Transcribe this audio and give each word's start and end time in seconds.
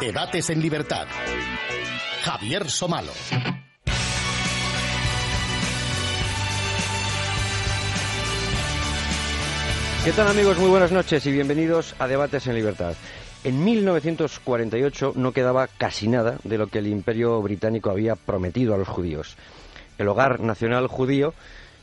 Debates 0.00 0.50
en 0.50 0.62
libertad. 0.62 1.06
Javier 2.22 2.70
Somalo. 2.70 3.12
¿Qué 10.04 10.12
tal 10.12 10.28
amigos? 10.28 10.56
Muy 10.58 10.70
buenas 10.70 10.92
noches 10.92 11.26
y 11.26 11.32
bienvenidos 11.32 11.94
a 11.98 12.06
Debates 12.06 12.46
en 12.46 12.54
Libertad. 12.54 12.94
En 13.46 13.62
1948 13.62 15.12
no 15.14 15.30
quedaba 15.30 15.68
casi 15.68 16.08
nada 16.08 16.38
de 16.42 16.58
lo 16.58 16.66
que 16.66 16.80
el 16.80 16.88
imperio 16.88 17.40
británico 17.40 17.90
había 17.90 18.16
prometido 18.16 18.74
a 18.74 18.76
los 18.76 18.88
judíos. 18.88 19.36
El 19.98 20.08
hogar 20.08 20.40
nacional 20.40 20.88
judío 20.88 21.32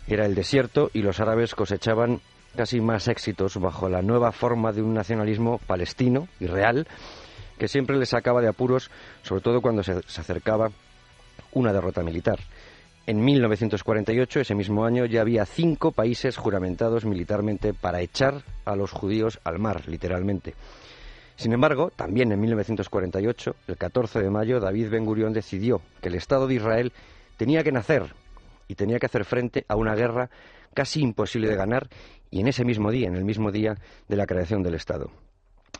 era 0.05 0.25
el 0.25 0.35
desierto 0.35 0.91
y 0.93 1.03
los 1.03 1.21
árabes 1.21 1.55
cosechaban 1.55 2.19
casi 2.57 2.81
más 2.81 3.07
éxitos 3.07 3.55
bajo 3.61 3.87
la 3.87 4.01
nueva 4.01 4.33
forma 4.33 4.73
de 4.73 4.81
un 4.81 4.93
nacionalismo 4.93 5.57
palestino 5.65 6.27
y 6.41 6.47
real 6.47 6.85
que 7.57 7.69
siempre 7.69 7.95
les 7.95 8.09
sacaba 8.09 8.41
de 8.41 8.49
apuros, 8.49 8.91
sobre 9.21 9.39
todo 9.39 9.61
cuando 9.61 9.83
se, 9.83 10.01
se 10.01 10.19
acercaba 10.19 10.69
una 11.53 11.71
derrota 11.71 12.03
militar. 12.03 12.39
En 13.07 13.23
1948, 13.23 14.41
ese 14.41 14.53
mismo 14.53 14.83
año, 14.83 15.05
ya 15.05 15.21
había 15.21 15.45
cinco 15.45 15.93
países 15.93 16.35
juramentados 16.35 17.05
militarmente 17.05 17.73
para 17.73 18.01
echar 18.01 18.43
a 18.65 18.75
los 18.75 18.91
judíos 18.91 19.39
al 19.45 19.59
mar, 19.59 19.87
literalmente. 19.87 20.55
Sin 21.43 21.51
embargo, 21.51 21.91
también 21.93 22.31
en 22.31 22.39
1948, 22.39 23.55
el 23.67 23.75
14 23.75 24.21
de 24.21 24.29
mayo, 24.29 24.61
David 24.61 24.89
Ben 24.89 25.03
Gurión 25.03 25.33
decidió 25.33 25.81
que 26.01 26.07
el 26.07 26.15
Estado 26.15 26.47
de 26.47 26.55
Israel 26.55 26.93
tenía 27.35 27.65
que 27.65 27.73
nacer 27.73 28.15
y 28.69 28.75
tenía 28.75 28.97
que 28.97 29.07
hacer 29.07 29.25
frente 29.25 29.65
a 29.67 29.75
una 29.75 29.93
guerra 29.93 30.29
casi 30.73 31.01
imposible 31.01 31.49
de 31.49 31.57
ganar 31.57 31.89
y 32.31 32.39
en 32.39 32.47
ese 32.47 32.63
mismo 32.63 32.91
día, 32.91 33.09
en 33.09 33.17
el 33.17 33.25
mismo 33.25 33.51
día 33.51 33.75
de 34.07 34.15
la 34.15 34.25
creación 34.25 34.63
del 34.63 34.75
Estado. 34.75 35.11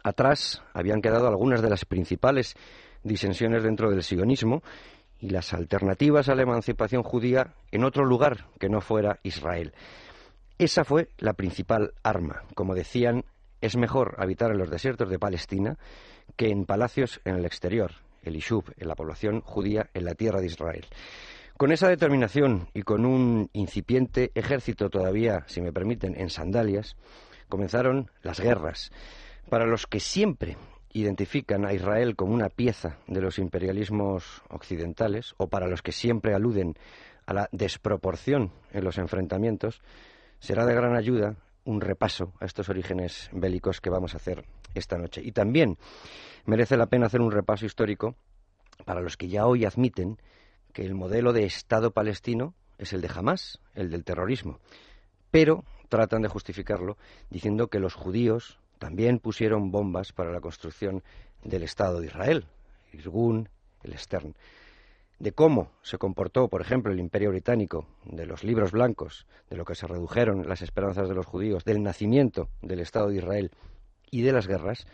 Atrás 0.03 0.61
habían 0.73 1.01
quedado 1.01 1.29
algunas 1.29 1.61
de 1.61 1.69
las 1.69 1.85
principales 1.85 2.57
disensiones 3.01 3.63
dentro 3.63 3.89
del 3.89 4.03
sionismo 4.03 4.63
y 5.21 5.29
las 5.29 5.53
alternativas 5.53 6.27
a 6.27 6.35
la 6.35 6.43
emancipación 6.43 7.03
judía 7.03 7.53
en 7.71 7.85
otro 7.85 8.03
lugar 8.03 8.47
que 8.59 8.67
no 8.67 8.81
fuera 8.81 9.21
Israel. 9.23 9.71
Esa 10.57 10.83
fue 10.83 11.07
la 11.19 11.33
principal 11.33 11.93
arma. 12.03 12.43
Como 12.53 12.75
decían, 12.75 13.23
es 13.63 13.77
mejor 13.77 14.15
habitar 14.17 14.51
en 14.51 14.57
los 14.57 14.69
desiertos 14.69 15.09
de 15.09 15.17
Palestina 15.17 15.77
que 16.35 16.49
en 16.49 16.65
palacios 16.65 17.21
en 17.23 17.35
el 17.35 17.45
exterior, 17.45 17.91
el 18.21 18.35
Ishub, 18.35 18.73
en 18.77 18.89
la 18.89 18.95
población 18.95 19.39
judía 19.39 19.89
en 19.93 20.03
la 20.03 20.15
tierra 20.15 20.41
de 20.41 20.47
Israel. 20.47 20.85
Con 21.55 21.71
esa 21.71 21.87
determinación 21.87 22.67
y 22.73 22.81
con 22.81 23.05
un 23.05 23.49
incipiente 23.53 24.31
ejército 24.35 24.89
todavía, 24.89 25.45
si 25.47 25.61
me 25.61 25.71
permiten, 25.71 26.19
en 26.19 26.29
sandalias, 26.29 26.97
comenzaron 27.47 28.11
las 28.21 28.41
guerras, 28.41 28.91
para 29.49 29.65
los 29.65 29.87
que 29.87 30.01
siempre 30.01 30.57
identifican 30.91 31.65
a 31.65 31.71
Israel 31.71 32.17
como 32.17 32.33
una 32.33 32.49
pieza 32.49 32.97
de 33.07 33.21
los 33.21 33.39
imperialismos 33.39 34.41
occidentales 34.49 35.35
o 35.37 35.47
para 35.47 35.67
los 35.67 35.81
que 35.81 35.93
siempre 35.93 36.33
aluden 36.33 36.75
a 37.25 37.33
la 37.33 37.49
desproporción 37.53 38.51
en 38.73 38.83
los 38.83 38.97
enfrentamientos, 38.97 39.81
será 40.39 40.65
de 40.65 40.75
gran 40.75 40.97
ayuda 40.97 41.37
un 41.65 41.81
repaso 41.81 42.33
a 42.39 42.45
estos 42.45 42.69
orígenes 42.69 43.29
bélicos 43.31 43.81
que 43.81 43.89
vamos 43.89 44.13
a 44.13 44.17
hacer 44.17 44.45
esta 44.73 44.97
noche. 44.97 45.21
Y 45.23 45.31
también 45.31 45.77
merece 46.45 46.77
la 46.77 46.87
pena 46.87 47.07
hacer 47.07 47.21
un 47.21 47.31
repaso 47.31 47.65
histórico 47.65 48.15
para 48.85 49.01
los 49.01 49.17
que 49.17 49.27
ya 49.27 49.45
hoy 49.45 49.65
admiten 49.65 50.17
que 50.73 50.85
el 50.85 50.95
modelo 50.95 51.33
de 51.33 51.45
Estado 51.45 51.91
palestino 51.91 52.53
es 52.77 52.93
el 52.93 53.01
de 53.01 53.11
Hamas, 53.13 53.59
el 53.75 53.91
del 53.91 54.03
terrorismo, 54.03 54.59
pero 55.31 55.63
tratan 55.89 56.23
de 56.23 56.27
justificarlo 56.27 56.97
diciendo 57.29 57.67
que 57.67 57.79
los 57.79 57.93
judíos 57.93 58.59
también 58.79 59.19
pusieron 59.19 59.71
bombas 59.71 60.11
para 60.11 60.31
la 60.31 60.41
construcción 60.41 61.03
del 61.43 61.63
Estado 61.63 61.99
de 61.99 62.07
Israel, 62.07 62.45
Irgun, 62.91 63.47
el 63.83 63.97
Stern. 63.97 64.35
De 65.19 65.31
cómo 65.31 65.71
se 65.81 65.97
comportó, 65.97 66.47
por 66.49 66.61
ejemplo, 66.61 66.91
el 66.91 66.99
Imperio 66.99 67.29
Británico, 67.29 67.87
de 68.05 68.25
los 68.25 68.43
libros 68.43 68.71
blancos, 68.71 69.25
de 69.49 69.57
lo 69.57 69.65
que 69.65 69.75
se 69.75 69.87
redujeron 69.87 70.47
las 70.47 70.61
esperanzas 70.61 71.07
de 71.07 71.15
los 71.15 71.25
judíos, 71.25 71.63
del 71.63 71.83
nacimiento 71.83 72.49
del 72.61 72.79
Estado 72.79 73.09
de 73.09 73.17
Israel 73.17 73.51
y 74.11 74.21
de 74.21 74.33
las 74.33 74.47
guerras, 74.47 74.85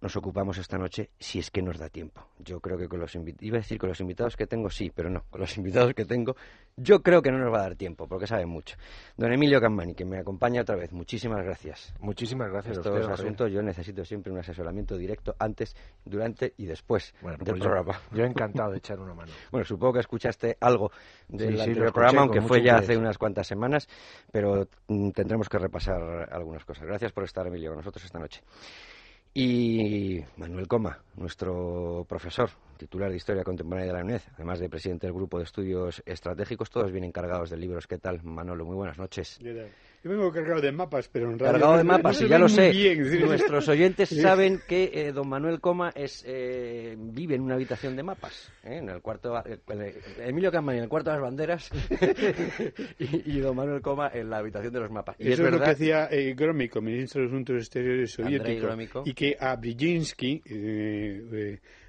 nos 0.00 0.16
ocupamos 0.16 0.58
esta 0.58 0.78
noche 0.78 1.10
si 1.18 1.38
es 1.38 1.50
que 1.50 1.62
nos 1.62 1.78
da 1.78 1.88
tiempo. 1.88 2.28
Yo 2.38 2.60
creo 2.60 2.78
que 2.78 2.88
con 2.88 3.00
los 3.00 3.14
invitados, 3.14 3.46
iba 3.46 3.56
a 3.56 3.60
decir 3.60 3.78
con 3.78 3.88
los 3.88 4.00
invitados 4.00 4.36
que 4.36 4.46
tengo 4.46 4.70
sí, 4.70 4.90
pero 4.94 5.10
no, 5.10 5.24
con 5.30 5.40
los 5.40 5.56
invitados 5.58 5.94
que 5.94 6.04
tengo 6.04 6.36
yo 6.80 7.02
creo 7.02 7.22
que 7.22 7.30
no 7.30 7.38
nos 7.38 7.52
va 7.52 7.58
a 7.58 7.62
dar 7.62 7.74
tiempo 7.74 8.06
porque 8.06 8.26
sabe 8.26 8.46
mucho. 8.46 8.76
Don 9.16 9.32
Emilio 9.32 9.60
Cammani, 9.60 9.94
que 9.94 10.04
me 10.04 10.18
acompaña 10.18 10.62
otra 10.62 10.76
vez, 10.76 10.92
muchísimas 10.92 11.44
gracias. 11.44 11.92
Muchísimas 11.98 12.50
gracias. 12.50 12.78
Estos 12.78 13.08
a 13.08 13.12
asuntos 13.12 13.50
yo 13.50 13.62
necesito 13.62 14.04
siempre 14.04 14.32
un 14.32 14.38
asesoramiento 14.38 14.96
directo 14.96 15.34
antes, 15.38 15.74
durante 16.04 16.54
y 16.56 16.66
después 16.66 17.14
del 17.20 17.36
pues 17.36 17.60
programa. 17.60 18.00
Yo, 18.12 18.24
he 18.24 18.26
encantado 18.26 18.70
de 18.70 18.78
echar 18.78 19.00
una 19.00 19.14
mano. 19.14 19.32
bueno, 19.50 19.64
supongo 19.64 19.94
que 19.94 20.00
escuchaste 20.00 20.56
algo 20.60 20.90
del 21.28 21.56
programa, 21.74 22.22
aunque 22.22 22.40
fue 22.40 22.62
ya 22.62 22.76
hace 22.76 22.96
unas 22.96 23.18
cuantas 23.18 23.46
semanas, 23.46 23.88
pero 24.30 24.68
mm, 24.86 25.10
tendremos 25.10 25.48
que 25.48 25.58
repasar 25.58 26.28
algunas 26.32 26.64
cosas. 26.64 26.86
Gracias 26.86 27.12
por 27.12 27.24
estar, 27.24 27.46
Emilio, 27.46 27.70
con 27.70 27.78
nosotros 27.78 28.04
esta 28.04 28.18
noche. 28.18 28.42
Y 29.40 30.24
Manuel 30.36 30.66
Coma, 30.66 30.98
nuestro 31.14 32.04
profesor, 32.08 32.50
titular 32.78 33.10
de 33.10 33.16
Historia 33.16 33.44
Contemporánea 33.44 33.92
de 33.92 33.98
la 33.98 34.04
UNED, 34.04 34.22
además 34.34 34.60
de 34.60 34.70
presidente 34.70 35.06
del 35.06 35.14
Grupo 35.14 35.38
de 35.38 35.44
Estudios 35.44 36.02
Estratégicos, 36.06 36.70
todos 36.70 36.90
vienen 36.90 37.12
cargados 37.12 37.50
de 37.50 37.58
libros. 37.58 37.86
¿Qué 37.86 37.98
tal, 37.98 38.22
Manolo? 38.22 38.64
Muy 38.64 38.76
buenas 38.76 38.96
noches. 38.96 39.38
Yo 39.40 40.10
vengo 40.12 40.30
cargado 40.30 40.60
de 40.60 40.70
mapas, 40.70 41.08
pero 41.08 41.30
en 41.30 41.38
realidad... 41.38 41.60
Cargado 41.60 41.78
de 41.78 41.84
mapas, 41.92 42.22
y 42.22 42.28
ya 42.28 42.38
lo 42.38 42.48
sé. 42.48 42.72
Nuestros 43.20 43.68
oyentes 43.68 44.08
saben 44.22 44.60
que 44.66 44.90
eh, 44.94 45.12
don 45.12 45.28
Manuel 45.28 45.60
Coma 45.60 45.90
es, 45.94 46.24
eh, 46.26 46.94
vive 46.96 47.34
en 47.34 47.42
una 47.42 47.56
habitación 47.56 47.96
de 47.96 48.04
mapas. 48.04 48.50
¿eh? 48.62 48.76
En 48.76 48.88
el 48.88 49.02
cuarto... 49.02 49.34
Emilio 50.18 50.52
Campani 50.52 50.78
en 50.78 50.84
el 50.84 50.88
cuarto 50.88 51.10
de 51.10 51.16
las 51.16 51.22
banderas 51.22 51.70
y, 52.98 53.40
don 53.40 53.56
Manuel 53.56 53.82
Coma 53.82 54.10
en 54.14 54.30
la 54.30 54.38
habitación 54.38 54.72
de 54.72 54.80
los 54.80 54.90
mapas. 54.90 55.16
Y 55.18 55.32
Eso 55.32 55.44
es, 55.44 55.52
lo 55.52 55.60
que 55.60 55.70
decía 55.70 56.08
Grómico, 56.36 56.80
ministro 56.80 57.22
de 57.22 57.26
Asuntos 57.26 57.56
Exteriores 57.56 58.12
soviético, 58.12 59.02
y 59.04 59.14
que 59.14 59.36
a 59.38 59.56
Brzezinski, 59.56 60.42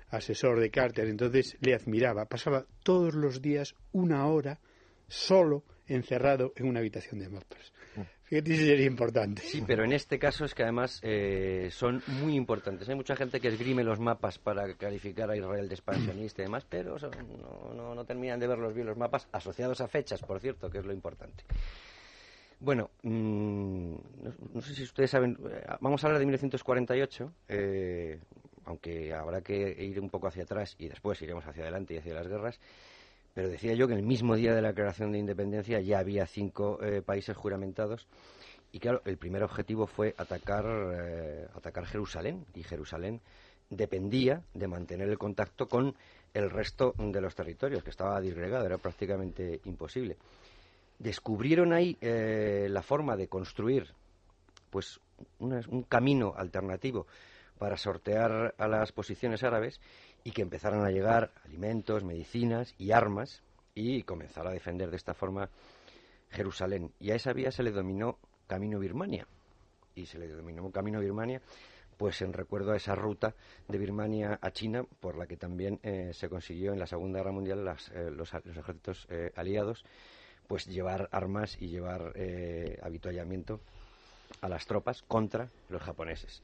asesor 0.10 0.60
de 0.60 0.70
Carter, 0.72 1.08
entonces 1.08 1.58
le 1.62 1.74
admiraba. 1.74 2.26
Pasaba 2.26 2.66
todos 2.84 3.14
los 3.16 3.42
días 3.42 3.76
una 3.92 4.28
hora 4.28 4.60
solo 5.08 5.64
encerrado 5.88 6.54
en 6.56 6.68
una 6.68 6.80
habitación 6.80 7.20
de 7.20 7.30
mapas. 7.30 7.74
Fíjate 8.30 8.56
si 8.56 8.68
sería 8.68 8.86
importante. 8.86 9.42
Sí, 9.42 9.64
pero 9.66 9.84
en 9.84 9.92
este 9.92 10.20
caso 10.20 10.46
es 10.46 10.54
que 10.54 10.62
además 10.62 11.00
eh, 11.02 11.70
son 11.72 12.04
muy 12.22 12.36
importantes. 12.36 12.88
Hay 12.88 12.94
mucha 12.94 13.16
gente 13.16 13.40
que 13.40 13.48
esgrime 13.48 13.84
los 13.84 14.00
mapas 14.00 14.38
para 14.38 14.72
calificar 14.76 15.32
a 15.32 15.36
Israel 15.36 15.68
de 15.68 15.74
expansionista 15.74 16.44
y 16.44 16.46
demás, 16.46 16.64
pero 16.70 16.96
no, 17.76 17.96
no, 17.96 18.06
terminan 18.06 18.40
de 18.40 18.46
verlos 18.46 18.76
bien 18.76 18.86
los 18.86 18.98
mapas, 18.98 19.28
asociados 19.32 19.82
a 19.82 19.88
fechas, 19.88 20.22
por 20.22 20.40
cierto, 20.40 20.70
que 20.70 20.78
es 20.78 20.86
lo 20.86 20.94
importante. 20.94 21.44
Bueno, 22.60 22.92
mm, 23.02 23.96
no, 24.54 24.62
sé 24.62 24.76
si 24.76 24.84
ustedes 24.84 25.10
saben, 25.10 25.36
eh, 25.50 25.66
vamos 25.82 26.04
a 26.04 26.08
hablar 26.08 26.20
de 26.20 26.26
1948, 26.26 27.34
eh, 27.48 28.20
aunque 28.70 29.14
habrá 29.14 29.42
que 29.42 29.76
ir 29.84 30.00
un 30.00 30.10
poco 30.10 30.28
hacia 30.28 30.44
atrás 30.44 30.76
y 30.78 30.88
después 30.88 31.20
iremos 31.22 31.46
hacia 31.46 31.64
adelante 31.64 31.96
y 31.96 31.98
hacia 31.98 32.14
las 32.14 32.28
guerras. 32.28 32.60
Pero 33.34 33.50
decía 33.50 33.74
yo 33.74 33.88
que 33.88 33.96
el 33.96 34.04
mismo 34.04 34.36
día 34.36 34.54
de 34.54 34.62
la 34.62 34.70
declaración 34.70 35.12
de 35.12 35.18
independencia 35.18 35.82
ya 35.82 36.00
había 36.00 36.26
cinco 36.28 36.80
eh, 36.84 37.02
países 37.02 37.36
juramentados 37.36 38.08
y 38.72 38.80
claro, 38.80 39.02
el 39.06 39.18
primer 39.18 39.44
objetivo 39.44 39.88
fue 39.88 40.14
atacar, 40.18 40.66
eh, 40.94 41.48
atacar 41.56 41.86
Jerusalén 41.86 42.46
y 42.54 42.62
Jerusalén 42.62 43.22
dependía 43.72 44.44
de 44.54 44.68
mantener 44.68 45.10
el 45.10 45.18
contacto 45.18 45.68
con 45.68 45.96
el 46.34 46.50
resto 46.52 46.94
de 46.98 47.22
los 47.22 47.34
territorios, 47.34 47.84
que 47.84 47.90
estaba 47.90 48.22
disgregado, 48.22 48.66
era 48.66 48.78
prácticamente 48.78 49.62
imposible. 49.66 50.18
Descubrieron 51.00 51.74
ahí 51.74 51.98
eh, 52.02 52.68
la 52.70 52.84
forma 52.84 53.16
de 53.16 53.28
construir 53.28 53.88
pues 54.70 55.00
un 55.40 55.84
camino 55.90 56.34
alternativo 56.38 57.08
para 57.60 57.78
sortear 57.78 58.56
a 58.58 58.68
las 58.68 58.92
posiciones 58.92 59.44
árabes 59.44 59.80
y 60.24 60.32
que 60.32 60.42
empezaran 60.42 60.84
a 60.84 60.90
llegar 60.90 61.32
alimentos, 61.46 62.04
medicinas 62.04 62.74
y 62.80 62.92
armas 62.92 63.44
y 63.76 64.02
comenzar 64.04 64.48
a 64.48 64.52
defender 64.52 64.90
de 64.90 64.98
esta 64.98 65.14
forma 65.14 65.50
Jerusalén. 66.32 66.92
Y 67.00 67.12
a 67.12 67.16
esa 67.16 67.34
vía 67.34 67.52
se 67.52 67.62
le 67.62 67.72
dominó 67.72 68.18
Camino 68.48 68.80
Birmania. 68.80 69.28
Y 69.94 70.06
se 70.06 70.18
le 70.18 70.28
denominó 70.28 70.72
Camino 70.72 71.00
Birmania 71.00 71.42
pues 72.00 72.22
en 72.22 72.32
recuerdo 72.32 72.72
a 72.72 72.78
esa 72.78 72.96
ruta 72.96 73.36
de 73.68 73.78
Birmania 73.78 74.40
a 74.42 74.52
China, 74.52 74.86
por 75.02 75.18
la 75.18 75.28
que 75.28 75.36
también 75.36 75.82
eh, 75.84 76.12
se 76.14 76.30
consiguió 76.30 76.72
en 76.72 76.80
la 76.80 76.88
Segunda 76.88 77.20
Guerra 77.20 77.34
Mundial 77.34 77.76
eh, 77.94 78.10
los, 78.10 78.34
ejércitos 78.34 79.06
eh, 79.10 79.34
aliados, 79.36 79.84
pues 80.48 80.66
llevar 80.66 81.10
armas 81.12 81.58
y 81.60 81.68
llevar 81.68 82.14
habituallamiento 82.82 83.60
a 84.40 84.48
las 84.48 84.66
tropas 84.66 85.02
contra 85.02 85.50
los 85.68 85.82
japoneses. 85.82 86.42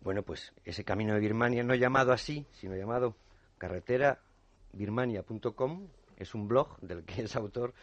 Bueno, 0.00 0.22
pues 0.22 0.54
ese 0.64 0.84
camino 0.84 1.12
de 1.14 1.20
Birmania, 1.20 1.62
no 1.62 1.74
llamado 1.74 2.12
así, 2.12 2.46
sino 2.52 2.74
llamado 2.76 3.14
carreterabirmania.com 3.58 5.88
es 6.16 6.34
un 6.34 6.48
blog 6.48 6.78
del 6.80 7.04
que 7.04 7.22
es 7.22 7.36
autor 7.36 7.74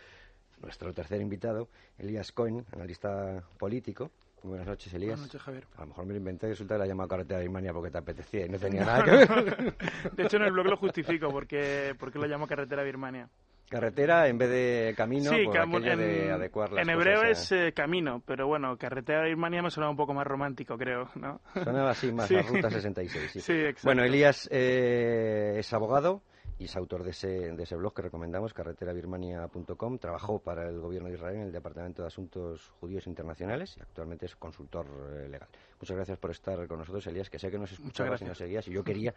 nuestro 0.62 0.94
tercer 0.94 1.22
invitado, 1.22 1.70
Elías 1.98 2.32
Cohen, 2.32 2.66
analista 2.72 3.44
político. 3.58 4.12
Buenas 4.44 4.68
noches, 4.68 4.94
Elías. 4.94 5.20
Buenas 5.20 5.28
noches, 5.28 5.42
Javier. 5.42 5.68
A 5.78 5.82
lo 5.82 5.88
mejor 5.88 6.06
me 6.06 6.14
lo 6.14 6.18
inventé 6.18 6.48
y 6.48 6.50
resulta 6.50 6.76
que 6.76 6.80
la 6.80 6.88
llamado 6.88 7.10
Carretera 7.10 7.40
Birmania 7.40 7.74
porque 7.74 7.92
te 7.92 7.98
apetecía 7.98 8.46
y 8.46 8.50
no 8.50 8.60
tenía 8.60 8.82
nada 8.86 9.04
que 9.04 9.12
ver. 9.12 9.76
De 10.14 10.24
hecho, 10.24 10.38
en 10.38 10.44
el 10.44 10.52
blog 10.52 10.68
lo 10.68 10.78
justifico 10.78 11.30
porque, 11.30 11.96
porque 11.98 12.20
lo 12.20 12.28
llamo 12.28 12.48
Carretera 12.48 12.84
Birmania. 12.84 13.30
Carretera 13.74 14.28
en 14.28 14.38
vez 14.38 14.50
de 14.50 14.94
camino, 14.96 15.32
sí, 15.32 15.44
por 15.46 15.56
cam- 15.56 15.92
en, 15.92 16.00
de 16.00 16.32
adecuar 16.32 16.72
las 16.72 16.84
en 16.88 16.94
hebreo 16.94 17.22
cosas 17.22 17.52
es 17.52 17.52
eh, 17.52 17.74
camino, 17.74 18.22
pero 18.26 18.48
bueno, 18.48 18.78
Carretera 18.78 19.24
Birmania 19.26 19.62
me 19.62 19.70
suena 19.72 19.90
un 19.90 19.98
poco 19.98 20.14
más 20.14 20.26
romántico, 20.26 20.78
creo, 20.78 21.10
¿no? 21.16 21.42
Sonaba 21.54 21.92
así 21.92 22.12
más 22.12 22.28
Sí. 22.30 22.36
a 22.36 22.42
Ruta 22.42 22.70
66. 22.70 23.32
Sí. 23.32 23.40
Sí, 23.42 23.54
exacto. 23.54 23.82
Bueno, 23.84 24.04
Elías 24.04 24.48
eh, 24.52 25.56
es 25.60 25.74
abogado 25.74 26.22
y 26.64 26.66
es 26.66 26.78
autor 26.78 27.04
de 27.04 27.12
ese, 27.12 27.28
de 27.28 27.64
ese 27.64 27.76
blog 27.76 27.94
que 27.94 28.04
recomendamos, 28.04 28.54
carreterabirmania.com. 28.54 29.98
Trabajó 29.98 30.40
para 30.40 30.70
el 30.70 30.80
gobierno 30.80 31.10
de 31.10 31.16
Israel 31.16 31.36
en 31.36 31.42
el 31.42 31.52
Departamento 31.52 32.04
de 32.04 32.08
Asuntos 32.08 32.72
Judíos 32.80 33.06
Internacionales 33.06 33.76
y 33.78 33.82
actualmente 33.82 34.28
es 34.28 34.36
consultor 34.38 34.88
eh, 35.12 35.28
legal. 35.28 35.50
Muchas 35.82 35.98
gracias 35.98 36.18
por 36.18 36.32
estar 36.32 36.66
con 36.70 36.80
nosotros, 36.80 37.06
Elías, 37.08 37.30
que 37.30 37.38
sé 37.38 37.52
que 37.52 37.60
nos 37.60 37.74
escuchabas 37.74 38.22
y 38.22 38.26
nos 38.26 38.38
seguías 38.38 38.66
y 38.70 38.72
yo 38.72 38.82
quería 38.86 39.14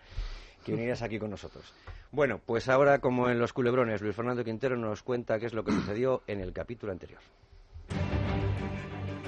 que 0.64 0.72
vinieras 0.72 1.02
aquí 1.02 1.20
con 1.20 1.31
nosotros. 1.31 1.72
Bueno, 2.10 2.40
pues 2.44 2.69
ahora, 2.69 2.98
como 2.98 3.31
en 3.31 3.38
Los 3.38 3.52
Culebrones, 3.52 4.02
Luis 4.02 4.16
Fernando 4.16 4.42
Quintero 4.42 4.76
nos 4.76 5.04
cuenta 5.04 5.38
qué 5.38 5.46
es 5.46 5.54
lo 5.54 5.62
que 5.62 5.70
sucedió 5.70 6.22
en 6.26 6.40
el 6.40 6.52
capítulo 6.52 6.90
anterior. 6.90 7.20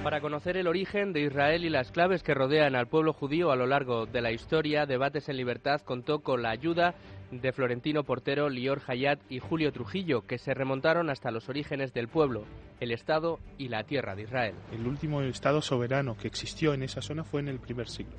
Para 0.02 0.20
conocer 0.20 0.56
el 0.56 0.68
origen 0.68 1.12
de 1.12 1.20
Israel 1.20 1.64
y 1.64 1.70
las 1.70 1.92
claves 1.92 2.22
que 2.22 2.32
rodean 2.32 2.74
al 2.74 2.86
pueblo 2.88 3.12
judío 3.12 3.50
a 3.50 3.56
lo 3.56 3.66
largo 3.66 4.06
de 4.06 4.22
la 4.22 4.32
historia, 4.32 4.86
Debates 4.86 5.28
en 5.28 5.36
Libertad 5.36 5.82
contó 5.82 6.20
con 6.20 6.42
la 6.42 6.50
ayuda 6.50 6.94
de 7.30 7.52
Florentino 7.52 8.04
Portero, 8.04 8.48
Lior 8.48 8.80
Hayat 8.86 9.20
y 9.28 9.38
Julio 9.38 9.72
Trujillo, 9.72 10.26
que 10.26 10.38
se 10.38 10.54
remontaron 10.54 11.10
hasta 11.10 11.30
los 11.30 11.48
orígenes 11.48 11.92
del 11.92 12.08
pueblo, 12.08 12.44
el 12.80 12.92
Estado 12.92 13.38
y 13.58 13.68
la 13.68 13.84
tierra 13.84 14.14
de 14.14 14.22
Israel. 14.22 14.54
El 14.72 14.86
último 14.86 15.22
Estado 15.22 15.60
soberano 15.60 16.16
que 16.16 16.28
existió 16.28 16.74
en 16.74 16.82
esa 16.82 17.02
zona 17.02 17.24
fue 17.24 17.40
en 17.40 17.48
el 17.48 17.58
primer 17.58 17.88
siglo. 17.88 18.16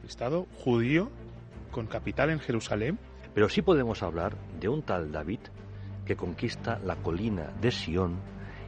El 0.00 0.08
Estado 0.08 0.46
judío, 0.56 1.10
con 1.70 1.86
capital 1.86 2.30
en 2.30 2.40
Jerusalén, 2.40 2.98
Pero 3.34 3.48
sí 3.48 3.62
podemos 3.62 4.02
hablar 4.02 4.36
de 4.60 4.68
un 4.68 4.82
tal 4.82 5.10
David 5.10 5.40
que 6.04 6.16
conquista 6.16 6.78
la 6.84 6.96
colina 6.96 7.50
de 7.60 7.70
Sión 7.70 8.20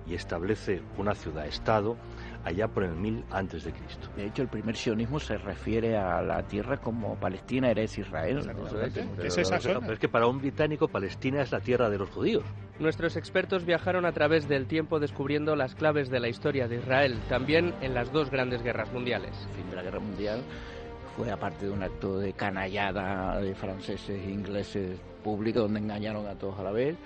y 0.07 0.15
establece 0.15 0.83
una 0.97 1.15
ciudad-estado 1.15 1.97
allá 2.45 2.69
por 2.69 2.85
el 2.85 2.95
1000 2.95 3.25
antes 3.31 3.65
de 3.65 3.73
Cristo. 3.73 4.09
De 4.17 4.27
hecho, 4.27 4.43
el 4.43 4.49
primer 4.49 4.77
sionismo 4.77 5.19
se 5.19 5.37
refiere 5.39 5.97
a 5.97 6.23
la 6.23 6.43
tierra 6.43 6.77
como 6.77 7.17
Palestina, 7.17 7.71
eres 7.71 7.97
Israel. 7.99 8.41
¿Qué 9.21 9.27
es 9.29 9.39
esa 9.39 9.59
zona? 9.59 9.81
Pero 9.81 9.93
es 9.95 9.99
que 9.99 10.09
para 10.09 10.27
un 10.27 10.39
británico 10.39 10.89
Palestina 10.89 11.43
es 11.43 11.53
la 11.53 11.61
tierra 11.61 11.89
de 11.89 11.99
los 11.99 12.11
judíos. 12.11 12.45
Nuestros 12.79 13.17
expertos 13.17 13.65
viajaron 13.65 14.05
a 14.05 14.13
través 14.13 14.49
del 14.49 14.67
tiempo 14.67 14.99
descubriendo 15.01 15.57
las 15.57 15.75
claves 15.75 16.11
de 16.11 16.21
la 16.21 16.29
historia 16.29 16.69
de 16.69 16.77
Israel, 16.77 17.19
también 17.29 17.75
en 17.81 17.95
las 17.95 18.13
dos 18.13 18.31
grandes 18.31 18.63
guerras 18.63 18.93
mundiales. 18.93 19.31
El 19.49 19.55
fin 19.55 19.71
de 19.71 19.77
la 19.77 19.83
guerra 19.83 20.01
mundial 20.01 20.43
fue 21.17 21.31
aparte 21.31 21.67
de 21.67 21.73
un 21.73 21.83
acto 21.83 22.19
de 22.19 22.33
canallada 22.33 23.41
de 23.41 23.55
franceses 23.55 24.11
e 24.11 24.31
ingleses 24.31 24.99
público 25.23 25.61
donde 25.61 25.81
engañaron 25.81 26.27
a 26.27 26.35
todos 26.35 26.59
a 26.59 26.65
la 26.65 26.73
vez. 26.73 26.97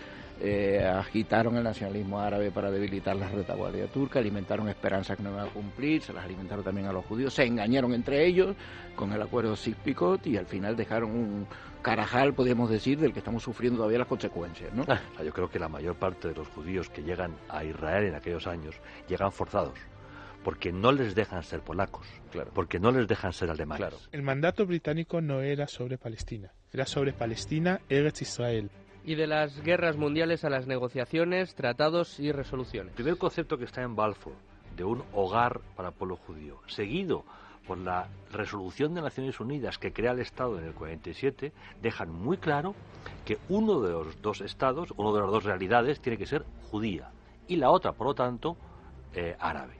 Eh, 0.41 0.87
agitaron 0.87 1.57
el 1.57 1.65
nacionalismo 1.65 2.21
árabe 2.21 2.51
para 2.51 2.71
debilitar 2.71 3.17
la 3.17 3.29
retaguardia 3.29 3.87
turca, 3.89 4.21
alimentaron 4.21 4.69
esperanzas 4.69 5.17
que 5.17 5.23
no 5.23 5.31
iban 5.31 5.47
a 5.49 5.51
cumplir, 5.51 6.03
se 6.03 6.13
las 6.13 6.25
alimentaron 6.25 6.65
también 6.65 6.87
a 6.87 6.93
los 6.93 7.05
judíos, 7.05 7.35
se 7.35 7.45
engañaron 7.45 7.93
entre 7.93 8.25
ellos 8.25 8.55
con 8.95 9.13
el 9.13 9.21
acuerdo 9.21 9.57
Sykes-Picot 9.57 10.27
y 10.27 10.37
al 10.37 10.47
final 10.47 10.77
dejaron 10.77 11.11
un 11.11 11.47
carajal, 11.83 12.35
podríamos 12.35 12.71
decir, 12.71 12.99
del 12.99 13.13
que 13.13 13.19
estamos 13.19 13.43
sufriendo 13.43 13.79
todavía 13.79 13.99
las 13.99 14.09
consecuencias, 14.09 14.73
¿no? 14.75 14.85
Sea, 14.85 15.01
yo 15.25 15.33
creo 15.33 15.51
que 15.51 15.59
la 15.59 15.69
mayor 15.69 15.97
parte 15.97 16.29
de 16.29 16.35
los 16.35 16.49
judíos 16.49 16.89
que 16.91 17.03
llegan 17.03 17.35
a 17.49 17.65
Israel 17.65 18.07
en 18.07 18.15
aquellos 18.15 18.47
años 18.47 18.77
llegan 19.09 19.33
forzados. 19.33 19.79
Porque 20.45 20.73
no 20.73 20.93
les 20.93 21.15
dejan 21.15 21.43
ser 21.43 21.61
polacos, 21.61 22.07
porque 22.55 22.79
no 22.79 22.93
les 22.93 23.09
dejan 23.09 23.33
ser 23.33 23.51
alemanes. 23.51 24.09
el 24.13 24.23
mandato 24.23 24.67
británico 24.67 25.21
no 25.21 25.41
era 25.41 25.67
sobre 25.67 25.99
Palestina, 25.99 26.53
era 26.73 26.87
sobre 26.87 27.13
Palestina, 27.13 27.81
Eretz 27.89 28.23
Israel. 28.23 28.71
Y 29.05 29.15
de 29.15 29.27
las 29.27 29.63
guerras 29.63 29.97
mundiales 29.97 30.45
a 30.45 30.51
las 30.51 30.67
negociaciones, 30.67 31.55
tratados 31.55 32.21
y 32.21 32.33
resoluciones. 32.33 32.91
El 32.93 32.97
primer 32.97 33.19
concepto 33.19 33.57
que 33.57 33.65
está 33.65 33.83
en 33.83 33.97
Balfour, 33.97 34.35
de 34.77 34.85
un 34.85 35.03
hogar 35.13 35.61
para 35.77 35.89
el 35.89 35.95
pueblo 35.95 36.17
judío, 36.17 36.61
seguido 36.67 37.25
por 37.67 37.79
la 37.79 38.09
resolución 38.33 38.95
de 38.95 39.03
Naciones 39.03 39.41
Unidas 39.41 39.79
que 39.79 39.93
crea 39.93 40.13
el 40.13 40.21
Estado 40.21 40.59
en 40.59 40.65
el 40.65 40.75
47, 40.75 41.53
dejan 41.83 42.11
muy 42.11 42.39
claro 42.39 42.75
que 43.27 43.39
uno 43.49 43.81
de 43.81 43.93
los 43.93 44.23
dos 44.23 44.41
estados, 44.41 44.93
uno 44.97 45.15
de 45.15 45.21
las 45.21 45.31
dos 45.31 45.45
realidades, 45.45 46.01
tiene 46.01 46.17
que 46.17 46.27
ser 46.27 46.45
judía 46.71 47.11
y 47.47 47.57
la 47.57 47.71
otra, 47.71 47.93
por 47.93 48.07
lo 48.07 48.15
tanto, 48.15 48.57
eh, 49.15 49.37
árabe. 49.39 49.75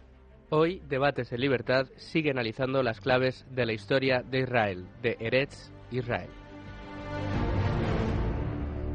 Hoy, 0.51 0.83
Debates 0.89 1.31
en 1.33 1.41
Libertad 1.41 1.87
sigue 1.97 2.31
analizando 2.31 2.83
las 2.83 3.01
claves 3.01 3.47
de 3.51 3.67
la 3.67 3.75
historia 3.75 4.23
de 4.23 4.41
Israel, 4.41 4.87
de 5.03 5.17
Eretz 5.21 5.71
Israel. 5.91 6.31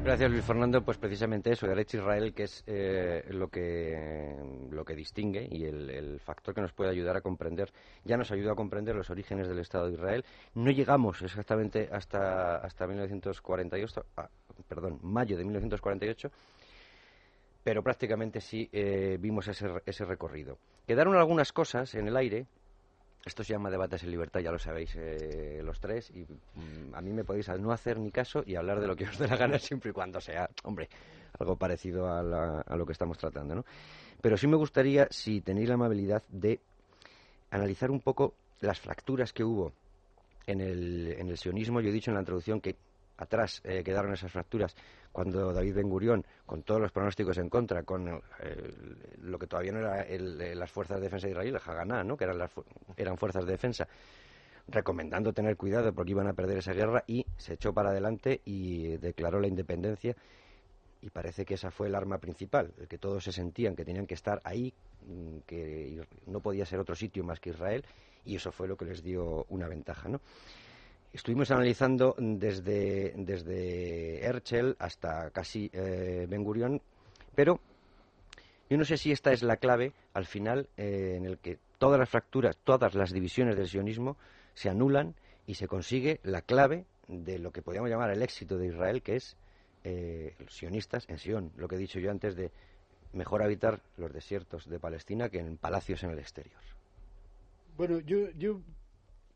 Gracias, 0.03 0.29
Luis 0.29 0.43
Fernando. 0.43 0.83
Pues 0.83 0.97
precisamente 0.97 1.53
eso, 1.53 1.65
Eretz 1.65 1.93
Israel, 1.93 2.33
que 2.33 2.43
es 2.43 2.61
eh, 2.67 3.23
lo, 3.29 3.47
que, 3.47 4.35
lo 4.69 4.83
que 4.83 4.95
distingue 4.95 5.47
y 5.49 5.63
el, 5.63 5.89
el 5.89 6.19
factor 6.19 6.53
que 6.53 6.59
nos 6.59 6.73
puede 6.73 6.89
ayudar 6.89 7.15
a 7.15 7.21
comprender, 7.21 7.71
ya 8.03 8.17
nos 8.17 8.29
ayuda 8.29 8.51
a 8.51 8.55
comprender 8.55 8.97
los 8.97 9.09
orígenes 9.09 9.47
del 9.47 9.59
Estado 9.59 9.87
de 9.87 9.93
Israel. 9.93 10.25
No 10.55 10.71
llegamos 10.71 11.21
exactamente 11.21 11.87
hasta, 11.89 12.57
hasta 12.57 12.85
1948, 12.85 14.05
ah, 14.17 14.27
perdón, 14.67 14.99
mayo 15.03 15.37
de 15.37 15.45
1948, 15.45 16.29
pero 17.63 17.81
prácticamente 17.81 18.41
sí 18.41 18.67
eh, 18.73 19.17
vimos 19.21 19.47
ese, 19.47 19.67
ese 19.85 20.03
recorrido. 20.03 20.57
Quedaron 20.85 21.15
algunas 21.15 21.53
cosas 21.53 21.95
en 21.95 22.09
el 22.09 22.17
aire. 22.17 22.45
Esto 23.25 23.43
se 23.43 23.53
llama 23.53 23.69
debates 23.69 24.03
en 24.03 24.11
libertad, 24.11 24.41
ya 24.41 24.51
lo 24.51 24.59
sabéis 24.59 24.93
eh, 24.97 25.61
los 25.63 25.79
tres, 25.79 26.09
y 26.11 26.23
mm, 26.25 26.93
a 26.93 27.01
mí 27.01 27.13
me 27.13 27.23
podéis 27.23 27.47
no 27.59 27.71
hacer 27.71 27.97
ni 27.97 28.11
caso 28.11 28.43
y 28.45 28.55
hablar 28.55 28.81
de 28.81 28.87
lo 28.87 28.95
que 28.97 29.05
os 29.05 29.17
dé 29.17 29.27
la 29.27 29.37
gana 29.37 29.57
siempre 29.59 29.91
y 29.91 29.93
cuando 29.93 30.19
sea, 30.19 30.49
hombre, 30.63 30.89
algo 31.39 31.55
parecido 31.55 32.11
a, 32.11 32.21
la- 32.21 32.61
a 32.61 32.75
lo 32.75 32.85
que 32.85 32.91
estamos 32.91 33.17
tratando, 33.17 33.55
¿no? 33.55 33.65
Pero 34.21 34.35
sí 34.35 34.45
me 34.47 34.57
gustaría, 34.57 35.07
si 35.09 35.39
tenéis 35.41 35.69
la 35.69 35.75
amabilidad, 35.75 36.21
de 36.29 36.59
analizar 37.51 37.91
un 37.91 38.01
poco 38.01 38.33
las 38.59 38.79
fracturas 38.79 39.31
que 39.31 39.43
hubo 39.43 39.71
en 40.45 40.59
el, 40.59 41.15
en 41.17 41.29
el 41.29 41.37
sionismo. 41.37 41.79
Yo 41.81 41.89
he 41.89 41.93
dicho 41.93 42.11
en 42.11 42.15
la 42.15 42.21
introducción 42.21 42.59
que 42.59 42.75
atrás 43.17 43.61
eh, 43.63 43.83
quedaron 43.83 44.11
esas 44.13 44.31
fracturas 44.31 44.75
cuando 45.13 45.53
David 45.53 45.75
Ben 45.75 45.87
Gurión, 45.89 46.25
con 46.45 46.63
todos 46.63 46.81
los 46.81 46.91
pronósticos 46.91 47.37
en 47.37 47.47
contra, 47.49 47.83
con 47.83 48.09
eh, 48.41 48.73
lo 49.21 49.39
que 49.39 49.47
todavía 49.47 49.71
no 49.71 49.79
era 49.79 50.01
el- 50.01 50.59
las 50.59 50.69
fuerzas 50.69 50.97
de 50.97 51.03
defensa 51.03 51.27
de 51.27 51.31
Israel, 51.31 51.55
el 51.55 51.61
Haganá, 51.65 52.03
¿no? 52.03 52.17
que 52.17 52.25
eran, 52.25 52.37
las, 52.39 52.51
eran 52.97 53.17
fuerzas 53.17 53.45
de 53.45 53.51
defensa, 53.53 53.87
recomendando 54.67 55.33
tener 55.33 55.55
cuidado 55.57 55.93
porque 55.93 56.11
iban 56.11 56.27
a 56.27 56.33
perder 56.33 56.57
esa 56.57 56.73
guerra 56.73 57.03
y 57.07 57.25
se 57.37 57.53
echó 57.53 57.73
para 57.73 57.91
adelante 57.91 58.41
y 58.45 58.97
declaró 58.97 59.39
la 59.39 59.47
independencia 59.47 60.15
y 61.01 61.09
parece 61.09 61.43
que 61.45 61.55
esa 61.55 61.69
fue 61.69 61.87
el 61.87 61.95
arma 61.95 62.17
principal, 62.17 62.73
el 62.79 62.87
que 62.87 62.97
todos 62.97 63.23
se 63.25 63.33
sentían 63.33 63.75
que 63.75 63.83
tenían 63.83 64.07
que 64.07 64.13
estar 64.13 64.39
ahí, 64.45 64.73
mm, 65.05 65.39
que 65.45 66.01
no 66.27 66.39
podía 66.39 66.65
ser 66.65 66.79
otro 66.79 66.95
sitio 66.95 67.23
más 67.25 67.39
que 67.41 67.49
Israel 67.49 67.83
y 68.25 68.37
eso 68.37 68.51
fue 68.53 68.69
lo 68.69 68.77
que 68.77 68.85
les 68.85 69.03
dio 69.03 69.45
una 69.49 69.67
ventaja, 69.67 70.07
¿no? 70.07 70.21
Estuvimos 71.13 71.51
analizando 71.51 72.15
desde, 72.17 73.13
desde 73.15 74.19
Herschel 74.25 74.75
hasta 74.79 75.29
casi 75.29 75.69
eh, 75.71 76.25
Ben 76.27 76.43
Gurión, 76.43 76.81
pero 77.35 77.59
yo 78.67 78.77
no 78.77 78.83
sé 78.83 78.97
si 78.97 79.11
esta 79.11 79.31
es 79.31 79.43
la 79.43 79.57
clave 79.57 79.93
al 80.15 80.25
final 80.25 80.67
eh, 80.75 81.13
en 81.15 81.25
el 81.25 81.37
que 81.37 81.59
todas 81.77 81.99
las 81.99 82.09
fracturas, 82.09 82.57
todas 82.63 82.95
las 82.95 83.11
divisiones 83.13 83.55
del 83.55 83.67
sionismo 83.67 84.17
se 84.55 84.69
anulan 84.69 85.13
y 85.45 85.53
se 85.53 85.67
consigue 85.67 86.19
la 86.23 86.41
clave 86.41 86.85
de 87.07 87.37
lo 87.37 87.51
que 87.51 87.61
podríamos 87.61 87.91
llamar 87.91 88.09
el 88.09 88.23
éxito 88.23 88.57
de 88.57 88.67
Israel, 88.67 89.03
que 89.03 89.17
es 89.17 89.37
eh, 89.83 90.33
los 90.39 90.51
sionistas 90.55 91.05
en 91.09 91.19
Sion, 91.19 91.51
lo 91.57 91.67
que 91.67 91.75
he 91.75 91.77
dicho 91.79 91.99
yo 91.99 92.09
antes 92.09 92.35
de 92.35 92.51
mejor 93.11 93.43
habitar 93.43 93.81
los 93.97 94.11
desiertos 94.11 94.67
de 94.67 94.79
Palestina 94.79 95.29
que 95.29 95.37
en 95.39 95.57
palacios 95.57 96.03
en 96.03 96.09
el 96.09 96.17
exterior. 96.17 96.59
Bueno, 97.77 97.99
yo, 97.99 98.31
yo 98.31 98.61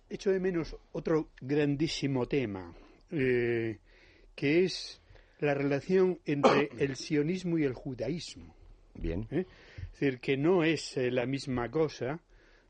echo 0.09 0.31
de 0.31 0.39
menos 0.39 0.75
otro 0.91 1.29
grandísimo 1.41 2.25
tema, 2.27 2.73
eh, 3.11 3.77
que 4.35 4.63
es 4.63 5.01
la 5.39 5.53
relación 5.53 6.19
entre 6.25 6.69
el 6.79 6.95
sionismo 6.95 7.57
y 7.57 7.63
el 7.63 7.73
judaísmo. 7.73 8.55
Bien. 8.95 9.27
¿eh? 9.31 9.45
Es 9.93 9.99
decir, 9.99 10.19
que 10.19 10.37
no 10.37 10.63
es 10.63 10.97
eh, 10.97 11.11
la 11.11 11.25
misma 11.25 11.69
cosa, 11.69 12.19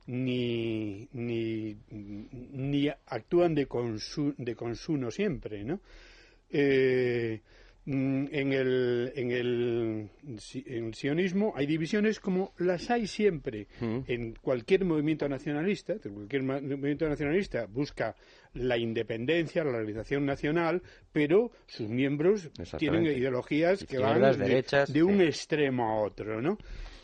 ni, 0.07 1.07
ni, 1.13 1.75
ni 1.91 2.87
actúan 3.07 3.53
de, 3.55 3.67
consu- 3.67 4.35
de 4.37 4.55
consuno 4.55 5.11
siempre, 5.11 5.63
¿no? 5.63 5.81
Eh, 6.49 7.41
en 7.87 8.51
el, 8.53 9.13
en, 9.15 9.31
el, 9.31 10.09
en 10.65 10.85
el 10.85 10.93
sionismo 10.93 11.53
hay 11.55 11.65
divisiones 11.65 12.19
como 12.19 12.53
las 12.57 12.89
hay 12.91 13.07
siempre 13.07 13.67
Mm. 13.79 13.99
en 14.07 14.33
cualquier 14.41 14.85
movimiento 14.85 15.27
nacionalista. 15.29 15.95
Cualquier 15.99 16.43
movimiento 16.43 17.07
nacionalista 17.07 17.65
busca 17.65 18.15
la 18.53 18.77
independencia, 18.77 19.63
la 19.63 19.71
realización 19.71 20.25
nacional, 20.25 20.81
pero 21.11 21.51
sus 21.67 21.89
miembros 21.89 22.49
tienen 22.77 23.05
ideologías 23.05 23.83
que 23.85 23.99
van 23.99 24.21
de, 24.21 24.37
derechas, 24.37 24.91
de 24.91 25.03
un 25.03 25.19
sí. 25.19 25.23
extremo 25.23 25.89
a 25.89 26.01
otro, 26.01 26.41
¿no? 26.41 26.57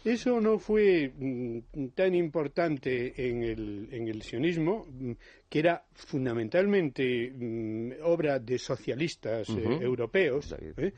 Eso 0.05 0.41
no 0.41 0.60
fue 0.60 1.12
mm, 1.17 1.88
tan 1.95 2.13
importante 2.13 3.13
en 3.29 3.43
el, 3.43 3.88
en 3.91 4.07
el 4.10 4.22
sionismo, 4.22 4.86
mm, 4.89 5.12
que 5.50 5.60
era 5.60 5.86
fundamentalmente 5.93 7.31
mm, 7.31 7.91
obra 8.03 8.39
de 8.39 8.57
socialistas 8.57 9.48
eh, 9.50 9.53
europeos. 9.81 10.53
¿eh? 10.77 10.93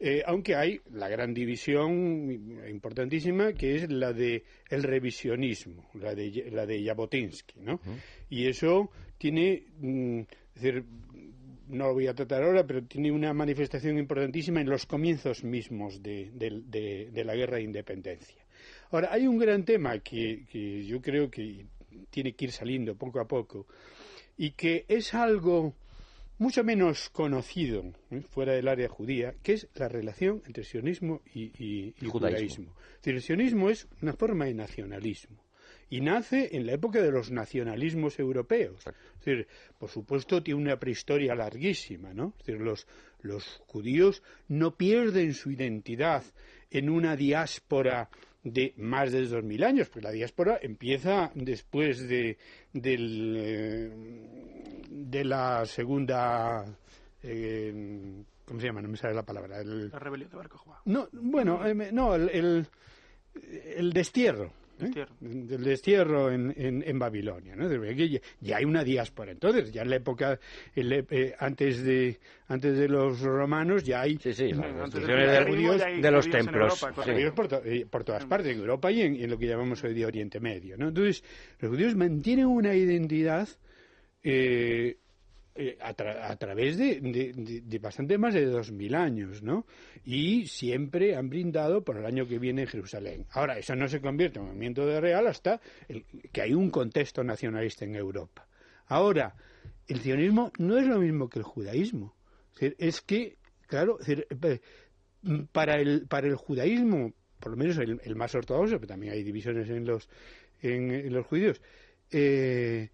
Eh, 0.00 0.22
aunque 0.26 0.54
hay 0.54 0.80
la 0.92 1.08
gran 1.08 1.32
división 1.32 2.30
importantísima 2.68 3.52
que 3.52 3.76
es 3.76 3.90
la 3.90 4.12
de 4.12 4.42
el 4.68 4.82
revisionismo, 4.82 5.88
la 5.94 6.14
de 6.14 6.50
la 6.50 6.66
de 6.66 6.84
Jabotinsky, 6.84 7.60
¿no? 7.60 7.80
Y 8.28 8.46
eso 8.48 8.90
tiene, 9.18 9.62
es 10.54 10.62
decir, 10.62 10.84
no 11.68 11.86
lo 11.88 11.94
voy 11.94 12.08
a 12.08 12.14
tratar 12.14 12.42
ahora, 12.42 12.66
pero 12.66 12.82
tiene 12.84 13.10
una 13.12 13.32
manifestación 13.32 13.96
importantísima 13.98 14.60
en 14.60 14.68
los 14.68 14.84
comienzos 14.84 15.44
mismos 15.44 16.02
de, 16.02 16.30
de- 16.34 16.62
de- 16.66 17.10
de 17.12 17.24
la 17.24 17.34
guerra 17.36 17.56
de 17.56 17.62
independencia. 17.62 18.43
Ahora, 18.90 19.08
hay 19.12 19.26
un 19.26 19.38
gran 19.38 19.64
tema 19.64 19.98
que, 19.98 20.44
que 20.50 20.84
yo 20.84 21.00
creo 21.00 21.30
que 21.30 21.66
tiene 22.10 22.32
que 22.34 22.46
ir 22.46 22.52
saliendo 22.52 22.94
poco 22.96 23.20
a 23.20 23.26
poco 23.28 23.66
y 24.36 24.50
que 24.52 24.84
es 24.88 25.14
algo 25.14 25.74
mucho 26.38 26.64
menos 26.64 27.10
conocido 27.10 27.84
¿eh? 28.10 28.20
fuera 28.28 28.52
del 28.52 28.66
área 28.68 28.88
judía, 28.88 29.34
que 29.42 29.52
es 29.54 29.68
la 29.74 29.88
relación 29.88 30.42
entre 30.46 30.64
sionismo 30.64 31.22
y, 31.34 31.52
y- 31.62 31.94
y 32.00 32.06
judaísmo. 32.06 32.74
el 33.04 33.22
sionismo 33.22 33.70
es 33.70 33.86
una 34.02 34.12
forma 34.14 34.46
de 34.46 34.54
nacionalismo 34.54 35.38
y 35.90 36.00
nace 36.00 36.56
en 36.56 36.66
la 36.66 36.72
época 36.72 37.00
de 37.00 37.12
los 37.12 37.30
nacionalismos 37.30 38.18
europeos. 38.18 38.84
Es 38.86 39.24
decir, 39.24 39.46
por 39.78 39.88
supuesto, 39.90 40.42
tiene 40.42 40.60
una 40.60 40.78
prehistoria 40.80 41.34
larguísima, 41.36 42.12
¿no? 42.12 42.32
Es 42.40 42.46
decir, 42.46 42.60
los, 42.60 42.86
los 43.20 43.62
judíos 43.66 44.22
no 44.48 44.76
pierden 44.76 45.34
su 45.34 45.50
identidad 45.52 46.24
en 46.70 46.88
una 46.90 47.14
diáspora 47.16 48.08
de 48.44 48.72
más 48.76 49.10
de 49.10 49.26
dos 49.26 49.42
mil 49.42 49.64
años, 49.64 49.88
porque 49.88 50.04
la 50.04 50.12
diáspora 50.12 50.58
empieza 50.62 51.30
después 51.34 52.06
de, 52.08 52.38
del, 52.72 53.34
eh, 53.36 53.90
de 54.90 55.24
la 55.24 55.64
segunda... 55.66 56.64
eh, 57.22 58.22
¿Cómo 58.44 58.60
se 58.60 58.66
llama? 58.66 58.82
No 58.82 58.88
me 58.88 58.96
sale 58.98 59.14
la 59.14 59.22
palabra. 59.24 59.60
El- 59.60 59.88
La 59.88 59.98
rebelión 59.98 60.30
de 60.30 60.36
Barco 60.36 60.58
Jubá. 60.58 60.82
no, 60.84 61.08
bueno, 61.12 61.66
eh, 61.66 61.74
no, 61.92 62.14
el, 62.14 62.28
el, 62.28 62.66
el 63.76 63.92
destierro. 63.92 64.52
¿Eh? 64.78 64.84
Destierro. 64.84 65.14
Del 65.20 65.64
destierro 65.64 66.30
en, 66.30 66.52
en, 66.56 66.82
en 66.86 66.98
Babilonia. 66.98 67.54
¿no? 67.56 67.68
Ya, 67.70 68.20
ya 68.40 68.56
hay 68.56 68.64
una 68.64 68.82
diáspora. 68.84 69.32
Entonces, 69.32 69.72
ya 69.72 69.82
en 69.82 69.90
la 69.90 69.96
época, 69.96 70.38
en 70.74 70.88
la- 70.88 71.04
eh, 71.10 71.34
antes, 71.38 71.82
de, 71.82 72.18
antes 72.48 72.76
de 72.76 72.88
los 72.88 73.20
romanos, 73.20 73.84
ya 73.84 74.02
hay 74.02 74.16
Sí, 74.18 74.52
las 74.52 74.74
destrucciones 74.76 75.30
de, 75.30 75.36
hay 75.38 76.00
de 76.00 76.10
los 76.10 76.26
judíos 76.26 76.40
en 76.40 76.44
templos. 76.46 76.82
Europa, 76.82 77.02
sí. 77.04 77.10
judíos 77.12 77.32
por, 77.32 77.48
to- 77.48 77.62
eh, 77.64 77.86
por 77.88 78.04
todas 78.04 78.24
partes, 78.26 78.52
en 78.52 78.58
Europa 78.60 78.90
y 78.90 79.00
en, 79.02 79.16
en 79.16 79.30
lo 79.30 79.38
que 79.38 79.46
llamamos 79.46 79.82
hoy 79.84 79.94
día 79.94 80.06
Oriente 80.06 80.40
Medio. 80.40 80.76
¿no? 80.76 80.88
Entonces, 80.88 81.22
los 81.60 81.70
judíos 81.70 81.94
mantienen 81.94 82.46
una 82.46 82.74
identidad 82.74 83.48
eh, 84.22 84.96
eh, 85.56 85.78
a, 85.80 85.94
tra- 85.94 86.30
a 86.30 86.36
través 86.36 86.76
de, 86.76 87.78
bastante 87.80 88.18
más 88.18 88.34
de 88.34 88.46
dos 88.46 88.72
mil 88.72 88.94
años, 88.94 89.42
¿no? 89.42 89.66
Y 90.04 90.46
siempre 90.46 91.14
han 91.16 91.28
brindado 91.30 91.84
por 91.84 91.96
el 91.96 92.06
año 92.06 92.26
que 92.26 92.38
viene 92.38 92.62
en 92.62 92.68
Jerusalén. 92.68 93.26
Ahora, 93.30 93.58
eso 93.58 93.74
no 93.76 93.88
se 93.88 94.00
convierte 94.00 94.38
en 94.38 94.46
movimiento 94.46 94.84
de 94.86 95.00
real 95.00 95.26
hasta 95.26 95.60
el- 95.88 96.04
que 96.32 96.42
hay 96.42 96.54
un 96.54 96.70
contexto 96.70 97.22
nacionalista 97.22 97.84
en 97.84 97.94
Europa. 97.94 98.46
Ahora, 98.86 99.34
el 99.86 100.00
sionismo 100.00 100.52
no 100.58 100.76
es 100.78 100.86
lo 100.86 100.98
mismo 100.98 101.28
que 101.28 101.38
el 101.38 101.44
judaísmo. 101.44 102.14
Es, 102.60 103.00
que, 103.00 103.36
claro, 103.66 103.98
eh, 104.06 104.60
para 105.52 105.80
el, 105.80 106.06
para 106.06 106.26
el 106.26 106.36
judaísmo, 106.36 107.12
por 107.40 107.52
lo 107.52 107.56
menos 107.56 107.78
el, 107.78 108.00
el 108.02 108.16
más 108.16 108.34
ortodoxo, 108.34 108.76
pero 108.76 108.88
también 108.88 109.12
hay 109.12 109.22
divisiones 109.22 109.68
en 109.70 109.84
los, 109.84 110.08
en, 110.62 110.90
en 110.90 111.12
los 111.12 111.26
judíos, 111.26 111.60
eh, 112.10 112.90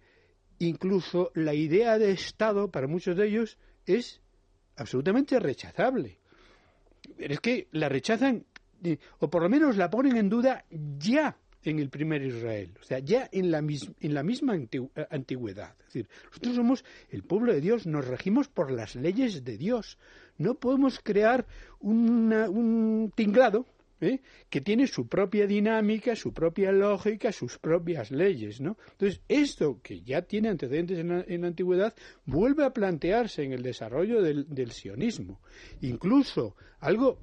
incluso 0.67 1.31
la 1.35 1.53
idea 1.53 1.97
de 1.97 2.11
Estado 2.11 2.69
para 2.69 2.87
muchos 2.87 3.15
de 3.15 3.27
ellos 3.27 3.57
es 3.85 4.21
absolutamente 4.75 5.39
rechazable. 5.39 6.19
Pero 7.17 7.33
es 7.33 7.39
que 7.39 7.67
la 7.71 7.89
rechazan, 7.89 8.45
eh, 8.83 8.97
o 9.19 9.29
por 9.29 9.43
lo 9.43 9.49
menos 9.49 9.77
la 9.77 9.89
ponen 9.89 10.17
en 10.17 10.29
duda 10.29 10.65
ya 10.69 11.37
en 11.63 11.79
el 11.79 11.89
primer 11.89 12.23
Israel, 12.23 12.73
o 12.81 12.83
sea, 12.83 12.99
ya 12.99 13.29
en 13.31 13.51
la, 13.51 13.59
en 13.59 14.13
la 14.13 14.23
misma 14.23 14.55
eh, 14.55 14.89
antigüedad. 15.09 15.75
Es 15.79 15.85
decir, 15.85 16.09
nosotros 16.25 16.55
somos 16.55 16.85
el 17.09 17.23
pueblo 17.23 17.53
de 17.53 17.61
Dios, 17.61 17.85
nos 17.85 18.07
regimos 18.07 18.47
por 18.47 18.71
las 18.71 18.95
leyes 18.95 19.43
de 19.43 19.57
Dios. 19.57 19.97
No 20.37 20.55
podemos 20.55 20.99
crear 20.99 21.45
un 21.79 23.11
tinglado 23.15 23.67
¿eh? 24.01 24.21
que 24.49 24.61
tiene 24.61 24.87
su 24.87 25.07
propia 25.07 25.47
dinámica, 25.47 26.15
su 26.15 26.33
propia 26.33 26.71
lógica, 26.71 27.31
sus 27.31 27.57
propias 27.59 28.11
leyes, 28.11 28.59
¿no? 28.59 28.77
Entonces, 28.91 29.21
esto 29.27 29.79
que 29.81 30.01
ya 30.01 30.23
tiene 30.23 30.49
antecedentes 30.49 30.99
en 30.99 31.09
la, 31.09 31.23
en 31.27 31.41
la 31.41 31.47
antigüedad 31.47 31.95
vuelve 32.25 32.65
a 32.65 32.73
plantearse 32.73 33.43
en 33.43 33.53
el 33.53 33.63
desarrollo 33.63 34.21
del, 34.21 34.71
sionismo. 34.71 35.41
Incluso 35.81 36.55
algo 36.79 37.19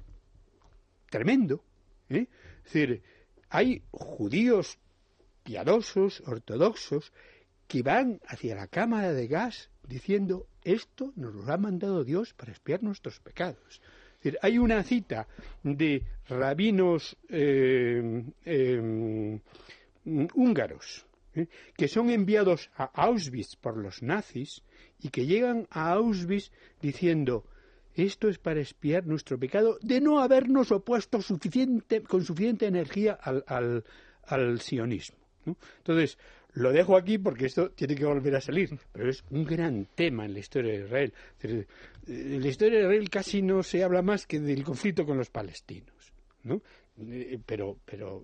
tremendo, 1.09 1.63
¿eh? 2.09 2.27
Es 2.65 2.73
decir, 2.73 3.03
hay 3.49 3.83
judíos 3.91 4.79
piadosos, 5.43 6.21
ortodoxos, 6.25 7.11
que 7.67 7.83
van 7.83 8.19
hacia 8.25 8.55
la 8.55 8.67
cámara 8.67 9.13
de 9.13 9.27
gas 9.27 9.69
diciendo 9.87 10.47
esto 10.63 11.13
nos 11.15 11.33
lo 11.33 11.51
ha 11.51 11.57
mandado 11.57 12.03
Dios 12.03 12.33
para 12.33 12.51
expiar 12.51 12.83
nuestros 12.83 13.19
pecados. 13.19 13.81
Hay 14.41 14.57
una 14.57 14.83
cita 14.83 15.27
de 15.63 16.03
rabinos 16.27 17.15
eh, 17.29 18.23
eh, 18.45 19.39
húngaros 20.33 21.05
¿eh? 21.35 21.47
que 21.77 21.87
son 21.87 22.09
enviados 22.09 22.69
a 22.75 22.85
Auschwitz 22.85 23.55
por 23.55 23.77
los 23.77 24.01
nazis 24.03 24.61
y 24.99 25.09
que 25.09 25.25
llegan 25.25 25.67
a 25.69 25.91
Auschwitz 25.93 26.51
diciendo 26.81 27.45
esto 27.95 28.29
es 28.29 28.37
para 28.37 28.61
expiar 28.61 29.05
nuestro 29.05 29.37
pecado 29.37 29.77
de 29.81 29.99
no 29.99 30.19
habernos 30.19 30.71
opuesto 30.71 31.21
suficiente, 31.21 32.01
con 32.01 32.23
suficiente 32.23 32.65
energía 32.65 33.13
al, 33.13 33.43
al, 33.47 33.83
al 34.23 34.61
sionismo. 34.61 35.17
Entonces, 35.77 36.17
lo 36.59 36.71
dejo 36.71 36.95
aquí 36.97 37.17
porque 37.17 37.45
esto 37.45 37.71
tiene 37.71 37.95
que 37.95 38.05
volver 38.05 38.35
a 38.35 38.41
salir, 38.41 38.77
pero 38.91 39.09
es 39.09 39.23
un 39.31 39.45
gran 39.45 39.85
tema 39.95 40.25
en 40.25 40.33
la 40.33 40.39
historia 40.39 40.73
de 40.73 40.85
Israel. 40.85 41.13
Eh, 41.43 41.65
En 42.07 42.41
la 42.41 42.47
historia 42.47 42.79
de 42.79 42.83
Israel 42.85 43.09
casi 43.09 43.41
no 43.41 43.63
se 43.63 43.83
habla 43.83 44.01
más 44.01 44.25
que 44.25 44.39
del 44.39 44.63
conflicto 44.63 45.05
con 45.05 45.17
los 45.17 45.29
palestinos, 45.29 46.13
¿no? 46.43 46.61
Eh, 46.97 47.39
Pero, 47.45 47.77
pero 47.85 48.23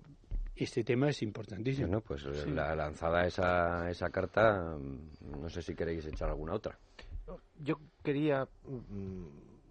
este 0.54 0.84
tema 0.84 1.08
es 1.10 1.22
importantísimo. 1.22 1.86
Bueno, 1.88 2.02
pues 2.02 2.24
eh, 2.24 2.46
la 2.50 2.74
lanzada 2.74 3.26
esa, 3.26 3.90
esa 3.90 4.10
carta, 4.10 4.76
mm, 4.78 5.40
no 5.42 5.48
sé 5.50 5.62
si 5.62 5.74
queréis 5.74 6.04
echar 6.06 6.28
alguna 6.28 6.54
otra. 6.54 6.78
Yo 7.58 7.78
quería. 8.02 8.46
mm, 8.64 9.26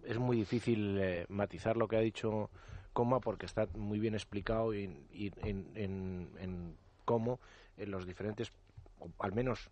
Es 0.06 0.18
muy 0.18 0.36
difícil 0.36 0.96
eh, 1.00 1.26
matizar 1.28 1.76
lo 1.76 1.88
que 1.88 1.96
ha 1.96 2.00
dicho 2.00 2.48
Coma 2.92 3.18
porque 3.18 3.46
está 3.46 3.66
muy 3.74 3.98
bien 3.98 4.14
explicado 4.14 4.72
y, 4.72 4.84
y 5.12 5.32
en, 5.42 5.66
en- 5.74 6.28
en 6.38 6.76
cómo 7.04 7.40
en 7.76 7.90
los 7.90 8.06
diferentes, 8.06 8.50
o 8.98 9.10
al 9.18 9.32
menos 9.32 9.70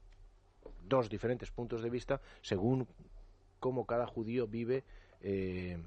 dos 0.83 1.09
diferentes 1.09 1.51
puntos 1.51 1.83
de 1.83 1.91
vista, 1.91 2.21
según 2.43 2.87
cómo 3.61 3.87
cada 3.87 4.07
judío 4.07 4.47
vive 4.47 4.85
eh, 5.21 5.79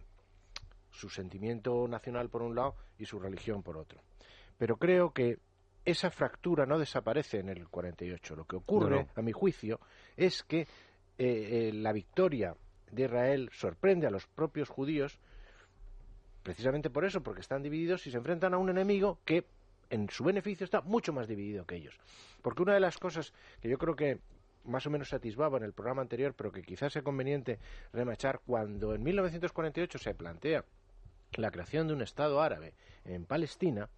su 0.91 1.09
sentimiento 1.09 1.87
nacional 1.87 2.29
por 2.29 2.41
un 2.41 2.55
lado 2.55 2.75
y 2.97 3.05
su 3.05 3.19
religión 3.19 3.61
por 3.61 3.77
otro. 3.77 4.01
Pero 4.57 4.77
creo 4.77 5.11
que 5.11 5.37
esa 5.85 6.09
fractura 6.09 6.65
no 6.65 6.79
desaparece 6.79 7.39
en 7.39 7.49
el 7.49 7.69
48. 7.69 8.35
Lo 8.35 8.45
que 8.45 8.55
ocurre, 8.57 8.89
No, 8.89 9.01
no. 9.03 9.07
a 9.15 9.21
mi 9.21 9.31
juicio, 9.31 9.79
es 10.15 10.43
que 10.43 10.61
eh, 10.61 10.67
eh, 11.17 11.71
la 11.73 11.93
victoria 11.93 12.55
de 12.91 13.03
Israel 13.03 13.49
sorprende 13.53 14.07
a 14.07 14.11
los 14.11 14.27
propios 14.27 14.69
judíos 14.69 15.19
precisamente 16.43 16.89
por 16.89 17.05
eso, 17.05 17.21
porque 17.21 17.41
están 17.41 17.61
divididos 17.61 18.07
y 18.07 18.11
se 18.11 18.17
enfrentan 18.17 18.53
a 18.53 18.57
un 18.57 18.69
enemigo 18.69 19.19
que 19.25 19.45
en 19.89 20.09
su 20.09 20.23
beneficio 20.23 20.63
está 20.63 20.81
mucho 20.81 21.13
más 21.13 21.27
dividido 21.27 21.65
que 21.65 21.75
ellos. 21.75 21.97
Porque 22.41 22.63
una 22.63 22.73
de 22.73 22.79
las 22.79 22.97
cosas 22.97 23.33
que 23.61 23.69
yo 23.69 23.77
creo 23.77 23.95
que 23.95 24.19
más 24.65 24.85
o 24.85 24.89
menos 24.89 25.09
se 25.09 25.15
atisbaba 25.15 25.57
en 25.57 25.63
el 25.63 25.73
programa 25.73 26.01
anterior, 26.01 26.33
pero 26.35 26.51
que 26.51 26.61
quizás 26.61 26.93
sea 26.93 27.01
conveniente 27.01 27.59
remachar, 27.93 28.41
cuando 28.45 28.93
en 28.93 29.03
1948 29.03 29.97
se 29.97 30.13
plantea 30.13 30.65
la 31.33 31.51
creación 31.51 31.87
de 31.87 31.93
un 31.93 32.01
Estado 32.01 32.41
árabe 32.41 32.73
en 33.05 33.25
Palestina, 33.25 33.89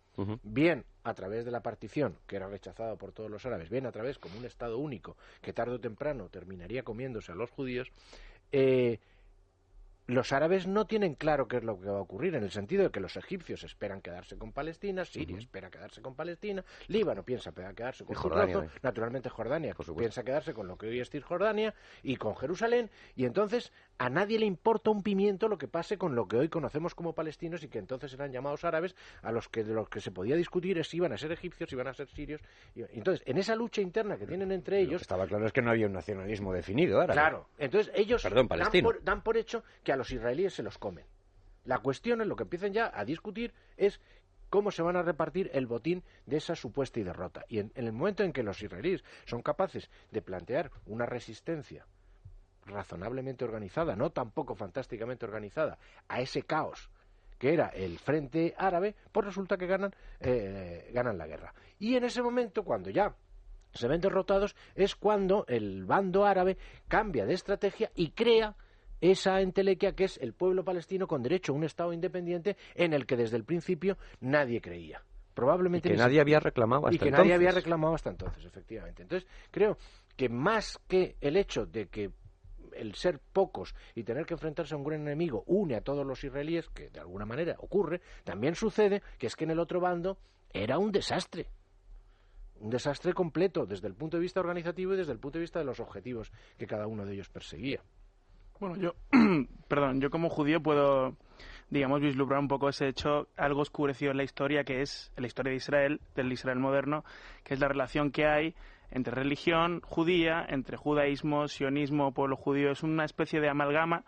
bien 0.43 0.83
a 1.03 1.13
través 1.13 1.45
de 1.45 1.51
la 1.51 1.61
partición, 1.61 2.17
que 2.27 2.35
era 2.35 2.49
rechazado 2.49 2.97
por 2.97 3.13
todos 3.13 3.31
los 3.31 3.45
árabes, 3.45 3.69
bien 3.69 3.85
a 3.85 3.91
través 3.91 4.19
como 4.19 4.37
un 4.37 4.45
Estado 4.45 4.77
único, 4.77 5.15
que 5.41 5.53
tarde 5.53 5.75
o 5.75 5.79
temprano 5.79 6.27
terminaría 6.29 6.83
comiéndose 6.83 7.31
a 7.31 7.35
los 7.35 7.49
judíos, 7.49 7.89
eh, 8.51 8.99
los 10.09 10.31
árabes 10.31 10.65
no 10.65 10.85
tienen 10.85 11.13
claro 11.13 11.47
qué 11.47 11.57
es 11.57 11.63
lo 11.63 11.79
que 11.79 11.87
va 11.87 11.99
a 11.99 12.01
ocurrir, 12.01 12.33
en 12.35 12.43
el 12.43 12.49
sentido 12.49 12.83
de 12.83 12.89
que 12.89 12.99
los 12.99 13.15
egipcios 13.15 13.63
esperan 13.63 14.01
quedarse 14.01 14.37
con 14.37 14.51
Palestina, 14.51 15.05
Siria 15.05 15.37
espera 15.37 15.69
quedarse 15.69 16.01
con 16.01 16.15
Palestina, 16.15 16.65
Líbano 16.87 17.23
piensa 17.23 17.51
quedarse 17.51 18.05
con 18.05 18.15
Jordania, 18.15 18.67
naturalmente 18.81 19.29
Jordania 19.29 19.75
piensa 19.95 20.23
quedarse 20.23 20.53
con 20.53 20.67
lo 20.67 20.77
que 20.77 20.87
hoy 20.87 20.99
es 20.99 21.11
Cisjordania 21.11 21.75
y 22.01 22.15
con 22.15 22.35
Jerusalén, 22.35 22.89
y 23.15 23.25
entonces 23.25 23.71
a 23.99 24.09
nadie 24.09 24.39
le 24.39 24.47
importa 24.47 24.89
un 24.89 25.03
pimiento 25.03 25.47
lo 25.47 25.57
que 25.57 25.67
pase 25.67 25.97
con 25.97 26.15
lo 26.15 26.27
que 26.27 26.37
hoy 26.37 26.49
conocemos 26.49 26.95
como 26.95 27.13
palestinos 27.13 27.63
y 27.63 27.67
que 27.67 27.77
entonces 27.77 28.13
eran 28.13 28.31
llamados 28.31 28.63
árabes, 28.63 28.95
a 29.21 29.31
los 29.31 29.47
que 29.47 29.63
de 29.63 29.73
los 29.73 29.89
que 29.89 30.01
se 30.01 30.09
podía 30.09 30.35
discutir 30.35 30.79
es 30.79 30.87
si 30.87 30.97
iban 30.97 31.13
a 31.13 31.17
ser 31.17 31.31
egipcios, 31.31 31.69
si 31.69 31.75
iban 31.75 31.87
a 31.87 31.93
ser 31.93 32.07
sirios. 32.09 32.41
Y, 32.75 32.81
entonces, 32.97 33.21
en 33.27 33.37
esa 33.37 33.55
lucha 33.55 33.81
interna 33.81 34.17
que 34.17 34.25
tienen 34.25 34.51
entre 34.51 34.79
ellos... 34.79 35.01
estaba 35.01 35.27
claro 35.27 35.45
es 35.45 35.53
que 35.53 35.61
no 35.61 35.69
había 35.69 35.85
un 35.85 35.93
nacionalismo 35.93 36.53
definido 36.53 36.99
árabe. 36.99 37.13
Claro, 37.13 37.47
entonces 37.57 37.91
ellos 37.93 38.25
dan 39.03 39.21
por 39.21 39.37
hecho 39.37 39.63
que 39.83 39.91
a 39.91 39.98
los 39.99 40.11
israelíes 40.11 40.53
se 40.53 40.63
los 40.63 40.77
comen. 40.77 41.05
La 41.65 41.79
cuestión 41.79 42.21
en 42.21 42.29
lo 42.29 42.35
que 42.37 42.43
empiezan 42.43 42.73
ya 42.73 42.89
a 42.93 43.03
discutir 43.03 43.53
es 43.75 43.99
cómo 44.49 44.71
se 44.71 44.81
van 44.81 44.95
a 44.95 45.03
repartir 45.03 45.51
el 45.53 45.67
botín 45.67 46.03
de 46.25 46.37
esa 46.37 46.55
supuesta 46.55 46.99
y 46.99 47.03
derrota. 47.03 47.45
Y 47.49 47.59
en, 47.59 47.71
el 47.75 47.91
momento 47.91 48.23
en 48.23 48.31
que 48.31 48.41
los 48.41 48.63
israelíes 48.63 49.03
son 49.25 49.41
capaces 49.41 49.91
de 50.09 50.21
plantear 50.21 50.71
una 50.85 51.05
resistencia 51.05 51.85
razonablemente 52.65 53.43
organizada, 53.43 53.97
no 53.97 54.11
tampoco 54.11 54.55
fantásticamente 54.55 55.25
organizada, 55.25 55.77
a 56.07 56.21
ese 56.21 56.43
caos 56.43 56.89
que 57.37 57.53
era 57.53 57.67
el 57.67 57.99
frente 57.99 58.53
árabe, 58.57 58.95
pues 59.11 59.25
resulta 59.25 59.57
que 59.57 59.67
ganan, 59.67 59.93
eh, 60.19 60.91
ganan 60.93 61.17
la 61.17 61.27
guerra. 61.27 61.53
Y 61.77 61.95
en 61.95 62.05
ese 62.05 62.21
momento, 62.21 62.63
cuando 62.63 62.89
ya 62.89 63.15
se 63.73 63.87
ven 63.87 64.01
derrotados, 64.01 64.55
es 64.75 64.95
cuando 64.95 65.45
el 65.47 65.85
bando 65.85 66.25
árabe 66.25 66.57
cambia 66.87 67.25
de 67.25 67.33
estrategia 67.33 67.91
y 67.95 68.11
crea 68.11 68.55
esa 69.01 69.41
entelequia 69.41 69.93
que 69.93 70.05
es 70.05 70.17
el 70.17 70.33
pueblo 70.33 70.63
palestino 70.63 71.07
con 71.07 71.21
derecho 71.23 71.53
a 71.53 71.55
un 71.55 71.63
Estado 71.63 71.93
independiente 71.93 72.57
en 72.75 72.93
el 72.93 73.05
que 73.05 73.15
desde 73.15 73.37
el 73.37 73.43
principio 73.43 73.97
nadie 74.21 74.61
creía. 74.61 75.03
Probablemente 75.33 75.89
que 75.89 75.95
nadie 75.95 76.19
había 76.19 76.39
reclamado 76.39 76.87
hasta 76.87 76.95
y 76.95 76.99
que 76.99 77.11
nadie 77.11 77.33
había 77.33 77.51
reclamado 77.51 77.95
hasta 77.95 78.09
entonces, 78.09 78.43
efectivamente. 78.43 79.03
Entonces 79.03 79.29
creo 79.51 79.77
que 80.17 80.27
más 80.27 80.79
que 80.87 81.15
el 81.21 81.37
hecho 81.37 81.65
de 81.65 81.87
que 81.87 82.11
el 82.73 82.95
ser 82.95 83.19
pocos 83.19 83.75
y 83.95 84.03
tener 84.03 84.25
que 84.25 84.33
enfrentarse 84.33 84.73
a 84.73 84.77
un 84.77 84.83
gran 84.83 85.01
enemigo 85.01 85.43
une 85.47 85.75
a 85.75 85.81
todos 85.81 86.05
los 86.05 86.23
israelíes, 86.23 86.69
que 86.69 86.89
de 86.89 86.99
alguna 86.99 87.25
manera 87.25 87.55
ocurre, 87.59 88.01
también 88.23 88.55
sucede 88.55 89.01
que 89.17 89.27
es 89.27 89.35
que 89.35 89.45
en 89.45 89.51
el 89.51 89.59
otro 89.59 89.79
bando 89.79 90.17
era 90.51 90.77
un 90.77 90.91
desastre. 90.91 91.47
Un 92.59 92.69
desastre 92.69 93.13
completo 93.13 93.65
desde 93.65 93.87
el 93.87 93.95
punto 93.95 94.17
de 94.17 94.21
vista 94.23 94.41
organizativo 94.41 94.93
y 94.93 94.97
desde 94.97 95.13
el 95.13 95.19
punto 95.19 95.37
de 95.37 95.43
vista 95.43 95.59
de 95.59 95.65
los 95.65 95.79
objetivos 95.79 96.31
que 96.57 96.67
cada 96.67 96.87
uno 96.87 97.05
de 97.05 97.13
ellos 97.13 97.29
perseguía. 97.29 97.81
Bueno, 98.59 98.75
yo, 98.75 98.93
perdón, 99.69 100.01
yo 100.01 100.09
como 100.09 100.29
judío 100.29 100.61
puedo, 100.61 101.15
digamos, 101.69 102.01
vislumbrar 102.01 102.41
un 102.41 102.49
poco 102.49 102.67
ese 102.67 102.89
hecho 102.89 103.29
algo 103.37 103.61
oscurecido 103.61 104.11
en 104.11 104.17
la 104.17 104.23
historia, 104.23 104.65
que 104.65 104.81
es 104.81 105.13
la 105.15 105.27
historia 105.27 105.51
de 105.51 105.57
Israel, 105.57 106.01
del 106.13 106.31
Israel 106.33 106.59
moderno, 106.59 107.05
que 107.45 107.53
es 107.53 107.61
la 107.61 107.69
relación 107.69 108.11
que 108.11 108.25
hay 108.25 108.55
entre 108.91 109.15
religión 109.15 109.79
judía, 109.81 110.45
entre 110.49 110.75
judaísmo, 110.75 111.47
sionismo, 111.47 112.11
pueblo 112.11 112.35
judío. 112.35 112.71
Es 112.71 112.83
una 112.83 113.05
especie 113.05 113.39
de 113.39 113.47
amalgama 113.47 114.03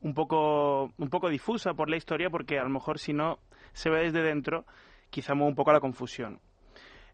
un 0.00 0.14
poco, 0.14 0.84
un 0.96 1.10
poco 1.10 1.28
difusa 1.28 1.74
por 1.74 1.90
la 1.90 1.96
historia, 1.96 2.30
porque 2.30 2.58
a 2.58 2.64
lo 2.64 2.70
mejor 2.70 2.98
si 2.98 3.12
no 3.12 3.40
se 3.74 3.90
ve 3.90 4.04
desde 4.04 4.22
dentro, 4.22 4.64
quizá 5.10 5.34
mueve 5.34 5.50
un 5.50 5.56
poco 5.56 5.72
la 5.72 5.80
confusión. 5.80 6.40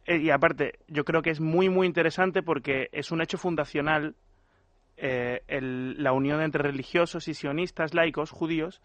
Eh, 0.07 0.19
y 0.19 0.31
aparte, 0.31 0.79
yo 0.87 1.05
creo 1.05 1.23
que 1.23 1.31
es 1.31 1.41
muy, 1.41 1.69
muy 1.69 1.89
interesante 1.89 2.43
porque 2.43 2.89
es 2.93 3.11
un 3.11 3.21
hecho 3.21 3.37
fundacional 3.37 4.15
eh, 5.01 5.43
la 5.97 6.13
unión 6.13 6.41
entre 6.43 6.63
religiosos 6.63 7.29
y 7.29 7.35
sionistas, 7.35 7.95
laicos, 7.95 8.31
judíos, 8.31 8.83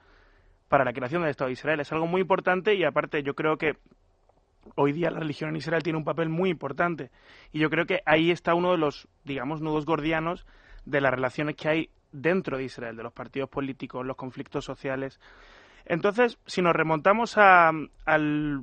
para 0.67 0.85
la 0.85 0.93
creación 0.93 1.21
del 1.21 1.31
Estado 1.31 1.47
de 1.47 1.53
Israel. 1.53 1.79
Es 1.79 1.91
algo 1.91 2.07
muy 2.07 2.21
importante 2.21 2.75
y 2.75 2.83
aparte 2.83 3.23
yo 3.23 3.35
creo 3.35 3.57
que 3.57 3.77
hoy 4.75 4.91
día 4.91 5.11
la 5.11 5.19
religión 5.19 5.49
en 5.49 5.57
Israel 5.57 5.83
tiene 5.83 5.97
un 5.97 6.05
papel 6.05 6.29
muy 6.29 6.49
importante. 6.49 7.11
Y 7.51 7.59
yo 7.59 7.69
creo 7.69 7.85
que 7.85 8.01
ahí 8.05 8.31
está 8.31 8.53
uno 8.53 8.71
de 8.71 8.77
los, 8.77 9.07
digamos, 9.23 9.61
nudos 9.61 9.85
gordianos 9.85 10.45
de 10.85 11.01
las 11.01 11.11
relaciones 11.11 11.55
que 11.55 11.69
hay 11.69 11.89
dentro 12.11 12.57
de 12.57 12.65
Israel, 12.65 12.95
de 12.95 13.03
los 13.03 13.13
partidos 13.13 13.49
políticos, 13.49 14.05
los 14.05 14.17
conflictos 14.17 14.65
sociales. 14.65 15.19
Entonces, 15.85 16.37
si 16.45 16.61
nos 16.61 16.73
remontamos 16.73 17.37
a, 17.37 17.71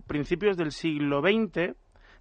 principios 0.07 0.57
del 0.57 0.73
siglo 0.73 1.21
XX, 1.21 1.75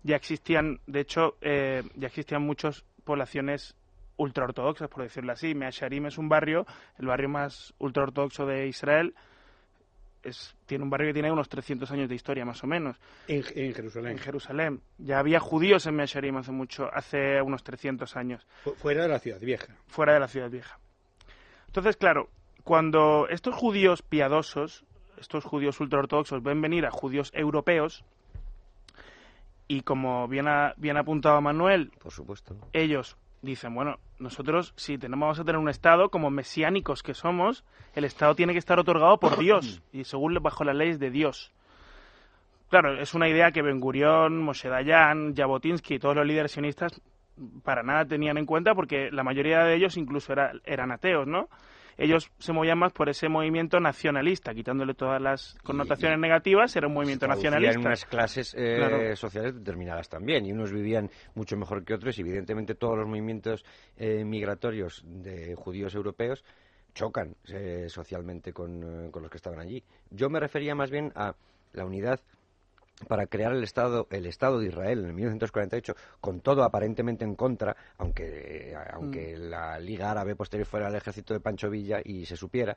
ya 0.04 0.16
existían, 0.16 0.80
de 0.88 1.02
hecho, 1.02 1.38
eh, 1.42 1.84
ya 1.96 2.08
existían 2.08 2.42
muchas 2.42 2.84
poblaciones 3.04 3.76
ultraortodoxas, 4.20 4.90
por 4.90 5.04
decirlo 5.04 5.32
así. 5.32 5.56
Measharim 5.56 6.06
es 6.06 6.18
un 6.18 6.30
barrio, 6.30 6.68
el 7.00 7.08
barrio 7.08 7.30
más 7.30 7.74
ultraortodoxo 7.80 8.46
de 8.46 8.68
Israel. 8.68 9.16
Es, 10.22 10.54
tiene 10.66 10.84
un 10.84 10.90
barrio 10.90 11.08
que 11.08 11.14
tiene 11.14 11.32
unos 11.32 11.48
300 11.48 11.90
años 11.92 12.10
de 12.10 12.16
historia, 12.16 12.44
más 12.44 12.62
o 12.64 12.68
menos. 12.68 12.98
En, 13.28 13.42
Jerusalén. 13.74 14.12
En 14.12 14.18
Jerusalén. 14.18 14.82
Ya 14.98 15.20
había 15.20 15.40
judíos 15.40 15.86
en 15.88 15.96
Measharim 15.96 16.36
hace 16.36 16.52
mucho, 16.52 16.90
hace 16.94 17.42
unos 17.42 17.64
300 17.64 18.16
años. 18.18 18.46
Fuera 18.76 19.04
de 19.04 19.10
la 19.10 19.20
ciudad 19.20 19.40
vieja. 19.40 19.76
Fuera 19.88 20.14
de 20.14 20.20
la 20.20 20.28
ciudad 20.28 20.50
vieja. 20.50 20.78
Entonces, 21.68 21.96
claro, 21.96 22.30
cuando 22.66 23.30
estos 23.30 23.56
judíos 23.56 24.02
piadosos, 24.02 24.84
estos 25.18 25.46
judíos 25.46 25.80
ultraortodoxos, 25.80 26.44
ven 26.44 26.62
venir 26.62 26.86
a 26.86 26.92
judíos 26.92 27.32
europeos, 27.34 28.04
y 29.70 29.82
como 29.82 30.28
bien 30.28 30.48
ha, 30.48 30.74
bien 30.78 30.98
ha 30.98 31.02
apuntado 31.02 31.40
Manuel, 31.42 31.92
por 32.02 32.12
supuesto, 32.12 32.58
ellos 32.74 33.16
dicen, 33.42 33.74
bueno, 33.74 33.98
nosotros 34.20 34.74
si 34.76 34.98
tenemos, 34.98 35.22
vamos 35.22 35.40
a 35.40 35.44
tener 35.44 35.60
un 35.60 35.70
Estado, 35.70 36.10
como 36.10 36.30
mesiánicos 36.30 37.04
que 37.04 37.14
somos, 37.14 37.64
el 37.94 38.04
Estado 38.04 38.36
tiene 38.36 38.54
que 38.54 38.60
estar 38.60 38.80
otorgado 38.80 39.18
por 39.20 39.38
Dios 39.38 39.82
y 39.92 40.04
según 40.04 40.36
bajo 40.42 40.64
las 40.64 40.76
leyes 40.76 41.00
de 41.00 41.12
Dios. 41.12 41.54
Claro, 42.70 43.00
es 43.00 43.14
una 43.16 43.28
idea 43.28 43.52
que 43.52 43.64
Ben 43.64 43.80
Gurión, 43.80 44.42
Moshe 44.42 44.70
Dayan, 44.70 45.36
Jabotinsky 45.36 45.96
y 45.96 46.00
todos 46.00 46.16
los 46.16 46.26
líderes 46.26 46.52
sionistas 46.52 47.02
para 47.64 47.84
nada 47.84 48.06
tenían 48.06 48.38
en 48.38 48.46
cuenta 48.46 48.76
porque 48.76 49.10
la 49.12 49.24
mayoría 49.24 49.64
de 49.64 49.76
ellos 49.76 49.98
incluso 49.98 50.34
eran 50.66 50.92
ateos, 50.92 51.26
¿no? 51.26 51.48
Ellos 52.00 52.32
se 52.40 52.54
movían 52.54 52.80
más 52.80 52.94
por 52.94 53.10
ese 53.10 53.28
movimiento 53.28 53.80
nacionalista, 53.80 54.54
quitándole 54.54 54.94
todas 54.94 55.22
las 55.22 55.58
connotaciones 55.64 56.18
negativas, 56.18 56.74
era 56.76 56.88
un 56.88 56.94
movimiento 56.94 57.28
nacionalista. 57.28 57.80
en 57.80 57.86
unas 57.86 58.06
clases 58.06 58.56
eh, 58.58 59.16
sociales 59.16 59.54
determinadas 59.54 60.08
también, 60.08 60.46
y 60.46 60.54
unos 60.54 60.72
vivían 60.72 61.10
mucho 61.36 61.58
mejor 61.58 61.84
que 61.84 61.94
otros, 61.94 62.18
y 62.18 62.22
evidentemente 62.22 62.76
todos 62.76 62.98
los 62.98 63.08
movimientos 63.08 63.66
eh, 63.98 64.24
migratorios 64.24 65.04
de 65.06 65.56
judíos 65.56 65.94
europeos 65.94 66.44
chocan 66.94 67.36
eh, 67.50 67.86
socialmente 67.90 68.54
con, 68.54 69.12
con 69.12 69.22
los 69.22 69.30
que 69.30 69.38
estaban 69.38 69.60
allí. 69.60 69.84
Yo 70.10 70.30
me 70.30 70.40
refería 70.40 70.76
más 70.76 70.90
bien 70.90 71.12
a 71.16 71.36
la 71.74 71.86
unidad 71.86 72.22
para 73.08 73.28
crear 73.28 73.54
el 73.54 73.64
Estado, 73.64 74.08
el 74.12 74.26
Estado 74.26 74.60
de 74.60 74.68
Israel 74.68 75.06
en 75.06 75.16
1948, 75.16 75.96
con 76.20 76.42
todo 76.42 76.64
aparentemente 76.64 77.24
en 77.24 77.36
contra, 77.36 77.76
aunque, 77.98 78.76
aunque 78.94 79.36
mm. 79.36 79.42
la 79.50 79.80
Liga 79.80 80.12
Árabe 80.12 80.36
posterior 80.36 80.68
fuera 80.68 80.88
el 80.88 80.96
ejército 80.96 81.34
de 81.34 81.40
Pancho 81.40 81.70
Villa 81.70 82.02
y 82.04 82.26
se 82.26 82.36
supiera, 82.36 82.76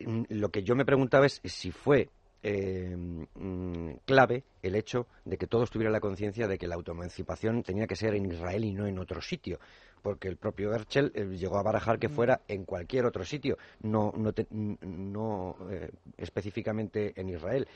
mm, 0.00 0.22
lo 0.30 0.48
que 0.50 0.62
yo 0.62 0.74
me 0.74 0.84
preguntaba 0.84 1.26
es 1.26 1.40
si 1.44 1.70
fue 1.70 2.08
eh, 2.46 2.94
mm, 2.94 3.90
clave 4.04 4.44
el 4.60 4.74
hecho 4.74 5.06
de 5.24 5.38
que 5.38 5.46
todos 5.46 5.70
tuvieran 5.70 5.94
la 5.94 6.00
conciencia 6.00 6.46
de 6.46 6.58
que 6.58 6.68
la 6.68 6.74
autoemancipación 6.74 7.62
tenía 7.62 7.86
que 7.86 7.96
ser 7.96 8.14
en 8.14 8.26
Israel 8.26 8.64
y 8.66 8.74
no 8.74 8.86
en 8.86 8.98
otro 8.98 9.22
sitio, 9.22 9.58
porque 10.02 10.28
el 10.28 10.36
propio 10.36 10.74
Herschel 10.74 11.10
eh, 11.14 11.24
llegó 11.38 11.56
a 11.56 11.62
barajar 11.62 11.98
que 11.98 12.10
fuera 12.10 12.42
en 12.46 12.66
cualquier 12.66 13.06
otro 13.06 13.24
sitio, 13.24 13.56
no, 13.80 14.12
no, 14.14 14.34
no 14.82 15.56
eh, 15.70 15.90
específicamente 16.18 17.18
en 17.18 17.30
Israel. 17.30 17.66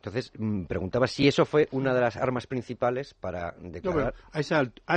Entonces, 0.00 0.32
mm, 0.38 0.64
preguntaba 0.64 1.06
si 1.06 1.28
eso 1.28 1.44
fue 1.44 1.68
una 1.72 1.92
de 1.92 2.00
las 2.00 2.16
armas 2.16 2.46
principales 2.46 3.12
para 3.12 3.54
declarar... 3.60 4.14
a, 4.32 4.40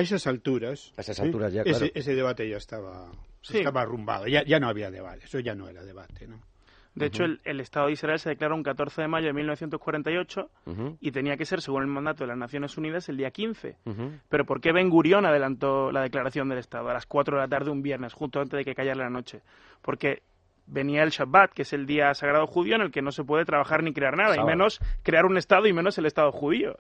esas 0.02 0.28
alturas... 0.28 0.94
A 0.96 1.02
esas 1.02 1.20
alturas 1.20 1.52
ya, 1.52 1.64
ese, 1.64 2.16
debate 2.16 2.48
ya 2.50 2.56
estaba, 2.56 3.12
estaba 3.42 3.82
arrumbado, 3.82 4.28
ya, 4.28 4.46
ya 4.46 4.60
no 4.60 4.70
había 4.70 4.90
debate, 4.90 5.26
eso 5.26 5.40
ya 5.40 5.56
no 5.56 5.68
era 5.68 5.84
debate, 5.84 6.26
¿no? 6.26 6.40
De 6.96 7.08
hecho, 7.08 7.24
el, 7.26 7.60
Estado 7.60 7.88
de 7.88 7.94
Israel 7.94 8.20
se 8.20 8.30
declaró 8.30 8.56
un 8.56 8.62
14 8.62 9.02
de 9.02 9.08
mayo 9.08 9.28
de 9.28 9.34
1948 9.34 10.50
y 11.02 11.12
tenía 11.12 11.38
que 11.38 11.46
ser, 11.46 11.62
según 11.62 11.82
el 11.82 11.88
mandato 11.88 12.24
de 12.24 12.28
las 12.28 12.38
Naciones 12.38 12.78
Unidas, 12.78 13.10
el 13.10 13.18
día 13.18 13.32
15. 13.32 13.78
Pero 14.30 14.46
¿por 14.46 14.62
qué 14.62 14.72
Ben 14.72 14.90
Gurión 14.90 15.26
adelantó 15.26 15.92
la 15.92 16.02
declaración 16.02 16.50
del 16.50 16.60
Estado 16.60 16.90
a 16.90 16.94
las 16.94 17.08
4 17.08 17.36
de 17.36 17.42
la 17.42 17.48
tarde 17.48 17.72
un 17.72 17.82
viernes, 17.82 18.14
justo 18.14 18.40
antes 18.40 18.58
de 18.58 18.64
que 18.64 18.76
cayera 18.76 18.96
la 18.96 19.10
noche? 19.10 19.42
Porque 19.82 20.22
venía 20.66 21.04
el 21.04 21.10
Shabbat, 21.10 21.52
que 21.52 21.64
es 21.64 21.74
el 21.74 21.86
día 21.86 22.14
sagrado 22.14 22.48
judío 22.48 22.76
en 22.76 22.82
el 22.82 22.92
que 22.92 23.02
no 23.02 23.12
se 23.12 23.24
puede 23.24 23.46
trabajar 23.46 23.84
ni 23.84 23.94
crear 23.94 24.16
nada, 24.18 24.36
y 24.36 24.44
menos 24.44 24.80
crear 25.04 25.26
un 25.26 25.38
Estado 25.38 25.68
y 25.68 25.74
menos 25.74 25.98
el 25.98 26.06
Estado 26.06 26.32
judío. 26.32 26.78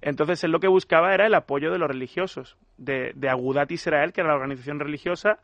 Entonces 0.00 0.44
él 0.44 0.50
lo 0.50 0.60
que 0.60 0.68
buscaba 0.68 1.14
era 1.14 1.26
el 1.26 1.34
apoyo 1.34 1.70
de 1.70 1.78
los 1.78 1.88
religiosos, 1.88 2.56
de, 2.76 3.12
de 3.14 3.28
Agudat 3.28 3.70
Israel, 3.70 4.12
que 4.12 4.20
era 4.20 4.30
la 4.30 4.36
organización 4.36 4.78
religiosa 4.78 5.38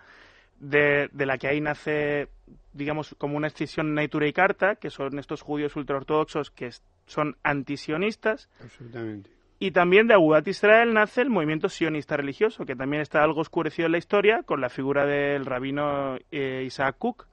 de, 0.61 1.09
de, 1.13 1.27
la 1.27 1.39
que 1.39 1.49
ahí 1.49 1.61
nace, 1.61 2.29
digamos, 2.73 3.17
como 3.19 3.37
una 3.37 3.49
escisión 3.49 3.95
Naitura 3.95 4.27
y 4.27 4.33
Carta, 4.33 4.77
que 4.77 4.91
son 4.91 5.19
estos 5.19 5.43
judíos 5.43 5.75
ultraortodoxos 5.75 6.51
que 6.51 6.71
son 7.07 7.37
antisionistas. 7.43 8.49
Absolutamente. 8.61 9.31
Y 9.59 9.71
también 9.71 10.09
de 10.09 10.15
Agudat 10.15 10.47
Israel 10.49 10.93
nace 10.93 11.23
el 11.23 11.31
movimiento 11.31 11.69
sionista 11.69 12.17
religioso, 12.17 12.67
que 12.67 12.75
también 12.75 13.01
está 13.01 13.23
algo 13.23 13.41
oscurecido 13.41 13.87
en 13.87 13.93
la 13.93 13.99
historia, 13.99 14.43
con 14.45 14.61
la 14.61 14.69
figura 14.69 15.07
del 15.07 15.47
rabino 15.47 16.17
eh, 16.33 16.65
Isaac 16.67 16.97
Cook, 16.99 17.27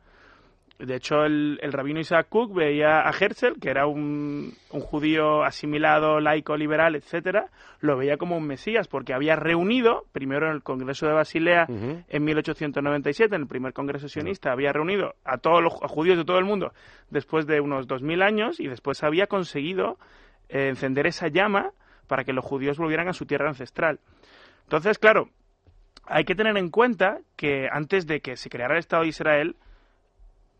de 0.80 0.96
hecho, 0.96 1.26
el, 1.26 1.60
el, 1.62 1.74
rabino 1.74 2.00
Isaac 2.00 2.28
Cook 2.30 2.56
veía 2.56 3.02
a 3.02 3.12
Herzl, 3.12 3.60
que 3.60 3.70
era 3.70 3.86
un, 3.86 4.54
un, 4.72 4.80
judío 4.80 5.44
asimilado, 5.44 6.22
laico, 6.22 6.56
liberal, 6.56 6.96
etcétera, 6.96 7.48
lo 7.82 7.98
veía 7.98 8.16
como 8.16 8.38
un 8.38 8.48
mesías, 8.48 8.88
porque 8.88 9.14
había 9.14 9.36
reunido, 9.36 10.06
primero 10.14 10.48
en 10.48 10.54
el 10.54 10.64
Congreso 10.64 11.06
de 11.06 11.12
Basilea 11.12 11.66
uh 11.68 11.74
-huh. 11.74 12.06
en 12.08 12.24
1897, 12.24 13.36
en 13.36 13.42
el 13.42 13.48
primer 13.48 13.74
Congreso 13.74 14.08
sionista, 14.08 14.50
uh 14.50 14.52
-huh. 14.52 14.54
había 14.54 14.72
reunido 14.72 15.16
a 15.26 15.38
todos 15.38 15.62
los 15.62 15.74
a 15.84 15.90
judíos 15.90 16.18
de 16.18 16.24
todo 16.24 16.40
el 16.40 16.46
mundo 16.46 16.72
después 17.10 17.46
de 17.46 17.60
unos 17.60 17.86
2000 17.86 18.22
años 18.22 18.60
y 18.62 18.68
después 18.68 19.04
había 19.04 19.28
conseguido 19.28 19.98
eh, 20.48 20.70
encender 20.70 21.08
esa 21.08 21.28
llama 21.28 21.72
para 22.08 22.24
que 22.24 22.32
los 22.32 22.46
judíos 22.46 22.78
volvieran 22.78 23.10
a 23.10 23.14
su 23.14 23.26
tierra 23.26 23.50
ancestral. 23.50 24.00
Entonces, 24.64 24.98
claro, 24.98 25.30
hay 26.06 26.24
que 26.24 26.36
tener 26.36 26.58
en 26.58 26.70
cuenta 26.70 27.20
que 27.36 27.68
antes 27.70 28.08
de 28.08 28.22
que 28.22 28.38
se 28.38 28.50
creara 28.50 28.76
el 28.76 28.80
Estado 28.80 29.04
de 29.04 29.10
Israel, 29.10 29.56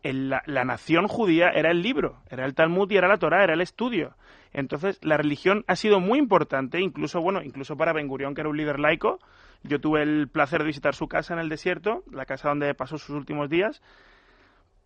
la, 0.02 0.64
nación 0.64 1.08
judía 1.08 1.50
era 1.50 1.70
el 1.70 1.82
libro, 1.82 2.22
era 2.30 2.46
el 2.46 2.54
Talmud 2.54 2.90
y 2.90 2.96
era 2.96 3.08
la 3.08 3.18
Torah, 3.18 3.44
era 3.44 3.54
el 3.54 3.60
estudio. 3.60 4.16
Entonces, 4.52 4.98
la 5.02 5.16
religión 5.16 5.64
ha 5.68 5.76
sido 5.76 6.00
muy 6.00 6.18
importante, 6.18 6.80
incluso, 6.80 7.20
bueno, 7.20 7.42
incluso 7.42 7.76
para 7.76 7.92
Ben 7.92 8.08
Gurión, 8.08 8.34
que 8.34 8.40
era 8.40 8.50
un 8.50 8.56
líder 8.56 8.80
laico. 8.80 9.20
Yo 9.62 9.80
tuve 9.80 10.02
el 10.02 10.28
placer 10.28 10.60
de 10.60 10.66
visitar 10.66 10.94
su 10.94 11.06
casa 11.06 11.34
en 11.34 11.40
el 11.40 11.48
desierto, 11.48 12.02
la 12.10 12.24
casa 12.24 12.48
donde 12.48 12.74
pasó 12.74 12.98
sus 12.98 13.10
últimos 13.10 13.50
días, 13.50 13.82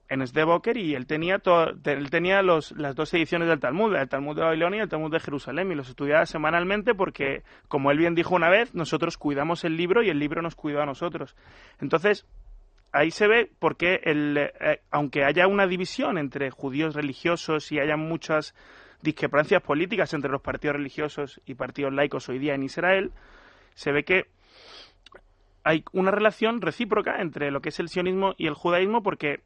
en 0.08 0.26
Sdeboker, 0.26 0.76
y 0.76 0.94
él 0.94 1.06
tenía, 1.06 1.40
él 1.84 2.10
tenía 2.10 2.42
los, 2.42 2.72
las 2.72 2.94
dos 2.94 3.14
ediciones 3.14 3.48
del 3.48 3.60
Talmud, 3.60 3.94
el 3.94 4.08
Talmud 4.08 4.36
de 4.36 4.42
Babilonia 4.42 4.80
y 4.80 4.82
el 4.82 4.88
Talmud 4.88 5.10
de 5.10 5.20
Jerusalén, 5.20 5.70
y 5.70 5.74
los 5.74 5.88
estudiaba 5.88 6.26
semanalmente 6.26 6.94
porque, 6.94 7.42
como 7.68 7.90
él 7.90 7.98
bien 7.98 8.14
dijo 8.14 8.34
una 8.34 8.50
vez, 8.50 8.74
nosotros 8.74 9.16
cuidamos 9.16 9.64
el 9.64 9.76
libro 9.76 10.02
y 10.02 10.10
el 10.10 10.18
libro 10.18 10.42
nos 10.42 10.56
cuida 10.56 10.82
a 10.82 10.86
nosotros. 10.86 11.36
Entonces, 11.80 12.26
ahí 12.94 13.10
se 13.10 13.26
ve 13.26 13.50
porque 13.58 14.00
el, 14.04 14.38
eh, 14.38 14.80
aunque 14.90 15.24
haya 15.24 15.48
una 15.48 15.66
división 15.66 16.16
entre 16.16 16.50
judíos 16.50 16.94
religiosos 16.94 17.70
y 17.72 17.80
haya 17.80 17.96
muchas 17.96 18.54
discrepancias 19.02 19.60
políticas 19.62 20.14
entre 20.14 20.30
los 20.30 20.40
partidos 20.40 20.76
religiosos 20.76 21.40
y 21.44 21.54
partidos 21.54 21.92
laicos 21.92 22.28
hoy 22.28 22.38
día 22.38 22.54
en 22.54 22.62
Israel, 22.62 23.10
se 23.74 23.90
ve 23.90 24.04
que 24.04 24.26
hay 25.64 25.84
una 25.92 26.12
relación 26.12 26.60
recíproca 26.60 27.20
entre 27.20 27.50
lo 27.50 27.60
que 27.60 27.70
es 27.70 27.80
el 27.80 27.88
sionismo 27.88 28.34
y 28.38 28.46
el 28.46 28.54
judaísmo 28.54 29.02
porque 29.02 29.40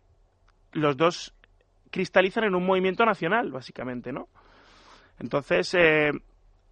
los 0.73 0.97
dos 0.97 1.35
cristalizan 1.91 2.45
en 2.45 2.55
un 2.55 2.67
movimiento 2.67 3.07
nacional, 3.07 3.51
básicamente, 3.51 4.13
¿no? 4.13 4.29
Entonces, 5.19 5.75
eh, 5.75 6.13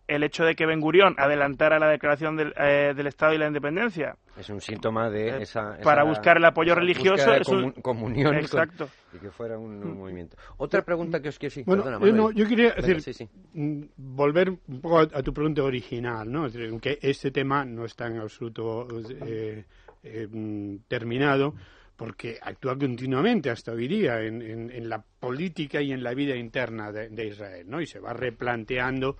el 0.08 0.22
hecho 0.22 0.44
de 0.44 0.54
que 0.54 0.66
Ben 0.66 0.80
Gurión 0.80 1.14
adelantara 1.18 1.78
la 1.78 1.88
declaración 1.88 2.36
del, 2.36 2.54
eh, 2.56 2.92
del, 2.94 3.06
Estado 3.06 3.34
y 3.34 3.38
la 3.38 3.46
independencia. 3.46 4.16
Es 4.36 4.48
un 4.50 4.60
síntoma 4.60 5.10
de 5.10 5.42
esa, 5.42 5.74
esa 5.74 5.82
para 5.82 6.04
buscar 6.04 6.36
el 6.36 6.44
apoyo 6.44 6.74
religioso 6.74 7.30
de 7.30 7.38
es 7.38 7.48
un... 7.48 7.72
comunión 7.72 8.34
exacto. 8.36 8.88
con, 9.10 9.18
y 9.18 9.22
que 9.22 9.30
fuera 9.30 9.58
un, 9.58 9.82
un, 9.82 9.98
movimiento. 9.98 10.36
Otra 10.58 10.82
pregunta 10.82 11.20
que 11.20 11.30
os 11.30 11.38
quiero 11.38 11.54
sí, 11.54 11.62
bueno, 11.64 11.82
perdona, 11.82 12.06
yo, 12.06 12.12
no, 12.12 12.30
yo 12.30 12.46
quería 12.46 12.74
Venga, 12.74 12.86
decir 12.86 13.02
sí, 13.02 13.12
sí. 13.12 13.90
volver 13.96 14.50
un 14.50 14.80
poco 14.80 15.00
a, 15.00 15.02
a, 15.02 15.22
tu 15.22 15.32
pregunta 15.32 15.62
original 15.62 16.30
no 16.30 16.46
es 16.46 16.52
decir, 16.52 16.70
aunque 16.70 16.98
este 17.02 17.30
tema 17.30 17.64
no 17.64 17.84
está 17.84 18.06
en 18.06 18.18
absoluto 18.18 18.86
eh, 19.26 19.64
eh, 20.02 20.28
terminado 20.86 21.54
porque 21.96 22.38
actúa 22.40 22.76
continuamente 22.78 23.50
hasta 23.50 23.72
hoy 23.72 23.88
día 23.88 24.20
en, 24.20 24.42
en, 24.42 24.70
en, 24.70 24.88
la 24.88 25.02
política 25.18 25.80
y 25.80 25.92
en 25.92 26.02
la 26.02 26.12
vida 26.12 26.36
interna 26.36 26.92
de, 26.92 27.08
de 27.08 27.26
Israel, 27.26 27.66
¿no? 27.68 27.80
Y 27.80 27.86
se 27.86 27.98
va 28.00 28.12
replanteando 28.12 29.16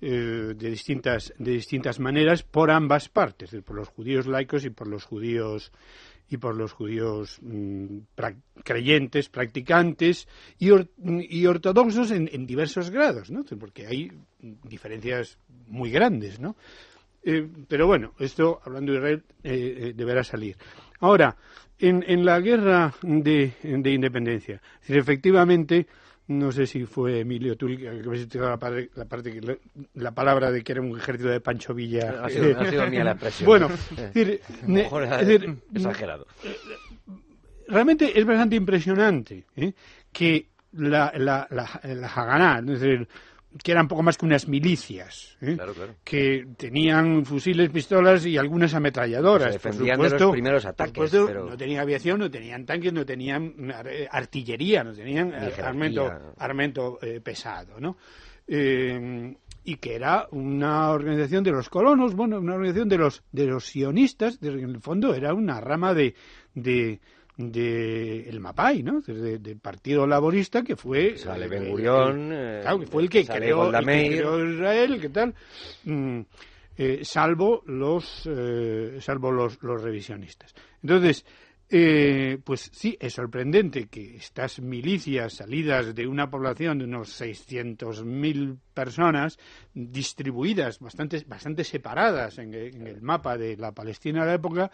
eh, 0.00 0.54
de 0.56 0.70
distintas 0.70 1.32
de 1.38 1.52
distintas 1.52 2.00
maneras 2.00 2.42
por 2.42 2.70
ambas 2.70 3.08
partes, 3.08 3.54
por 3.64 3.76
los 3.76 3.88
judíos 3.88 4.26
laicos 4.26 4.64
y 4.64 4.70
por 4.70 4.88
los 4.88 5.04
judíos 5.04 5.72
y 6.28 6.38
por 6.38 6.56
los 6.56 6.72
judíos 6.72 7.40
pra 8.14 8.34
creyentes, 8.62 9.28
practicantes 9.28 10.26
y, 10.58 10.70
or 10.70 10.88
y 10.98 11.46
ortodoxos 11.46 12.10
en, 12.10 12.28
en, 12.32 12.46
diversos 12.46 12.90
grados, 12.90 13.30
¿no? 13.30 13.44
Porque 13.58 13.86
hay 13.86 14.10
diferencias 14.40 15.38
muy 15.68 15.90
grandes, 15.90 16.40
¿no? 16.40 16.56
Eh, 17.22 17.48
pero 17.68 17.86
bueno, 17.86 18.14
esto, 18.18 18.60
hablando 18.64 18.92
de 18.92 18.98
Israel, 18.98 19.22
eh, 19.42 19.76
eh 19.78 19.92
deberá 19.94 20.24
salir. 20.24 20.56
Ahora, 21.00 21.36
en, 21.78 22.04
en 22.06 22.24
la 22.24 22.40
guerra 22.40 22.94
de, 23.02 23.52
de 23.62 23.90
independencia, 23.92 24.60
efectivamente, 24.86 25.86
no 26.26 26.52
sé 26.52 26.66
si 26.66 26.86
fue 26.86 27.20
Emilio 27.20 27.56
tú 27.56 27.66
que 27.66 27.88
habéis 27.88 28.34
la, 28.34 28.56
parte, 28.58 28.90
la, 28.94 29.04
parte 29.04 29.32
que, 29.32 29.58
la, 29.94 30.12
palabra 30.12 30.50
de 30.50 30.62
que 30.62 30.72
era 30.72 30.80
un 30.80 30.96
ejército 30.96 31.28
de 31.28 31.40
Pancho 31.40 31.74
Villa. 31.74 32.24
Ha 32.24 32.30
sido, 32.30 32.58
ha 32.58 32.70
sido 32.70 32.86
mía 32.88 33.04
la 33.04 33.10
expresión. 33.12 33.46
Bueno, 33.46 33.68
es 33.68 33.96
decir, 34.14 34.40
es 34.40 35.26
decir, 35.26 35.56
exagerado. 35.74 36.26
Realmente 37.68 38.18
es 38.18 38.24
bastante 38.24 38.56
impresionante 38.56 39.44
¿eh? 39.56 39.72
que 40.12 40.48
la, 40.72 41.12
la, 41.16 41.46
la, 41.50 41.80
la 41.82 42.08
Haganá, 42.08 42.58
es 42.60 42.80
decir, 42.80 43.08
que 43.62 43.72
eran 43.72 43.88
poco 43.88 44.02
más 44.02 44.16
que 44.16 44.26
unas 44.26 44.48
milicias, 44.48 45.36
¿eh? 45.40 45.54
claro, 45.54 45.74
claro. 45.74 45.94
que 46.02 46.46
tenían 46.56 47.24
fusiles, 47.24 47.70
pistolas 47.70 48.26
y 48.26 48.36
algunas 48.36 48.74
ametralladoras. 48.74 49.48
Se 49.48 49.52
defendían 49.52 49.96
por 49.96 50.06
supuesto, 50.06 50.16
de 50.16 50.24
los 50.24 50.32
primeros 50.32 50.66
ataques. 50.66 50.94
Por 50.94 51.08
supuesto, 51.08 51.26
pero... 51.26 51.50
no 51.50 51.56
tenían 51.56 51.80
aviación, 51.80 52.18
no 52.18 52.30
tenían 52.30 52.66
tanques, 52.66 52.92
no 52.92 53.06
tenían 53.06 53.72
artillería, 54.10 54.82
no 54.82 54.92
tenían 54.92 55.32
armamento, 55.34 56.34
armamento 56.36 56.98
eh, 57.02 57.20
pesado, 57.20 57.78
¿no? 57.78 57.96
Eh, 58.46 59.36
y 59.66 59.76
que 59.76 59.94
era 59.94 60.28
una 60.30 60.90
organización 60.90 61.42
de 61.42 61.52
los 61.52 61.70
colonos, 61.70 62.14
bueno, 62.14 62.38
una 62.38 62.54
organización 62.54 62.88
de 62.88 62.98
los 62.98 63.22
de 63.32 63.46
los 63.46 63.64
sionistas, 63.64 64.38
en 64.42 64.58
el 64.58 64.80
fondo 64.80 65.14
era 65.14 65.32
una 65.32 65.60
rama 65.60 65.94
de, 65.94 66.14
de 66.54 67.00
de 67.36 68.28
el 68.28 68.40
Mapai, 68.40 68.82
¿no? 68.82 69.00
Del 69.00 69.42
de 69.42 69.56
Partido 69.56 70.06
Laborista 70.06 70.62
que 70.62 70.76
fue 70.76 71.16
sale 71.16 71.48
Ben 71.48 71.68
Gurión, 71.68 72.30
eh, 72.32 72.60
claro, 72.62 72.80
que 72.80 72.86
fue 72.86 73.02
el 73.02 73.10
que, 73.10 73.26
creó, 73.26 73.68
el 73.68 73.84
que 73.84 74.08
creó 74.08 74.48
Israel, 74.48 75.00
¿qué 75.00 75.08
tal? 75.08 75.34
Mm, 75.84 76.20
eh, 76.76 77.00
salvo 77.02 77.62
los 77.66 78.22
eh, 78.26 78.98
salvo 79.00 79.32
los, 79.32 79.62
los 79.62 79.82
revisionistas. 79.82 80.54
Entonces, 80.82 81.24
eh, 81.70 82.38
pues 82.44 82.70
sí, 82.72 82.96
es 83.00 83.14
sorprendente 83.14 83.86
que 83.86 84.16
estas 84.16 84.60
milicias 84.60 85.34
salidas 85.34 85.94
de 85.94 86.06
una 86.06 86.28
población 86.30 86.78
de 86.78 86.84
unos 86.84 87.20
600.000 87.20 88.58
personas, 88.74 89.38
distribuidas, 89.72 90.78
bastante, 90.78 91.24
bastante 91.26 91.64
separadas 91.64 92.38
en, 92.38 92.52
el 92.52 93.00
mapa 93.00 93.38
de 93.38 93.56
la 93.56 93.72
Palestina 93.72 94.20
de 94.20 94.26
la 94.26 94.34
época, 94.34 94.70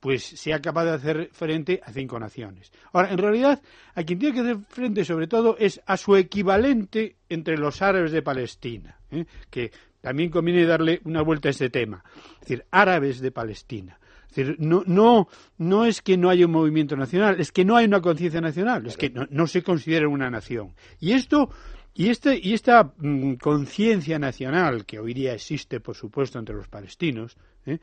pues 0.00 0.24
sea 0.24 0.60
capaz 0.60 0.84
de 0.84 0.90
hacer 0.90 1.30
frente 1.32 1.80
a 1.84 1.92
cinco 1.92 2.18
naciones. 2.18 2.72
Ahora, 2.92 3.10
en 3.10 3.18
realidad, 3.18 3.62
a 3.94 4.02
quien 4.02 4.18
tiene 4.18 4.34
que 4.34 4.40
hacer 4.40 4.58
frente 4.68 5.04
sobre 5.04 5.28
todo 5.28 5.56
es 5.58 5.80
a 5.86 5.96
su 5.96 6.16
equivalente 6.16 7.16
entre 7.28 7.56
los 7.56 7.80
árabes 7.80 8.10
de 8.10 8.22
Palestina, 8.22 8.98
¿eh? 9.10 9.24
que 9.50 9.70
también 10.00 10.30
conviene 10.30 10.66
darle 10.66 11.00
una 11.04 11.22
vuelta 11.22 11.48
a 11.48 11.52
este 11.52 11.70
tema. 11.70 12.04
Es 12.34 12.40
decir, 12.40 12.66
árabes 12.70 13.20
de 13.20 13.30
Palestina. 13.30 13.98
Es 14.34 14.48
decir, 14.48 14.56
no, 14.58 14.82
no, 14.86 15.28
no 15.58 15.84
es 15.84 16.02
que 16.02 16.16
no 16.16 16.28
haya 16.28 16.46
un 16.46 16.52
movimiento 16.52 16.96
nacional, 16.96 17.40
es 17.40 17.52
que 17.52 17.64
no 17.64 17.76
hay 17.76 17.86
una 17.86 18.00
conciencia 18.00 18.40
nacional, 18.40 18.82
claro. 18.82 18.88
es 18.88 18.96
que 18.96 19.10
no, 19.10 19.26
no, 19.30 19.46
se 19.46 19.62
considera 19.62 20.08
una 20.08 20.28
nación. 20.28 20.74
Y 20.98 21.12
esto, 21.12 21.50
y, 21.94 22.08
este, 22.08 22.38
y 22.42 22.52
esta 22.52 22.92
mmm, 22.96 23.34
conciencia 23.34 24.18
nacional 24.18 24.84
que 24.84 24.98
hoy 24.98 25.14
día 25.14 25.34
existe, 25.34 25.78
por 25.78 25.94
supuesto, 25.94 26.40
entre 26.40 26.56
los 26.56 26.66
palestinos, 26.66 27.36
¿eh? 27.66 27.78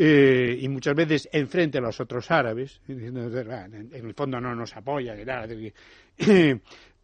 Eh, 0.00 0.56
y 0.60 0.68
muchas 0.68 0.94
veces 0.94 1.28
enfrente 1.32 1.78
a 1.78 1.80
los 1.80 1.98
otros 1.98 2.30
árabes, 2.30 2.80
diciendo, 2.86 3.26
en, 3.36 3.90
el 3.92 4.14
fondo 4.14 4.40
no 4.40 4.54
nos 4.54 4.76
apoya, 4.76 5.16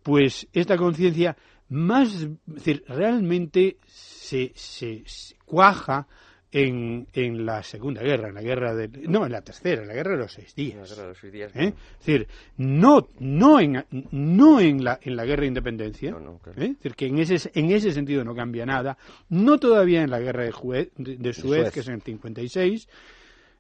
pues 0.05 0.47
esta 0.53 0.77
conciencia 0.77 1.37
más, 1.71 2.15
es 2.15 2.29
decir, 2.47 2.85
realmente 2.87 3.79
se, 3.87 4.53
se, 4.55 5.03
se 5.07 5.35
cuaja 5.45 6.07
en, 6.55 7.09
en, 7.13 7.45
la 7.45 7.65
Segunda 7.65 8.01
Guerra, 8.01 8.29
en 8.29 8.35
la 8.37 8.41
guerra 8.41 8.77
de, 8.77 8.89
no, 9.09 9.27
en 9.27 9.33
la 9.33 9.43
tercera, 9.43 9.83
en 9.83 9.89
la 9.89 9.95
guerra 9.95 10.13
de 10.13 10.19
los 10.19 10.33
seis 10.33 10.55
días. 10.55 10.77
La 10.77 10.87
guerra 10.87 11.03
de 11.03 11.09
los 11.09 11.19
seis 11.19 11.33
días 11.33 11.53
¿Eh? 11.57 11.75
Es 11.99 12.07
decir, 12.07 12.29
no, 12.59 13.09
no, 13.19 13.59
en, 13.59 13.85
no 14.13 14.61
en, 14.61 14.85
la, 14.85 15.01
en 15.03 15.17
la 15.17 15.25
guerra 15.25 15.41
de 15.41 15.49
independencia, 15.49 16.13
no, 16.13 16.21
no, 16.21 16.39
claro. 16.39 16.63
¿eh? 16.63 16.67
es 16.67 16.77
decir, 16.77 16.95
que 16.95 17.07
en 17.07 17.19
ese, 17.19 17.51
en 17.55 17.73
ese 17.73 17.91
sentido 17.91 18.23
no 18.23 18.37
cambia 18.37 18.65
nada, 18.65 18.97
no 19.31 19.59
todavía 19.59 20.03
en 20.03 20.11
la 20.11 20.21
guerra 20.21 20.45
de, 20.45 20.53
Jue, 20.53 20.93
de, 20.97 21.17
de, 21.17 21.33
Suez, 21.33 21.43
de 21.43 21.59
Suez, 21.63 21.73
que 21.73 21.81
es 21.81 21.89
en 21.89 21.95
el 21.95 22.03
56, 22.03 22.89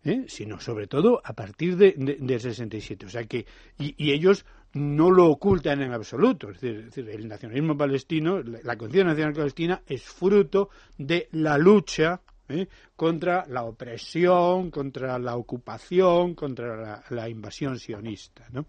¿eh? 0.05 0.25
sino 0.29 0.61
sobre 0.61 0.87
todo 0.87 1.21
a 1.25 1.33
partir 1.33 1.77
de, 1.77 1.95
de, 1.97 2.19
del 2.21 2.41
67. 2.41 3.07
O 3.07 3.09
sea 3.09 3.25
que, 3.25 3.45
y, 3.77 3.97
y 3.99 4.13
ellos 4.13 4.47
no 4.75 5.11
lo 5.11 5.27
ocultan 5.27 5.83
en 5.83 5.93
absoluto. 5.93 6.51
Es 6.51 6.61
decir, 6.61 6.79
es 6.79 6.95
decir, 6.95 7.11
el 7.11 7.27
nacionalismo 7.27 7.77
palestino, 7.77 8.41
la, 8.41 8.61
la 8.63 8.77
conciencia 8.77 9.11
nacional 9.11 9.35
palestina 9.35 9.83
es 9.85 10.05
fruto 10.05 10.71
de 10.97 11.29
la 11.33 11.59
lucha 11.59 12.21
¿eh? 12.49 12.67
contra 12.97 13.45
la 13.49 13.65
opresión, 13.65 14.71
contra 14.71 15.19
la 15.19 15.37
ocupación, 15.37 16.35
contra 16.35 16.77
la, 16.77 17.05
la 17.11 17.29
invasión 17.29 17.79
sionista. 17.79 18.47
¿no? 18.53 18.67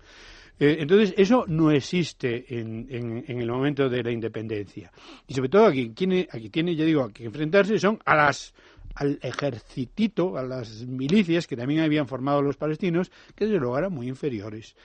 Eh, 0.59 0.77
entonces, 0.79 1.13
eso 1.17 1.45
no 1.47 1.71
existe 1.71 2.45
en, 2.57 2.87
en, 2.89 3.25
en, 3.27 3.41
el 3.41 3.51
momento 3.51 3.89
de 3.89 4.03
la 4.03 4.11
independencia. 4.11 4.91
Y 5.27 5.33
sobre 5.33 5.49
todo, 5.49 5.65
aquí 5.65 5.89
tiene, 5.89 6.27
aquí 6.31 6.49
tiene, 6.49 6.75
ya 6.75 6.85
digo, 6.85 7.09
que 7.09 7.25
enfrentarse 7.25 7.77
son 7.77 7.99
a 8.05 8.15
las 8.15 8.53
al 8.95 9.19
ejercitito, 9.21 10.37
a 10.37 10.43
las 10.43 10.85
milicias 10.85 11.47
que 11.47 11.57
también 11.57 11.81
habían 11.81 12.07
formado 12.07 12.41
los 12.41 12.55
palestinos, 12.55 13.11
que 13.35 13.45
desde 13.45 13.59
luego 13.59 13.77
eran 13.77 13.91
muy 13.91 14.07
inferiores. 14.07 14.75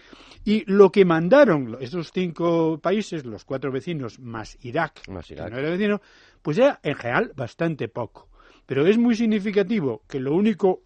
Y 0.44 0.64
lo 0.70 0.90
que 0.90 1.04
mandaron 1.04 1.76
esos 1.80 2.10
cinco 2.12 2.78
países, 2.78 3.24
los 3.24 3.44
cuatro 3.44 3.70
vecinos 3.70 4.18
más 4.18 4.58
Irak, 4.62 5.08
Más 5.08 5.30
Irak. 5.30 5.46
que 5.46 5.50
no 5.52 5.58
era 5.58 5.70
vecino, 5.70 6.00
pues 6.42 6.58
era 6.58 6.80
en 6.82 6.96
general 6.96 7.32
bastante 7.36 7.88
poco. 7.88 8.29
Pero 8.70 8.86
es 8.86 8.98
muy 8.98 9.16
significativo 9.16 10.04
que 10.08 10.20
lo 10.20 10.32
único 10.32 10.84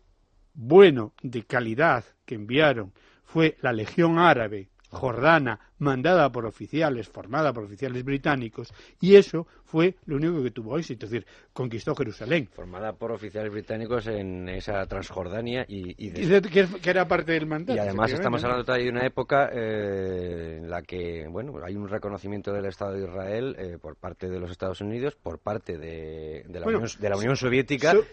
bueno 0.55 1.13
de 1.23 1.43
calidad 1.43 2.03
que 2.25 2.35
enviaron 2.35 2.95
fue 3.25 3.59
la 3.61 3.75
Legión 3.75 4.19
Árabe 4.19 4.71
jordana 4.95 5.61
mandada 5.79 6.31
por 6.33 6.47
oficiales, 6.47 7.09
formada 7.09 7.53
por 7.53 7.65
oficiales 7.65 8.03
británicos, 8.05 8.73
y 9.01 9.17
eso 9.17 9.47
fue 9.65 9.97
lo 10.07 10.17
único 10.17 10.43
que 10.43 10.51
tuvo 10.51 10.79
éxito, 10.79 11.07
es 11.07 11.13
decir, 11.13 11.27
conquistó 11.53 11.95
Jerusalén. 11.95 12.49
Formada 12.55 12.93
por 12.95 13.13
oficiales 13.13 13.53
británicos 13.53 14.07
en 14.07 14.49
esa 14.49 14.87
Transjordania 14.87 15.65
y, 15.69 15.91
y 15.91 16.09
Y 16.09 16.11
de- 16.11 16.41
de- 16.41 16.49
que, 16.49 16.67
que 16.81 16.91
era 16.91 17.07
parte 17.07 17.33
del 17.33 17.47
mandato. 17.47 17.77
Y 17.77 17.79
además 17.81 18.13
estamos 18.13 18.43
hablando 18.45 18.65
todavía 18.65 18.87
de 18.87 18.93
una 18.93 19.07
época 19.07 19.51
eh, 19.53 20.59
en 20.63 20.71
la 20.71 20.83
que, 20.83 21.27
bueno, 21.29 21.53
hay 21.65 21.77
un 21.77 21.89
reconocimiento 21.89 22.53
del 22.53 22.67
Estado 22.67 22.93
de 22.93 23.05
Israel 23.05 23.57
eh, 23.59 23.79
por 23.81 23.97
parte 23.97 24.29
de 24.29 24.39
los 24.39 24.51
Estados 24.51 24.81
Unidos, 24.81 25.15
por 25.21 25.39
parte 25.39 25.77
de, 25.77 26.45
de 26.47 26.61
la, 26.61 26.65
Bueno, 26.65 26.79
Unión, 26.79 26.91
de 27.01 27.09
la 27.11 27.17
Unión 27.17 27.37
Soviética, 27.37 27.93
So- 27.93 28.05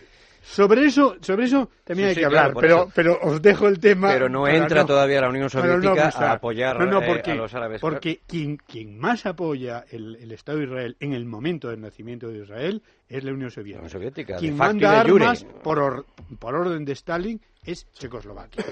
sobre 0.42 0.86
eso, 0.86 1.16
sobre 1.22 1.46
eso 1.46 1.70
también 1.84 2.08
Sí, 2.08 2.10
hay 2.10 2.16
sí, 2.16 2.20
que 2.22 2.26
hablar, 2.26 2.54
pero, 2.60 2.90
pero 2.96 3.20
os 3.22 3.42
dejo 3.42 3.68
el 3.68 3.80
tema. 3.80 4.10
pero 4.12 4.28
no 4.28 4.48
entra 4.48 4.86
todavía 4.86 5.22
la 5.22 5.30
Unión 5.30 5.44
no 5.44 5.50
Soviética 5.50 6.06
mostrar. 6.06 6.30
a 6.30 6.34
apoyar 6.34 6.80
No, 6.80 6.86
no, 6.88 7.02
eh, 7.02 7.06
porque, 7.08 7.32
a 7.32 7.36
los 7.36 7.54
árabes. 7.54 7.80
Porque 7.82 8.22
quien, 8.28 8.58
quien 8.58 8.98
más 8.98 9.26
apoya 9.26 9.86
el, 9.92 10.16
el 10.16 10.32
Estado 10.32 10.58
de 10.58 10.64
Israel 10.66 10.98
en 11.00 11.14
el 11.14 11.26
momento 11.26 11.70
del 11.70 11.80
nacimiento 11.82 12.28
de 12.30 12.40
Israel 12.40 12.82
es 13.08 13.24
la 13.24 13.32
Unión 13.32 13.50
La 13.50 13.52
Soviética. 13.52 13.78
Unión 13.80 13.90
Soviética, 13.92 14.36
Quien 14.38 14.58
manda 14.58 15.00
armas 15.02 15.44
por, 15.64 15.80
or- 15.80 16.06
por 16.40 16.56
orden 16.56 16.86
de 16.86 16.94
Stalin 16.94 17.40
es 17.64 17.88
Checoslovaquia. 17.94 18.66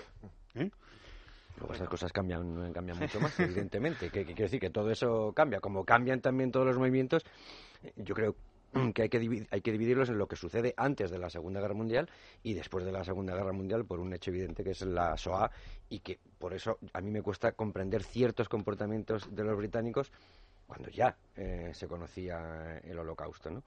¿eh? 0.55 0.69
Luego 1.59 1.73
esas 1.73 1.89
cosas 1.89 2.11
cambian, 2.13 2.71
cambian 2.73 2.97
mucho 2.97 3.19
más, 3.19 3.37
evidentemente. 3.39 4.05
Que, 4.09 4.19
que 4.21 4.27
quiere 4.27 4.43
decir 4.43 4.59
que 4.59 4.69
todo 4.69 4.89
eso 4.91 5.33
cambia. 5.35 5.59
Como 5.59 5.83
cambian 5.83 6.21
también 6.21 6.51
todos 6.51 6.65
los 6.65 6.77
movimientos, 6.77 7.23
eh, 7.83 7.91
yo 7.97 8.15
creo 8.15 8.35
que 8.93 9.03
hay 9.03 9.09
que, 9.09 9.47
hay 9.51 9.61
que 9.61 9.71
dividirlos 9.71 10.09
en 10.09 10.17
lo 10.17 10.27
que 10.27 10.35
sucede 10.35 10.73
antes 10.77 11.11
de 11.11 11.19
la 11.19 11.29
Segunda 11.29 11.59
Guerra 11.61 11.73
Mundial 11.73 12.09
y 12.43 12.53
después 12.53 12.85
de 12.85 12.91
la 12.91 13.03
Segunda 13.03 13.35
Guerra 13.35 13.51
Mundial 13.53 13.85
por 13.85 13.99
un 13.99 14.13
hecho 14.13 14.31
evidente 14.31 14.63
que 14.63 14.71
es 14.71 14.81
la 14.81 15.17
SOA 15.17 15.51
y 15.89 15.99
que 15.99 16.19
por 16.37 16.53
eso 16.53 16.77
a 16.93 17.01
mí 17.01 17.11
me 17.11 17.21
cuesta 17.21 17.51
comprender 17.53 18.03
ciertos 18.03 18.49
comportamientos 18.49 19.33
de 19.35 19.43
los 19.43 19.57
británicos 19.57 20.11
cuando 20.67 20.89
ya 20.89 21.17
eh, 21.35 21.71
se 21.73 21.87
conocía 21.87 22.77
el 22.83 22.99
holocausto, 22.99 23.49
¿no? 23.49 23.63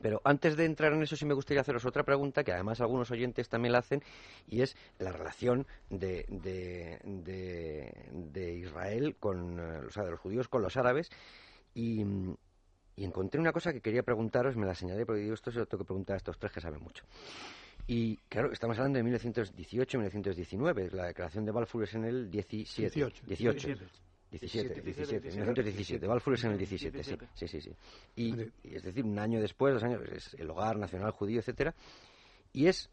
Pero 0.00 0.22
antes 0.24 0.56
de 0.56 0.64
entrar 0.64 0.94
en 0.94 1.02
eso 1.02 1.16
sí 1.16 1.26
me 1.26 1.34
gustaría 1.34 1.60
haceros 1.60 1.84
otra 1.84 2.02
pregunta 2.02 2.42
que 2.44 2.52
además 2.52 2.80
algunos 2.80 3.10
oyentes 3.10 3.50
también 3.50 3.72
la 3.72 3.78
hacen 3.78 4.02
y 4.48 4.62
es 4.62 4.74
la 4.98 5.12
relación 5.12 5.66
de, 5.90 6.24
de, 6.28 6.98
de- 7.04 8.08
de 8.10 8.54
Israel 8.54 9.16
con, 9.20 9.60
eh, 9.60 9.80
o 9.86 9.90
sea, 9.90 10.04
de 10.04 10.12
los 10.12 10.20
judíos 10.20 10.48
con 10.48 10.62
los 10.62 10.78
árabes 10.78 11.10
y, 11.74 12.04
y 12.96 13.04
encontré 13.04 13.40
una 13.40 13.52
cosa 13.52 13.72
que 13.72 13.80
quería 13.80 14.02
preguntaros, 14.02 14.56
me 14.56 14.66
la 14.66 14.74
señalé 14.74 15.04
porque 15.06 15.22
digo 15.22 15.34
esto 15.34 15.50
se 15.50 15.58
lo 15.60 15.66
tengo 15.66 15.84
que 15.84 15.86
preguntar 15.88 16.14
a 16.14 16.16
estos 16.18 16.38
tres 16.38 16.52
que 16.52 16.60
saben 16.60 16.80
mucho. 16.82 17.04
Y 17.86 18.16
claro, 18.28 18.52
estamos 18.52 18.78
hablando 18.78 18.98
de 18.98 19.04
1918-1919, 19.18 20.90
la 20.92 21.06
declaración 21.06 21.44
de 21.44 21.52
Balfour 21.52 21.84
es 21.84 21.94
en 21.94 22.04
el 22.04 22.30
17, 22.30 22.90
18. 22.94 23.26
18. 23.26 23.68
17, 24.30 24.80
17, 24.80 25.20
1917. 25.30 26.06
Balfour 26.06 26.34
es 26.34 26.44
en 26.44 26.52
el 26.52 26.58
17, 26.58 27.02
sí, 27.04 27.16
sí, 27.34 27.48
sí. 27.48 27.60
sí. 27.60 27.70
Y, 28.16 28.34
es 28.74 28.82
decir, 28.82 29.04
un 29.04 29.18
año 29.18 29.40
después, 29.40 29.74
dos 29.74 29.82
años, 29.82 30.00
es 30.10 30.34
el 30.38 30.48
hogar 30.48 30.78
nacional 30.78 31.10
judío, 31.10 31.40
etcétera. 31.40 31.74
Y 32.54 32.66
es 32.66 32.88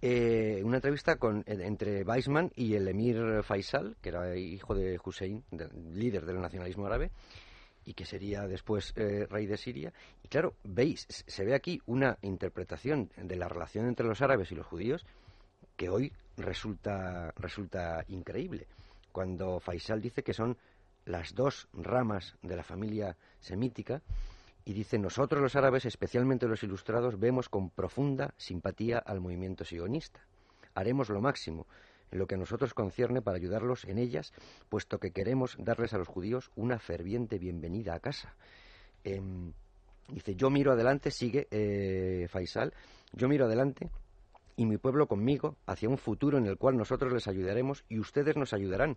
eh, 0.00 0.62
una 0.64 0.76
entrevista 0.76 1.16
con, 1.16 1.44
en- 1.46 1.60
entre 1.60 2.02
Weizmann 2.02 2.50
y 2.56 2.74
el 2.74 2.88
emir 2.88 3.42
Faisal, 3.42 3.96
que 4.00 4.08
era 4.08 4.34
hijo 4.36 4.74
de 4.74 4.98
Hussein, 5.04 5.44
de- 5.50 5.68
líder 5.92 6.24
del 6.24 6.40
nacionalismo 6.40 6.86
árabe, 6.86 7.10
y 7.84 7.94
que 7.94 8.04
sería 8.04 8.46
después 8.46 8.92
eh, 8.96 9.26
rey 9.28 9.46
de 9.46 9.56
Siria. 9.56 9.92
Y 10.22 10.28
claro, 10.28 10.54
veis, 10.64 11.06
se 11.08 11.44
ve 11.44 11.54
aquí 11.54 11.80
una 11.86 12.18
interpretación 12.22 13.10
de 13.16 13.36
la 13.36 13.48
relación 13.48 13.86
entre 13.86 14.06
los 14.06 14.22
árabes 14.22 14.50
y 14.52 14.54
los 14.54 14.66
judíos 14.66 15.04
que 15.76 15.88
hoy 15.88 16.12
resulta, 16.36 17.32
resulta 17.36 18.04
increíble. 18.08 18.66
Cuando 19.12 19.60
Faisal 19.60 20.00
dice 20.00 20.22
que 20.22 20.34
son 20.34 20.56
las 21.04 21.34
dos 21.34 21.68
ramas 21.72 22.36
de 22.42 22.56
la 22.56 22.62
familia 22.62 23.16
semítica 23.40 24.02
y 24.64 24.72
dice 24.72 24.98
nosotros 24.98 25.42
los 25.42 25.56
árabes, 25.56 25.84
especialmente 25.84 26.48
los 26.48 26.62
ilustrados, 26.62 27.18
vemos 27.18 27.48
con 27.48 27.70
profunda 27.70 28.34
simpatía 28.36 28.98
al 28.98 29.20
movimiento 29.20 29.64
sionista. 29.64 30.20
Haremos 30.74 31.10
lo 31.10 31.20
máximo 31.20 31.66
lo 32.14 32.26
que 32.26 32.36
a 32.36 32.38
nosotros 32.38 32.74
concierne 32.74 33.22
para 33.22 33.36
ayudarlos 33.36 33.84
en 33.84 33.98
ellas, 33.98 34.32
puesto 34.68 34.98
que 34.98 35.10
queremos 35.10 35.56
darles 35.58 35.92
a 35.94 35.98
los 35.98 36.08
judíos 36.08 36.50
una 36.56 36.78
ferviente 36.78 37.38
bienvenida 37.38 37.94
a 37.94 38.00
casa. 38.00 38.34
Em, 39.02 39.52
dice, 40.08 40.34
yo 40.34 40.50
miro 40.50 40.72
adelante, 40.72 41.10
sigue 41.10 41.48
eh, 41.50 42.26
Faisal, 42.28 42.72
yo 43.12 43.28
miro 43.28 43.46
adelante 43.46 43.90
y 44.56 44.66
mi 44.66 44.78
pueblo 44.78 45.08
conmigo 45.08 45.56
hacia 45.66 45.88
un 45.88 45.98
futuro 45.98 46.38
en 46.38 46.46
el 46.46 46.56
cual 46.56 46.76
nosotros 46.76 47.12
les 47.12 47.26
ayudaremos 47.26 47.84
y 47.88 47.98
ustedes 47.98 48.36
nos 48.36 48.52
ayudarán, 48.52 48.96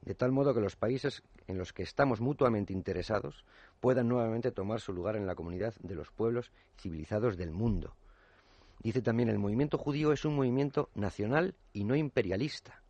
de 0.00 0.14
tal 0.14 0.32
modo 0.32 0.54
que 0.54 0.60
los 0.60 0.76
países 0.76 1.22
en 1.48 1.58
los 1.58 1.72
que 1.72 1.82
estamos 1.82 2.20
mutuamente 2.20 2.72
interesados 2.72 3.44
puedan 3.80 4.08
nuevamente 4.08 4.52
tomar 4.52 4.80
su 4.80 4.92
lugar 4.92 5.16
en 5.16 5.26
la 5.26 5.34
comunidad 5.34 5.74
de 5.80 5.94
los 5.94 6.10
pueblos 6.10 6.52
civilizados 6.76 7.36
del 7.36 7.50
mundo. 7.50 7.96
Dice 8.82 9.00
también, 9.00 9.28
el 9.28 9.38
movimiento 9.38 9.78
judío 9.78 10.12
es 10.12 10.24
un 10.24 10.34
movimiento 10.34 10.90
nacional 10.94 11.54
y 11.72 11.84
no 11.84 11.94
imperialista. 11.94 12.82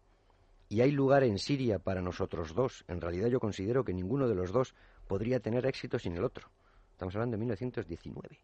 Y 0.70 0.80
hay 0.80 0.90
lugar 0.90 1.22
en 1.22 1.38
Siria 1.38 1.78
para 1.78 2.00
nosotros 2.00 2.54
dos. 2.54 2.84
En 2.88 3.00
realidad 3.00 3.28
yo 3.28 3.38
considero 3.38 3.84
que 3.84 3.92
ninguno 3.92 4.26
de 4.26 4.34
los 4.34 4.52
dos 4.52 4.74
podría 5.06 5.40
tener 5.40 5.66
éxito 5.66 5.98
sin 5.98 6.16
el 6.16 6.24
otro. 6.24 6.48
Estamos 6.92 7.14
hablando 7.14 7.34
de 7.34 7.40
1919. 7.40 8.40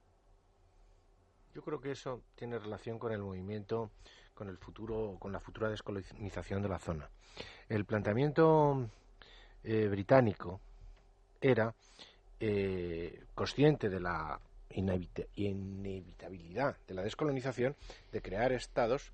Yo 1.54 1.62
creo 1.62 1.80
que 1.80 1.92
eso 1.92 2.22
tiene 2.34 2.58
relación 2.58 2.98
con 2.98 3.12
el 3.12 3.22
movimiento, 3.22 3.90
con 4.34 4.50
el 4.50 4.58
futuro, 4.58 5.16
con 5.18 5.32
la 5.32 5.40
futura 5.40 5.70
descolonización 5.70 6.60
de 6.60 6.68
la 6.68 6.78
zona. 6.78 7.08
El 7.66 7.86
planteamiento 7.86 8.90
eh, 9.64 9.88
británico 9.88 10.60
era 11.40 11.74
eh, 12.38 13.24
consciente 13.34 13.88
de 13.88 14.00
la 14.00 14.38
inevitabilidad 14.70 16.76
de 16.86 16.94
la 16.94 17.02
descolonización 17.02 17.74
de 18.12 18.22
crear 18.22 18.52
estados 18.52 19.12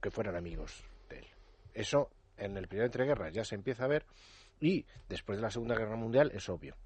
que, 0.00 0.10
fueran 0.10 0.36
amigos 0.36 0.84
de 1.08 1.18
él. 1.18 1.26
Eso 1.74 2.10
en 2.36 2.56
el 2.56 2.68
periodo 2.68 2.84
de 2.84 2.86
entreguerras 2.86 3.34
ya 3.34 3.44
se 3.44 3.54
empieza 3.54 3.84
a 3.84 3.88
ver 3.88 4.06
y 4.60 4.86
después 5.08 5.38
de 5.38 5.42
la 5.42 5.50
Segunda 5.50 5.76
Guerra 5.76 5.96
Mundial 5.96 6.30
es 6.34 6.48
obvio. 6.48 6.76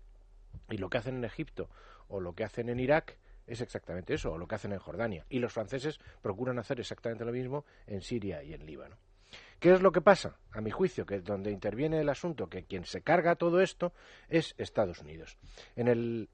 Y 0.70 0.78
lo 0.78 0.88
que 0.88 0.98
hacen 0.98 1.16
en 1.16 1.24
Egipto 1.24 1.68
o 2.08 2.20
lo 2.20 2.34
que 2.34 2.44
hacen 2.44 2.68
en 2.68 2.80
Irak 2.80 3.18
es 3.46 3.60
exactamente 3.60 4.14
eso, 4.14 4.32
o 4.32 4.38
lo 4.38 4.48
que 4.48 4.56
hacen 4.56 4.72
en 4.72 4.78
Jordania. 4.78 5.24
Y 5.28 5.38
los 5.38 5.52
franceses 5.52 6.00
procuran 6.20 6.58
hacer 6.58 6.80
exactamente 6.80 7.24
lo 7.24 7.32
mismo 7.32 7.64
en 7.86 8.02
Siria 8.02 8.42
y 8.42 8.54
en 8.54 8.66
Líbano. 8.66 8.96
¿Qué 9.60 9.72
es 9.72 9.80
lo 9.80 9.92
que 9.92 10.00
pasa? 10.00 10.36
A 10.52 10.60
mi 10.60 10.70
juicio, 10.70 11.06
que 11.06 11.20
donde 11.20 11.50
interviene 11.50 12.00
el 12.00 12.08
asunto, 12.08 12.48
que 12.48 12.64
quien 12.64 12.84
se 12.84 13.02
carga 13.02 13.36
todo 13.36 13.60
esto 13.60 13.92
es 14.28 14.54
Estados 14.58 15.00
Unidos. 15.00 15.38
En 15.76 15.88
el, 15.88 16.28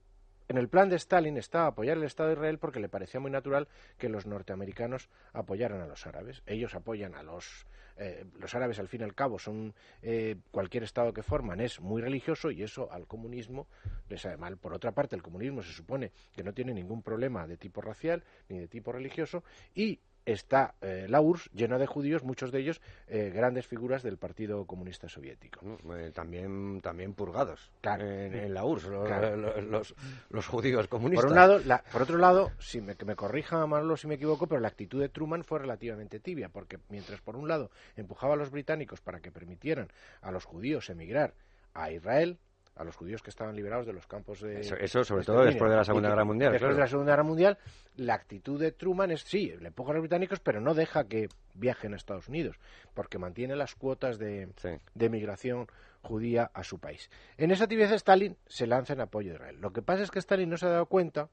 en 0.52 0.58
el 0.58 0.68
plan 0.68 0.90
de 0.90 0.96
Stalin 0.96 1.38
estaba 1.38 1.68
apoyar 1.68 1.96
el 1.96 2.02
Estado 2.02 2.28
de 2.28 2.34
Israel 2.34 2.58
porque 2.58 2.78
le 2.78 2.90
parecía 2.90 3.18
muy 3.20 3.30
natural 3.30 3.68
que 3.96 4.10
los 4.10 4.26
norteamericanos 4.26 5.08
apoyaran 5.32 5.80
a 5.80 5.86
los 5.86 6.06
árabes. 6.06 6.42
Ellos 6.44 6.74
apoyan 6.74 7.14
a 7.14 7.22
los... 7.22 7.66
eh, 7.96 8.26
los 8.38 8.54
árabes, 8.54 8.78
al 8.78 8.86
fin 8.86 9.00
y 9.00 9.04
al 9.04 9.14
cabo, 9.14 9.38
son... 9.38 9.72
eh, 10.02 10.36
cualquier 10.50 10.82
Estado 10.82 11.14
que 11.14 11.22
forman 11.22 11.60
es 11.60 11.80
muy 11.80 12.02
religioso 12.02 12.50
y 12.50 12.62
eso 12.62 12.92
al 12.92 13.06
comunismo 13.06 13.66
le 14.10 14.18
sabe 14.18 14.36
mal. 14.36 14.58
Por 14.58 14.74
otra 14.74 14.92
parte, 14.92 15.16
el 15.16 15.22
comunismo 15.22 15.62
se 15.62 15.72
supone 15.72 16.12
que 16.34 16.42
no 16.42 16.52
tiene 16.52 16.74
ningún 16.74 17.02
problema 17.02 17.46
de 17.46 17.56
tipo 17.56 17.80
racial 17.80 18.22
ni 18.50 18.58
de 18.58 18.68
tipo 18.68 18.92
religioso 18.92 19.44
y 19.74 20.00
está 20.24 20.74
eh, 20.80 21.06
la 21.08 21.20
URSS 21.20 21.50
llena 21.52 21.78
de 21.78 21.86
judíos, 21.86 22.22
muchos 22.22 22.52
de 22.52 22.60
ellos 22.60 22.80
eh, 23.08 23.30
grandes 23.34 23.66
figuras 23.66 24.02
del 24.02 24.16
Partido 24.18 24.66
Comunista 24.66 25.08
Soviético. 25.08 25.60
¿no? 25.62 25.96
Eh, 25.96 26.10
también, 26.12 26.80
también 26.80 27.14
purgados 27.14 27.70
Claro. 27.80 28.04
en, 28.08 28.34
en 28.34 28.54
la 28.54 28.64
URSS, 28.64 28.84
los, 28.88 29.06
Claro. 29.06 29.36
los, 29.36 29.64
los- 29.64 29.94
los 30.30 30.46
judíos 30.46 30.86
comunistas. 30.88 31.24
Por 31.24 31.30
un 31.32 31.36
lado, 31.36 31.58
la- 31.60 31.82
por 31.92 32.02
otro 32.02 32.18
lado, 32.18 32.50
si 32.58 32.80
me, 32.80 32.94
que 32.96 33.04
me 33.04 33.16
corrija 33.16 33.66
Manolo 33.66 33.96
si 33.96 34.06
me 34.06 34.14
equivoco, 34.14 34.46
pero 34.46 34.60
la 34.60 34.68
actitud 34.68 35.00
de 35.00 35.08
Truman 35.08 35.44
fue 35.44 35.58
relativamente 35.58 36.20
tibia, 36.20 36.48
porque 36.48 36.78
mientras 36.88 37.20
por 37.20 37.36
un 37.36 37.48
lado 37.48 37.70
empujaba 37.96 38.34
a 38.34 38.36
los 38.36 38.50
británicos 38.50 39.00
para 39.00 39.20
que 39.20 39.30
permitieran 39.32 39.88
a 40.20 40.30
los 40.30 40.44
judíos 40.44 40.88
emigrar 40.90 41.34
a 41.74 41.90
Israel, 41.90 42.38
a 42.76 42.84
los 42.84 42.96
judíos 42.96 43.22
que 43.22 43.30
estaban 43.30 43.54
liberados 43.54 43.86
de 43.86 43.92
los 43.92 44.06
campos 44.06 44.40
de 44.40 44.60
Eso, 44.60 44.76
eso 44.76 45.04
sobre 45.04 45.20
de 45.20 45.26
todo 45.26 45.44
después 45.44 45.70
de 45.70 45.76
la 45.76 45.84
Segunda 45.84 46.08
Guerra 46.08 46.24
Mundial. 46.24 46.52
Después 46.52 46.68
claro. 46.68 46.74
de 46.76 46.80
la 46.80 46.86
Segunda 46.88 47.12
Guerra 47.12 47.22
Mundial, 47.22 47.58
la 47.96 48.14
actitud 48.14 48.58
de 48.60 48.72
Truman 48.72 49.10
es 49.10 49.22
sí, 49.22 49.54
le 49.60 49.68
empuja 49.68 49.90
a 49.90 49.94
los 49.94 50.02
británicos, 50.02 50.40
pero 50.40 50.60
no 50.60 50.74
deja 50.74 51.04
que 51.04 51.28
viajen 51.54 51.92
a 51.92 51.96
Estados 51.96 52.28
Unidos, 52.28 52.58
porque 52.94 53.18
mantiene 53.18 53.56
las 53.56 53.74
cuotas 53.74 54.18
de, 54.18 54.48
Sí. 54.56 54.70
de 54.94 55.08
migración 55.10 55.66
judía 56.00 56.50
a 56.54 56.64
su 56.64 56.78
país. 56.78 57.10
En 57.36 57.50
esa 57.50 57.68
tibieza 57.68 57.94
Stalin 57.94 58.36
se 58.46 58.66
lanza 58.66 58.94
en 58.94 59.00
apoyo 59.02 59.30
de 59.30 59.34
Israel. 59.36 59.60
Lo 59.60 59.72
que 59.72 59.82
pasa 59.82 60.02
es 60.02 60.10
que 60.10 60.18
Stalin 60.18 60.48
no 60.48 60.56
se 60.56 60.66
ha 60.66 60.70
dado 60.70 60.86
cuenta, 60.86 61.28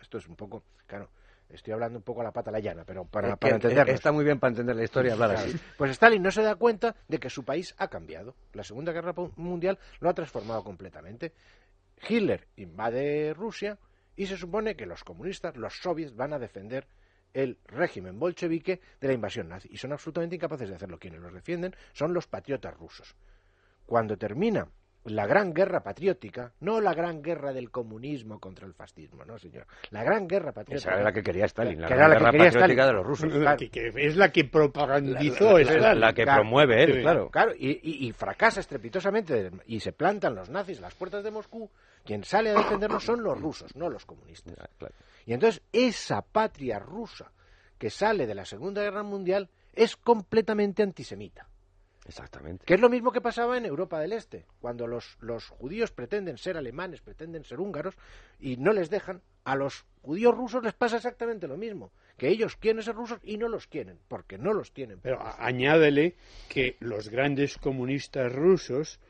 esto 0.00 0.18
es 0.18 0.28
un 0.28 0.36
poco, 0.36 0.62
claro, 0.86 1.10
Estoy 1.48 1.72
hablando 1.72 1.98
un 1.98 2.02
poco 2.02 2.20
a 2.20 2.24
la 2.24 2.32
pata 2.32 2.50
la 2.50 2.58
llana, 2.58 2.84
pero 2.84 3.04
para, 3.04 3.38
Es 3.40 3.64
eh, 3.64 3.84
Está 3.88 4.10
muy 4.10 4.24
bien 4.24 4.40
para 4.40 4.50
entender 4.50 4.74
la 4.74 4.84
historia 4.84 5.12
hablar 5.12 5.32
así. 5.32 5.54
Pues 5.76 5.90
Stalin 5.92 6.22
no 6.22 6.30
se 6.30 6.42
da 6.42 6.56
cuenta 6.56 6.96
de 7.06 7.18
que 7.18 7.30
su 7.30 7.44
país 7.44 7.74
ha 7.78 7.88
cambiado. 7.88 8.34
La 8.52 8.64
Segunda 8.64 8.92
Guerra 8.92 9.14
Mundial 9.36 9.78
lo 10.00 10.08
ha 10.08 10.14
transformado 10.14 10.64
completamente. 10.64 11.32
Hitler 12.08 12.48
invade 12.56 13.34
Rusia 13.34 13.78
y 14.16 14.26
se 14.26 14.36
supone 14.36 14.76
que 14.76 14.86
los 14.86 15.04
comunistas, 15.04 15.56
los 15.56 15.74
soviets, 15.74 16.16
van 16.16 16.32
a 16.32 16.38
defender 16.38 16.86
el 17.32 17.58
régimen 17.66 18.18
bolchevique 18.18 18.80
de 19.00 19.08
la 19.08 19.14
invasión 19.14 19.48
nazi 19.48 19.68
y 19.70 19.76
son 19.76 19.92
absolutamente 19.92 20.36
incapaces 20.36 20.68
de 20.68 20.76
hacerlo. 20.76 20.98
Quienes 20.98 21.20
los 21.20 21.34
defienden 21.34 21.74
son 21.92 22.14
los 22.14 22.26
patriotas 22.26 22.74
rusos. 22.74 23.14
Cuando 23.86 24.16
termina 24.16 24.68
la 25.04 25.26
gran 25.26 25.52
guerra 25.52 25.82
patriótica, 25.82 26.52
no 26.60 26.80
la 26.80 26.94
gran 26.94 27.20
guerra 27.22 27.52
del 27.52 27.70
comunismo 27.70 28.40
contra 28.40 28.66
el 28.66 28.72
fascismo, 28.72 29.24
no 29.24 29.38
señor, 29.38 29.66
la 29.90 30.02
gran 30.02 30.26
guerra 30.26 30.52
patriótica. 30.52 30.88
Esa 30.90 30.94
era 30.96 31.04
la 31.04 31.12
que 31.12 31.22
quería 31.22 31.44
Stalin, 31.44 31.80
la 31.80 31.88
Que 31.88 31.94
gran 31.94 32.06
era 32.06 32.08
la 32.08 32.14
que 32.14 32.20
guerra 32.20 32.30
quería 32.32 32.44
patriótica 32.60 32.82
Stalin. 32.82 32.86
de 32.86 32.92
los 33.02 33.06
rusos. 33.06 33.32
Claro. 33.32 33.56
Que, 33.58 33.68
que 33.70 33.92
es 34.06 34.16
la 34.16 34.32
que 34.32 34.44
propagandizó 34.44 35.58
La- 35.58 35.64
la- 35.64 35.72
Stalin. 35.72 36.00
la 36.00 36.12
que 36.14 36.22
Claro. 36.22 36.40
promueve 36.42 36.82
él, 36.84 36.92
Sí. 36.94 37.00
claro. 37.02 37.30
Claro, 37.30 37.52
y, 37.58 37.70
y- 37.82 38.06
y 38.08 38.12
fracasa 38.12 38.60
estrepitosamente 38.60 39.50
y 39.66 39.80
se 39.80 39.92
plantan 39.92 40.34
los 40.34 40.48
nazis 40.50 40.78
a 40.78 40.82
las 40.82 40.94
puertas 40.94 41.22
de 41.22 41.30
Moscú. 41.30 41.70
Quien 42.04 42.24
sale 42.24 42.50
a 42.50 42.54
defenderlos 42.54 43.04
son 43.04 43.22
los 43.22 43.38
rusos, 43.40 43.74
no 43.76 43.88
los 43.90 44.04
comunistas. 44.06 44.54
Ah, 44.58 44.68
claro. 44.78 44.94
Y 45.26 45.32
entonces 45.32 45.62
esa 45.72 46.22
patria 46.22 46.78
rusa 46.78 47.30
que 47.78 47.90
sale 47.90 48.26
de 48.26 48.34
la 48.34 48.44
Segunda 48.44 48.82
Guerra 48.82 49.02
Mundial 49.02 49.48
es 49.74 49.96
completamente 49.96 50.82
antisemita. 50.82 51.48
Exactamente. 52.06 52.66
Que 52.66 52.74
es 52.74 52.80
lo 52.80 52.90
mismo 52.90 53.12
que 53.12 53.20
pasaba 53.20 53.56
en 53.56 53.64
Europa 53.64 53.98
del 53.98 54.12
Este, 54.12 54.44
cuando 54.60 54.86
los, 54.86 55.16
los 55.20 55.48
judíos 55.48 55.90
pretenden 55.90 56.36
ser 56.36 56.56
alemanes, 56.56 57.00
pretenden 57.00 57.44
ser 57.44 57.60
húngaros 57.60 57.96
y 58.38 58.56
no 58.56 58.72
les 58.72 58.90
dejan, 58.90 59.22
a 59.44 59.56
los 59.56 59.86
judíos 60.02 60.36
rusos 60.36 60.62
les 60.62 60.74
pasa 60.74 60.96
exactamente 60.96 61.48
lo 61.48 61.56
mismo, 61.56 61.92
que 62.18 62.28
ellos 62.28 62.56
quieren 62.56 62.82
ser 62.82 62.94
rusos 62.94 63.18
y 63.22 63.38
no 63.38 63.48
los 63.48 63.66
quieren, 63.66 63.98
porque 64.08 64.36
no 64.36 64.52
los 64.52 64.72
tienen. 64.72 65.00
Pero 65.00 65.18
añádele 65.38 66.16
que 66.48 66.76
los 66.80 67.08
grandes 67.08 67.56
comunistas 67.56 68.30
rusos, 68.30 69.00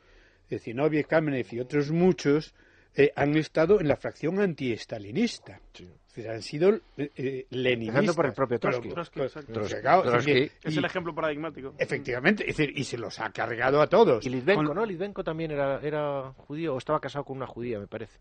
Zinoviev, 0.49 1.07
Kamenev 1.07 1.47
y 1.51 1.59
otros 1.59 1.91
muchos, 1.91 2.53
eh, 2.95 3.11
han 3.15 3.35
estado 3.35 3.81
en 3.81 3.89
la 3.89 3.97
fracción 3.97 4.39
antiestalinista. 4.39 5.59
Es 5.73 6.04
decir, 6.15 6.29
han 6.31 6.41
sido 6.41 6.69
eh, 6.97 7.11
eh, 7.15 7.45
leninistas. 7.49 7.95
Empezando 8.01 8.13
por 8.15 8.25
el 8.25 8.33
propio 8.33 8.59
Pero- 8.59 8.71
Trotsky. 8.79 8.89
Trotsky, 8.93 9.13
pero- 9.15 9.25
exacto. 9.25 9.51
pero, 9.53 9.81
claro, 9.81 10.03
es 10.03 10.09
Trotsky. 10.11 10.33
decir, 10.33 10.51
Es 10.63 10.73
y- 10.75 10.77
el 10.79 10.85
ejemplo 10.85 11.15
paradigmático. 11.15 11.73
Efectivamente, 11.77 12.49
es 12.49 12.57
decir, 12.57 12.77
y 12.77 12.83
se 12.83 12.97
los 12.97 13.19
ha 13.19 13.29
cargado 13.31 13.81
a 13.81 13.87
todos. 13.87 14.25
Y 14.25 14.29
Litvenko, 14.29 14.73
¿no? 14.73 14.85
Litvenko 14.85 15.23
también 15.23 15.51
era, 15.51 15.79
era 15.81 16.31
judío 16.37 16.75
o 16.75 16.77
estaba 16.77 16.99
casado 16.99 17.25
con 17.25 17.37
una 17.37 17.47
judía, 17.47 17.79
me 17.79 17.87
parece. 17.87 18.17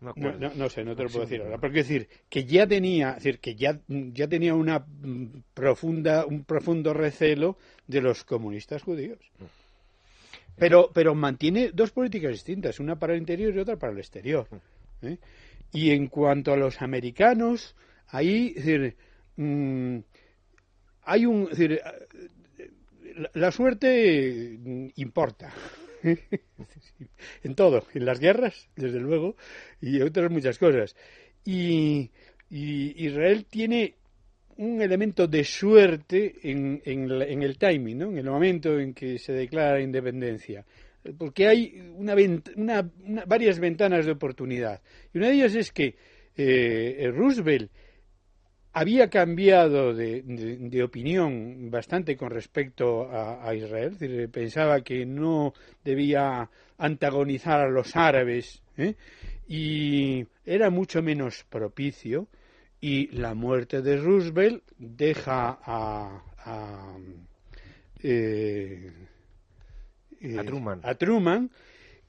No 0.00 0.68
sé, 0.68 0.84
no 0.84 0.94
te 0.94 1.04
lo 1.04 1.08
puedo 1.08 1.20
decir 1.24 1.40
ahora. 1.40 1.56
Porque 1.56 1.80
es 1.80 1.88
decir, 1.88 2.08
que 2.28 2.44
ya 2.44 2.66
tenía, 2.66 3.10
es 3.10 3.16
decir, 3.24 3.38
que 3.38 3.54
ya, 3.54 3.78
ya 3.88 4.28
tenía 4.28 4.52
una 4.54 4.80
mm, 4.80 5.26
profunda, 5.54 6.26
un 6.26 6.44
profundo 6.44 6.92
recelo 6.92 7.56
de 7.86 8.02
los 8.02 8.22
comunistas 8.24 8.82
judíos. 8.82 9.18
Pero, 10.56 10.90
pero 10.92 11.14
mantiene 11.14 11.70
dos 11.72 11.90
políticas 11.90 12.32
distintas, 12.32 12.78
una 12.80 12.96
para 12.96 13.14
el 13.14 13.20
interior 13.20 13.54
y 13.54 13.58
otra 13.58 13.76
para 13.76 13.92
el 13.92 13.98
exterior. 13.98 14.46
¿eh? 15.02 15.16
Y 15.72 15.90
en 15.90 16.08
cuanto 16.08 16.52
a 16.52 16.56
los 16.56 16.80
americanos, 16.82 17.74
ahí, 18.08 18.54
mm, 19.36 19.98
hay 21.02 21.26
un, 21.26 21.48
la, 23.34 23.50
suerte 23.50 24.58
importa. 24.96 25.52
en 27.42 27.54
todo, 27.54 27.84
en 27.94 28.04
las 28.04 28.20
guerras, 28.20 28.68
desde 28.76 29.00
luego, 29.00 29.36
y 29.80 30.00
otras 30.00 30.30
muchas 30.30 30.58
cosas. 30.58 30.94
Y, 31.44 32.10
y 32.50 33.06
Israel 33.06 33.46
tiene 33.46 33.94
un 34.56 34.80
elemento 34.80 35.26
de 35.26 35.44
suerte 35.44 36.34
en, 36.42 36.80
en, 36.84 37.10
en 37.10 37.42
el 37.42 37.58
timing, 37.58 37.98
¿no? 37.98 38.10
en 38.10 38.18
el 38.18 38.30
momento 38.30 38.78
en 38.78 38.94
que 38.94 39.18
se 39.18 39.32
declara 39.32 39.74
la 39.74 39.80
independencia. 39.80 40.64
Porque 41.18 41.46
hay 41.46 41.92
una, 41.96 42.14
vent- 42.14 42.52
una- 42.56 42.90
varias 43.26 43.58
ventanas 43.58 44.06
de 44.06 44.12
oportunidad. 44.12 44.80
Y 45.12 45.18
una 45.18 45.28
de 45.28 45.34
ellas 45.34 45.54
es 45.54 45.70
que 45.72 45.96
eh, 46.36 47.10
Roosevelt 47.14 47.70
había 48.74 49.08
cambiado 49.08 49.94
de, 49.94 50.82
opinión 50.82 51.70
bastante 51.70 52.16
con 52.16 52.30
respecto 52.30 53.08
a, 53.08 53.54
Israel. 53.54 53.96
Pensaba 54.32 54.80
que 54.80 55.06
no 55.06 55.54
debía 55.84 56.50
antagonizar 56.76 57.60
a 57.60 57.70
los 57.70 57.94
árabes 57.94 58.62
¿eh? 58.76 58.96
y 59.46 60.26
era 60.44 60.70
mucho 60.70 61.02
menos 61.02 61.44
propicio. 61.48 62.26
Y 62.80 63.06
la 63.16 63.34
muerte 63.34 63.80
de 63.80 63.96
Roosevelt 63.96 64.64
deja 64.76 65.58
a, 65.62 66.96
eh, 68.02 68.90
eh, 70.20 70.36
A 70.38 70.44
Truman. 70.44 70.80
a 70.82 70.94
Truman, 70.94 71.50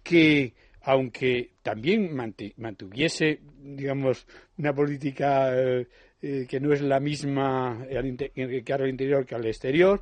que 0.04 0.54
aunque 0.82 1.52
también 1.64 2.16
mantuviese, 2.58 3.40
digamos, 3.60 4.28
una 4.58 4.74
política 4.74 5.50
eh, 5.52 5.88
eh, 6.22 6.46
que 6.48 6.60
no 6.60 6.74
es 6.74 6.82
la 6.82 7.00
misma 7.00 7.86
que 7.90 7.98
al 7.98 8.88
interior 8.88 9.26
que 9.26 9.36
al 9.36 9.46
exterior, 9.46 10.02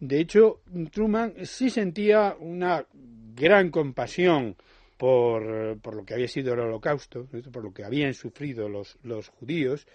de 0.00 0.18
hecho, 0.18 0.62
Truman 0.90 1.34
sí 1.44 1.70
sentía 1.70 2.34
una 2.40 2.84
gran 3.36 3.70
compasión 3.70 4.56
por, 4.96 5.78
por 5.80 5.94
lo 5.94 6.04
que 6.04 6.14
había 6.14 6.28
sido 6.28 6.54
el 6.54 6.60
holocausto, 6.60 7.26
por 7.52 7.62
lo 7.62 7.72
que 7.72 7.84
habían 7.84 8.14
sufrido 8.14 8.68
los, 8.68 8.98
los 9.02 9.28
judíos, 9.28 9.86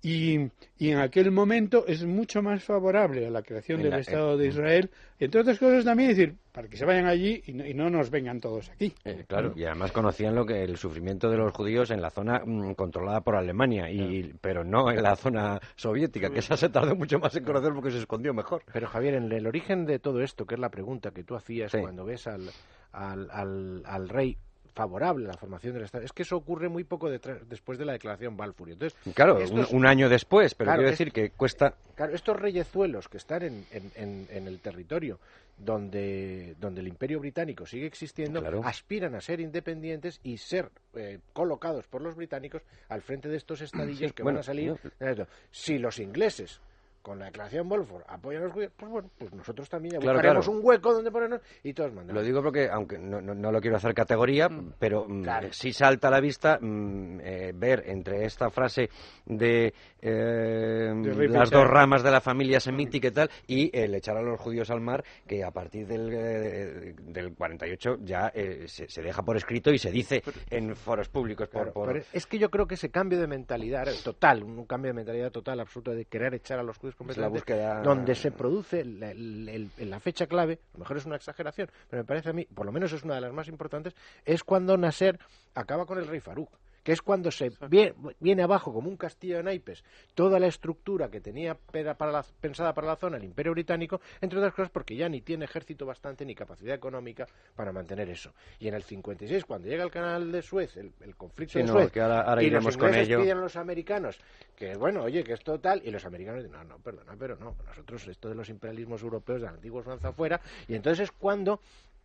y, 0.00 0.38
y 0.78 0.90
en 0.90 0.98
aquel 0.98 1.30
momento 1.32 1.84
es 1.86 2.04
mucho 2.04 2.40
más 2.42 2.62
favorable 2.62 3.26
a 3.26 3.30
la 3.30 3.42
creación 3.42 3.82
del 3.82 3.90
la- 3.90 3.98
Estado 3.98 4.36
de 4.36 4.46
Israel, 4.46 4.90
entre 5.18 5.40
otras 5.40 5.58
cosas 5.58 5.84
también, 5.84 6.10
es 6.10 6.16
decir, 6.16 6.36
para 6.52 6.68
que 6.68 6.76
se 6.76 6.84
vayan 6.84 7.06
allí 7.06 7.42
y 7.46 7.52
no, 7.52 7.66
y 7.66 7.74
no 7.74 7.90
nos 7.90 8.10
vengan 8.10 8.40
todos 8.40 8.68
aquí. 8.70 8.92
Eh, 9.04 9.24
claro, 9.26 9.52
y 9.56 9.64
además 9.64 9.90
conocían 9.92 10.34
lo 10.36 10.46
que 10.46 10.62
el 10.62 10.76
sufrimiento 10.76 11.28
de 11.30 11.36
los 11.36 11.52
judíos 11.52 11.90
en 11.90 12.00
la 12.00 12.10
zona 12.10 12.42
mm, 12.44 12.74
controlada 12.74 13.20
por 13.22 13.34
Alemania, 13.36 13.90
y, 13.90 14.32
pero 14.40 14.62
no 14.64 14.90
en 14.90 15.02
la 15.02 15.16
zona 15.16 15.60
soviética, 15.74 16.30
que 16.30 16.38
esa 16.38 16.56
se 16.56 16.68
tardó 16.68 16.94
mucho 16.94 17.18
más 17.18 17.34
en 17.36 17.44
conocer 17.44 17.72
porque 17.74 17.90
se 17.90 17.98
escondió 17.98 18.32
mejor. 18.34 18.62
Pero 18.72 18.86
Javier, 18.86 19.14
en 19.14 19.32
el 19.32 19.46
origen 19.46 19.84
de 19.84 19.98
todo 19.98 20.22
esto, 20.22 20.46
que 20.46 20.54
es 20.54 20.60
la 20.60 20.70
pregunta 20.70 21.10
que 21.10 21.24
tú 21.24 21.34
hacías 21.34 21.72
Sí. 21.72 21.78
cuando 21.80 22.04
ves 22.04 22.26
al, 22.28 22.48
al, 22.92 23.28
al, 23.32 23.82
al 23.84 24.08
rey 24.08 24.36
favorable 24.78 25.24
a 25.24 25.28
la 25.32 25.36
formación 25.36 25.74
del 25.74 25.82
Estado, 25.82 26.04
es 26.04 26.12
que 26.12 26.22
eso 26.22 26.36
ocurre 26.36 26.68
muy 26.68 26.84
poco 26.84 27.10
detrás- 27.10 27.40
después 27.48 27.78
de 27.78 27.84
la 27.84 27.92
declaración 27.94 28.36
Balfour. 28.36 28.70
Entonces, 28.70 28.96
Claro, 29.12 29.38
estos- 29.38 29.70
un, 29.72 29.78
un 29.78 29.86
año 29.86 30.08
después, 30.08 30.54
pero 30.54 30.68
Claro, 30.68 30.78
quiero 30.80 30.90
decir 30.92 31.10
que 31.12 31.30
cuesta... 31.30 31.74
Claro, 31.96 32.14
estos 32.14 32.36
reyezuelos 32.38 33.08
que 33.08 33.16
están 33.16 33.42
en, 33.42 33.64
en, 33.72 33.90
en- 33.96 34.26
en 34.30 34.46
el 34.46 34.60
territorio 34.60 35.18
donde, 35.58 36.54
donde 36.60 36.80
el 36.80 36.86
imperio 36.86 37.18
británico 37.18 37.66
sigue 37.66 37.86
existiendo, 37.86 38.40
Claro. 38.40 38.60
aspiran 38.64 39.16
a 39.16 39.20
ser 39.20 39.40
independientes 39.40 40.20
y 40.22 40.36
ser 40.36 40.70
eh, 40.94 41.18
colocados 41.32 41.86
por 41.88 42.00
los 42.00 42.14
británicos 42.14 42.62
al 42.88 43.02
frente 43.02 43.28
de 43.28 43.36
estos 43.36 43.60
estadillos 43.60 44.10
Sí, 44.10 44.14
que 44.14 44.22
bueno, 44.22 44.36
van 44.36 44.40
a 44.40 44.44
salir. 44.44 44.76
no. 45.00 45.26
Si 45.50 45.78
los 45.78 45.98
ingleses 45.98 46.60
con 47.08 47.18
la 47.18 47.24
declaración 47.26 47.68
Balfour 47.68 48.04
apoyan 48.06 48.42
a 48.42 48.44
los 48.46 48.54
judíos, 48.54 48.72
pues 48.76 48.90
bueno, 48.92 49.10
pues 49.18 49.32
nosotros 49.32 49.68
también 49.68 49.94
ya 49.94 50.00
Claro, 50.00 50.18
buscaremos 50.18 50.44
claro. 50.46 50.58
un 50.60 50.64
hueco 50.66 50.92
donde 50.94 51.10
ponernos 51.10 51.40
y 51.62 51.72
todos 51.72 51.92
mandan. 51.92 52.14
Lo 52.14 52.22
digo 52.22 52.42
porque, 52.42 52.68
aunque 52.70 52.98
no, 52.98 53.20
no- 53.20 53.34
no 53.34 53.50
lo 53.50 53.60
quiero 53.60 53.76
hacer 53.76 53.94
categoría, 53.94 54.48
pero 54.78 55.06
mm, 55.08 55.22
Claro. 55.22 55.48
sí 55.52 55.72
salta 55.72 56.08
a 56.08 56.10
la 56.10 56.20
vista 56.20 56.58
mm, 56.60 57.20
eh, 57.22 57.52
ver 57.54 57.82
entre 57.86 58.24
esta 58.24 58.50
frase 58.50 58.90
de, 59.26 59.72
eh, 60.00 60.92
De 60.94 61.28
las 61.28 61.50
dos 61.50 61.66
ramas 61.66 62.02
de 62.02 62.10
la 62.10 62.20
familia 62.20 62.60
semítica 62.60 63.08
y 63.08 63.10
tal, 63.10 63.30
y 63.46 63.76
el 63.76 63.94
echar 63.94 64.16
a 64.16 64.22
los 64.22 64.38
judíos 64.40 64.70
al 64.70 64.80
mar, 64.80 65.04
que 65.26 65.42
a 65.44 65.50
partir 65.50 65.86
del, 65.86 66.10
eh, 66.12 66.94
del 67.00 67.34
48 67.34 67.98
ya 68.02 68.30
eh, 68.34 68.64
se, 68.68 68.88
se 68.88 69.02
deja 69.02 69.22
por 69.22 69.36
escrito 69.36 69.70
y 69.72 69.78
se 69.78 69.90
dice 69.90 70.22
en 70.50 70.76
foros 70.76 71.08
públicos. 71.08 71.48
Por, 71.48 71.58
Claro, 71.62 71.72
por- 71.72 71.88
pero 71.92 72.04
es 72.12 72.26
que 72.26 72.38
yo 72.38 72.50
creo 72.50 72.66
que 72.66 72.74
ese 72.74 72.90
cambio 72.90 73.18
de 73.18 73.26
mentalidad 73.26 73.88
eh, 73.88 73.94
total, 74.04 74.42
un 74.42 74.64
cambio 74.66 74.90
de 74.90 74.94
mentalidad 74.94 75.30
total, 75.30 75.60
absoluto, 75.60 75.92
de 75.92 76.04
querer 76.04 76.34
echar 76.34 76.58
a 76.58 76.62
los 76.62 76.76
judíos 76.78 76.94
completamente, 76.98 77.38
búsqueda- 77.38 77.82
donde 77.82 78.14
se 78.14 78.30
produce 78.32 78.84
la, 78.84 79.10
en 79.12 79.70
la 79.90 80.00
fecha 80.00 80.26
clave, 80.26 80.58
a 80.70 80.72
lo 80.74 80.80
mejor 80.80 80.96
es 80.98 81.06
una 81.06 81.16
exageración, 81.16 81.70
pero 81.88 82.02
me 82.02 82.06
parece 82.06 82.30
a 82.30 82.32
mí, 82.32 82.44
por 82.44 82.66
lo 82.66 82.72
menos 82.72 82.92
es 82.92 83.02
una 83.04 83.14
de 83.14 83.20
las 83.22 83.32
más 83.32 83.48
importantes, 83.48 83.94
es 84.24 84.42
cuando 84.44 84.76
Nasser 84.76 85.18
acaba 85.54 85.86
con 85.86 85.98
el 85.98 86.06
rey 86.06 86.20
Farouk 86.20 86.50
que 86.88 86.92
es 86.94 87.02
cuando 87.02 87.30
se 87.30 87.52
viene, 87.68 87.92
viene 88.18 88.42
abajo 88.42 88.72
como 88.72 88.88
un 88.88 88.96
castillo 88.96 89.36
de 89.36 89.42
naipes 89.42 89.84
toda 90.14 90.40
la 90.40 90.46
estructura 90.46 91.10
que 91.10 91.20
tenía 91.20 91.54
pera- 91.54 91.92
para 91.98 92.10
la- 92.10 92.24
pensada 92.40 92.72
para 92.72 92.86
la 92.86 92.96
zona 92.96 93.18
el 93.18 93.24
imperio 93.24 93.52
británico, 93.52 94.00
entre 94.22 94.38
otras 94.38 94.54
cosas 94.54 94.70
porque 94.70 94.96
ya 94.96 95.06
ni 95.06 95.20
tiene 95.20 95.44
ejército 95.44 95.84
bastante 95.84 96.24
ni 96.24 96.34
capacidad 96.34 96.74
económica 96.74 97.26
para 97.54 97.72
mantener 97.72 98.08
eso. 98.08 98.32
Y 98.58 98.68
en 98.68 98.74
el 98.74 98.84
56, 98.84 99.44
cuando 99.44 99.68
llega 99.68 99.84
el 99.84 99.90
canal 99.90 100.32
de 100.32 100.40
Suez, 100.40 100.78
el, 100.78 100.90
el 101.02 101.14
conflicto 101.14 101.52
Sí, 101.52 101.58
de 101.58 101.64
no, 101.66 101.72
Suez, 101.74 101.92
que 101.92 102.00
ahora- 102.00 102.22
ahora 102.22 102.42
y 102.42 102.46
iremos 102.46 102.64
los 102.64 102.76
con 102.78 102.88
ingleses 102.88 103.18
piden 103.18 103.36
a 103.36 103.40
los 103.42 103.56
americanos 103.56 104.18
que, 104.56 104.74
bueno, 104.76 105.02
oye, 105.02 105.22
que 105.22 105.34
esto 105.34 105.60
tal, 105.60 105.82
y 105.84 105.90
los 105.90 106.06
americanos 106.06 106.42
dicen, 106.42 106.56
no, 106.58 106.64
no, 106.64 106.78
perdona, 106.78 107.14
pero 107.18 107.36
no, 107.36 107.54
nosotros 107.66 108.08
esto 108.08 108.30
de 108.30 108.34
los 108.34 108.48
imperialismos 108.48 109.02
europeos 109.02 109.42
de 109.42 109.46
la 109.48 109.52
antigua 109.52 109.82
Francia 109.82 110.08
afuera, 110.08 110.40
y 110.66 110.74
entonces 110.74 111.04
es 111.04 111.12
cuando 111.12 111.60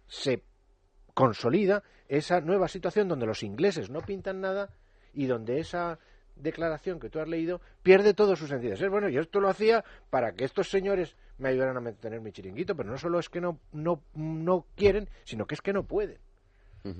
se 0.07 0.41
consolida 1.13 1.83
esa 2.07 2.41
nueva 2.41 2.67
situación 2.67 3.07
donde 3.07 3.25
los 3.25 3.43
ingleses 3.43 3.89
no 3.89 4.01
pintan 4.01 4.41
nada 4.41 4.69
y 5.13 5.25
donde 5.25 5.59
esa 5.59 5.99
declaración 6.35 6.99
que 6.99 7.09
tú 7.09 7.19
has 7.19 7.27
leído 7.27 7.61
pierde 7.83 8.13
todo 8.13 8.35
su 8.35 8.47
sentido. 8.47 8.73
Es 8.73 8.89
bueno, 8.89 9.09
yo 9.09 9.21
esto 9.21 9.39
lo 9.39 9.49
hacía 9.49 9.83
para 10.09 10.33
que 10.33 10.45
estos 10.45 10.69
señores 10.69 11.15
me 11.37 11.49
ayudaran 11.49 11.77
a 11.77 11.81
mantener 11.81 12.21
mi 12.21 12.31
chiringuito, 12.31 12.75
pero 12.75 12.89
no 12.89 12.97
solo 12.97 13.19
es 13.19 13.29
que 13.29 13.41
no, 13.41 13.59
no, 13.71 14.01
no 14.15 14.65
quieren, 14.75 15.09
sino 15.23 15.45
que 15.45 15.55
es 15.55 15.61
que 15.61 15.73
no 15.73 15.83
pueden. 15.83 16.17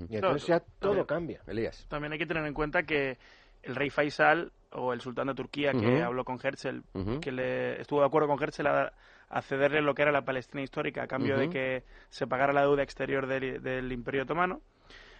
Y 0.08 0.16
entonces 0.16 0.46
ya 0.46 0.60
todo 0.60 1.06
cambia. 1.06 1.42
Elías. 1.46 1.86
También 1.88 2.12
hay 2.12 2.18
que 2.18 2.26
tener 2.26 2.44
en 2.46 2.54
cuenta 2.54 2.84
que 2.84 3.18
el 3.62 3.74
rey 3.74 3.90
Faisal 3.90 4.52
o 4.72 4.92
el 4.92 5.00
sultán 5.00 5.26
de 5.26 5.34
Turquía 5.34 5.72
que 5.72 6.02
habló 6.02 6.24
con 6.24 6.38
Herzl, 6.42 6.82
que 7.20 7.32
le 7.32 7.80
estuvo 7.80 8.00
de 8.00 8.06
acuerdo 8.06 8.28
con 8.28 8.42
Herzl 8.42 8.66
a, 8.66 8.92
a 9.34 9.42
cederle 9.42 9.82
lo 9.82 9.94
que 9.94 10.02
era 10.02 10.12
la 10.12 10.22
Palestina 10.24 10.62
histórica 10.62 11.02
a 11.02 11.06
cambio 11.08 11.36
de 11.36 11.48
que 11.50 11.82
se 12.08 12.26
pagara 12.28 12.52
la 12.52 12.60
deuda 12.62 12.84
exterior 12.84 13.26
del, 13.26 13.60
del 13.60 13.90
Imperio 13.90 14.22
Otomano. 14.22 14.60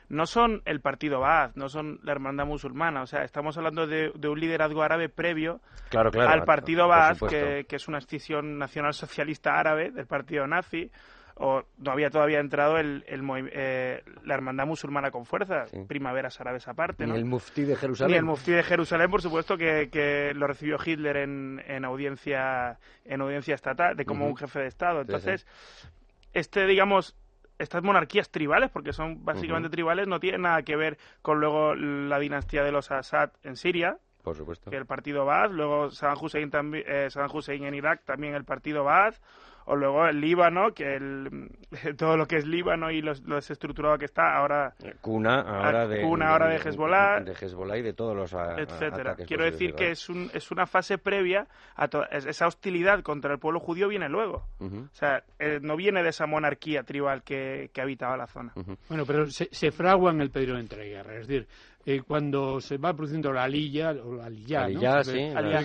No 0.09 0.27
son 0.27 0.63
el 0.67 0.81
partido 0.81 1.19
Baath, 1.19 1.57
no 1.57 1.69
son 1.69 1.99
la 2.05 2.13
hermandad 2.13 2.45
musulmana, 2.47 3.03
o 3.03 3.07
sea, 3.07 3.25
estamos 3.25 3.57
hablando 3.57 3.87
de, 3.87 4.13
de 4.15 4.29
un 4.29 4.39
liderazgo 4.39 4.83
árabe 4.83 5.09
previo 5.09 5.61
Claro, 5.89 6.11
claro. 6.13 6.31
al 6.31 6.45
partido 6.45 6.85
supuesto. 7.15 7.27
que, 7.27 7.65
que 7.67 7.77
es 7.77 7.89
una 7.89 7.99
escisión 7.99 8.57
nacional 8.59 8.93
socialista 8.95 9.59
árabe 9.59 9.91
del 9.91 10.07
partido 10.07 10.47
nazi, 10.47 10.91
o 11.37 11.65
no 11.79 11.91
había 11.91 12.11
todavía 12.11 12.39
entrado 12.39 12.79
el, 12.79 13.05
eh, 13.09 14.03
la 14.23 14.35
hermandad 14.35 14.67
musulmana 14.67 15.11
con 15.11 15.27
fuerza, 15.27 15.67
Sí. 15.67 15.79
primaveras 15.89 16.41
árabes 16.41 16.69
aparte, 16.69 17.05
Ni 17.05 17.11
¿no? 17.11 17.17
el 17.17 17.25
muftí 17.25 17.65
de 17.65 17.75
Jerusalén. 17.75 18.13
Ni 18.13 18.19
el 18.19 18.25
mufti 18.25 18.53
de 18.53 18.63
Jerusalén, 18.63 19.11
por 19.11 19.21
supuesto, 19.21 19.57
que, 19.57 19.89
que 19.91 20.33
lo 20.35 20.47
recibió 20.47 20.77
Hitler 20.85 21.17
en, 21.17 21.63
en 21.67 21.85
audiencia 21.85 22.79
en 23.05 23.21
audiencia 23.21 23.55
estatal, 23.55 23.97
de 23.97 24.05
como 24.05 24.27
un 24.27 24.37
jefe 24.37 24.61
de 24.61 24.67
Estado. 24.69 25.01
Sí, 25.03 25.07
sí. 25.07 25.13
Entonces, 25.13 25.47
este, 26.33 26.67
digamos, 26.67 27.17
estas 27.59 27.83
monarquías 27.83 28.31
tribales, 28.31 28.71
porque 28.71 28.93
son 28.93 29.25
básicamente 29.25 29.69
tribales, 29.69 30.07
no 30.09 30.21
tienen 30.21 30.43
nada 30.43 30.63
que 30.63 30.77
ver 30.77 30.99
con 31.23 31.41
luego 31.41 31.75
la 31.75 32.19
dinastía 32.19 32.63
de 32.65 32.73
los 32.73 32.91
Assad 32.91 33.31
en 33.43 33.57
Siria, 33.57 33.99
Por 34.23 34.37
supuesto. 34.37 34.71
que 34.71 34.77
el 34.77 34.87
partido 34.87 35.25
Baath, 35.25 35.51
luego 35.53 35.91
Saddam 35.91 36.19
Hussein, 36.21 36.51
tambi- 36.51 36.85
eh, 36.87 37.11
Saddam 37.11 37.31
Hussein 37.35 37.65
en 37.65 37.75
Irak, 37.75 38.03
también 38.05 38.35
el 38.35 38.45
partido 38.45 38.83
Baath, 38.85 39.17
o 39.67 39.77
luego 39.77 40.07
el 40.07 40.21
Líbano, 40.21 40.73
que 40.75 40.95
el, 40.97 41.49
todo 41.97 42.17
lo 42.17 42.27
que 42.27 42.37
es 42.37 42.47
Líbano 42.47 42.91
y 42.91 43.01
lo, 43.03 43.13
lo 43.25 43.37
desestructurado 43.37 43.97
que 43.99 44.05
está, 44.05 44.37
ahora 44.37 44.75
Cuna 45.01 45.41
ahora 45.41 45.83
Ah, 45.83 45.87
de, 45.87 46.03
cuna 46.03 46.31
ahora 46.31 46.49
de 46.49 46.57
Hezbollah. 46.57 47.21
de 47.21 47.33
Hezbollah 47.33 47.79
y 47.79 47.83
de 47.83 47.93
todos 47.95 48.15
los 48.17 48.35
a- 48.35 48.55
a- 48.57 48.61
etcétera. 48.61 49.13
ataques 49.13 49.27
Quiero 49.27 49.45
decir 49.45 49.71
de 49.71 49.77
que 49.77 49.91
es, 49.93 50.09
un, 50.09 50.31
es 50.35 50.51
una 50.51 50.67
fase 50.67 50.99
previa 50.99 51.47
a 51.77 51.89
to- 51.89 52.09
es- 52.11 52.27
esa 52.27 52.47
hostilidad 52.47 53.03
contra 53.03 53.33
el 53.33 53.39
pueblo 53.39 53.61
judío 53.61 53.89
viene 53.89 54.09
luego. 54.09 54.47
O 54.61 54.95
sea, 54.95 55.23
eh, 55.39 55.59
no 55.63 55.77
viene 55.77 56.03
de 56.03 56.11
esa 56.11 56.27
monarquía 56.27 56.83
tribal 56.83 57.23
que, 57.23 57.71
que 57.73 57.81
habitaba 57.81 58.17
la 58.17 58.27
zona. 58.27 58.53
Bueno, 58.89 59.05
pero 59.07 59.27
se, 59.31 59.49
se 59.51 59.71
fragua 59.73 60.11
en 60.13 60.21
el 60.21 60.31
periodo 60.31 60.57
de 60.57 60.63
entreguerras. 60.63 61.17
Es 61.23 61.27
decir, 61.29 61.47
eh, 61.87 62.03
cuando 62.07 62.61
se 62.61 62.77
va 62.79 62.93
produciendo 62.95 63.33
la 63.33 63.45
alilla, 63.45 63.91
o 63.93 64.15
la 64.15 64.27
aliyá, 64.27 64.69
¿no? 64.69 65.05
Sí, 65.05 65.21
aliyá, 65.35 65.59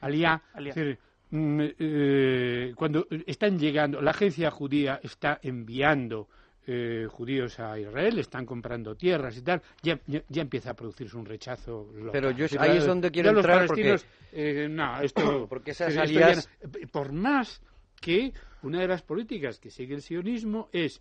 aliyá, 0.00 0.42
Aliyá. 0.54 0.70
es 0.70 0.74
decir, 0.74 0.98
eh, 1.32 2.72
cuando 2.76 3.06
están 3.26 3.58
llegando, 3.58 4.00
la 4.00 4.10
agencia 4.10 4.50
judía 4.50 5.00
está 5.02 5.38
enviando 5.42 6.28
eh, 6.66 7.06
judíos 7.08 7.58
a 7.58 7.78
Israel, 7.78 8.18
están 8.18 8.44
comprando 8.46 8.94
tierras 8.94 9.36
y 9.36 9.42
tal, 9.42 9.62
ya, 9.82 9.98
ya, 10.06 10.22
ya 10.28 10.42
empieza 10.42 10.70
a 10.70 10.74
producirse 10.74 11.16
un 11.16 11.24
rechazo. 11.26 11.88
local. 11.94 12.10
Pero 12.12 12.30
yo- 12.32 12.46
ahí 12.60 12.76
es 12.76 12.86
donde 12.86 13.10
quiero 13.10 13.30
entrar 13.30 13.66
porque- 13.66 13.96
eh, 14.32 14.68
no, 14.70 15.00
esto, 15.02 15.46
Porque 15.48 15.70
esas 15.72 15.88
esto 15.94 16.04
ya 16.04 16.28
aliyás- 16.28 16.48
no- 16.62 16.88
por 16.92 17.12
más 17.12 17.60
que 18.00 18.32
una 18.62 18.80
de 18.80 18.88
las 18.88 19.02
políticas 19.02 19.58
que 19.58 19.70
sigue 19.70 19.94
el 19.94 20.02
sionismo 20.02 20.68
es 20.72 21.00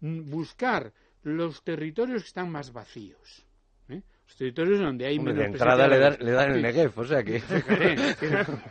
mm, 0.00 0.30
buscar 0.30 0.92
los 1.22 1.62
territorios 1.64 2.22
que 2.22 2.28
están 2.28 2.50
más 2.50 2.72
vacíos. 2.72 3.44
Los 4.30 4.36
territorios 4.36 4.78
donde 4.78 5.06
hay 5.06 5.18
Hombre, 5.18 5.34
de 5.34 5.40
menos 5.40 5.54
entrada 5.54 5.88
le 5.88 5.98
dan, 5.98 6.16
le 6.20 6.30
dan 6.30 6.52
el. 6.52 6.62
Negev, 6.62 6.92
o 6.96 7.04
sea 7.04 7.24
que... 7.24 7.42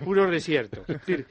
puro 0.06 0.32
desierto. 0.32 0.84
Es 0.88 1.06
decir, 1.06 1.28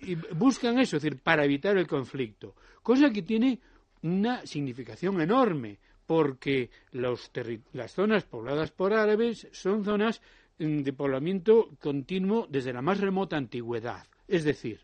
y 0.00 0.14
buscan 0.14 0.78
eso, 0.78 0.96
es 0.96 1.02
decir, 1.02 1.20
para 1.22 1.44
evitar 1.44 1.76
el 1.76 1.86
conflicto. 1.86 2.54
Cosa 2.82 3.10
que 3.10 3.20
tiene 3.20 3.60
una 4.02 4.46
significación 4.46 5.20
enorme, 5.20 5.78
porque 6.06 6.70
los 6.92 7.30
las 7.72 7.92
zonas 7.92 8.24
pobladas 8.24 8.70
por 8.70 8.94
árabes 8.94 9.46
son 9.52 9.84
zonas 9.84 10.22
mm, 10.58 10.78
de 10.78 10.92
poblamiento 10.94 11.68
continuo 11.78 12.46
desde 12.48 12.72
la 12.72 12.80
más 12.80 12.98
remota 12.98 13.36
antigüedad. 13.36 14.06
Es 14.26 14.44
decir, 14.44 14.80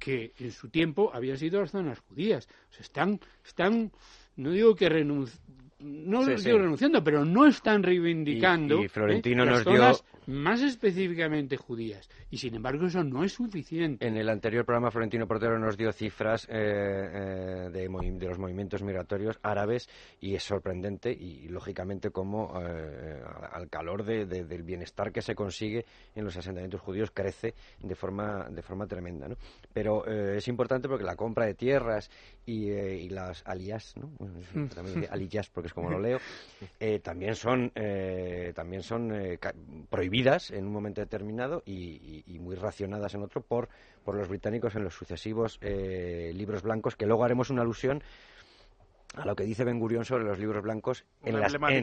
que 0.00 0.32
en 0.40 0.50
su 0.50 0.68
tiempo 0.68 1.12
habían 1.14 1.38
sido 1.38 1.60
las 1.60 1.70
zonas 1.70 2.00
judías. 2.00 2.48
O 2.70 2.72
sea, 2.72 2.82
están, 2.82 3.20
están, 3.44 3.92
no 4.34 4.50
digo 4.50 4.74
que 4.74 4.88
no 5.78 6.24
Sí, 6.24 6.38
sí. 6.38 6.50
renunciando, 6.52 7.04
pero 7.04 7.24
no 7.24 7.46
están 7.46 7.82
reivindicando 7.82 8.80
Y- 8.80 8.84
y 8.86 8.88
Florentino 8.88 9.42
¿eh? 9.42 9.46
las 9.46 9.54
nos 9.56 9.64
dio- 9.66 9.76
zonas 9.76 10.04
más 10.26 10.62
específicamente 10.62 11.56
judías. 11.56 12.08
Y 12.30 12.38
sin 12.38 12.54
embargo 12.54 12.86
eso 12.86 13.04
no 13.04 13.22
es 13.24 13.32
suficiente. 13.34 14.06
En 14.06 14.16
el 14.16 14.28
anterior 14.28 14.64
programa, 14.64 14.90
Florentino 14.90 15.26
Portero 15.28 15.58
nos 15.58 15.76
dio 15.76 15.92
cifras 15.92 16.46
eh, 16.50 16.50
eh, 16.50 17.70
de, 17.72 17.88
de 18.18 18.26
los 18.28 18.38
movimientos 18.38 18.82
migratorios 18.82 19.38
árabes 19.42 19.88
y 20.20 20.34
es 20.34 20.42
sorprendente 20.42 21.12
y, 21.12 21.48
lógicamente, 21.48 22.10
como 22.10 22.60
eh, 22.60 23.20
al 23.56 23.68
calor 23.68 24.04
de- 24.04 24.26
de- 24.26 24.44
del 24.44 24.62
bienestar 24.62 25.10
que 25.12 25.22
se 25.22 25.34
consigue 25.34 25.84
en 26.14 26.24
los 26.24 26.36
asentamientos 26.36 26.80
judíos 26.80 27.10
crece 27.10 27.54
de 27.80 27.94
forma, 27.94 28.48
de 28.50 28.62
forma 28.62 28.86
tremenda. 28.86 29.28
¿no? 29.28 29.36
Pero 29.72 30.06
eh, 30.06 30.36
es 30.36 30.48
importante 30.48 30.88
porque 30.88 31.04
la 31.04 31.16
compra 31.16 31.46
de 31.46 31.54
tierras 31.54 32.10
y, 32.44 32.70
eh, 32.70 32.96
y 32.96 33.08
las 33.08 33.42
aliyás, 33.46 33.94
¿no? 33.96 34.10
También 34.74 35.06
aliyás 35.10 35.48
porque 35.50 35.68
es 35.68 35.74
como 35.74 35.90
lo 35.90 35.98
leo, 36.00 36.18
eh, 36.80 37.00
también 37.00 37.34
son, 37.34 37.72
eh, 37.74 38.52
también 38.54 38.82
son 38.82 39.12
prohibidas 39.88 40.50
en 40.50 40.66
un 40.66 40.72
momento 40.72 41.00
determinado 41.00 41.62
y, 41.66 41.72
y- 41.72 42.24
y 42.26 42.38
muy 42.38 42.54
racionadas 42.56 43.14
en 43.14 43.22
otro 43.22 43.40
por, 43.40 43.68
por 44.04 44.14
los 44.14 44.28
británicos 44.28 44.74
en 44.76 44.84
los 44.84 44.94
sucesivos 44.94 45.58
libros 45.62 46.62
blancos, 46.62 46.96
que 46.96 47.06
luego 47.06 47.24
haremos 47.24 47.50
una 47.50 47.62
alusión 47.62 48.02
a 49.16 49.24
lo 49.24 49.34
que 49.34 49.44
dice 49.44 49.64
Ben 49.64 49.78
Gurión 49.80 50.04
sobre 50.04 50.24
los 50.24 50.38
libros 50.38 50.62
blancos 50.62 51.04
en, 51.22 51.36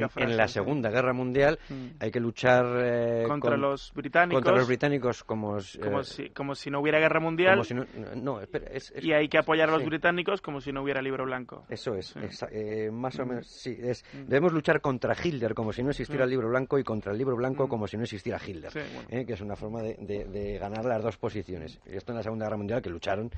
frase, 0.09 0.33
la 0.35 0.47
sí. 0.47 0.53
Segunda 0.53 0.89
Guerra 0.89 1.13
Mundial. 1.13 1.59
Mm. 1.69 1.85
Hay 1.99 2.11
que 2.11 2.19
luchar 2.19 2.65
eh, 2.83 3.23
Contra 3.27 3.51
con- 3.51 3.61
los 3.61 3.91
británicos, 3.93 4.35
contra 4.41 4.55
los 4.57 4.67
británicos 4.67 5.23
como, 5.23 5.57
s- 5.57 5.79
como, 5.79 6.01
eh, 6.01 6.03
si, 6.03 6.29
como 6.29 6.55
si 6.55 6.69
no 6.69 6.79
hubiera 6.79 6.99
guerra 6.99 7.19
mundial, 7.19 7.53
como 7.55 7.63
si 7.63 7.73
no, 7.73 7.85
no, 8.15 8.39
espera, 8.39 8.67
es- 8.71 8.91
es- 8.95 9.03
y 9.03 9.11
hay 9.13 9.27
que 9.27 9.37
apoyar 9.37 9.69
a 9.69 9.73
los 9.73 9.81
sí. 9.81 9.87
británicos 9.89 10.41
como 10.41 10.61
si 10.61 10.71
no 10.71 10.83
hubiera 10.83 11.01
libro 11.01 11.25
blanco. 11.25 11.65
Eso 11.69 11.95
es, 11.95 12.07
Sí. 12.07 12.45
eh, 12.51 12.89
más 12.91 13.17
o 13.19 13.25
Mm. 13.25 13.29
menos, 13.29 13.47
sí. 13.47 13.77
Es, 13.81 14.03
Mm. 14.13 14.25
debemos 14.27 14.53
luchar 14.53 14.79
contra 14.81 15.15
Hitler 15.21 15.53
como 15.53 15.73
si 15.73 15.83
no 15.83 15.89
existiera 15.89 16.23
Mm. 16.23 16.27
el 16.27 16.29
libro 16.29 16.49
blanco 16.49 16.77
y 16.79 16.83
contra 16.83 17.11
el 17.11 17.17
libro 17.17 17.35
blanco 17.35 17.67
como 17.67 17.87
si 17.87 17.97
no 17.97 18.03
existiera 18.03 18.39
Hitler, 18.45 18.71
bueno. 18.73 19.07
¿eh? 19.09 19.25
que 19.25 19.33
es 19.33 19.41
una 19.41 19.55
forma 19.55 19.81
de, 19.81 19.95
de- 19.99 20.25
de 20.25 20.57
ganar 20.59 20.85
las 20.85 21.01
dos 21.01 21.17
posiciones. 21.17 21.79
Esto 21.85 22.11
en 22.11 22.17
la 22.17 22.23
Segunda 22.23 22.45
Guerra 22.45 22.57
Mundial, 22.57 22.81
que 22.81 22.89
lucharon 22.89 23.31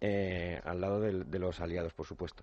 eh, 0.00 0.60
al 0.64 0.80
lado 0.80 1.00
de 1.00 1.38
los 1.38 1.60
aliados, 1.60 1.92
por 1.92 2.06
supuesto. 2.06 2.42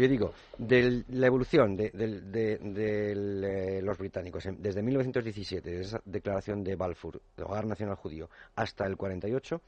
Yo 0.00 0.08
digo, 0.08 0.32
de 0.58 1.04
la 1.08 1.26
evolución 1.26 1.76
de, 1.76 1.90
del- 1.90 2.32
de- 2.32 2.58
del, 2.58 3.44
eh, 3.44 3.82
los 3.82 3.98
británicos 3.98 4.44
desde 4.58 4.82
1917, 4.82 5.70
desde 5.70 5.82
esa 5.82 6.02
declaración 6.04 6.64
de 6.64 6.76
Balfour, 6.76 7.20
del 7.36 7.46
Hogar 7.46 7.66
Nacional 7.66 7.96
Judío, 7.96 8.28
hasta 8.56 8.86
el 8.86 8.96
48, 8.96 9.60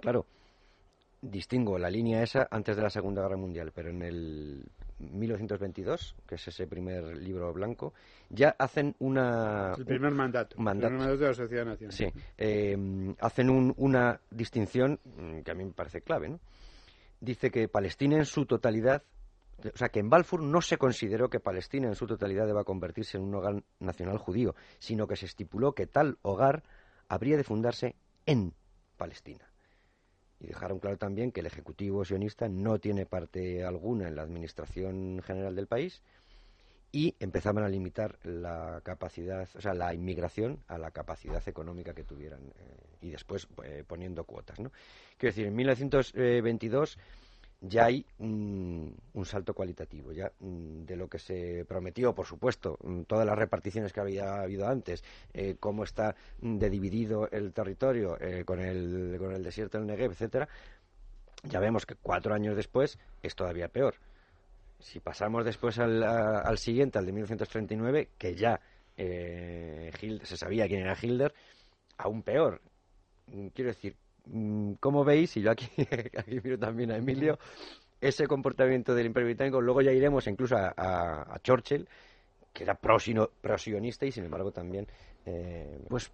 claro, 0.00 0.26
distingo 1.22 1.78
la 1.78 1.90
línea 1.90 2.22
esa 2.22 2.46
antes 2.50 2.76
de 2.76 2.82
la 2.82 2.90
Segunda 2.90 3.22
Guerra 3.22 3.36
Mundial, 3.36 3.72
pero 3.74 3.90
en 3.90 4.02
el 4.02 4.64
1922, 5.00 6.14
que 6.26 6.34
es 6.36 6.48
ese 6.48 6.66
primer 6.66 7.16
libro 7.16 7.52
blanco, 7.52 7.92
ya 8.28 8.54
hacen 8.58 8.94
una... 8.98 9.74
El 9.76 9.84
primer 9.84 10.12
mandato. 10.12 10.56
Mandato. 10.58 10.86
El 10.94 10.98
primer 10.98 11.08
mandato 11.08 11.20
de 11.24 11.28
la 11.28 11.34
Sociedad 11.34 11.64
Nacional. 11.64 11.92
Sí, 11.96 12.06
eh, 12.38 13.14
hacen 13.20 13.50
un- 13.50 13.74
una 13.78 14.20
distinción 14.30 14.98
mm, 15.04 15.40
que 15.40 15.50
a 15.50 15.54
mí 15.54 15.64
me 15.64 15.72
parece 15.72 16.02
clave, 16.02 16.28
¿no? 16.28 16.40
Dice 17.20 17.50
que 17.50 17.68
Palestina 17.68 18.16
en 18.16 18.24
su 18.24 18.46
totalidad, 18.46 19.02
o 19.72 19.76
sea, 19.76 19.88
que 19.88 20.00
en 20.00 20.10
Balfour 20.10 20.42
no 20.42 20.60
se 20.60 20.78
consideró 20.78 21.28
que 21.28 21.40
Palestina 21.40 21.88
en 21.88 21.94
su 21.94 22.06
totalidad 22.06 22.46
deba 22.46 22.64
convertirse 22.64 23.16
en 23.16 23.24
un 23.24 23.34
hogar 23.34 23.62
nacional 23.78 24.18
judío, 24.18 24.54
sino 24.78 25.06
que 25.06 25.16
se 25.16 25.26
estipuló 25.26 25.72
que 25.72 25.86
tal 25.86 26.18
hogar 26.22 26.62
habría 27.08 27.36
de 27.36 27.44
fundarse 27.44 27.96
en 28.26 28.54
Palestina. 28.96 29.50
Y 30.38 30.46
dejaron 30.46 30.78
claro 30.78 30.96
también 30.96 31.32
que 31.32 31.40
el 31.40 31.46
Ejecutivo 31.46 32.04
sionista 32.04 32.48
no 32.48 32.78
tiene 32.78 33.04
parte 33.04 33.64
alguna 33.64 34.08
en 34.08 34.16
la 34.16 34.22
administración 34.22 35.20
general 35.22 35.54
del 35.54 35.66
país 35.66 36.02
y 36.92 37.14
empezaban 37.20 37.62
a 37.62 37.68
limitar 37.68 38.18
la 38.24 38.80
capacidad, 38.82 39.48
o 39.54 39.60
sea, 39.60 39.74
la 39.74 39.94
inmigración 39.94 40.62
a 40.66 40.78
la 40.78 40.90
capacidad 40.90 41.46
económica 41.46 41.94
que 41.94 42.04
tuvieran 42.04 42.40
eh, 42.56 42.96
y 43.02 43.10
después 43.10 43.46
eh, 43.64 43.84
poniendo 43.86 44.24
cuotas, 44.24 44.58
¿no? 44.58 44.72
Quiero 45.16 45.32
decir, 45.32 45.46
en 45.46 45.54
1922 45.54 46.98
ya 47.60 47.86
hay 47.86 48.06
un, 48.18 48.96
un 49.14 49.24
salto 49.26 49.54
cualitativo, 49.54 50.12
ya 50.12 50.32
mm, 50.40 50.84
de 50.84 50.96
lo 50.96 51.08
que 51.08 51.18
se 51.18 51.64
prometió, 51.66 52.14
por 52.14 52.26
supuesto, 52.26 52.78
mm, 52.82 53.02
todas 53.02 53.26
las 53.26 53.38
reparticiones 53.38 53.92
que 53.92 54.00
había 54.00 54.40
habido 54.42 54.66
antes, 54.66 55.04
eh, 55.34 55.56
cómo 55.60 55.84
está 55.84 56.14
mm, 56.40 56.58
de 56.58 56.70
dividido 56.70 57.28
el 57.30 57.52
territorio 57.52 58.18
eh, 58.20 58.44
con, 58.44 58.60
el, 58.60 59.16
con 59.18 59.32
el 59.32 59.42
desierto 59.42 59.78
del 59.78 59.86
Negev, 59.86 60.12
etcétera, 60.12 60.48
ya 61.44 61.60
vemos 61.60 61.86
que 61.86 61.94
cuatro 61.96 62.34
años 62.34 62.56
después 62.56 62.98
es 63.22 63.34
todavía 63.34 63.68
peor. 63.68 63.94
Si 64.78 65.00
pasamos 65.00 65.44
después 65.44 65.78
al, 65.78 66.02
a- 66.02 66.40
al 66.40 66.58
siguiente, 66.58 66.98
al 66.98 67.06
de 67.06 67.12
1939, 67.12 68.08
que 68.18 68.34
ya 68.34 68.60
eh, 68.96 69.90
se 70.24 70.36
sabía 70.36 70.66
quién 70.66 70.82
era 70.82 70.96
Hitler, 71.00 71.34
aún 71.98 72.22
peor. 72.22 72.60
Quiero 73.54 73.68
decir, 73.70 73.96
mm, 74.30 74.72
¿cómo 74.80 75.04
veis? 75.04 75.36
Y 75.36 75.42
yo 75.42 75.50
aquí, 75.50 75.68
aquí 76.16 76.40
miro 76.42 76.58
también 76.58 76.90
a 76.90 76.96
Emilio, 76.96 77.38
ese 78.00 78.26
comportamiento 78.26 78.94
del 78.94 79.06
Imperio 79.06 79.26
Británico. 79.28 79.60
Luego 79.60 79.82
ya 79.82 79.92
iremos 79.92 80.26
incluso 80.26 80.56
a, 80.56 81.38
Churchill, 81.42 81.88
que 82.52 82.64
era 82.64 82.74
prosionista 82.74 84.06
y 84.06 84.12
sin 84.12 84.24
embargo 84.24 84.52
también. 84.52 84.86
eh, 85.26 85.78
Pues 85.88 86.10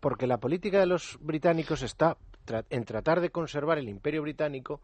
porque 0.00 0.26
la 0.26 0.38
política 0.38 0.80
de 0.80 0.86
los 0.86 1.18
británicos 1.20 1.82
está 1.82 2.16
tra- 2.46 2.64
en 2.70 2.84
tratar 2.84 3.20
de 3.20 3.30
conservar 3.30 3.78
el 3.78 3.88
imperio 3.88 4.22
británico 4.22 4.80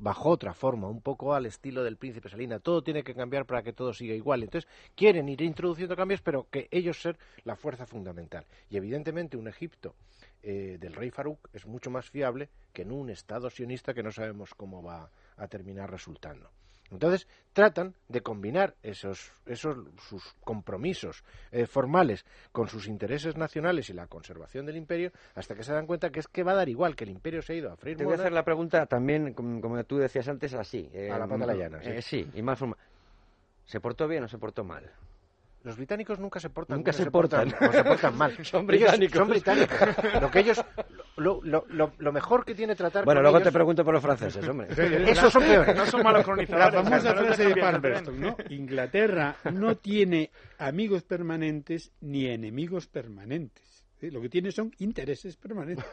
bajo 0.00 0.30
otra 0.30 0.54
forma, 0.54 0.88
un 0.88 1.00
poco 1.00 1.34
al 1.34 1.46
estilo 1.46 1.84
del 1.84 1.96
príncipe 1.96 2.28
Salina. 2.28 2.58
Todo 2.58 2.82
tiene 2.82 3.04
que 3.04 3.14
cambiar 3.14 3.44
para 3.44 3.62
que 3.62 3.72
todo 3.72 3.92
siga 3.92 4.14
igual. 4.14 4.42
Entonces, 4.42 4.68
quieren 4.96 5.28
ir 5.28 5.42
introduciendo 5.42 5.94
cambios, 5.94 6.22
pero 6.22 6.48
que 6.50 6.68
ellos 6.70 7.00
ser 7.00 7.18
la 7.44 7.54
fuerza 7.54 7.86
fundamental. 7.86 8.46
Y 8.70 8.76
evidentemente 8.76 9.36
un 9.36 9.46
Egipto 9.46 9.94
eh, 10.42 10.78
del 10.80 10.94
rey 10.94 11.10
Farouk 11.10 11.48
es 11.52 11.66
mucho 11.66 11.90
más 11.90 12.08
fiable 12.08 12.48
que 12.72 12.82
en 12.82 12.92
un 12.92 13.10
Estado 13.10 13.50
sionista 13.50 13.94
que 13.94 14.02
no 14.02 14.10
sabemos 14.10 14.54
cómo 14.54 14.82
va 14.82 15.10
a 15.36 15.48
terminar 15.48 15.90
resultando. 15.90 16.50
Entonces 16.90 17.28
tratan 17.52 17.94
de 18.08 18.20
combinar 18.20 18.74
esos, 18.82 19.32
esos 19.46 19.76
sus 20.08 20.34
compromisos 20.44 21.22
eh, 21.52 21.66
formales 21.66 22.24
con 22.52 22.68
sus 22.68 22.88
intereses 22.88 23.36
nacionales 23.36 23.90
y 23.90 23.92
la 23.92 24.06
conservación 24.08 24.66
del 24.66 24.76
imperio 24.76 25.12
hasta 25.34 25.54
que 25.54 25.62
se 25.62 25.72
dan 25.72 25.86
cuenta 25.86 26.10
que 26.10 26.20
es 26.20 26.26
que 26.28 26.42
va 26.42 26.52
a 26.52 26.56
dar 26.56 26.68
igual 26.68 26.96
que 26.96 27.04
el 27.04 27.10
imperio 27.10 27.42
se 27.42 27.52
ha 27.52 27.56
ido 27.56 27.72
a 27.72 27.76
freír 27.76 27.96
Te 27.96 28.04
voy 28.04 28.14
a 28.14 28.16
hacer 28.16 28.32
la 28.32 28.44
pregunta 28.44 28.86
también, 28.86 29.34
como, 29.34 29.84
tú 29.84 29.98
decías 29.98 30.26
antes, 30.28 30.52
así. 30.54 30.88
eh, 30.92 31.10
A 31.12 31.18
la 31.18 31.26
pata 31.28 31.46
la 31.46 31.54
llana, 31.54 31.80
sí. 31.82 31.90
eh, 31.90 32.02
sí, 32.02 32.30
y 32.34 32.42
más 32.42 32.58
forma. 32.58 32.76
¿Se 33.66 33.78
portó 33.80 34.08
bien 34.08 34.24
o 34.24 34.28
se 34.28 34.38
portó 34.38 34.64
mal? 34.64 34.90
Los 35.62 35.76
británicos 35.76 36.18
nunca 36.18 36.40
se 36.40 36.48
portan 36.50 36.78
Nunca 36.78 36.92
se 36.92 37.10
portan. 37.10 37.52
o 37.68 37.72
se 37.72 37.84
portan 37.84 38.16
mal. 38.16 38.32
Son 38.44 38.62
Ellos 38.62 38.90
británicos. 38.90 39.18
son 39.18 39.28
británicos. 39.28 39.78
Lo 40.20 40.30
que 40.30 40.38
ellos 40.40 40.64
lo, 41.20 41.40
lo, 41.44 41.92
lo, 41.98 42.12
mejor 42.12 42.44
que 42.44 42.54
tiene 42.54 42.74
tratar 42.74 43.04
Bueno, 43.04 43.18
con 43.18 43.22
luego 43.24 43.38
ellos- 43.38 43.48
te 43.48 43.52
pregunto 43.52 43.84
por 43.84 43.94
los 43.94 44.02
franceses, 44.02 44.46
hombre. 44.48 44.68
Esos 45.10 45.32
son 45.32 45.42
peores. 45.42 45.76
No 45.76 45.86
son 45.86 46.02
malos 46.02 46.20
La 46.20 46.24
colonizadores. 46.24 46.74
famosa 46.82 47.14
frase 47.14 47.44
de 47.46 47.56
Palmerston, 47.56 48.20
¿no? 48.20 48.36
Inglaterra 48.48 49.36
no 49.52 49.76
tiene 49.76 50.30
amigos 50.58 51.02
permanentes 51.02 51.92
ni 52.00 52.26
enemigos 52.26 52.86
permanentes. 52.86 53.84
¿sí? 54.00 54.10
Lo 54.10 54.20
que 54.20 54.28
tiene 54.28 54.50
son 54.52 54.72
intereses 54.78 55.36
permanentes. 55.36 55.84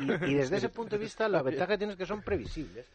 y, 0.00 0.30
y 0.30 0.34
desde 0.34 0.56
ese 0.58 0.68
punto 0.68 0.96
de 0.96 1.02
vista 1.02 1.28
la 1.28 1.42
ventaja 1.42 1.66
que 1.72 1.78
tiene 1.78 1.92
es 1.94 1.98
que 1.98 2.06
son 2.06 2.22
previsibles. 2.22 2.86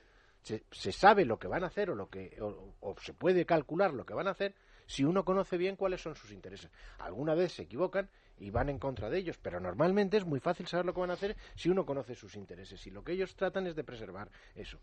Se, 0.42 0.64
se 0.72 0.92
sabe 0.94 1.26
lo 1.26 1.38
que 1.38 1.48
van 1.48 1.64
a 1.64 1.68
hacer 1.68 1.90
o 1.90 1.96
lo 1.96 2.08
que 2.10 2.38
o, 2.42 2.76
o 2.80 2.96
se 3.02 3.14
puede 3.14 3.46
calcular 3.46 3.94
lo 3.94 4.06
que 4.06 4.14
van 4.14 4.28
a 4.28 4.32
hacer 4.32 4.56
si 4.86 5.04
uno 5.04 5.26
conoce 5.26 5.58
bien 5.58 5.76
cuáles 5.76 6.02
son 6.02 6.16
sus 6.16 6.32
intereses. 6.32 6.72
Alguna 7.00 7.36
vez 7.36 7.52
se 7.52 7.64
equivocan 7.64 8.10
y 8.40 8.50
van 8.50 8.70
en 8.70 8.80
contra 8.80 9.10
de 9.10 9.18
ellos, 9.18 9.38
pero 9.42 9.60
normalmente 9.60 10.18
es 10.18 10.26
muy 10.26 10.40
fácil 10.40 10.68
saber 10.68 10.86
lo 10.86 10.94
que 10.94 11.02
van 11.02 11.12
a 11.12 11.14
hacer 11.14 11.36
si 11.56 11.70
uno 11.70 11.86
conoce 11.86 12.16
sus 12.16 12.36
intereses 12.36 12.86
y 12.88 12.92
lo 12.92 13.04
que 13.04 13.14
ellos 13.14 13.36
tratan 13.36 13.68
es 13.68 13.76
de 13.76 13.84
preservar 13.84 14.30
eso. 14.56 14.80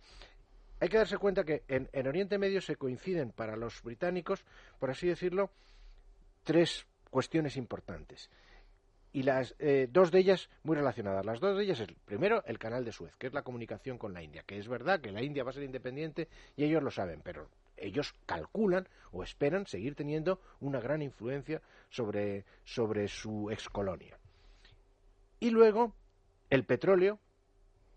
Hay 0.81 0.89
que 0.89 0.99
darse 0.99 1.19
cuenta 1.19 1.45
que 1.45 1.63
en, 1.69 1.89
en 1.93 2.07
Oriente 2.07 2.39
Medio 2.39 2.61
se 2.61 2.77
coinciden 2.77 3.31
para 3.31 3.57
los 3.57 3.83
británicos, 3.83 4.45
por 4.79 4.91
así 4.91 5.07
decirlo, 5.07 5.51
tres 6.43 6.87
cuestiones 7.11 7.57
importantes 7.57 8.29
y 9.15 9.23
las 9.23 9.55
eh, 9.61 9.89
dos 9.91 10.11
de 10.11 10.19
ellas 10.19 10.51
muy 10.65 10.77
relacionadas. 10.77 11.25
Las 11.25 11.39
dos 11.39 11.57
de 11.57 11.63
ellas 11.63 11.79
es, 11.79 11.89
primero, 12.05 12.43
el 12.47 12.59
canal 12.59 12.85
de 12.85 12.91
Suez, 12.91 13.15
que 13.17 13.29
es 13.29 13.33
la 13.33 13.43
comunicación 13.43 13.97
con 13.97 14.13
la 14.13 14.23
India, 14.23 14.43
que 14.45 14.59
es 14.59 14.67
verdad 14.67 15.01
que 15.01 15.13
la 15.13 15.23
India 15.23 15.45
va 15.45 15.51
a 15.51 15.55
ser 15.55 15.63
independiente 15.63 16.29
y 16.57 16.65
ellos 16.65 16.83
lo 16.83 16.91
saben, 16.91 17.21
pero 17.23 17.49
ellos 17.77 18.15
calculan 18.27 18.89
o 19.13 19.23
esperan 19.23 19.67
seguir 19.67 19.95
teniendo 19.95 20.41
una 20.61 20.81
gran 20.81 21.03
influencia 21.03 21.63
sobre, 21.89 22.45
sobre 22.65 23.09
su 23.09 23.51
excolonia. 23.51 24.19
Y 25.41 25.51
luego, 25.51 25.95
el 26.51 26.65
petróleo, 26.65 27.19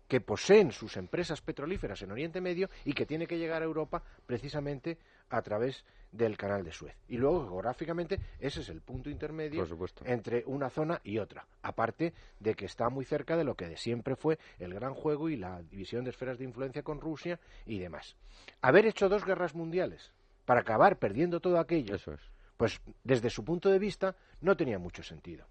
que 0.08 0.20
poseen 0.20 0.72
sus 0.72 0.96
empresas 0.96 1.42
petrolíferas 1.42 2.00
en 2.02 2.10
Oriente 2.10 2.40
Medio 2.40 2.70
y 2.84 2.94
que 2.94 3.06
tiene 3.06 3.26
que 3.26 3.38
llegar 3.38 3.62
a 3.62 3.66
Europa 3.66 4.02
precisamente 4.26 4.98
a 5.30 5.42
través 5.42 5.84
del 6.12 6.36
canal 6.36 6.64
de 6.64 6.72
Suez. 6.72 6.96
Y 7.08 7.18
luego, 7.18 7.46
geográficamente, 7.46 8.18
ese 8.38 8.60
es 8.62 8.68
el 8.70 8.80
punto 8.80 9.10
intermedio 9.10 9.66
entre 10.04 10.42
una 10.46 10.70
zona 10.70 11.00
y 11.04 11.18
otra, 11.18 11.46
aparte 11.62 12.14
de 12.40 12.54
que 12.54 12.64
está 12.64 12.88
muy 12.88 13.04
cerca 13.04 13.36
de 13.36 13.44
lo 13.44 13.54
que 13.54 13.68
de 13.68 13.76
siempre 13.76 14.16
fue 14.16 14.38
el 14.58 14.72
gran 14.72 14.94
juego 14.94 15.28
y 15.28 15.36
la 15.36 15.62
división 15.62 16.04
de 16.04 16.10
esferas 16.10 16.38
de 16.38 16.44
influencia 16.44 16.82
con 16.82 17.00
Rusia 17.00 17.38
y 17.66 17.78
demás. 17.78 18.16
Haber 18.62 18.86
hecho 18.86 19.08
dos 19.08 19.24
guerras 19.24 19.54
mundiales 19.54 20.12
para 20.46 20.60
acabar 20.60 20.98
perdiendo 20.98 21.40
todo 21.40 21.58
aquello, 21.58 21.94
Eso 21.96 22.14
es. 22.14 22.20
pues 22.56 22.80
desde 23.04 23.28
su 23.28 23.44
punto 23.44 23.68
de 23.68 23.78
vista 23.78 24.16
no 24.40 24.56
tenía 24.56 24.78
mucho 24.78 25.02
sentido. 25.02 25.46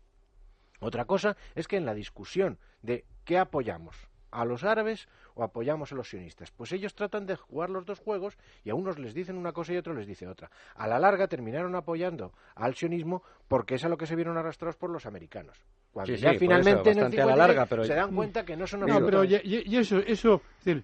Otra 0.79 1.05
cosa 1.05 1.37
es 1.53 1.67
que 1.67 1.77
en 1.77 1.85
la 1.85 1.93
discusión 1.93 2.57
de 2.81 3.05
qué 3.25 3.37
apoyamos, 3.37 3.95
a 4.31 4.45
los 4.45 4.63
árabes 4.63 5.07
o 5.37 5.43
apoyamos 5.43 5.91
a 5.91 5.95
los 5.95 6.09
sionistas, 6.09 6.49
pues 6.51 6.71
ellos 6.71 6.95
tratan 6.95 7.27
de 7.27 7.35
jugar 7.35 7.69
los 7.69 7.85
dos 7.85 7.99
juegos 7.99 8.35
y 8.63 8.71
a 8.71 8.75
unos 8.75 8.97
les 8.97 9.13
dicen 9.13 9.37
una 9.37 9.51
cosa 9.53 9.71
y 9.71 9.75
a 9.75 9.79
otros 9.79 9.95
les 9.95 10.07
dice 10.07 10.27
otra. 10.27 10.49
A 10.75 10.87
la 10.87 10.97
larga 10.99 11.27
terminaron 11.27 11.75
apoyando 11.75 12.33
al 12.55 12.73
sionismo 12.73 13.21
porque 13.47 13.75
es 13.75 13.85
a 13.85 13.89
lo 13.89 13.97
que 13.97 14.07
se 14.07 14.15
vieron 14.15 14.35
arrastrados 14.37 14.75
por 14.77 14.89
los 14.89 15.05
americanos. 15.05 15.61
Cuando 15.91 16.15
Sí, 16.15 16.19
ya 16.19 16.31
sí, 16.31 16.39
finalmente 16.39 16.89
eso, 16.89 16.91
en 16.91 16.97
el 16.97 17.03
bastante 17.03 17.21
a 17.21 17.25
la 17.27 17.33
56 17.33 17.37
larga, 17.37 17.65
pero- 17.67 17.83
se 17.85 17.93
dan 17.93 18.15
cuenta 18.15 18.43
que 18.43 18.57
no 18.57 18.65
son 18.65 18.79
No, 18.81 19.05
pero 19.05 19.23
ya- 19.23 19.41
y 19.43 19.77
eso, 19.77 19.99
eso, 19.99 20.41
es 20.59 20.65
decir, 20.65 20.83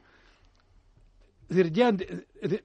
es 1.49 1.55
decir, 1.57 1.71
ya, 1.73 1.91
de- 1.91 2.25
de- 2.41 2.63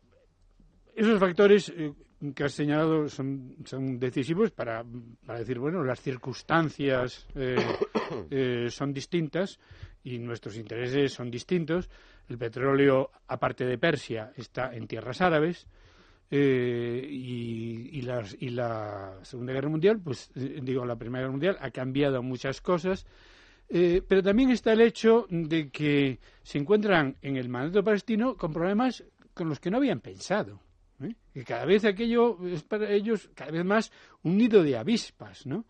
esos 0.94 1.18
factores 1.18 1.70
eh, 1.74 1.92
que 2.34 2.44
has 2.44 2.52
señalado 2.52 3.08
son, 3.08 3.56
son 3.64 3.98
decisivos 4.00 4.50
para, 4.50 4.84
para 5.24 5.38
decir, 5.40 5.58
bueno, 5.58 5.84
las 5.84 6.00
circunstancias 6.00 7.26
eh, 7.34 7.56
eh, 8.30 8.66
son 8.70 8.92
distintas 8.92 9.58
y 10.04 10.18
nuestros 10.18 10.56
intereses 10.56 11.12
son 11.12 11.30
distintos. 11.30 11.88
El 12.28 12.38
petróleo, 12.38 13.10
aparte 13.28 13.64
de 13.64 13.78
Persia, 13.78 14.32
está 14.36 14.74
en 14.74 14.86
tierras 14.86 15.20
árabes. 15.20 15.66
eh, 16.30 17.06
y, 17.08 17.88
y, 17.98 18.02
las- 18.02 18.36
y 18.38 18.50
la 18.50 19.18
Segunda 19.22 19.52
Guerra 19.54 19.68
Mundial, 19.70 19.98
pues 20.02 20.30
eh, 20.34 20.60
digo, 20.62 20.84
la 20.84 20.96
Primera 20.96 21.20
Guerra 21.22 21.32
Mundial 21.32 21.56
ha 21.60 21.70
cambiado 21.70 22.22
muchas 22.22 22.60
cosas, 22.60 23.06
eh, 23.70 24.02
pero 24.06 24.22
también 24.22 24.50
está 24.50 24.72
el 24.72 24.80
hecho 24.82 25.26
de 25.30 25.70
que 25.70 26.18
se 26.42 26.58
encuentran 26.58 27.16
en 27.22 27.36
el 27.36 27.48
mandato 27.48 27.82
palestino 27.82 28.36
con 28.36 28.52
problemas 28.52 29.04
con 29.34 29.48
los 29.48 29.58
que 29.60 29.70
no 29.70 29.78
habían 29.78 30.00
pensado. 30.00 30.60
¿Eh? 31.02 31.14
Que 31.32 31.44
cada 31.44 31.64
vez 31.64 31.84
aquello 31.84 32.38
es 32.46 32.62
para 32.62 32.90
ellos 32.90 33.30
cada 33.34 33.50
vez 33.50 33.64
más 33.64 33.92
un 34.22 34.36
nido 34.36 34.62
de 34.62 34.76
avispas, 34.76 35.46
¿no? 35.46 35.64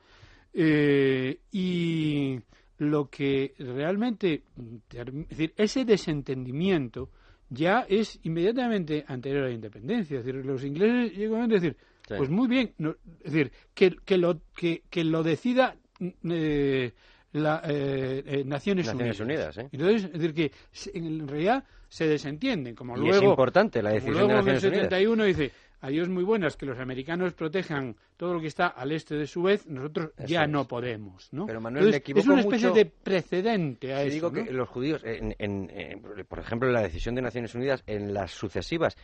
Eh, 0.53 1.41
y 1.53 2.39
lo 2.79 3.09
que 3.11 3.55
realmente, 3.59 4.43
es 4.91 5.29
decir, 5.29 5.53
ese 5.57 5.85
desentendimiento 5.85 7.11
ya 7.51 7.81
es 7.89 8.19
inmediatamente 8.25 9.05
anterior 9.07 9.45
a 9.45 9.49
la 9.49 9.55
independencia. 9.55 10.19
Es 10.19 10.25
decir, 10.25 10.45
los 10.45 10.65
ingleses 10.65 11.17
llegan 11.17 11.43
a 11.43 11.47
decir, 11.49 11.77
Sí. 12.07 12.15
pues 12.17 12.31
muy 12.31 12.49
bien, 12.49 12.73
no- 12.79 12.97
es 13.23 13.33
decir, 13.33 13.53
que, 13.75 13.95
que, 14.05 14.17
lo, 14.17 14.41
que, 14.57 14.83
que 14.89 15.05
lo 15.05 15.23
decida 15.23 15.77
eh, 16.01 16.93
la 17.33 17.61
eh, 17.65 18.23
eh, 18.27 18.45
Naciones, 18.45 18.87
Naciones 18.87 19.21
Unidas, 19.21 19.59
¿eh? 19.59 19.69
Entonces, 19.73 20.05
es 20.05 20.13
decir, 20.13 20.35
que 20.35 20.53
en 20.99 21.29
realidad 21.29 21.65
se 21.89 22.07
desentienden, 22.07 22.75
como 22.75 22.97
Y 22.97 23.01
luego... 23.01 23.15
es 23.17 23.23
importante 23.23 23.83
la 23.83 23.91
decisión 23.91 24.15
de 24.15 24.21
luego 24.21 24.33
en 24.33 24.39
el 24.39 24.45
Naciones 24.55 24.65
Unidas. 24.65 24.85
71 24.91 25.25
dice, 25.25 25.53
adiós 25.81 26.09
muy 26.09 26.25
buenas, 26.25 26.57
que 26.57 26.67
los 26.67 26.79
americanos 26.79 27.33
protejan 27.35 27.97
todo 28.17 28.35
lo 28.35 28.41
que 28.41 28.49
está 28.49 28.67
al 28.69 28.93
este 28.93 29.15
de 29.15 29.27
Suez, 29.27 29.67
nosotros 29.67 30.11
Eso 30.19 30.27
ya 30.29 30.45
es. 30.45 30.51
no 30.51 30.67
podemos, 30.67 31.29
¿no? 31.33 31.47
Pero, 31.47 31.61
Manuel, 31.61 31.85
me 31.85 31.89
Entonces, 31.97 32.01
equivoco 32.01 32.21
es 32.21 32.29
una 32.29 32.41
especie 32.41 32.69
mucho 32.69 32.79
de 32.79 32.85
precedente 32.87 33.95
a 33.95 34.03
eso, 34.03 34.13
digo 34.15 34.31
¿no? 34.31 34.45
que 34.45 34.53
los 34.53 34.69
judíos, 34.69 35.03
en, 35.05 35.35
en- 35.39 35.71
en- 35.71 36.27
por 36.27 36.39
ejemplo, 36.39 36.69
en 36.69 36.75
la 36.75 36.83
decisión 36.83 37.15
de 37.15 37.23
Naciones 37.23 37.55
Unidas, 37.55 37.83
en 37.87 38.13
las 38.13 38.33
sucesivas, 38.33 38.97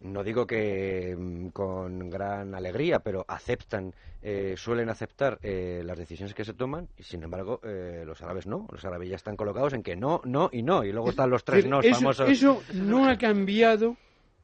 no 0.00 0.24
digo 0.24 0.46
que 0.46 1.14
mm, 1.18 1.48
con 1.48 2.10
gran 2.10 2.54
alegría, 2.54 3.00
pero 3.00 3.24
aceptan, 3.28 3.94
eh, 4.22 4.54
suelen 4.56 4.88
aceptar 4.88 5.38
eh, 5.42 5.82
las 5.84 5.98
decisiones 5.98 6.34
que 6.34 6.44
se 6.44 6.54
toman, 6.54 6.88
y 6.98 7.02
sin 7.02 7.22
embargo, 7.22 7.60
eh, 7.62 8.02
los 8.06 8.20
árabes 8.22 8.46
no. 8.46 8.66
Los 8.70 8.84
árabes 8.84 9.08
ya 9.08 9.16
están 9.16 9.36
colocados 9.36 9.72
en 9.74 9.82
que 9.82 9.96
no, 9.96 10.20
no 10.24 10.48
y 10.52 10.62
no. 10.62 10.84
Y 10.84 10.92
luego 10.92 11.10
están 11.10 11.30
los 11.30 11.44
tres 11.44 11.64
Es 11.64 11.70
no 11.70 11.82
famosos. 11.82 12.28
eso 12.28 12.62
no 12.74 13.08
ha 13.08 13.16
cambiado 13.16 13.96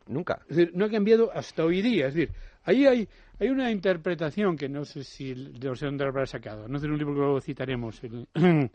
Nunca. 0.07 0.41
Es 0.49 0.57
decir, 0.57 0.73
no 0.75 0.85
ha 0.85 0.91
cambiado 0.91 1.31
hasta 1.33 1.65
hoy 1.65 1.83
día. 1.83 2.07
Es 2.07 2.15
decir, 2.15 2.33
ahí 2.65 2.87
hay, 2.87 3.09
hay 3.39 3.49
una 3.49 3.71
interpretación 3.71 4.57
que 4.57 4.69
no 4.69 4.85
sé 4.85 5.05
si 5.05 5.35
sé 5.75 5.87
dónde 5.87 6.05
lo 6.05 6.11
habrá 6.11 6.27
sacado. 6.27 6.69
No 6.69 6.79
es 6.79 6.85
un 6.85 6.97
libro 6.99 7.15
que 7.15 7.21
luego 7.21 7.41
citaremos, 7.41 8.03
el, 8.05 8.27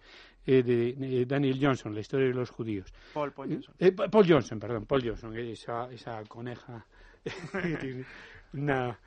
eh, 0.46 0.64
de, 0.64 0.94
de 0.94 1.26
Daniel 1.26 1.58
Johnson, 1.62 1.94
La 1.94 2.02
historia 2.02 2.28
de 2.28 2.34
los 2.34 2.50
judíos. 2.50 2.94
Paul, 3.14 3.32
Paul 3.32 3.50
Johnson. 3.50 3.76
Eh, 3.80 3.92
Pa- 3.92 4.08
Paul 4.10 4.26
Johnson, 4.28 4.60
perdón, 4.60 4.86
Paul 4.86 5.04
Johnson, 5.08 5.36
esa, 5.38 5.92
esa 5.92 6.24
coneja. 6.26 6.86
una, 8.54 9.00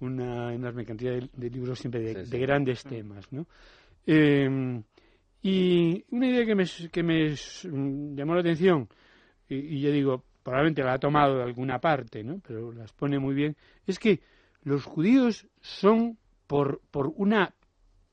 una 0.00 0.54
enorme 0.54 0.84
cantidad 0.84 1.12
de, 1.12 1.28
de 1.32 1.50
libros 1.50 1.78
siempre 1.78 2.00
de, 2.00 2.14
Sí, 2.14 2.24
sí. 2.24 2.30
de 2.30 2.38
grandes 2.38 2.84
temas, 2.84 3.30
¿no? 3.32 3.46
Eh, 4.06 4.82
y 5.42 6.04
una 6.10 6.26
idea 6.28 6.46
que 6.46 6.54
me, 6.54 6.64
que 6.90 7.02
me 7.02 7.34
llamó 8.16 8.34
la 8.34 8.40
atención, 8.40 8.88
y, 9.48 9.56
y 9.56 9.80
yo 9.80 9.90
digo, 9.92 10.22
probablemente 10.42 10.82
la 10.82 10.94
ha 10.94 10.98
tomado 10.98 11.36
de 11.38 11.42
alguna 11.44 11.78
parte, 11.80 12.22
¿no? 12.22 12.40
Pero 12.46 12.72
las 12.72 12.92
pone 12.92 13.18
muy 13.18 13.34
bien, 13.34 13.56
es 13.86 13.98
que 13.98 14.20
los 14.64 14.84
judíos 14.84 15.46
son 15.60 16.18
por, 16.46 16.80
por 16.90 17.12
una 17.16 17.54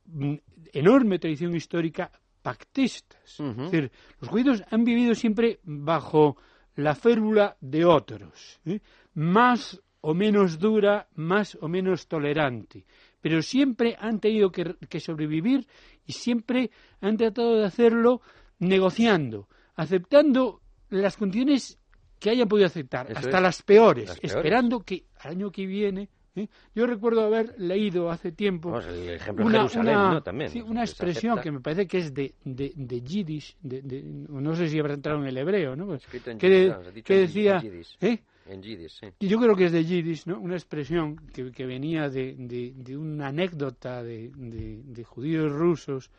mm, 0.06 0.36
enorme 0.74 1.20
tradición 1.20 1.56
histórica 1.56 2.12
pactistas. 2.42 3.40
Es 3.40 3.58
decir, 3.58 3.92
los 4.20 4.30
judíos 4.30 4.64
han 4.70 4.84
vivido 4.84 5.16
siempre 5.16 5.60
bajo 5.64 6.38
la 6.76 6.96
férula 6.96 7.56
de 7.62 7.86
otros, 7.86 8.60
¿eh? 8.66 8.80
más 9.14 9.82
o 10.02 10.14
menos 10.14 10.58
dura, 10.58 11.08
más 11.16 11.58
o 11.62 11.68
menos 11.68 12.08
tolerante, 12.08 12.86
pero 13.22 13.42
siempre 13.42 13.96
han 14.00 14.20
tenido 14.20 14.52
que, 14.52 14.76
que 14.90 15.00
sobrevivir 15.00 15.68
y 16.08 16.14
siempre 16.14 16.72
han 17.02 17.18
tratado 17.18 17.58
de 17.58 17.66
hacerlo 17.66 18.22
negociando, 18.58 19.48
aceptando 19.76 20.62
las 20.90 21.18
condiciones 21.18 21.78
que 22.20 22.32
hayan 22.32 22.48
podido 22.48 22.68
aceptar, 22.68 23.12
Eso 23.12 23.20
hasta 23.20 23.38
es. 23.38 23.44
las 23.44 23.62
peores, 23.62 24.08
Las 24.08 24.20
peores. 24.20 24.36
esperando 24.38 24.80
que 24.82 25.06
al 25.20 25.32
año 25.32 25.52
que 25.52 25.66
viene. 25.66 26.10
¿Eh? 26.36 26.48
Yo 26.74 26.86
recuerdo 26.88 27.22
haber 27.22 27.56
leído 27.60 28.10
hace 28.10 28.32
tiempo 28.32 28.72
Vamos, 28.72 28.88
el 28.88 29.10
ejemplo 29.10 29.46
de 29.46 29.52
Jerusalén, 29.52 29.96
¿no? 29.96 30.24
También. 30.24 30.50
sí, 30.50 30.62
una 30.62 30.84
expresión 30.84 31.40
que 31.42 31.52
me 31.52 31.60
parece 31.60 31.88
que 31.88 31.98
es 32.00 32.14
de, 32.14 32.34
de, 32.44 32.72
de 32.76 33.02
Yiddish, 33.02 33.56
de, 33.62 33.82
de- 33.82 34.04
no 34.04 34.56
sé 34.56 34.68
si 34.70 34.80
habrá 34.80 34.94
entrado 34.94 35.20
en 35.22 35.28
el 35.28 35.38
hebreo, 35.38 35.76
¿no? 35.76 35.86
Pues, 35.88 36.04
en 36.26 36.38
que, 36.38 36.48
yiddish, 36.48 36.66
claro, 36.68 36.92
dicho 36.92 37.04
que 37.08 37.16
en 37.16 37.22
decía, 37.28 37.62
yiddish. 37.62 37.98
¿eh? 38.02 38.20
En 38.48 38.62
Yiddish, 38.64 39.00
sí. 39.00 39.08
Y 39.20 39.28
yo 39.28 39.40
creo 39.40 39.56
que 39.56 39.66
es 39.66 39.72
de 39.72 39.86
Yiddish, 39.86 40.26
¿no? 40.26 40.40
Una 40.40 40.56
expresión 40.56 41.16
que, 41.32 41.52
que 41.52 41.66
venía 41.66 42.10
de, 42.10 42.36
de, 42.38 42.74
de 42.76 42.98
una 42.98 43.28
anécdota 43.28 44.02
de, 44.02 44.32
de, 44.36 44.82
de 44.84 45.04
judíos 45.04 45.52
rusos 45.52 46.10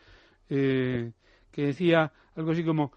eh, 0.49 1.11
que 1.51 1.67
decía 1.67 2.13
algo 2.37 2.53
así 2.53 2.65
como 2.65 2.93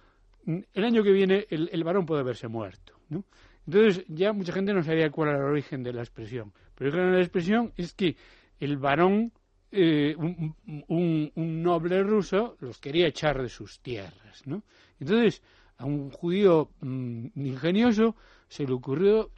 "Mm, 0.45 0.59
el 0.74 0.84
año 0.86 1.03
que 1.03 1.11
viene 1.11 1.47
el, 1.49 1.70
el 1.74 1.84
varón 1.84 2.05
puede 2.05 2.22
haberse 2.22 2.47
muerto, 2.47 2.93
¿no? 3.09 3.24
Entonces 3.66 4.05
ya 4.07 4.32
mucha 4.32 4.53
gente 4.53 4.74
no 4.74 4.84
sabía 4.84 5.09
cuál 5.09 5.30
era 5.30 5.39
el 5.39 5.45
origen 5.45 5.82
de 5.82 5.91
la 5.93 6.01
expresión. 6.01 6.53
Pero 6.76 6.89
el 6.89 6.95
origen 6.95 7.11
de 7.11 7.17
la 7.17 7.23
expresión 7.23 7.73
es 7.78 7.93
que 7.93 8.15
el 8.59 8.78
varón, 8.78 9.32
eh, 9.71 10.15
un, 10.17 10.55
un- 10.88 11.32
un 11.36 11.63
noble 11.63 12.03
ruso, 12.03 12.55
los 12.59 12.80
quería 12.80 13.07
echar 13.07 13.41
de 13.41 13.49
sus 13.49 13.80
tierras, 13.80 14.45
¿no? 14.45 14.63
Entonces 14.99 15.41
a 15.78 15.86
un 15.86 16.09
judío 16.09 16.69
mm, 16.82 17.28
ingenioso 17.36 18.15
se 18.47 18.65
le 18.65 18.73
ocurrió, 18.73 19.32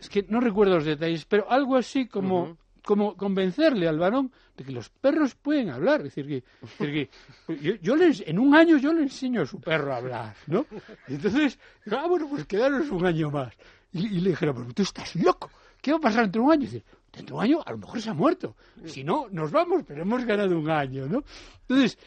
es 0.00 0.08
que 0.08 0.24
no 0.28 0.40
recuerdo 0.40 0.76
los 0.76 0.84
detalles, 0.86 1.26
pero 1.26 1.50
algo 1.50 1.76
así 1.76 2.06
como, 2.06 2.56
como 2.82 3.16
convencerle 3.16 3.86
al 3.88 3.98
varón 3.98 4.32
de 4.56 4.64
que 4.64 4.72
los 4.72 4.88
perros 4.88 5.34
pueden 5.34 5.68
hablar. 5.70 6.00
Es 6.06 6.14
decir, 6.14 6.26
que, 6.26 6.36
es 6.62 6.78
decir 6.78 7.10
que 7.48 7.54
yo, 7.60 7.74
yo 7.82 7.96
les, 7.96 8.20
en 8.26 8.38
un 8.38 8.54
año 8.54 8.78
yo 8.78 8.92
le 8.94 9.02
enseño 9.02 9.42
a 9.42 9.46
su 9.46 9.60
perro 9.60 9.92
a 9.92 9.96
hablar, 9.98 10.34
¿no? 10.46 10.64
Entonces, 11.08 11.58
ah, 11.90 12.06
bueno, 12.08 12.28
pues 12.30 12.46
quedaros 12.46 12.88
un 12.90 13.04
año 13.04 13.30
más. 13.30 13.52
Y, 13.92 14.06
y 14.06 14.20
le 14.20 14.30
dijeron, 14.30 14.54
pero 14.56 14.72
tú 14.72 14.82
estás 14.82 15.14
loco, 15.16 15.50
¿qué 15.84 15.92
va 15.92 15.98
a 15.98 16.00
pasar 16.00 16.22
dentro 16.22 16.40
de 16.40 16.46
un 16.46 16.52
año? 16.52 16.60
Dice, 16.62 16.82
dentro 17.12 17.36
de 17.36 17.38
un 17.40 17.44
año 17.44 17.62
a 17.66 17.70
lo 17.72 17.78
mejor 17.78 18.00
se 18.00 18.08
ha 18.08 18.14
muerto. 18.14 18.56
Si 18.86 19.04
no, 19.04 19.28
nos 19.30 19.50
vamos, 19.52 19.82
pero 19.86 20.00
hemos 20.02 20.24
ganado 20.24 20.58
un 20.58 20.70
año, 20.70 21.06
¿no? 21.06 21.22
Entonces, 21.60 21.98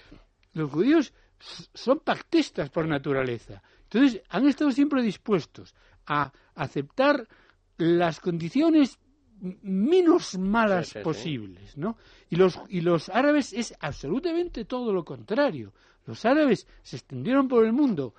los 0.53 0.71
judíos 0.71 1.13
son 1.73 1.99
pactistas 1.99 2.71
por 2.71 2.87
naturaleza. 2.87 3.61
Entonces, 3.83 4.21
han 4.29 4.47
estado 4.47 4.71
siempre 4.71 5.03
dispuestos 5.03 5.75
a 6.07 6.31
aceptar 6.55 7.27
las 7.77 8.19
condiciones 8.19 8.97
menos 9.61 10.35
malas 10.39 10.87
Sí, 10.87 10.93
sí, 10.93 10.99
sí. 10.99 11.03
posibles, 11.03 11.77
¿no? 11.77 11.97
Y 12.31 12.37
los, 12.37 12.59
y 12.69 12.81
los 12.81 13.09
árabes 13.09 13.53
es 13.53 13.75
absolutamente 13.79 14.65
todo 14.65 14.91
lo 14.91 15.05
contrario. 15.05 15.73
Los 16.07 16.25
árabes 16.25 16.67
se 16.81 16.95
extendieron 16.95 17.47
por 17.47 17.63
el 17.63 17.71
mundo 17.73 18.15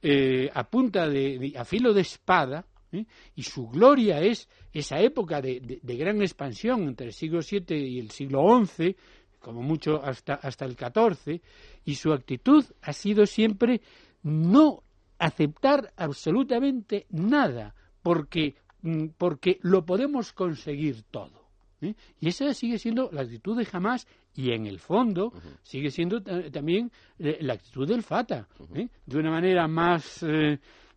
eh, 0.00 0.48
a 0.54 0.62
punta 0.70 1.08
de, 1.08 1.38
de- 1.40 1.58
a 1.58 1.64
filo 1.64 1.92
de 1.92 2.02
espada 2.02 2.64
¿eh? 2.92 3.04
y 3.36 3.42
su 3.42 3.68
gloria 3.68 4.20
es 4.20 4.48
esa 4.72 5.00
época 5.00 5.40
de, 5.40 5.60
de- 5.60 5.80
de 5.82 5.96
gran 5.96 6.20
expansión 6.22 6.82
entre 6.82 7.06
el 7.08 7.12
siglo 7.12 7.40
VII 7.40 7.76
y 7.76 7.98
el 7.98 8.10
siglo 8.10 8.42
XI 8.66 8.96
como 9.38 9.62
mucho 9.62 10.02
hasta 10.04 10.34
hasta 10.34 10.64
el 10.66 10.76
XIV 10.76 11.40
y 11.84 11.94
su 11.94 12.12
actitud 12.12 12.64
ha 12.82 12.92
sido 12.92 13.24
siempre 13.26 13.80
no 14.22 14.82
aceptar 15.18 15.92
absolutamente 15.96 17.06
nada 17.10 17.74
porque 18.02 18.54
mm, 18.82 19.08
porque 19.18 19.58
lo 19.62 19.84
podemos 19.84 20.32
conseguir 20.32 21.02
todo 21.10 21.48
¿eh? 21.80 21.94
y 22.20 22.28
esa 22.28 22.52
sigue 22.54 22.78
siendo 22.78 23.08
la 23.12 23.22
actitud 23.22 23.56
de 23.56 23.66
Hamas 23.72 24.06
y 24.34 24.52
en 24.52 24.66
el 24.66 24.78
fondo 24.78 25.32
sigue 25.62 25.90
siendo 25.90 26.22
ta- 26.22 26.50
también 26.50 26.90
eh, 27.18 27.38
la 27.40 27.54
actitud 27.54 27.86
del 27.88 28.02
Fatah 28.02 28.46
¿eh? 28.74 28.88
de 29.06 29.18
una 29.18 29.30
manera 29.30 29.66
más 29.66 30.22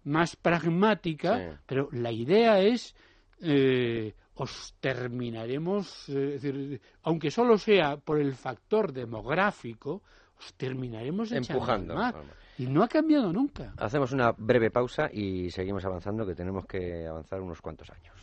más 0.06 0.36
pragmática 0.36 1.38
Sí. 1.38 1.58
pero 1.66 1.89
la 1.91 2.12
idea 2.12 2.60
es 2.60 2.95
eh, 3.41 4.14
os 4.36 4.76
terminaremos 4.80 6.10
eh, 6.10 6.34
es 6.36 6.41
decir, 6.41 6.82
aunque 7.04 7.30
solo 7.32 7.58
sea 7.58 7.97
por 7.97 8.20
el 8.20 8.34
factor 8.36 8.91
demográfico 8.93 10.01
os 10.39 10.54
terminaremos 10.56 11.32
Empujando. 11.32 11.95
mar. 11.95 12.16
y 12.58 12.66
no 12.68 12.84
ha 12.84 12.88
cambiado 12.88 13.32
nunca 13.32 13.74
Hacemos 13.78 14.12
una 14.12 14.32
breve 14.32 14.70
pausa 14.72 15.10
y 15.12 15.49
seguimos 15.51 15.84
avanzando, 15.86 16.26
que 16.26 16.36
tenemos 16.36 16.66
que 16.66 17.08
avanzar 17.08 17.39
unos 17.41 17.62
cuantos 17.62 17.89
años. 17.91 18.14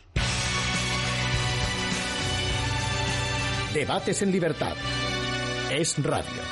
Debates 3.74 4.20
en 4.22 4.33
libertad. 4.33 4.74
Es 5.70 6.03
radio. 6.03 6.43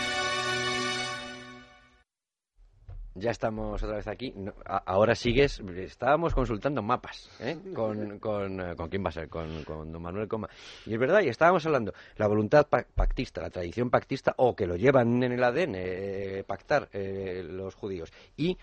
Ya 3.19 3.31
estamos 3.31 3.83
otra 3.83 3.97
vez 3.97 4.07
aquí. 4.09 4.33
No, 4.37 4.53
ahora 4.87 5.15
sigues. 5.15 5.61
Estábamos 5.77 6.35
consultando 6.35 6.83
mapas. 6.83 7.31
¿eh? 7.41 7.57
Con, 7.75 8.19
con, 8.19 8.61
eh, 8.61 8.77
¿con 8.77 8.89
quién 8.89 9.05
va 9.05 9.09
a 9.09 9.13
ser? 9.13 9.29
Con, 9.29 9.65
con 9.65 9.91
don 9.93 10.01
Manuel 10.03 10.29
Coma. 10.29 10.49
Y 10.87 10.95
es 10.95 10.99
verdad, 11.01 11.21
y 11.23 11.29
estábamos 11.29 11.65
hablando. 11.67 11.93
La 12.17 12.27
voluntad 12.29 12.67
pa- 12.69 12.87
pactista, 12.95 13.41
la 13.43 13.51
tradición 13.51 13.91
pactista, 13.91 14.35
o 14.37 14.55
que 14.55 14.67
lo 14.67 14.77
llevan 14.77 15.23
en 15.23 15.33
el 15.33 15.43
ADN, 15.43 15.75
eh, 15.75 16.45
pactar 16.47 16.89
eh, 16.93 17.43
los 17.45 17.75
judíos. 17.75 18.13
Y, 18.37 18.57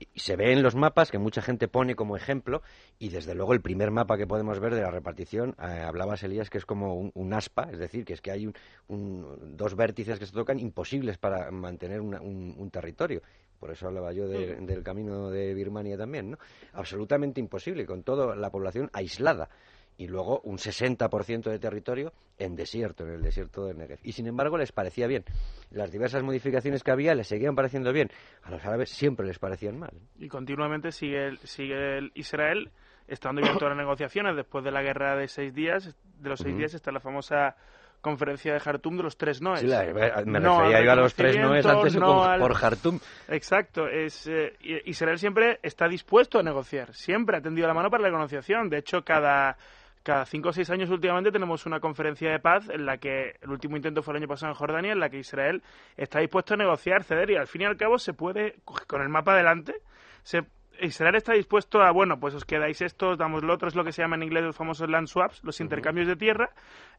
y 0.00 0.20
se 0.20 0.36
ve 0.36 0.52
en 0.52 0.62
los 0.62 0.76
mapas 0.76 1.10
que 1.10 1.18
mucha 1.18 1.42
gente 1.42 1.66
pone 1.66 1.96
como 1.96 2.16
ejemplo. 2.16 2.62
Y 3.00 3.08
desde 3.08 3.34
luego 3.34 3.52
el 3.52 3.60
primer 3.60 3.90
mapa 3.90 4.16
que 4.16 4.26
podemos 4.28 4.60
ver 4.60 4.74
de 4.74 4.82
la 4.82 4.90
repartición, 4.92 5.56
eh, 5.60 5.82
hablabas 5.84 6.22
Elías, 6.22 6.50
que 6.50 6.58
es 6.58 6.66
como 6.66 6.94
un, 6.94 7.10
un 7.14 7.32
aspa. 7.34 7.68
Es 7.72 7.78
decir, 7.78 8.04
que 8.04 8.12
es 8.12 8.20
que 8.20 8.30
hay 8.30 8.46
un- 8.46 8.54
un- 8.88 9.56
dos 9.56 9.74
vértices 9.74 10.18
que 10.20 10.26
se 10.26 10.32
tocan 10.32 10.60
imposibles 10.60 11.18
para 11.18 11.50
mantener 11.50 12.00
una- 12.00 12.20
un- 12.20 12.54
un 12.56 12.70
territorio. 12.70 13.22
Por 13.58 13.70
eso 13.70 13.88
hablaba 13.88 14.12
yo 14.12 14.28
de- 14.28 14.56
del 14.56 14.82
camino 14.82 15.30
de 15.30 15.52
Birmania 15.54 15.96
también, 15.96 16.30
¿no? 16.32 16.38
Absolutamente 16.72 17.40
imposible, 17.40 17.84
con 17.86 18.02
toda 18.02 18.36
la 18.36 18.50
población 18.50 18.88
aislada. 18.92 19.48
Y 19.96 20.06
luego 20.06 20.40
un 20.44 20.58
60% 20.58 21.50
de 21.50 21.58
territorio 21.58 22.12
en 22.38 22.54
desierto, 22.54 23.02
en 23.04 23.14
el 23.14 23.22
desierto 23.22 23.64
del 23.64 23.78
Negev. 23.78 23.98
Y 24.04 24.12
sin 24.12 24.28
embargo 24.28 24.56
les 24.56 24.70
parecía 24.70 25.08
bien. 25.08 25.24
Las 25.72 25.90
diversas 25.90 26.22
modificaciones 26.22 26.84
que 26.84 26.92
había 26.92 27.16
les 27.16 27.26
seguían 27.26 27.56
pareciendo 27.56 27.92
bien. 27.92 28.08
A 28.44 28.52
los 28.52 28.64
árabes 28.64 28.90
siempre 28.90 29.26
les 29.26 29.40
parecían 29.40 29.76
mal. 29.76 29.90
Y 30.20 30.28
continuamente 30.28 30.92
sigue, 30.92 31.26
el- 31.26 31.38
sigue 31.38 31.98
el 31.98 32.12
Israel 32.14 32.70
estando 33.08 33.42
bien 33.42 33.54
todas 33.54 33.70
las 33.70 33.78
negociaciones 33.78 34.36
después 34.36 34.62
de 34.64 34.70
la 34.70 34.82
guerra 34.82 35.16
de 35.16 35.26
seis 35.26 35.52
días. 35.52 35.96
De 36.20 36.28
los 36.28 36.38
seis 36.38 36.56
días 36.56 36.74
está 36.74 36.92
la 36.92 37.00
famosa 37.00 37.56
conferencia 38.00 38.52
de 38.52 38.60
Jartum 38.60 38.96
de 38.96 39.02
los 39.02 39.16
tres 39.16 39.40
noes. 39.42 39.60
Sí, 39.60 39.66
la- 39.66 39.84
me 40.24 40.40
No 40.40 40.58
refería 40.60 40.84
yo 40.84 40.92
a 40.92 40.96
los 40.96 41.14
tres 41.14 41.36
noes 41.38 41.66
antes 41.66 41.96
no 41.96 42.06
con- 42.06 42.30
al- 42.30 42.40
por 42.40 42.54
Jartum. 42.54 42.98
Exacto, 43.28 43.88
es 43.88 44.26
eh, 44.26 44.54
Israel 44.86 45.18
siempre 45.18 45.58
está 45.62 45.88
dispuesto 45.88 46.38
a 46.38 46.42
negociar, 46.42 46.94
siempre 46.94 47.36
ha 47.36 47.40
tendido 47.40 47.66
la 47.66 47.74
mano 47.74 47.90
para 47.90 48.04
la 48.04 48.10
negociación. 48.10 48.68
De 48.68 48.78
hecho, 48.78 49.02
cada 49.04 49.56
cada 50.04 50.24
cinco 50.24 50.48
o 50.50 50.52
seis 50.52 50.70
años 50.70 50.88
últimamente 50.88 51.30
tenemos 51.30 51.66
una 51.66 51.80
conferencia 51.80 52.30
de 52.30 52.38
paz 52.38 52.70
en 52.70 52.86
la 52.86 52.96
que 52.96 53.34
el 53.42 53.50
último 53.50 53.76
intento 53.76 54.02
fue 54.02 54.14
el 54.14 54.18
año 54.22 54.28
pasado 54.28 54.52
en 54.52 54.56
Jordania, 54.56 54.92
en 54.92 55.00
la 55.00 55.10
que 55.10 55.18
Israel 55.18 55.62
está 55.98 56.20
dispuesto 56.20 56.54
a 56.54 56.56
negociar, 56.56 57.04
ceder 57.04 57.28
y 57.30 57.36
al 57.36 57.46
fin 57.46 57.62
y 57.62 57.64
al 57.66 57.76
cabo 57.76 57.98
se 57.98 58.14
puede 58.14 58.54
con 58.86 59.02
el 59.02 59.08
mapa 59.10 59.32
adelante 59.34 59.74
se 60.22 60.44
Israel 60.80 61.14
está 61.16 61.32
dispuesto 61.32 61.80
a, 61.82 61.90
bueno, 61.90 62.18
pues 62.20 62.34
os 62.34 62.44
quedáis 62.44 62.80
esto, 62.82 63.10
os 63.10 63.18
damos 63.18 63.42
lo 63.42 63.54
otro, 63.54 63.68
es 63.68 63.74
lo 63.74 63.84
que 63.84 63.92
se 63.92 64.02
llama 64.02 64.16
en 64.16 64.22
inglés 64.22 64.44
los 64.44 64.56
famosos 64.56 64.88
land 64.88 65.06
swaps, 65.08 65.42
los 65.44 65.60
intercambios 65.60 66.06
de 66.06 66.16
tierra. 66.16 66.50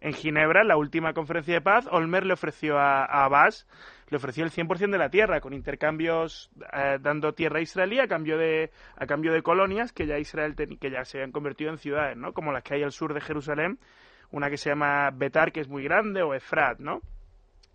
En 0.01 0.13
Ginebra, 0.13 0.63
la 0.63 0.77
última 0.77 1.13
conferencia 1.13 1.53
de 1.53 1.61
paz, 1.61 1.88
Olmer 1.91 2.25
le 2.25 2.34
ofreció 2.34 2.77
a, 2.77 3.05
a 3.05 3.25
Abbas, 3.25 3.67
le 4.09 4.17
ofreció 4.17 4.43
el 4.43 4.51
100% 4.51 4.91
de 4.91 4.97
la 4.97 5.09
tierra, 5.09 5.39
con 5.41 5.53
intercambios 5.53 6.49
eh, 6.73 6.97
dando 6.99 7.34
tierra 7.34 7.61
israelí 7.61 7.99
a 7.99 8.07
cambio 8.07 8.38
de 8.38 8.71
a 8.97 9.05
cambio 9.05 9.32
de 9.34 9.41
colonias 9.43 9.93
que 9.93 10.07
ya 10.07 10.17
Israel 10.17 10.55
ten- 10.55 10.77
que 10.77 10.89
ya 10.91 11.05
se 11.05 11.21
han 11.21 11.32
convertido 11.32 11.69
en 11.71 11.77
ciudades, 11.77 12.17
¿no? 12.17 12.34
Como 12.34 12.51
las 12.51 12.63
que 12.63 12.75
hay 12.75 12.84
al 12.84 12.91
sur 12.91 13.13
de 13.13 13.21
Jerusalén, 13.21 13.80
una 14.32 14.49
que 14.49 14.57
se 14.57 14.69
llama 14.69 15.09
Betar, 15.11 15.51
que 15.51 15.59
es 15.61 15.67
muy 15.69 15.84
grande, 15.84 16.21
o 16.21 16.34
Efrat, 16.34 16.80
¿no? 16.80 17.01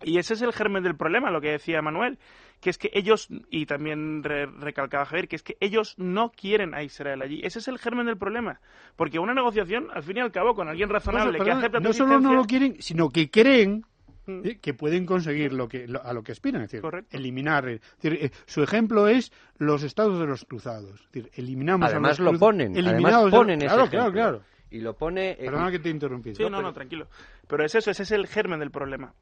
Y 0.03 0.17
ese 0.19 0.33
es 0.33 0.41
el 0.41 0.51
germen 0.51 0.83
del 0.83 0.97
problema, 0.97 1.31
lo 1.31 1.39
que 1.39 1.51
decía 1.51 1.81
Manuel, 1.81 2.19
que 2.65 2.71
es 2.71 2.79
que 2.79 2.89
ellos, 2.93 3.27
y 3.51 3.67
también 3.67 4.23
re- 4.23 4.47
recalcaba 4.47 5.05
Javier, 5.05 5.27
que 5.27 5.35
es 5.35 5.43
que 5.43 5.55
ellos 5.59 5.93
no 5.99 6.31
quieren 6.31 6.73
a 6.73 6.81
Israel 6.81 7.21
allí. 7.21 7.39
Ese 7.43 7.59
es 7.59 7.67
el 7.67 7.77
germen 7.77 8.07
del 8.07 8.17
problema. 8.17 8.59
Porque 8.95 9.19
una 9.19 9.35
negociación, 9.35 9.89
al 9.93 10.01
fin 10.01 10.17
y 10.17 10.21
al 10.21 10.31
cabo, 10.31 10.55
con 10.55 10.67
alguien 10.67 10.89
razonable 10.89 11.37
no, 11.37 11.45
que 11.45 11.51
acepta 11.51 11.79
no 11.79 11.93
solo 11.93 12.19
no 12.19 12.33
lo 12.33 12.45
quieren, 12.45 12.77
sino 12.81 13.09
que 13.11 13.29
creen 13.29 13.85
Mm. 14.25 14.41
eh, 14.43 14.57
que 14.59 14.73
pueden 14.73 15.05
conseguir 15.05 15.53
lo 15.53 15.67
que 15.67 15.87
lo- 15.87 16.01
a 16.03 16.11
lo 16.11 16.23
que 16.23 16.31
aspiran, 16.31 16.63
es 16.63 16.71
decir, 16.71 16.81
Correcto. 16.81 17.15
eliminar. 17.15 17.69
eh, 17.69 17.75
es 17.75 18.01
decir, 18.01 18.25
eh, 18.25 18.31
su 18.47 18.63
ejemplo 18.63 19.07
es 19.07 19.31
los 19.59 19.83
estados 19.83 20.17
de 20.19 20.25
los 20.25 20.43
cruzados. 20.45 20.99
Es 20.99 21.11
decir, 21.11 21.29
eliminamos 21.35 21.85
a 21.87 21.91
Además 21.91 22.17
los 22.17 22.19
lo 22.25 22.31
cruz- 22.31 22.39
ponen, 22.39 22.71
además 22.71 22.91
eliminados 22.93 23.31
a- 23.31 23.37
ponen 23.37 23.59
ese 23.61 23.67
claro, 23.75 23.87
claro, 23.91 24.11
claro. 24.11 24.41
Y 24.71 24.79
lo 24.79 24.95
pone... 24.97 25.33
eh, 25.33 25.45
Perdona 25.45 25.69
que 25.69 25.77
te 25.77 25.89
interrumpí. 25.89 26.33
Sí, 26.33 26.41
no, 26.49 26.59
no, 26.59 26.73
tranquilo. 26.73 27.07
Pero 27.47 27.63
es 27.65 27.75
eso, 27.75 27.91
ese 27.91 28.01
es 28.01 28.11
el 28.11 28.25
germen 28.25 28.59
del 28.59 28.71
problema. 28.71 29.13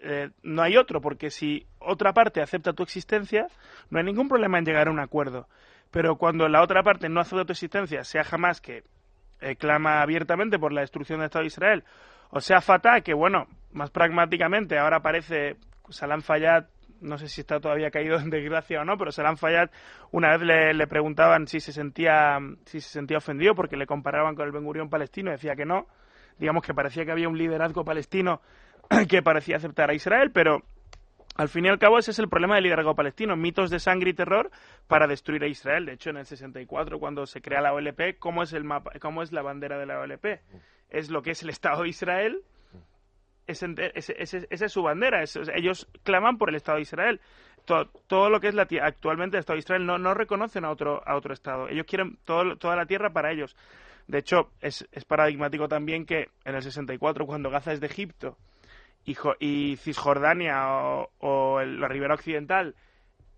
Eh, 0.00 0.30
no 0.42 0.62
hay 0.62 0.76
otro, 0.76 1.00
porque 1.00 1.30
si 1.30 1.66
otra 1.78 2.12
parte 2.12 2.42
acepta 2.42 2.72
tu 2.72 2.82
existencia, 2.82 3.48
no 3.90 3.98
hay 3.98 4.04
ningún 4.04 4.28
problema 4.28 4.58
en 4.58 4.64
llegar 4.64 4.88
a 4.88 4.90
un 4.90 5.00
acuerdo. 5.00 5.48
Pero 5.90 6.16
cuando 6.16 6.48
la 6.48 6.62
otra 6.62 6.82
parte 6.82 7.08
no 7.08 7.20
acepta 7.20 7.44
tu 7.44 7.52
existencia, 7.52 8.04
sea 8.04 8.24
jamás 8.24 8.60
que 8.60 8.82
eh, 9.40 9.56
clama 9.56 10.02
abiertamente 10.02 10.58
por 10.58 10.72
la 10.72 10.82
destrucción 10.82 11.18
del 11.18 11.26
Estado 11.26 11.42
de 11.42 11.48
Israel, 11.48 11.84
o 12.30 12.40
sea 12.40 12.60
Fatah, 12.60 13.00
que 13.00 13.14
bueno, 13.14 13.46
más 13.72 13.90
pragmáticamente, 13.90 14.78
ahora 14.78 15.00
parece 15.00 15.56
Salam 15.90 16.22
Fayyad, 16.22 16.66
no 17.00 17.18
sé 17.18 17.28
si 17.28 17.42
está 17.42 17.60
todavía 17.60 17.90
caído 17.90 18.18
en 18.18 18.30
desgracia 18.30 18.80
o 18.80 18.84
no, 18.84 18.96
pero 18.98 19.12
Salam 19.12 19.36
Fayyad 19.36 19.70
una 20.10 20.36
vez 20.36 20.42
le, 20.42 20.74
le 20.74 20.86
preguntaban 20.86 21.46
si 21.46 21.60
se 21.60 21.72
sentía 21.72 22.38
si 22.64 22.80
se 22.80 22.88
sentía 22.88 23.18
ofendido 23.18 23.54
porque 23.54 23.76
le 23.76 23.86
comparaban 23.86 24.34
con 24.34 24.46
el 24.46 24.52
Ben 24.52 24.64
Gurión 24.64 24.90
palestino, 24.90 25.30
decía 25.30 25.54
que 25.54 25.64
no. 25.64 25.86
Digamos 26.38 26.62
que 26.64 26.74
parecía 26.74 27.06
que 27.06 27.12
había 27.12 27.28
un 27.28 27.38
liderazgo 27.38 27.82
palestino 27.84 28.42
que 29.08 29.22
parecía 29.22 29.56
aceptar 29.56 29.90
a 29.90 29.94
Israel, 29.94 30.30
pero 30.32 30.62
al 31.36 31.48
fin 31.48 31.66
y 31.66 31.68
al 31.68 31.78
cabo 31.78 31.98
ese 31.98 32.12
es 32.12 32.18
el 32.18 32.28
problema 32.28 32.54
del 32.54 32.64
liderazgo 32.64 32.94
palestino, 32.94 33.36
mitos 33.36 33.70
de 33.70 33.78
sangre 33.78 34.10
y 34.10 34.14
terror 34.14 34.50
para 34.86 35.06
destruir 35.06 35.42
a 35.44 35.48
Israel. 35.48 35.84
De 35.86 35.92
hecho, 35.92 36.10
en 36.10 36.16
el 36.16 36.26
64 36.26 36.98
cuando 36.98 37.26
se 37.26 37.42
crea 37.42 37.60
la 37.60 37.74
OLP, 37.74 38.18
¿cómo 38.18 38.42
es 38.42 38.52
el 38.52 38.64
mapa, 38.64 38.92
cómo 39.00 39.22
es 39.22 39.32
la 39.32 39.42
bandera 39.42 39.78
de 39.78 39.86
la 39.86 40.00
OLP? 40.00 40.40
Es 40.88 41.10
lo 41.10 41.20
que 41.22 41.32
es 41.32 41.42
el 41.42 41.50
Estado 41.50 41.82
de 41.82 41.88
Israel. 41.90 42.40
Ese, 43.46 43.66
ese- 43.94 44.14
ese- 44.18 44.46
esa 44.50 44.64
es 44.66 44.72
su 44.72 44.82
bandera. 44.82 45.22
es- 45.22 45.38
ellos 45.54 45.86
claman 46.02 46.38
por 46.38 46.48
el 46.48 46.56
Estado 46.56 46.76
de 46.76 46.82
Israel. 46.82 47.20
To- 47.64 47.86
todo 48.06 48.30
lo 48.30 48.40
que 48.40 48.48
es 48.48 48.56
actualmente 48.80 49.36
el 49.36 49.40
Estado 49.40 49.56
de 49.56 49.60
Israel 49.60 49.86
no, 49.86 49.98
no 49.98 50.14
reconocen 50.14 50.64
a 50.64 50.70
otro 50.70 51.02
a 51.06 51.16
otro 51.16 51.32
Estado. 51.34 51.68
Ellos 51.68 51.86
quieren 51.86 52.18
todo- 52.24 52.56
toda 52.56 52.76
la 52.76 52.86
tierra 52.86 53.10
para 53.10 53.30
ellos. 53.32 53.56
De 54.08 54.18
hecho, 54.18 54.50
es, 54.60 54.86
es 54.92 55.04
paradigmático 55.04 55.68
también 55.68 56.06
que 56.06 56.28
en 56.44 56.54
el 56.54 56.62
64, 56.62 57.26
cuando 57.26 57.50
Gaza 57.50 57.72
es 57.72 57.80
de 57.80 57.86
Egipto 57.88 58.36
y, 59.06 59.16
y 59.40 59.76
Cisjordania 59.76 60.68
o, 60.68 61.10
o 61.20 61.60
el- 61.60 61.80
la 61.80 61.88
ribera 61.88 62.14
occidental 62.14 62.74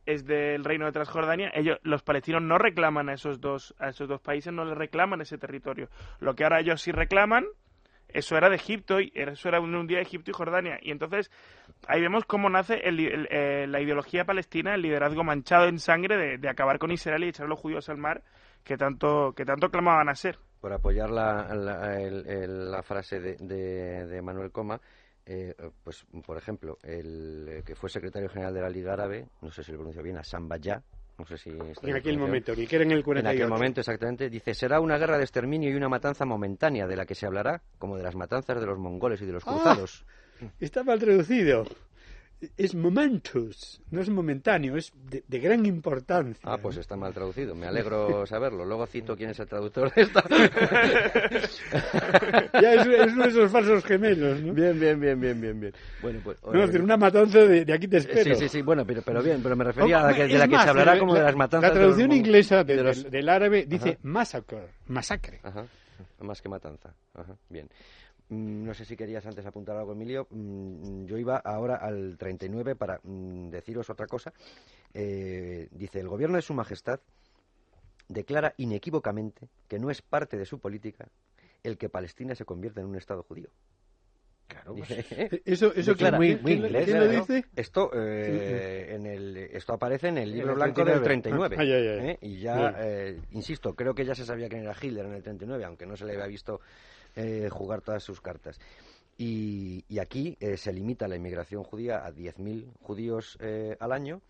es 0.06 0.24
del 0.24 0.64
reino 0.64 0.86
de 0.86 0.92
Transjordania, 0.92 1.50
ellos, 1.54 1.78
los 1.82 2.02
palestinos 2.02 2.40
no 2.42 2.56
reclaman 2.56 3.10
a 3.10 3.12
esos 3.12 3.40
dos 3.42 3.74
a 3.78 3.90
esos 3.90 4.08
dos 4.08 4.22
países, 4.22 4.50
no 4.52 4.64
les 4.64 4.76
reclaman 4.76 5.20
ese 5.20 5.36
territorio. 5.36 5.90
Lo 6.18 6.34
que 6.34 6.44
ahora 6.44 6.60
ellos 6.60 6.80
sí 6.80 6.92
reclaman, 6.92 7.44
eso 8.08 8.34
era 8.38 8.48
de 8.48 8.56
Egipto 8.56 9.00
y 9.02 9.12
eso 9.14 9.48
era 9.50 9.60
un, 9.60 9.86
día 9.86 9.98
de 9.98 10.04
Egipto 10.04 10.30
y 10.30 10.34
Jordania. 10.34 10.78
Y 10.80 10.92
entonces 10.92 11.30
ahí 11.86 12.00
vemos 12.00 12.24
cómo 12.24 12.48
nace 12.48 12.76
el- 12.88 13.00
el- 13.00 13.28
eh, 13.30 13.66
la 13.68 13.82
ideología 13.82 14.24
palestina, 14.24 14.74
el 14.74 14.80
liderazgo 14.80 15.24
manchado 15.24 15.66
en 15.68 15.78
sangre 15.78 16.38
de, 16.38 16.48
acabar 16.48 16.78
con 16.78 16.90
Israel 16.90 17.24
y 17.24 17.28
echar 17.28 17.44
a 17.44 17.48
los 17.50 17.58
judíos 17.60 17.90
al 17.90 17.98
mar 17.98 18.22
que 18.64 18.78
tanto 18.78 19.34
que 19.36 19.44
tanto 19.44 19.68
clamaban 19.70 20.08
a 20.08 20.14
ser. 20.14 20.38
Por 20.62 20.72
apoyar 20.72 21.10
la, 21.10 22.82
frase 22.82 23.20
de 23.20 24.22
Manuel 24.22 24.50
Coma, 24.52 24.80
eh, 25.30 25.54
pues 25.84 26.06
por 26.24 26.38
ejemplo, 26.38 26.78
el 26.82 27.62
que 27.64 27.74
fue 27.74 27.90
secretario 27.90 28.28
general 28.30 28.54
de 28.54 28.60
la 28.62 28.70
Liga 28.70 28.94
Árabe, 28.94 29.26
no 29.42 29.50
sé 29.50 29.62
si 29.62 29.70
lo 29.72 29.78
pronuncio 29.78 30.02
bien, 30.02 30.16
Hassan 30.16 30.48
Bayá, 30.48 30.82
no 31.18 31.26
sé 31.26 31.36
si... 31.36 31.50
está 31.50 31.86
En 31.88 31.96
aquel 31.96 32.16
momento, 32.16 32.54
ni 32.56 32.66
que 32.66 32.76
era 32.76 32.84
en 32.84 32.92
el 32.92 32.98
En 32.98 33.04
48. 33.04 33.36
aquel 33.44 33.48
momento, 33.50 33.80
exactamente, 33.80 34.30
dice, 34.30 34.54
será 34.54 34.80
una 34.80 34.96
guerra 34.98 35.18
de 35.18 35.24
exterminio 35.24 35.68
y 35.70 35.74
una 35.74 35.88
matanza 35.88 36.24
momentánea 36.24 36.86
de 36.86 36.96
la 36.96 37.04
que 37.04 37.14
se 37.14 37.26
hablará 37.26 37.60
como 37.78 37.96
de 37.96 38.02
las 38.04 38.14
matanzas 38.14 38.58
de 38.60 38.66
los 38.66 38.78
mongoles 38.78 39.20
y 39.20 39.26
de 39.26 39.32
los 39.32 39.42
Ah. 39.46 39.50
cruzados. 39.52 40.06
Está 40.60 40.84
mal 40.84 40.98
traducido. 41.00 41.64
Es 42.56 42.72
momentus, 42.76 43.80
no 43.90 44.00
es 44.00 44.08
momentáneo, 44.10 44.76
es 44.76 44.92
de, 45.10 45.24
de 45.26 45.38
gran 45.40 45.66
importancia. 45.66 46.40
Ah, 46.44 46.56
pues 46.56 46.76
está 46.76 46.94
mal 46.94 47.12
traducido, 47.12 47.56
me 47.56 47.66
alegro 47.66 48.24
saberlo. 48.26 48.64
Luego 48.64 48.86
cito 48.86 49.16
quién 49.16 49.30
es 49.30 49.40
el 49.40 49.48
traductor 49.48 49.92
de 49.92 50.02
esta. 50.02 50.22
ya 52.62 52.74
es, 52.74 52.86
es 52.86 53.12
uno 53.12 53.24
de 53.24 53.28
esos 53.30 53.50
falsos 53.50 53.84
gemelos, 53.84 54.40
¿no? 54.40 54.52
Bien, 54.52 54.78
bien, 54.78 55.00
bien, 55.00 55.20
bien, 55.20 55.40
bien, 55.40 55.60
bien. 55.60 55.72
Bueno, 56.00 56.20
pues... 56.22 56.38
No, 56.44 56.60
decir, 56.66 56.80
una 56.82 56.96
matanza 56.96 57.38
de, 57.40 57.64
de 57.64 57.72
aquí 57.72 57.88
te 57.88 57.96
espero. 57.98 58.34
Sí, 58.36 58.42
sí, 58.42 58.48
sí, 58.48 58.62
bueno, 58.62 58.84
pero, 58.86 59.02
pero 59.02 59.22
bien, 59.22 59.42
pero 59.42 59.56
me 59.56 59.64
refería 59.64 60.00
a 60.00 60.10
la 60.10 60.14
que, 60.16 60.26
de 60.28 60.38
la 60.38 60.46
que 60.46 60.54
más, 60.54 60.64
se 60.64 60.70
hablará 60.70 60.94
la- 60.94 61.00
como 61.00 61.14
de 61.14 61.22
las 61.22 61.34
matanzas 61.36 61.70
La 61.70 61.74
de 61.74 61.86
los 61.86 61.96
traducción 61.96 62.12
inglesa 62.18 62.62
de- 62.64 62.82
los- 62.82 63.02
del, 63.02 63.10
del 63.10 63.28
árabe 63.28 63.66
dice 63.66 63.88
Ajá. 63.90 63.98
massacre, 64.02 64.58
masacre. 64.86 65.40
Ajá, 65.42 65.66
más 66.20 66.40
que 66.42 66.48
matanza. 66.48 66.94
Ajá, 67.14 67.36
bien. 67.48 67.68
Mm, 68.28 68.64
No 68.66 68.74
sé 68.74 68.84
si 68.84 68.96
querías 68.96 69.24
antes 69.26 69.44
apuntar 69.46 69.76
algo, 69.76 69.92
Emilio. 69.92 70.26
Mm, 70.30 71.04
Yo 71.06 71.16
iba 71.18 71.36
ahora 71.38 71.76
al 71.76 72.16
39 72.18 72.76
para 72.76 73.00
mm, 73.02 73.48
deciros 73.50 73.88
otra 73.90 74.06
cosa. 74.06 74.32
Eh, 74.94 75.68
dice, 75.70 76.00
el 76.00 76.08
gobierno 76.08 76.36
de 76.36 76.42
Su 76.42 76.54
Majestad 76.54 77.00
declara 78.08 78.54
inequívocamente 78.56 79.48
que 79.68 79.78
no 79.78 79.90
es 79.90 80.00
parte 80.02 80.36
de 80.38 80.46
su 80.46 80.58
política 80.60 81.06
el 81.62 81.76
que 81.76 81.88
Palestina 81.88 82.34
se 82.34 82.44
convierta 82.44 82.80
en 82.80 82.86
un 82.86 82.96
Estado 82.96 83.22
judío. 83.22 83.48
Claro, 84.46 84.72
Dice, 84.72 85.04
Eh, 85.10 85.42
Eso, 85.44 85.74
eso 85.74 85.94
que- 85.94 86.10
muy- 86.12 86.28
¿quién- 86.28 86.42
muy 86.42 86.52
quién 86.52 86.60
lo- 86.62 86.66
inglés, 86.68 86.84
¿Quién 86.86 86.98
lo 87.00 87.04
¿no? 87.06 87.10
dice? 87.20 87.44
Esto, 87.54 87.90
eh, 87.94 88.94
en 88.94 89.04
el, 89.06 89.36
esto 89.36 89.74
aparece 89.74 90.08
en 90.08 90.16
el 90.18 90.32
libro 90.32 90.52
el 90.52 90.54
blanco 90.56 90.84
del 90.86 91.02
39. 91.02 91.56
39. 91.56 91.56
Ay, 91.58 91.72
ay, 91.72 91.88
ay. 92.00 92.10
¿eh? 92.12 92.18
Y 92.22 92.40
ya, 92.40 92.74
eh, 92.78 93.20
insisto, 93.32 93.74
creo 93.74 93.94
que 93.94 94.06
ya 94.06 94.14
se 94.14 94.24
sabía 94.24 94.48
quién 94.48 94.62
era 94.62 94.74
Hitler 94.80 95.04
en 95.04 95.12
el 95.14 95.22
39, 95.22 95.64
aunque 95.66 95.84
no 95.84 95.96
se 95.98 96.06
le 96.06 96.12
había 96.14 96.26
visto 96.26 96.60
eh, 97.18 97.48
jugar 97.50 97.80
todas 97.80 98.02
sus 98.02 98.20
cartas. 98.20 98.60
Y, 99.16 99.84
y 99.88 99.98
aquí 99.98 100.36
eh, 100.38 100.56
se 100.56 100.72
limita 100.72 101.08
la 101.08 101.16
inmigración 101.16 101.64
judía 101.64 102.06
a 102.06 102.12
10.000 102.12 102.72
judíos 102.80 103.36
eh, 103.40 103.76
al 103.80 103.90
año. 103.92 104.22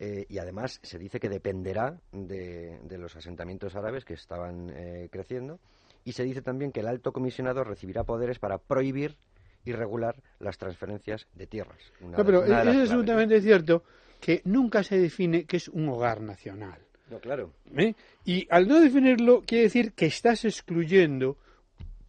y 0.00 0.38
además 0.38 0.80
se 0.82 0.98
dice 0.98 1.20
que 1.20 1.28
dependerá 1.28 2.00
de, 2.10 2.80
de 2.82 2.98
los 2.98 3.14
asentamientos 3.16 3.76
árabes 3.76 4.04
que 4.04 4.14
estaban 4.14 4.70
eh, 4.70 5.08
creciendo. 5.12 5.60
Y 6.04 6.12
se 6.12 6.24
dice 6.24 6.42
también 6.42 6.72
que 6.72 6.80
el 6.80 6.88
alto 6.88 7.12
comisionado 7.12 7.62
recibirá 7.62 8.02
poderes 8.02 8.38
para 8.38 8.58
prohibir 8.58 9.16
y 9.64 9.72
regular 9.72 10.16
las 10.38 10.56
transferencias 10.56 11.28
de 11.34 11.46
tierras. 11.46 11.78
Una 12.00 12.16
No, 12.16 12.24
pero 12.24 12.40
una 12.40 12.62
es 12.62 12.90
absolutamente 12.90 13.40
cierto 13.42 13.84
que 14.20 14.40
nunca 14.44 14.82
se 14.82 14.98
define 14.98 15.44
qué 15.44 15.58
es 15.58 15.68
un 15.68 15.88
hogar 15.88 16.22
nacional. 16.22 16.80
No, 17.10 17.20
claro. 17.20 17.52
¿eh? 17.76 17.94
Y 18.24 18.46
al 18.50 18.66
no 18.66 18.80
definirlo, 18.80 19.42
quiere 19.42 19.64
decir 19.64 19.92
que 19.92 20.06
estás 20.06 20.44
excluyendo 20.44 21.36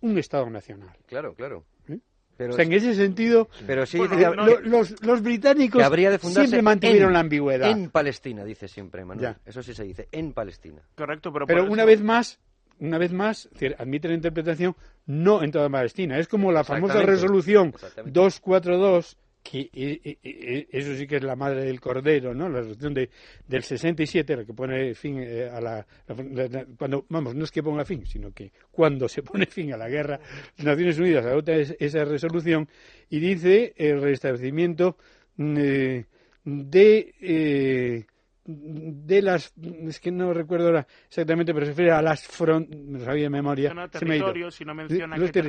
un 0.01 0.17
Estado 0.17 0.49
nacional. 0.49 0.95
Claro, 1.07 1.33
claro. 1.33 1.63
¿Eh? 1.87 1.97
Pero, 2.37 2.53
o 2.53 2.55
sea, 2.55 2.65
en 2.65 2.73
ese 2.73 2.95
sentido, 2.95 3.49
pero 3.67 3.85
sí 3.85 3.97
Bueno, 3.97 4.15
dice 4.15 4.29
que, 4.29 4.35
no- 4.35 4.45
lo- 4.45 4.59
los, 4.61 5.01
los 5.03 5.21
británicos 5.21 5.79
que 5.79 5.83
habría 5.85 6.09
de 6.09 6.17
fundarse 6.17 6.47
siempre 6.47 6.61
mantuvieron 6.63 7.09
en- 7.09 7.13
la 7.13 7.19
ambigüedad. 7.19 7.69
En 7.71 7.89
Palestina, 7.91 8.43
dice 8.43 8.67
siempre 8.67 9.05
Manuel. 9.05 9.35
Ya. 9.35 9.39
Eso 9.45 9.61
sí 9.61 9.73
se 9.73 9.83
dice, 9.83 10.07
en 10.11 10.33
Palestina. 10.33 10.81
Correcto, 10.95 11.31
pero, 11.31 11.45
Pero 11.45 11.65
una 11.65 11.83
eso- 11.83 11.87
vez 11.87 12.01
más, 12.01 12.39
una 12.79 12.97
vez 12.97 13.11
más, 13.13 13.47
admite 13.77 14.07
la 14.07 14.15
interpretación 14.15 14.75
no 15.05 15.43
en 15.43 15.51
toda 15.51 15.69
Palestina. 15.69 16.17
Es 16.17 16.27
como 16.27 16.51
la 16.51 16.63
famosa 16.63 17.01
resolución 17.03 17.67
exactamente. 17.75 18.19
242, 18.19 19.17
que 19.43 19.69
eh, 19.73 19.99
eh, 20.03 20.17
eh, 20.23 20.67
eso 20.71 20.95
sí 20.95 21.07
que 21.07 21.15
es 21.17 21.23
la 21.23 21.35
madre 21.35 21.63
del 21.63 21.79
cordero, 21.81 22.33
¿no? 22.33 22.47
La 22.47 22.59
resolución 22.59 22.93
de, 22.93 23.09
del 23.47 23.63
67, 23.63 24.35
la 24.37 24.45
que 24.45 24.53
pone 24.53 24.93
fin 24.93 25.17
eh, 25.19 25.49
a 25.51 25.59
la, 25.59 25.85
la- 26.07 26.47
la- 26.47 26.65
Cuando, 26.77 27.05
vamos, 27.09 27.33
no 27.35 27.43
es 27.43 27.51
que 27.51 27.63
ponga 27.63 27.83
fin, 27.83 28.05
sino 28.05 28.31
que 28.31 28.51
cuando 28.71 29.07
se 29.09 29.23
pone 29.23 29.47
fin 29.47 29.73
a 29.73 29.77
la 29.77 29.89
guerra, 29.89 30.19
las 30.57 30.65
Naciones 30.65 30.99
Unidas 30.99 31.25
adopta 31.25 31.53
es- 31.53 31.75
esa 31.79 32.03
resolución 32.05 32.67
y 33.09 33.19
dice 33.19 33.73
el 33.77 34.01
restablecimiento 34.01 34.97
mm, 35.37 35.55
eh, 35.57 36.05
de... 36.45 38.05
de 38.45 39.21
las 39.21 39.53
es 39.87 39.99
que 39.99 40.11
no 40.11 40.33
recuerdo 40.33 40.67
ahora 40.67 40.87
exactamente 41.07 41.53
pero 41.53 41.65
se 41.65 41.71
refiere 41.71 41.91
a 41.91 42.01
las 42.01 42.25
fronteras 42.25 42.83
me 42.85 42.99
lo 42.99 43.05
sabía 43.05 43.23
de 43.23 43.29
memoria 43.29 43.69
se 43.69 43.75
me 43.75 43.81
ha 43.81 43.85
ido. 43.85 44.25
territorios 44.25 44.59
y 44.61 44.65
no 44.65 44.73
menciona 44.73 45.17
Los 45.17 45.31
qué 45.31 45.41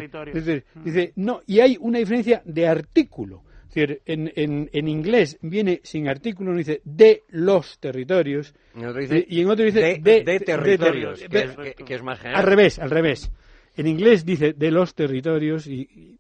Mm. 0.75 0.85
dice, 0.85 1.13
no, 1.17 1.41
y 1.47 1.61
hay 1.61 1.77
una 1.81 1.99
diferencia 1.99 2.43
de 2.45 2.67
artículo. 2.67 3.45
Es 3.73 3.89
decir, 3.89 4.03
en, 4.05 4.31
en, 4.37 4.69
en 4.75 4.87
inglés 4.87 5.39
viene 5.41 5.81
sin 5.83 6.07
artículo, 6.07 6.53
no 6.53 6.59
dice 6.59 6.83
de 6.85 7.23
los 7.31 7.79
territorios, 7.79 8.55
En 8.75 8.85
otro 8.85 9.01
dice, 9.01 9.27
y 9.27 9.41
en 9.41 9.49
otro 9.49 9.65
dice 9.65 9.81
de, 9.81 9.99
de, 9.99 10.25
de 10.25 10.41
territorios, 10.41 11.21
de- 11.21 11.29
que, 11.29 11.39
es, 11.39 11.57
que- 11.77 11.85
que 11.85 11.95
es 11.95 12.03
más 12.03 12.19
al 12.19 12.23
general. 12.23 12.45
revés, 12.45 12.79
al 12.79 12.91
revés. 12.91 13.33
En 13.75 13.87
inglés 13.87 14.27
dice 14.27 14.53
de 14.53 14.71
los 14.71 14.95
territorios 14.95 15.67
y, 15.67 16.19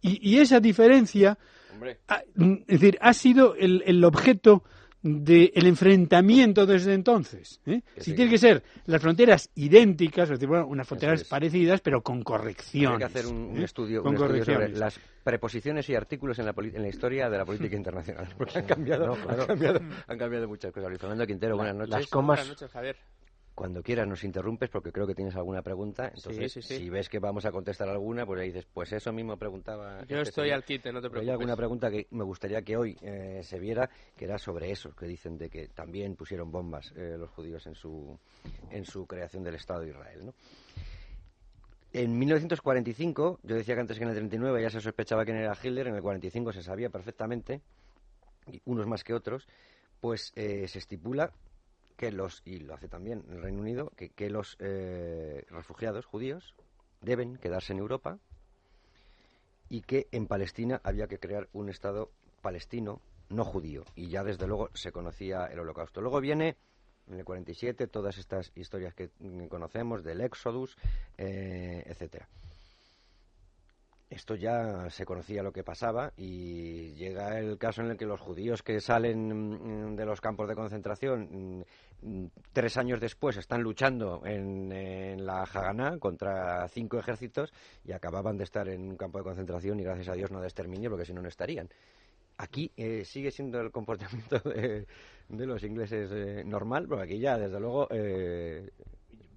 y, 0.00 0.30
y 0.30 0.38
esa 0.38 0.60
diferencia, 0.60 1.36
ha- 2.06 2.22
es 2.68 2.80
decir, 2.80 2.96
ha 3.00 3.14
sido 3.14 3.56
el, 3.56 3.82
el 3.84 4.04
objeto 4.04 4.62
del 5.02 5.66
enfrentamiento 5.66 6.66
desde 6.66 6.92
entonces. 6.94 7.60
¿eh? 7.66 7.80
Si 7.96 8.10
sí, 8.10 8.14
tiene 8.14 8.30
que- 8.30 8.38
ser 8.38 8.62
las 8.86 9.00
fronteras 9.00 9.50
idénticas, 9.54 10.24
es 10.24 10.38
decir, 10.38 10.48
bueno, 10.48 10.66
unas 10.66 10.86
fronteras 10.86 11.22
es. 11.22 11.28
parecidas, 11.28 11.80
pero 11.80 12.02
con 12.02 12.22
correcciones. 12.22 12.92
Hay 12.92 12.98
que 12.98 13.04
hacer 13.04 13.26
un, 13.26 13.36
un 13.36 13.60
¿eh? 13.60 13.64
estudio, 13.64 14.02
Con 14.02 14.14
un 14.16 14.22
estudio 14.22 14.44
sobre 14.44 14.68
las 14.70 15.00
preposiciones 15.24 15.88
y 15.88 15.94
artículos 15.94 16.38
en 16.38 16.46
la, 16.46 16.52
poli- 16.52 16.74
en 16.74 16.82
la 16.82 16.88
historia 16.88 17.30
de 17.30 17.38
la 17.38 17.44
política 17.44 17.76
internacional. 17.76 18.28
Porque 18.38 18.58
han 18.58 18.66
cambiado, 18.66 19.06
No, 19.06 19.14
claro. 19.14 19.42
han 19.42 19.46
cambiado, 19.48 19.80
han 20.06 20.18
cambiado 20.18 20.48
muchas 20.48 20.72
cosas. 20.72 20.88
Luis 20.88 21.00
Fernando 21.00 21.26
Quintero, 21.26 21.56
buenas 21.56 21.74
noches. 21.76 21.90
Las 21.90 22.06
comas, 22.08 22.38
Buenas 22.40 22.48
noches, 22.60 22.70
Javier. 22.70 22.96
Cuando 23.60 23.82
quieras 23.82 24.08
nos 24.08 24.24
interrumpes 24.24 24.70
porque 24.70 24.90
creo 24.90 25.06
que 25.06 25.14
tienes 25.14 25.36
alguna 25.36 25.60
pregunta. 25.60 26.10
Entonces, 26.14 26.50
sí, 26.50 26.62
sí. 26.62 26.78
si 26.78 26.88
ves 26.88 27.10
que 27.10 27.18
vamos 27.18 27.44
a 27.44 27.52
contestar 27.52 27.90
alguna, 27.90 28.24
pues 28.24 28.40
ahí 28.40 28.46
dices, 28.46 28.66
pues 28.72 28.90
eso 28.90 29.12
mismo 29.12 29.36
preguntaba. 29.36 29.98
Yo 30.06 30.16
este 30.16 30.30
estoy 30.30 30.50
al 30.50 30.64
quite, 30.64 30.90
no 30.90 31.02
te 31.02 31.10
Pero 31.10 31.20
hay 31.20 31.26
preocupes. 31.26 31.30
alguna 31.32 31.56
pregunta 31.56 31.90
que 31.90 32.06
me 32.12 32.24
gustaría 32.24 32.62
que 32.62 32.78
hoy 32.78 32.96
eh, 33.02 33.42
se 33.44 33.58
viera, 33.58 33.90
que 34.16 34.24
era 34.24 34.38
sobre 34.38 34.70
eso, 34.70 34.96
que 34.96 35.04
dicen 35.04 35.36
de 35.36 35.50
que 35.50 35.68
también 35.68 36.16
pusieron 36.16 36.50
bombas 36.50 36.90
eh, 36.96 37.16
los 37.18 37.28
judíos 37.28 37.66
en 37.66 37.74
su, 37.74 38.18
en 38.70 38.86
su 38.86 39.06
creación 39.06 39.44
del 39.44 39.56
Estado 39.56 39.80
de 39.80 39.90
Israel. 39.90 40.24
¿no? 40.24 40.34
En 41.92 42.18
1945, 42.18 43.40
yo 43.42 43.56
decía 43.56 43.74
que 43.74 43.82
antes 43.82 43.98
que 43.98 44.04
en 44.04 44.08
el 44.08 44.16
39 44.16 44.62
ya 44.62 44.70
se 44.70 44.80
sospechaba 44.80 45.26
quién 45.26 45.36
era 45.36 45.54
Hitler, 45.62 45.88
en 45.88 45.96
el 45.96 46.00
45 46.00 46.54
se 46.54 46.62
sabía 46.62 46.88
perfectamente, 46.88 47.60
y 48.50 48.62
unos 48.64 48.86
más 48.86 49.04
que 49.04 49.12
otros, 49.12 49.46
pues 50.00 50.32
eh, 50.34 50.66
se 50.66 50.78
estipula 50.78 51.30
que 52.00 52.12
los, 52.12 52.40
y 52.46 52.60
lo 52.60 52.72
hace 52.72 52.88
también 52.88 53.26
el 53.28 53.42
Reino 53.42 53.60
Unido, 53.60 53.92
que, 53.94 54.08
que 54.08 54.30
los 54.30 54.56
eh, 54.58 55.44
refugiados 55.50 56.06
judíos 56.06 56.54
deben 57.02 57.36
quedarse 57.36 57.74
en 57.74 57.78
Europa 57.78 58.18
y 59.68 59.82
que 59.82 60.08
en 60.10 60.26
Palestina 60.26 60.80
había 60.82 61.08
que 61.08 61.18
crear 61.18 61.50
un 61.52 61.68
Estado 61.68 62.10
palestino 62.40 63.02
no 63.28 63.44
judío. 63.44 63.84
Y 63.96 64.08
ya 64.08 64.24
desde 64.24 64.46
luego 64.46 64.70
se 64.72 64.92
conocía 64.92 65.44
el 65.44 65.58
holocausto. 65.58 66.00
Luego 66.00 66.22
viene 66.22 66.56
en 67.06 67.18
el 67.18 67.24
47 67.26 67.86
todas 67.86 68.16
estas 68.16 68.50
historias 68.54 68.94
que 68.94 69.10
conocemos 69.50 70.02
del 70.02 70.22
Éxodus, 70.22 70.78
eh, 71.18 71.82
etcétera. 71.84 72.30
Esto 74.10 74.34
ya 74.34 74.90
se 74.90 75.06
conocía 75.06 75.40
lo 75.40 75.52
que 75.52 75.62
pasaba 75.62 76.12
y 76.16 76.92
llega 76.94 77.38
el 77.38 77.56
caso 77.58 77.80
en 77.80 77.92
el 77.92 77.96
que 77.96 78.06
los 78.06 78.20
judíos 78.20 78.60
que 78.60 78.80
salen 78.80 79.92
mm, 79.92 79.94
de 79.94 80.04
los 80.04 80.20
campos 80.20 80.48
de 80.48 80.56
concentración 80.56 81.64
mm, 82.02 82.24
tres 82.52 82.76
años 82.76 82.98
después 82.98 83.36
están 83.36 83.62
luchando 83.62 84.22
en, 84.26 85.24
la 85.24 85.44
Haganá 85.44 85.98
contra 85.98 86.66
cinco 86.68 86.98
ejércitos 86.98 87.52
y 87.84 87.92
acababan 87.92 88.36
de 88.36 88.42
estar 88.44 88.68
en 88.68 88.90
un 88.90 88.96
campo 88.96 89.18
de 89.18 89.24
concentración 89.24 89.78
y 89.78 89.84
gracias 89.84 90.08
a 90.08 90.14
Dios 90.14 90.32
no 90.32 90.40
de 90.40 90.50
porque 90.88 91.04
si 91.04 91.12
no 91.12 91.22
no 91.22 91.28
estarían. 91.28 91.68
Aquí 92.36 92.72
eh, 92.76 93.04
sigue 93.04 93.30
siendo 93.30 93.60
el 93.60 93.70
comportamiento 93.70 94.38
de, 94.44 94.86
los 95.28 95.62
ingleses 95.62 96.10
eh, 96.10 96.42
normal, 96.44 96.86
porque 96.88 97.04
aquí 97.04 97.18
ya, 97.20 97.38
desde 97.38 97.60
luego, 97.60 97.86
eh, 97.90 98.70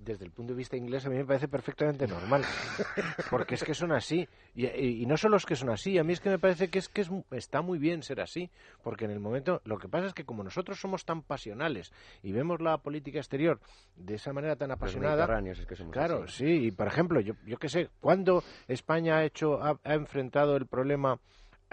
desde 0.03 0.25
el 0.25 0.31
punto 0.31 0.53
de 0.53 0.57
vista 0.57 0.75
inglés 0.77 1.05
a 1.05 1.09
mí 1.09 1.15
me 1.17 1.25
parece 1.25 1.47
perfectamente 1.47 2.07
normal, 2.07 2.45
porque 3.29 3.55
es 3.55 3.63
que 3.63 3.73
son 3.73 3.91
así 3.91 4.27
y, 4.55 4.65
y- 4.67 5.01
y 5.03 5.05
no 5.05 5.17
solo 5.17 5.37
es 5.37 5.45
que 5.45 5.55
son 5.55 5.69
así, 5.69 5.97
a 5.97 6.03
mí 6.03 6.13
es 6.13 6.19
que 6.19 6.29
me 6.29 6.39
parece 6.39 6.69
que 6.69 6.79
es 6.79 6.89
que 6.89 7.01
es, 7.01 7.09
está 7.31 7.61
muy 7.61 7.77
bien 7.79 8.03
ser 8.03 8.21
así, 8.21 8.49
porque 8.83 9.05
en 9.05 9.11
el 9.11 9.19
momento 9.19 9.61
lo 9.65 9.77
que 9.77 9.87
pasa 9.89 10.07
es 10.07 10.13
que 10.13 10.25
como 10.25 10.43
nosotros 10.43 10.79
somos 10.79 11.05
tan 11.05 11.21
pasionales 11.23 11.91
y 12.21 12.31
vemos 12.31 12.61
la 12.61 12.77
política 12.77 13.19
exterior 13.19 13.59
de 13.95 14.15
esa 14.15 14.33
manera 14.33 14.55
tan 14.55 14.71
apasionada, 14.71 15.15
mediterráneos 15.17 15.59
es 15.59 15.65
que 15.65 15.75
somos 15.75 15.93
Claro, 15.93 16.23
así. 16.23 16.45
sí, 16.45 16.65
y 16.67 16.71
por 16.71 16.87
ejemplo, 16.87 17.19
yo, 17.19 17.33
yo 17.45 17.57
qué 17.57 17.69
sé, 17.69 17.89
¿cuándo 17.99 18.43
España 18.67 19.17
ha 19.17 19.25
hecho, 19.25 19.61
ha, 19.63 19.79
ha 19.83 19.93
enfrentado 19.93 20.55
el 20.57 20.67
problema 20.67 21.19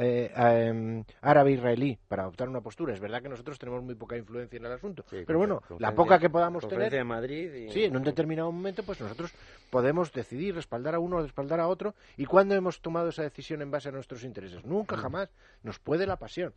eh, 0.03 0.33
em, 0.35 1.05
árabe-israelí 1.21 1.99
para 2.09 2.23
adoptar 2.23 2.49
una 2.49 2.61
postura? 2.61 2.95
Es 2.95 3.01
verdad 3.01 3.23
que 3.23 3.29
nosotros 3.29 3.59
tenemos 3.59 3.83
muy 3.83 3.95
poca 3.95 4.17
influencia 4.17 4.57
en 4.57 4.65
el 4.67 4.73
asunto, 4.73 5.05
Sí, 5.11 5.23
pero 5.27 5.39
bueno, 5.39 5.63
la 5.79 5.95
poca 5.95 6.19
que 6.19 6.31
podamos 6.31 6.67
tener, 6.67 6.91
de 6.91 7.05
Madrid 7.05 7.53
y- 7.53 7.71
sí, 7.71 7.85
en 7.85 7.97
un 7.97 8.03
determinado 8.03 8.51
momento, 8.51 8.83
pues 8.83 9.01
nosotros 9.01 9.33
podemos 9.71 10.13
decidir 10.13 10.55
respaldar 10.55 10.95
a 10.95 10.99
uno 10.99 11.17
o 11.19 11.23
respaldar 11.23 11.61
a 11.61 11.69
otro. 11.69 11.95
¿Y 12.17 12.25
cuándo 12.25 12.55
hemos 12.55 12.81
tomado 12.81 13.11
esa 13.11 13.23
decisión 13.23 13.63
en 13.63 13.71
base 13.71 13.91
a 13.91 13.93
nuestros 13.93 14.25
intereses? 14.25 14.65
Nunca, 14.65 14.97
jamás. 14.97 15.31
Nos 15.63 15.79
puede 15.79 16.07
la 16.07 16.17
pasión. 16.17 16.55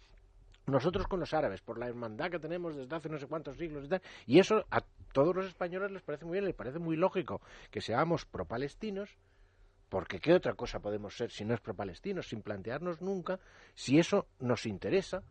Nosotros 0.65 1.07
con 1.07 1.19
los 1.19 1.33
árabes, 1.33 1.59
por 1.61 1.77
la 1.77 1.87
hermandad 1.89 2.31
que 2.31 2.39
tenemos 2.39 2.73
desde 2.75 2.95
hace 2.95 3.09
no 3.09 3.19
sé 3.19 3.27
cuántos 3.27 3.57
siglos 3.57 3.83
y 3.83 3.89
tal, 3.89 4.01
y 4.25 4.39
eso 4.39 4.63
a 4.71 4.81
todos 5.11 5.35
los 5.35 5.45
españoles 5.45 5.91
les 5.91 6.01
parece 6.01 6.23
muy 6.23 6.33
bien, 6.35 6.45
les 6.45 6.55
parece 6.55 6.79
muy 6.79 6.95
lógico 6.95 7.41
que 7.69 7.81
seamos 7.81 8.25
pro-palestinos, 8.25 9.09
porque 9.93 10.19
¿qué 10.19 10.33
otra 10.33 10.55
cosa 10.55 10.79
podemos 10.79 11.15
ser 11.15 11.29
si 11.29 11.45
no 11.45 11.53
es 11.53 11.61
pro-palestinos, 11.61 12.27
sin 12.27 12.41
plantearnos 12.41 12.99
nunca 12.99 13.39
si 13.75 13.99
eso 13.99 14.25
nos 14.39 14.65
interesa 14.65 15.21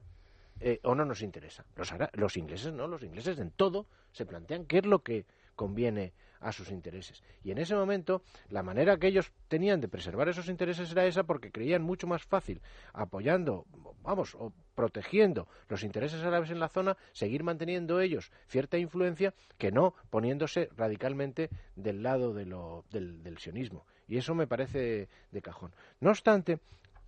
eh, 0.60 0.78
o 0.84 0.94
no 0.94 1.04
nos 1.04 1.20
interesa? 1.22 1.64
Los, 1.74 1.92
los 2.12 2.36
ingleses 2.36 2.72
no, 2.72 2.86
los 2.86 3.02
ingleses 3.02 3.40
en 3.40 3.50
todo 3.50 3.88
se 4.12 4.24
plantean 4.24 4.66
qué 4.66 4.78
es 4.78 4.86
lo 4.86 5.02
que 5.02 5.26
conviene 5.56 6.12
a 6.38 6.52
sus 6.52 6.70
intereses. 6.70 7.24
Y 7.42 7.50
en 7.50 7.58
ese 7.58 7.74
momento, 7.74 8.22
la 8.50 8.62
manera 8.62 8.98
que 8.98 9.08
ellos 9.08 9.32
tenían 9.48 9.80
de 9.80 9.88
preservar 9.88 10.28
esos 10.28 10.48
intereses 10.48 10.92
era 10.92 11.06
esa 11.06 11.24
porque 11.24 11.50
creían 11.50 11.82
mucho 11.82 12.06
más 12.06 12.22
fácil 12.22 12.62
apoyando, 12.92 13.66
vamos, 14.02 14.36
o 14.36 14.52
protegiendo 14.76 15.48
los 15.68 15.82
intereses 15.82 16.22
árabes 16.22 16.52
en 16.52 16.60
la 16.60 16.68
zona, 16.68 16.96
seguir 17.10 17.42
manteniendo 17.42 18.00
ellos 18.00 18.30
cierta 18.46 18.78
influencia 18.78 19.34
que 19.58 19.72
no 19.72 19.96
poniéndose 20.08 20.68
radicalmente 20.76 21.50
del 21.74 22.04
lado 22.04 22.32
del 22.32 23.38
sionismo. 23.38 23.84
Y 24.08 24.16
eso 24.18 24.34
me 24.34 24.46
parece 24.46 25.08
de 25.30 25.42
cajón. 25.42 25.72
No 26.00 26.10
obstante, 26.10 26.58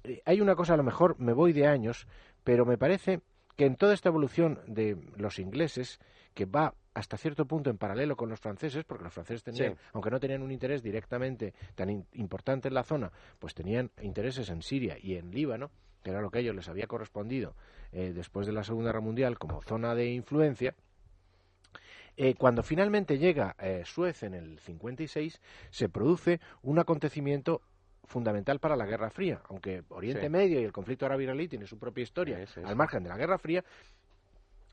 eh, 0.05 0.22
hay 0.24 0.40
una 0.40 0.55
cosa, 0.55 0.74
a 0.74 0.76
lo 0.76 0.82
mejor 0.84 1.18
me 1.18 1.32
voy 1.32 1.53
de 1.53 1.66
años, 1.66 2.07
pero 2.45 2.64
me 2.64 2.78
parece 2.78 3.20
que 3.57 3.66
en 3.66 3.76
toda 3.76 3.95
esta 3.95 4.09
evolución 4.09 4.61
de 4.66 4.97
los 5.16 5.38
ingleses, 5.38 6.01
que 6.34 6.45
va 6.45 6.74
hasta 6.95 7.16
cierto 7.16 7.47
punto 7.47 7.70
en 7.70 7.78
paralelo 7.78 8.16
con 8.16 8.28
los 8.28 8.40
franceses, 8.40 8.84
porque 8.84 9.05
los 9.05 9.12
franceses 9.12 9.42
tenían, 9.42 9.74
Sí. 9.74 9.78
aunque 9.92 10.11
no 10.11 10.18
tenían 10.20 10.42
un 10.42 10.51
interés 10.53 10.82
directamente 10.82 11.55
tan 11.74 11.90
in- 11.90 12.07
importante 12.12 12.68
en 12.68 12.74
la 12.74 12.82
zona, 12.84 13.11
pues 13.38 13.55
tenían 13.55 13.90
intereses 14.03 14.49
en 14.49 14.62
Siria 14.62 14.97
y 15.01 15.14
en 15.16 15.30
Líbano, 15.30 15.70
que 16.03 16.11
era 16.11 16.20
lo 16.20 16.30
que 16.30 16.38
a 16.38 16.40
ellos 16.40 16.55
les 16.55 16.68
había 16.68 16.86
correspondido 16.86 17.55
eh, 17.92 18.12
después 18.14 18.47
de 18.47 18.53
la 18.53 18.64
Segunda 18.64 18.90
Guerra 18.90 19.01
Mundial 19.01 19.38
como 19.38 19.62
zona 19.62 19.95
de 19.95 20.11
influencia. 20.12 20.74
Eh, 22.16 22.34
cuando 22.34 22.62
finalmente 22.62 23.18
llega 23.18 23.56
eh, 23.58 23.82
Suez 23.84 24.22
en 24.22 24.34
el 24.34 24.58
56, 24.60 25.40
se 25.70 25.88
produce 25.88 26.40
un 26.62 26.78
acontecimiento 26.78 27.60
fundamental 28.04 28.60
para 28.60 28.76
la 28.76 28.86
Guerra 28.86 29.10
Fría, 29.10 29.40
aunque 29.48 29.82
Oriente 29.88 30.22
Sí. 30.22 30.28
Medio 30.28 30.60
y 30.60 30.64
el 30.64 30.72
conflicto 30.72 31.06
árabe-israelí 31.06 31.48
tiene 31.48 31.66
su 31.66 31.78
propia 31.78 32.02
historia 32.02 32.38
al 32.64 32.76
margen 32.76 33.02
de 33.02 33.08
la 33.08 33.16
Guerra 33.16 33.38
Fría, 33.38 33.64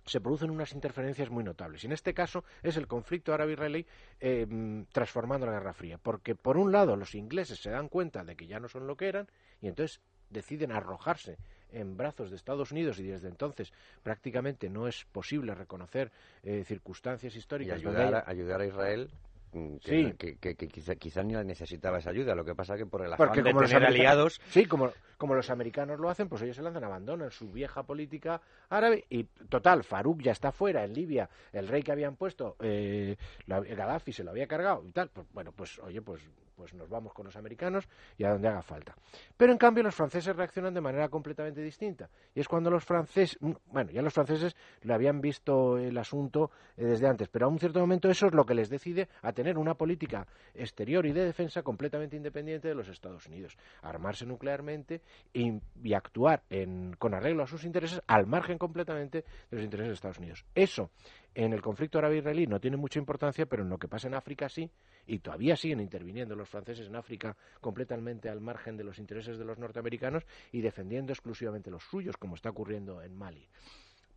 se 0.06 0.20
producen 0.20 0.50
unas 0.50 0.74
interferencias 0.74 1.30
muy 1.30 1.44
notables. 1.44 1.84
Y 1.84 1.88
en 1.88 1.94
este 1.94 2.14
caso 2.14 2.44
es 2.64 2.76
el 2.78 2.88
conflicto 2.88 3.34
árabe-israelí 3.34 3.86
eh, 4.20 4.86
transformando 4.92 5.46
la 5.46 5.54
Guerra 5.54 5.74
Fría. 5.74 5.98
Porque, 5.98 6.36
por 6.36 6.58
un 6.58 6.72
lado, 6.72 6.96
los 6.96 7.16
ingleses 7.16 7.60
se 7.60 7.70
dan 7.70 7.88
cuenta 7.88 8.24
de 8.24 8.36
que 8.36 8.48
ya 8.48 8.60
no 8.60 8.68
son 8.68 8.88
lo 8.88 8.98
que 8.98 9.08
eran 9.08 9.28
y 9.62 9.68
entonces 9.68 10.02
deciden 10.30 10.72
arrojarse 10.72 11.38
en 11.72 11.98
brazos 11.98 12.30
de 12.30 12.36
Estados 12.36 12.72
Unidos 12.72 13.00
y 13.00 13.04
desde 13.04 13.28
entonces 13.28 13.72
prácticamente 14.04 14.70
no 14.70 14.88
es 14.88 15.06
posible 15.06 15.56
reconocer 15.56 16.12
eh, 16.44 16.64
circunstancias 16.66 17.36
y 17.36 17.40
históricas 17.40 17.82
donde 17.82 18.00
ayudar, 18.02 18.16
haya- 18.16 18.26
a, 18.28 18.30
ayudar 18.32 18.62
a 18.62 18.66
Israel 18.66 19.10
que, 19.52 19.80
Sí. 19.82 20.14
que, 20.18 20.38
que- 20.38 20.56
que 20.56 20.68
quizá, 20.68 20.96
quizá 20.96 21.24
ni 21.24 21.34
la 21.34 21.44
necesitaba 21.44 21.98
esa 22.00 22.10
ayuda 22.12 22.34
lo 22.36 22.46
que 22.46 22.56
pasa 22.56 22.78
que 22.78 22.86
por 22.86 23.02
el 23.06 23.14
afán 23.14 23.28
Porque 23.28 23.42
de 23.42 23.52
como 23.52 23.62
los 23.62 23.70
tener 23.72 23.88
aliados 23.88 24.40
Sí, 24.50 24.66
como, 24.66 24.92
como 25.18 25.36
los 25.36 25.50
americanos 25.50 26.00
lo 26.00 26.10
hacen, 26.10 26.30
pues 26.30 26.42
ellos 26.42 26.56
se 26.56 26.62
lanzan, 26.62 26.84
abandonan 26.84 27.32
su 27.32 27.52
vieja 27.52 27.84
política 27.84 28.42
árabe 28.70 29.06
y 29.10 29.26
total, 29.50 29.84
Farouk 29.84 30.22
ya 30.22 30.32
está 30.32 30.52
fuera 30.52 30.84
en 30.86 30.94
Libia, 30.94 31.30
el 31.52 31.68
rey 31.68 31.84
que 31.84 31.92
habían 31.92 32.16
puesto, 32.16 32.56
eh, 32.60 33.16
lo- 33.48 33.62
Gaddafi 33.62 34.14
se 34.14 34.24
lo 34.24 34.32
había 34.32 34.48
cargado 34.48 34.84
y 34.88 34.92
tal, 34.92 35.10
pues 35.10 35.28
bueno, 35.34 35.52
pues 35.52 35.78
oye, 35.80 36.02
pues, 36.02 36.22
pues 36.56 36.74
nos 36.76 36.88
vamos 36.90 37.12
con 37.14 37.26
los 37.26 37.36
americanos 37.36 37.90
y 38.20 38.24
a 38.24 38.30
donde 38.30 38.48
haga 38.48 38.62
falta. 38.62 38.96
Pero 39.36 39.52
en 39.52 39.58
cambio 39.58 39.82
los 39.84 39.96
franceses 39.96 40.36
reaccionan 40.36 40.74
de 40.76 40.82
manera 40.82 41.10
completamente 41.10 41.60
distinta 41.60 42.08
y 42.36 42.40
es 42.40 42.48
cuando 42.48 42.70
los 42.70 42.86
franceses, 42.86 43.36
bueno, 43.66 43.90
ya 43.90 44.04
los 44.04 44.14
franceses 44.14 44.56
lo 44.84 44.94
habían 44.94 45.22
visto 45.22 45.80
el 45.80 45.98
asunto 45.98 46.52
eh, 46.78 46.86
desde 46.86 47.08
antes, 47.08 47.30
pero 47.30 47.48
a 47.48 47.50
un 47.50 47.58
cierto 47.58 47.80
momento 47.80 48.10
eso 48.12 48.28
es 48.28 48.34
lo 48.36 48.46
que 48.46 48.54
les 48.54 48.70
decide 48.70 49.08
a 49.24 49.34
tener 49.34 49.41
una 49.58 49.74
política 49.76 50.28
exterior 50.54 51.06
y 51.06 51.12
de 51.12 51.26
defensa 51.26 51.64
completamente 51.64 52.16
independiente 52.16 52.68
de 52.68 52.76
los 52.76 52.88
Estados 52.88 53.26
Unidos, 53.28 53.58
armarse 53.82 54.26
nuclearmente 54.26 55.02
y, 55.34 55.54
y 55.84 55.94
actuar 55.94 56.44
en- 56.50 56.94
con 56.98 57.14
arreglo 57.14 57.44
a 57.44 57.48
sus 57.48 57.64
intereses 57.64 58.02
al 58.08 58.28
margen 58.28 58.58
completamente 58.58 59.22
de 59.50 59.56
los 59.58 59.64
intereses 59.64 59.90
de 59.90 59.94
Estados 59.94 60.20
Unidos. 60.20 60.46
Eso 60.56 60.92
en 61.34 61.54
el 61.54 61.62
conflicto 61.62 61.98
árabe-israelí 61.98 62.46
no 62.48 62.60
tiene 62.60 62.78
mucha 62.78 63.00
importancia, 63.00 63.46
pero 63.46 63.64
en 63.64 63.70
lo 63.70 63.78
que 63.78 63.88
pasa 63.88 64.08
en 64.08 64.14
África 64.16 64.50
sí, 64.50 64.70
y 65.08 65.20
todavía 65.20 65.56
siguen 65.56 65.80
interviniendo 65.80 66.36
los 66.36 66.50
franceses 66.50 66.88
en 66.88 66.96
África 66.96 67.36
completamente 67.60 68.30
al 68.30 68.42
margen 68.42 68.78
de 68.78 68.84
los 68.84 69.00
intereses 69.00 69.38
de 69.38 69.46
los 69.46 69.58
norteamericanos 69.58 70.26
y 70.52 70.62
defendiendo 70.62 71.14
exclusivamente 71.14 71.72
los 71.72 71.84
suyos, 71.84 72.18
como 72.18 72.36
está 72.36 72.50
ocurriendo 72.50 73.02
en 73.02 73.16
Mali. 73.16 73.48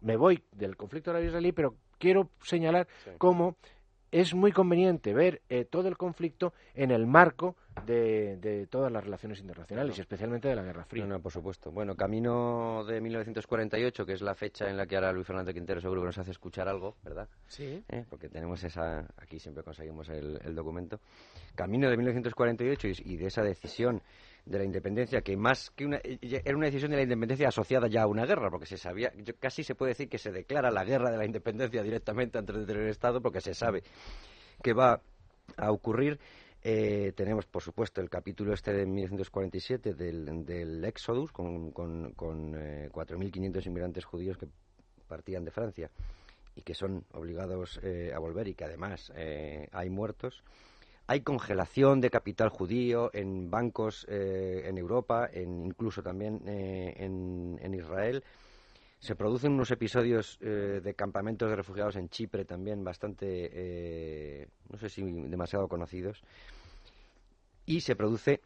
Me 0.02 0.16
voy 0.16 0.42
del 0.52 0.76
conflicto 0.76 1.10
árabe-israelí, 1.12 1.52
pero 1.52 1.76
quiero 1.98 2.30
señalar 2.42 2.86
cómo 3.16 3.56
es 4.14 4.32
muy 4.32 4.52
conveniente 4.52 5.12
ver 5.12 5.42
eh, 5.48 5.64
todo 5.64 5.88
el 5.88 5.96
conflicto 5.96 6.54
en 6.74 6.92
el 6.92 7.04
marco 7.04 7.56
de, 7.84 8.36
de 8.36 8.68
todas 8.68 8.92
las 8.92 9.02
relaciones 9.02 9.40
internacionales, 9.40 9.98
y 9.98 10.02
especialmente 10.02 10.46
de 10.46 10.54
la 10.54 10.62
Guerra 10.62 10.84
Fría. 10.84 11.04
No, 11.04 11.14
no, 11.14 11.20
por 11.20 11.32
supuesto. 11.32 11.72
Bueno, 11.72 11.96
camino 11.96 12.84
de 12.84 13.00
1948, 13.00 14.06
que 14.06 14.12
es 14.12 14.22
la 14.22 14.36
fecha 14.36 14.70
en 14.70 14.76
la 14.76 14.86
que 14.86 14.94
ahora 14.94 15.12
Luis 15.12 15.26
Fernando 15.26 15.52
Quintero 15.52 15.80
seguro 15.80 16.02
que 16.02 16.06
nos 16.06 16.18
hace 16.18 16.30
escuchar 16.30 16.68
algo, 16.68 16.94
¿verdad? 17.02 17.28
Sí. 17.48 17.82
¿Eh? 17.88 18.04
Porque 18.08 18.28
tenemos 18.28 18.62
esa, 18.62 19.04
aquí 19.16 19.40
siempre 19.40 19.64
conseguimos 19.64 20.08
el, 20.08 20.38
el 20.44 20.54
documento. 20.54 21.00
Camino 21.56 21.90
de 21.90 21.96
1948 21.96 22.86
y, 22.86 23.14
y 23.14 23.16
de 23.16 23.26
esa 23.26 23.42
decisión 23.42 24.00
de 24.44 24.58
la 24.58 24.64
independencia, 24.64 25.22
que 25.22 25.36
más 25.36 25.70
que 25.70 25.86
una, 25.86 25.96
eh, 25.98 26.18
era 26.22 26.56
una 26.56 26.66
decisión 26.66 26.90
de 26.90 26.98
la 26.98 27.02
independencia 27.02 27.48
asociada 27.48 27.88
ya 27.88 28.02
a 28.02 28.06
una 28.06 28.26
guerra, 28.26 28.50
porque 28.50 28.66
se 28.66 28.76
sabía, 28.76 29.12
casi 29.38 29.64
se 29.64 29.74
puede 29.74 29.90
decir 29.90 30.08
que 30.08 30.18
se 30.18 30.30
declara 30.30 30.70
la 30.70 30.84
guerra 30.84 31.10
de 31.10 31.16
la 31.16 31.24
independencia 31.24 31.82
directamente 31.82 32.38
antes 32.38 32.56
de 32.56 32.66
tener 32.66 32.88
Estado, 32.88 33.20
porque 33.20 33.40
se 33.40 33.54
sabe 33.54 33.82
que 34.62 34.72
va 34.72 35.00
a 35.56 35.70
ocurrir. 35.70 36.18
Eh, 36.66 37.12
tenemos, 37.14 37.44
por 37.44 37.62
supuesto, 37.62 38.00
el 38.00 38.08
capítulo 38.08 38.54
este 38.54 38.72
de 38.72 38.86
1947 38.86 39.94
del, 39.94 40.46
del 40.46 40.84
Éxodus, 40.84 41.30
con, 41.30 41.70
con, 41.72 42.12
con 42.12 42.54
eh, 42.54 42.88
4.500 42.90 43.66
inmigrantes 43.66 44.04
judíos 44.04 44.38
que 44.38 44.48
partían 45.06 45.44
de 45.44 45.50
Francia 45.50 45.90
y 46.56 46.62
que 46.62 46.74
son 46.74 47.04
obligados 47.12 47.80
eh, 47.82 48.12
a 48.14 48.18
volver 48.18 48.48
y 48.48 48.54
que 48.54 48.64
además 48.64 49.12
eh, 49.16 49.68
hay 49.72 49.90
muertos. 49.90 50.42
Hay 51.06 51.20
congelación 51.20 52.00
de 52.00 52.08
capital 52.08 52.48
judío 52.48 53.10
en 53.12 53.50
bancos 53.50 54.06
eh, 54.08 54.62
en 54.64 54.78
Europa, 54.78 55.28
en, 55.30 55.66
incluso 55.66 56.02
también 56.02 56.40
eh, 56.46 56.94
en, 56.96 57.74
Israel. 57.74 58.24
Se 59.00 59.14
producen 59.14 59.52
unos 59.52 59.70
episodios 59.70 60.38
eh, 60.40 60.80
de 60.82 60.94
campamentos 60.94 61.50
de 61.50 61.56
refugiados 61.56 61.96
en 61.96 62.08
Chipre 62.08 62.46
también 62.46 62.82
bastante, 62.82 63.50
eh, 63.52 64.48
no 64.70 64.78
sé 64.78 64.88
si 64.88 65.02
demasiado 65.02 65.68
conocidos. 65.68 66.22
Y 67.66 67.82
se 67.82 67.96
produce 67.96 68.40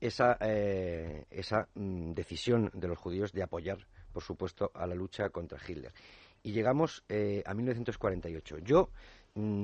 esa, 0.00 0.32
esa 0.40 1.68
mm, 1.74 2.14
decisión 2.14 2.70
de 2.74 2.88
los 2.88 2.98
judíos 2.98 3.32
de 3.32 3.44
apoyar, 3.44 3.86
por 4.12 4.24
supuesto, 4.24 4.72
a 4.74 4.88
la 4.88 4.96
lucha 4.96 5.30
contra 5.30 5.60
Hitler. 5.64 5.92
Y 6.42 6.50
llegamos 6.50 7.04
a 7.44 7.54
1948. 7.54 8.58
Yo 8.58 8.90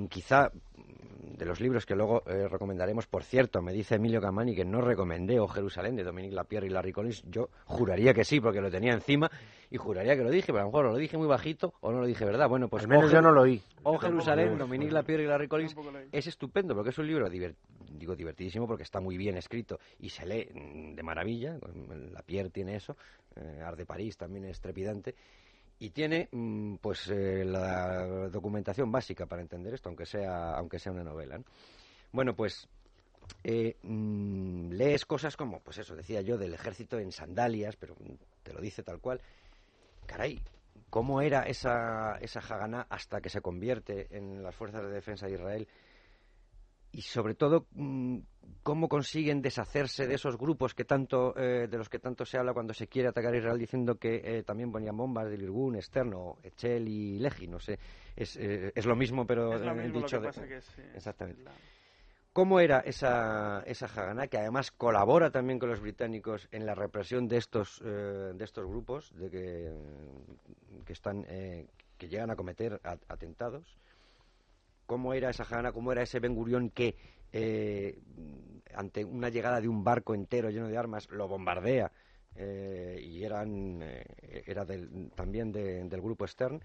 quizá 0.08 0.50
mm, 0.76 1.36
de 1.38 1.44
los 1.46 1.60
libros 1.60 1.86
que 1.86 1.94
luego 1.96 2.22
eh, 2.26 2.46
recomendaremos, 2.48 3.06
por 3.06 3.24
cierto, 3.24 3.62
me 3.62 3.72
dice 3.72 3.94
Emilio 3.96 4.20
Camani 4.20 4.54
que 4.54 4.64
no 4.64 4.80
recomendé 4.80 5.40
O 5.40 5.48
Jerusalén 5.48 5.96
de 5.96 6.04
Dominique 6.04 6.34
Lapierre 6.34 6.66
y 6.66 6.70
Larry 6.70 6.92
Collins, 6.92 7.22
yo 7.26 7.48
juraría 7.64 8.12
que 8.14 8.24
sí, 8.24 8.40
porque 8.40 8.60
lo 8.60 8.70
tenía 8.70 8.92
encima 8.92 9.30
y 9.70 9.78
juraría 9.78 10.14
que 10.16 10.22
lo 10.22 10.30
dije, 10.30 10.48
pero 10.48 10.58
a 10.58 10.62
lo 10.62 10.68
mejor 10.68 10.84
lo 10.86 10.96
dije 10.96 11.16
muy 11.16 11.26
bajito 11.26 11.72
o 11.80 11.90
no 11.90 12.00
lo 12.00 12.06
dije 12.06 12.24
verdad. 12.26 12.48
Bueno, 12.48 12.68
pues 12.68 12.82
Al 12.82 12.88
menos 12.90 13.06
O 13.10 13.14
yo 13.14 13.22
no 13.22 13.32
lo 13.32 13.40
oí. 13.42 13.62
O 13.84 13.98
Jerusalén. 13.98 14.58
Dominique 14.58 14.92
Lapierre 14.92 15.22
y 15.24 15.26
Larry 15.26 15.48
Collins 15.48 15.74
es 16.12 16.26
estupendo 16.26 16.74
porque 16.74 16.90
es 16.90 16.98
un 16.98 17.06
libro 17.06 17.28
diver- 17.30 17.54
digo 17.90 18.14
divertidísimo 18.14 18.66
porque 18.66 18.82
está 18.82 19.00
muy 19.00 19.16
bien 19.16 19.36
escrito 19.38 19.78
y 19.98 20.10
se 20.10 20.26
lee 20.26 20.48
mm, 20.52 20.94
de 20.94 21.02
maravilla. 21.02 21.56
Lapierre 22.12 22.50
tiene 22.50 22.76
eso, 22.76 22.96
eh, 23.36 23.62
Art 23.64 23.78
de 23.78 23.86
París 23.86 24.16
también 24.18 24.44
es 24.44 24.60
trepidante 24.60 25.14
y 25.82 25.90
tiene 25.90 26.28
mm, 26.30 26.76
pues 26.76 27.08
eh, 27.08 27.44
la 27.44 28.06
documentación 28.28 28.92
básica 28.92 29.26
para 29.26 29.42
entender 29.42 29.74
esto, 29.74 29.88
aunque 29.88 30.06
sea 30.06 30.52
aunque 30.56 30.78
sea 30.78 30.92
una 30.92 31.02
novela. 31.02 31.38
¿no? 31.38 31.44
Bueno, 32.12 32.36
pues 32.36 32.68
eh, 33.42 33.74
mm, 33.82 34.70
lees 34.70 35.04
cosas 35.04 35.36
como, 35.36 35.58
pues 35.58 35.78
eso, 35.78 35.96
decía 35.96 36.20
yo, 36.20 36.38
del 36.38 36.54
ejército 36.54 37.00
en 37.00 37.10
sandalias, 37.10 37.74
pero 37.74 37.96
te 38.44 38.52
lo 38.52 38.60
dice 38.60 38.84
tal 38.84 39.00
cual. 39.00 39.20
Caray, 40.06 40.40
¿cómo 40.88 41.20
era 41.20 41.48
esa, 41.48 42.16
esa 42.20 42.38
Haganá 42.38 42.86
hasta 42.88 43.20
que 43.20 43.28
se 43.28 43.40
convierte 43.40 44.06
en 44.16 44.40
las 44.40 44.54
fuerzas 44.54 44.82
de 44.82 44.90
defensa 44.92 45.26
de 45.26 45.32
Israel? 45.32 45.66
Y 46.92 47.00
sobre 47.02 47.34
todo, 47.34 47.66
mm, 47.72 48.18
¿cómo 48.62 48.88
consiguen 48.88 49.40
deshacerse 49.40 50.06
de 50.06 50.14
esos 50.14 50.36
grupos 50.36 50.74
que 50.74 50.84
tanto, 50.84 51.34
eh, 51.38 51.66
de 51.66 51.78
los 51.78 51.88
que 51.88 51.98
tanto 51.98 52.26
se 52.26 52.36
habla 52.36 52.52
cuando 52.52 52.74
se 52.74 52.86
quiere 52.86 53.08
atacar 53.08 53.32
a 53.32 53.38
Israel 53.38 53.58
diciendo 53.58 53.96
que 53.96 54.20
eh, 54.22 54.42
también 54.42 54.70
ponían 54.70 54.96
bombas 54.96 55.30
del 55.30 55.42
Irgun, 55.42 55.76
Externo, 55.76 56.36
Echel 56.42 56.86
y 56.86 57.18
Legi? 57.18 57.48
No 57.48 57.58
sé, 57.58 57.78
es, 58.14 58.36
eh, 58.36 58.72
es 58.74 58.84
lo 58.84 58.94
mismo, 58.94 59.26
pero 59.26 59.54
Es 59.54 59.62
lo 59.62 59.74
dicho 59.74 60.18
que 60.18 60.20
de- 60.20 60.26
pasa 60.28 60.46
que 60.46 60.60
sí, 60.60 60.82
Exactamente. 60.94 61.42
la- 61.44 61.52
¿Cómo 62.34 62.60
era 62.60 62.80
esa, 62.80 63.62
esa 63.66 63.86
Haganá, 63.86 64.26
que 64.26 64.38
además 64.38 64.70
colabora 64.70 65.30
también 65.30 65.58
con 65.58 65.68
los 65.68 65.80
británicos 65.80 66.48
en 66.50 66.64
la 66.64 66.74
represión 66.74 67.28
de 67.28 67.36
estos, 67.36 67.82
eh, 67.84 68.32
de 68.34 68.44
estos 68.44 68.66
grupos 68.66 69.12
de 69.18 69.30
que, 69.30 69.72
que, 70.86 70.92
están, 70.94 71.26
eh, 71.28 71.66
que 71.98 72.08
llegan 72.08 72.30
a 72.30 72.36
cometer 72.36 72.80
atentados? 73.08 73.76
¿Cómo 74.86 75.14
era 75.14 75.30
esa 75.30 75.44
Haganá, 75.44 75.72
cómo 75.72 75.92
era 75.92 76.02
ese 76.02 76.20
Ben 76.20 76.34
Gurión 76.34 76.70
que 76.70 76.96
eh, 77.32 77.98
ante 78.74 79.04
una 79.04 79.28
llegada 79.28 79.60
de 79.60 79.68
un 79.68 79.82
barco 79.84 80.14
entero 80.14 80.50
lleno 80.50 80.68
de 80.68 80.76
armas 80.76 81.08
lo 81.10 81.28
bombardea 81.28 81.90
eh, 82.34 83.00
y 83.02 83.24
eran, 83.24 83.80
eh, 83.82 84.04
era 84.46 84.64
del- 84.64 85.10
también 85.14 85.52
de- 85.52 85.84
del 85.84 86.00
grupo 86.00 86.26
Stern? 86.26 86.60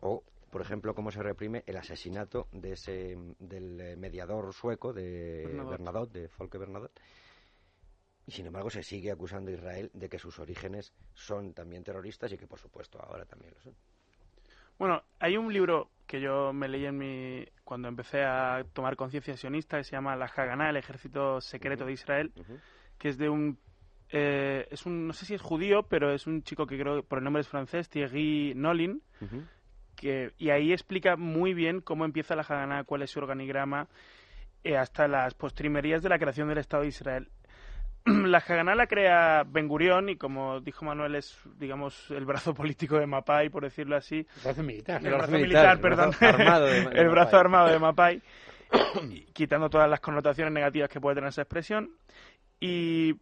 O, 0.00 0.22
por 0.50 0.60
ejemplo, 0.60 0.94
cómo 0.94 1.10
se 1.10 1.22
reprime 1.22 1.62
el 1.66 1.76
asesinato 1.76 2.48
de 2.52 2.72
ese, 2.72 3.16
del 3.38 3.80
eh, 3.80 3.96
mediador 3.96 4.52
sueco 4.52 4.92
de 4.92 5.44
Bernadotte. 5.46 5.70
Bernadotte, 5.70 6.18
de 6.20 6.28
Folke 6.28 6.58
Bernadotte. 6.58 7.00
Y 8.26 8.32
sin 8.32 8.46
embargo 8.46 8.70
se 8.70 8.82
sigue 8.82 9.10
acusando 9.10 9.50
a 9.50 9.54
Israel 9.54 9.90
de 9.94 10.08
que 10.08 10.18
sus 10.18 10.38
orígenes 10.38 10.92
son 11.14 11.54
también 11.54 11.82
terroristas 11.84 12.32
y 12.32 12.38
que 12.38 12.46
por 12.46 12.58
supuesto 12.58 13.00
ahora 13.02 13.24
también 13.24 13.52
lo 13.54 13.60
son. 13.62 13.74
Bueno, 14.78 15.02
hay 15.18 15.36
un 15.36 15.52
libro 15.52 15.88
que 16.12 16.20
yo 16.20 16.52
me 16.52 16.68
leí 16.68 16.84
en 16.84 16.98
mi 16.98 17.46
cuando 17.64 17.88
empecé 17.88 18.22
a 18.22 18.66
tomar 18.74 18.96
conciencia 18.96 19.34
sionista 19.34 19.78
que 19.78 19.84
se 19.84 19.92
llama 19.92 20.14
La 20.14 20.26
Haganá, 20.26 20.68
el 20.68 20.76
ejército 20.76 21.40
secreto 21.40 21.86
de 21.86 21.92
Israel, 21.94 22.30
que 22.98 23.08
es 23.08 23.16
de 23.16 23.30
un 23.30 23.58
eh, 24.10 24.68
es 24.70 24.84
un 24.84 25.06
no 25.06 25.14
sé 25.14 25.24
si 25.24 25.32
es 25.32 25.40
judío, 25.40 25.84
pero 25.84 26.12
es 26.12 26.26
un 26.26 26.42
chico 26.42 26.66
que 26.66 26.78
creo 26.78 26.96
que 26.96 27.02
por 27.02 27.16
el 27.16 27.24
nombre 27.24 27.40
es 27.40 27.48
francés, 27.48 27.88
Thierry 27.88 28.52
Nolin, 28.54 29.00
que 29.96 30.32
y 30.36 30.50
ahí 30.50 30.74
explica 30.74 31.16
muy 31.16 31.54
bien 31.54 31.80
cómo 31.80 32.04
empieza 32.04 32.36
la 32.36 32.42
Haganá, 32.42 32.84
cuál 32.84 33.00
es 33.00 33.10
su 33.10 33.18
organigrama, 33.18 33.88
eh, 34.64 34.76
hasta 34.76 35.08
las 35.08 35.32
postrimerías 35.32 36.02
de 36.02 36.10
la 36.10 36.18
creación 36.18 36.46
del 36.48 36.58
Estado 36.58 36.82
de 36.82 36.90
Israel. 36.90 37.28
La 38.26 38.38
Haganá 38.38 38.74
la 38.74 38.86
crea 38.86 39.44
Ben 39.46 39.68
Gurión 39.68 40.08
y 40.08 40.16
como 40.16 40.60
dijo 40.60 40.84
Manuel 40.84 41.14
es 41.14 41.38
digamos 41.58 42.10
el 42.10 42.24
brazo 42.24 42.52
político 42.54 42.98
de 42.98 43.06
Mapai 43.06 43.48
por 43.48 43.62
decirlo 43.62 43.96
así 43.96 44.26
Brazo 44.42 44.62
militar. 44.62 45.00
el 45.00 45.06
El 45.06 45.12
brazo, 45.14 45.32
militar, 45.32 45.42
militar, 45.42 45.74
el 45.76 45.80
perdón. 45.80 46.10
brazo 46.18 46.26
armado 46.42 46.66
de- 46.66 46.80
de 46.90 47.00
el 47.00 47.08
brazo 47.08 47.36
armado 47.38 47.68
de 47.68 47.78
Mapai, 47.78 48.22
quitando 49.32 49.68
todas 49.70 49.88
las 49.88 50.00
connotaciones 50.00 50.52
negativas 50.52 50.88
que 50.88 51.00
puede 51.00 51.14
tener 51.16 51.28
esa 51.28 51.42
expresión. 51.42 51.90
Y 52.60 53.14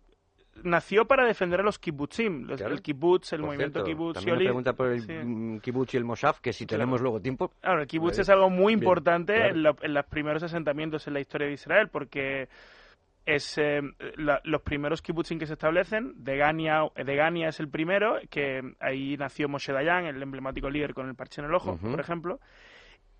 nació 0.62 1.06
para 1.06 1.24
defender 1.26 1.60
a 1.60 1.62
los 1.62 1.78
kibbutzim, 1.78 2.46
los- 2.46 2.58
Claro. 2.58 2.74
el 2.74 2.82
kibbutz, 2.82 3.32
el 3.32 3.40
Por 3.40 3.46
movimiento 3.48 3.78
cierto, 3.84 3.88
kibbutz. 3.88 4.14
También 4.16 4.36
me 4.38 4.44
pregunta 4.44 4.72
por 4.74 4.88
el 4.88 5.00
Sí. 5.02 5.12
mm, 5.12 5.58
kibbutz 5.60 5.94
y 5.94 5.96
el 5.96 6.04
moshaf, 6.04 6.40
que 6.40 6.52
si 6.52 6.66
Claro. 6.66 6.80
tenemos 6.80 7.00
luego 7.00 7.20
tiempo... 7.20 7.52
Claro, 7.60 7.80
el 7.80 7.86
kibbutz 7.86 8.18
es 8.18 8.28
algo 8.28 8.50
muy 8.50 8.74
Bien, 8.74 8.80
importante 8.80 9.34
claro. 9.34 9.50
en, 9.54 9.62
lo- 9.62 9.76
en 9.80 9.94
los 9.94 10.04
primeros 10.06 10.42
asentamientos 10.42 11.06
en 11.06 11.14
la 11.14 11.20
historia 11.20 11.46
de 11.46 11.54
Israel, 11.54 11.88
porque 11.88 12.48
es 13.34 13.58
eh, 13.58 13.80
la- 14.16 14.40
los 14.44 14.62
primeros 14.62 15.02
kibbutzim 15.02 15.38
que 15.38 15.46
se 15.46 15.54
establecen. 15.54 16.12
Degania, 16.16 16.82
Degania 17.04 17.48
es 17.48 17.60
el 17.60 17.68
primero, 17.68 18.18
que 18.30 18.60
ahí 18.80 19.16
nació 19.16 19.48
Moshe 19.48 19.72
Dayan, 19.72 20.04
el 20.06 20.22
emblemático 20.22 20.70
líder 20.70 20.94
con 20.94 21.08
el 21.08 21.14
parche 21.14 21.40
en 21.40 21.46
el 21.48 21.54
ojo, 21.54 21.76
por 21.90 22.00
ejemplo. 22.00 22.40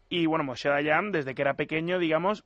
Y 0.08 0.26
bueno, 0.26 0.44
Moshe 0.44 0.68
Dayan, 0.68 1.12
desde 1.12 1.34
que 1.34 1.42
era 1.42 1.54
pequeño, 1.54 1.98
digamos, 1.98 2.44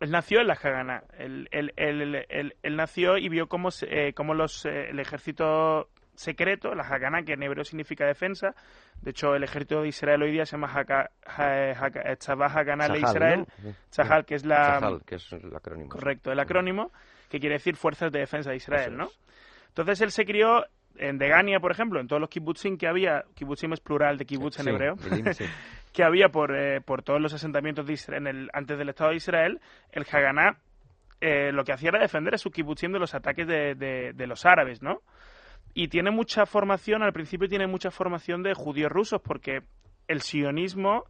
él 0.00 0.10
nació 0.10 0.40
en 0.40 0.48
la 0.48 0.54
Haganá. 0.54 1.04
Él, 1.18 1.48
él- 1.52 1.72
él- 1.76 2.26
él- 2.28 2.76
nació 2.76 3.18
y 3.18 3.28
vio 3.28 3.48
cómo, 3.48 3.68
eh, 3.82 4.12
cómo 4.14 4.34
los, 4.34 4.64
eh, 4.66 4.88
el 4.90 4.98
ejército 4.98 5.88
secreto, 6.14 6.74
la 6.74 6.82
Haganá, 6.84 7.22
que 7.22 7.32
en 7.34 7.42
hebreo 7.42 7.64
significa 7.64 8.06
defensa, 8.06 8.54
de 9.00 9.10
hecho 9.10 9.34
el 9.34 9.42
ejército 9.44 9.82
de 9.82 9.88
Israel 9.88 10.22
hoy 10.22 10.30
día 10.32 10.44
se 10.46 10.52
llama 10.52 10.68
Haka- 10.68 11.10
Ha- 11.26 11.72
Haka- 11.72 12.16
Tzavá 12.16 12.46
Haganá 12.46 12.88
de 12.88 12.98
Israel, 13.10 13.46
¿no? 13.62 13.74
Tzahal, 13.90 14.24
que 14.24 14.34
es 14.34 14.44
la... 14.44 14.78
Que 15.06 15.14
es 15.16 15.32
el 15.32 15.54
acrónimo. 15.56 15.88
Correcto, 15.88 16.30
el 16.32 16.38
acrónimo, 16.40 16.92
que 17.28 17.40
quiere 17.40 17.54
decir 17.54 17.76
Fuerzas 17.76 18.12
de 18.12 18.20
Defensa 18.20 18.50
de 18.50 18.56
Israel, 18.56 18.96
¿no? 18.96 19.04
es. 19.06 19.18
Entonces 19.68 20.00
él 20.02 20.10
se 20.10 20.24
crió 20.26 20.66
en 20.96 21.16
Degania, 21.16 21.58
por 21.60 21.70
ejemplo, 21.72 21.98
en 22.00 22.06
todos 22.06 22.20
los 22.20 22.28
kibbutzim 22.28 22.76
que 22.76 22.86
había, 22.86 23.24
kibbutzim 23.34 23.72
es 23.72 23.80
plural 23.80 24.18
de 24.18 24.26
kibbutz 24.26 24.58
en 24.58 24.64
Sí, 24.64 24.70
hebreo, 24.70 24.96
sí. 25.32 25.44
que 25.94 26.04
había 26.04 26.28
por, 26.28 26.54
eh, 26.54 26.82
por 26.82 27.02
todos 27.02 27.20
los 27.20 27.32
asentamientos 27.32 27.86
de 27.86 27.94
Israel, 27.94 28.26
en 28.26 28.36
el, 28.36 28.50
antes 28.52 28.76
del 28.76 28.90
Estado 28.90 29.10
de 29.10 29.16
Israel, 29.16 29.60
el 29.92 30.04
Haganá 30.12 30.58
eh, 31.22 31.50
lo 31.52 31.64
que 31.64 31.72
hacía 31.72 31.88
era 31.90 32.00
defender 32.00 32.34
a 32.34 32.38
su 32.38 32.50
kibbutzim 32.50 32.92
de 32.92 32.98
los 32.98 33.14
ataques 33.14 33.46
de, 33.46 33.74
de- 33.76 34.12
de 34.12 34.26
los 34.26 34.44
árabes, 34.44 34.82
¿no? 34.82 35.00
Y 35.74 35.88
tiene 35.88 36.10
mucha 36.10 36.44
formación, 36.46 37.02
al 37.02 37.12
principio 37.12 37.48
tiene 37.48 37.66
mucha 37.66 37.90
formación 37.90 38.42
de 38.42 38.54
judíos 38.54 38.92
rusos, 38.92 39.20
porque 39.22 39.62
el 40.08 40.20
sionismo, 40.20 41.04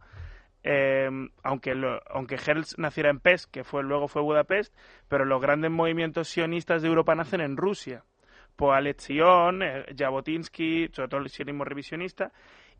eh, 0.63 1.09
aunque, 1.43 1.75
lo- 1.75 2.01
aunque 2.09 2.35
Herzl 2.35 2.79
naciera 2.81 3.09
en 3.09 3.19
Pest, 3.19 3.51
que 3.51 3.63
fue 3.63 3.83
luego 3.83 4.07
fue 4.07 4.21
Budapest, 4.21 4.73
pero 5.09 5.25
los 5.25 5.41
grandes 5.41 5.71
movimientos 5.71 6.29
sionistas 6.29 6.81
de 6.81 6.87
Europa 6.87 7.13
nacen 7.15 7.41
en 7.41 7.57
Rusia. 7.57 8.03
Poalet 8.55 9.01
Zion, 9.01 9.63
eh, 9.63 9.85
Jabotinsky, 9.97 10.87
sobre 10.93 11.09
todo 11.09 11.21
el 11.21 11.29
sionismo 11.29 11.65
revisionista. 11.65 12.31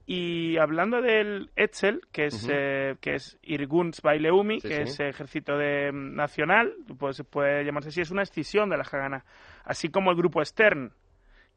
Y 0.05 0.57
hablando 0.57 1.01
del 1.01 1.49
Etzel, 1.55 2.01
que 2.11 2.25
es, 2.25 2.47
eh, 2.51 2.95
que 3.01 3.15
es 3.15 3.39
Irgun 3.41 3.93
Zbaileumi, 3.93 4.59
Sí, 4.59 4.67
que 4.67 4.75
sí. 4.75 4.81
es 4.81 4.99
ejército 4.99 5.57
de, 5.57 5.91
mm, 5.91 6.15
nacional, 6.15 6.73
pues 6.99 7.23
puede 7.29 7.63
llamarse 7.65 7.89
así, 7.89 8.01
es 8.01 8.11
una 8.11 8.21
escisión 8.21 8.69
de 8.69 8.77
la 8.77 8.83
Hagana. 8.83 9.25
Así 9.63 9.89
como 9.89 10.11
el 10.11 10.17
grupo 10.17 10.43
Stern, 10.43 10.91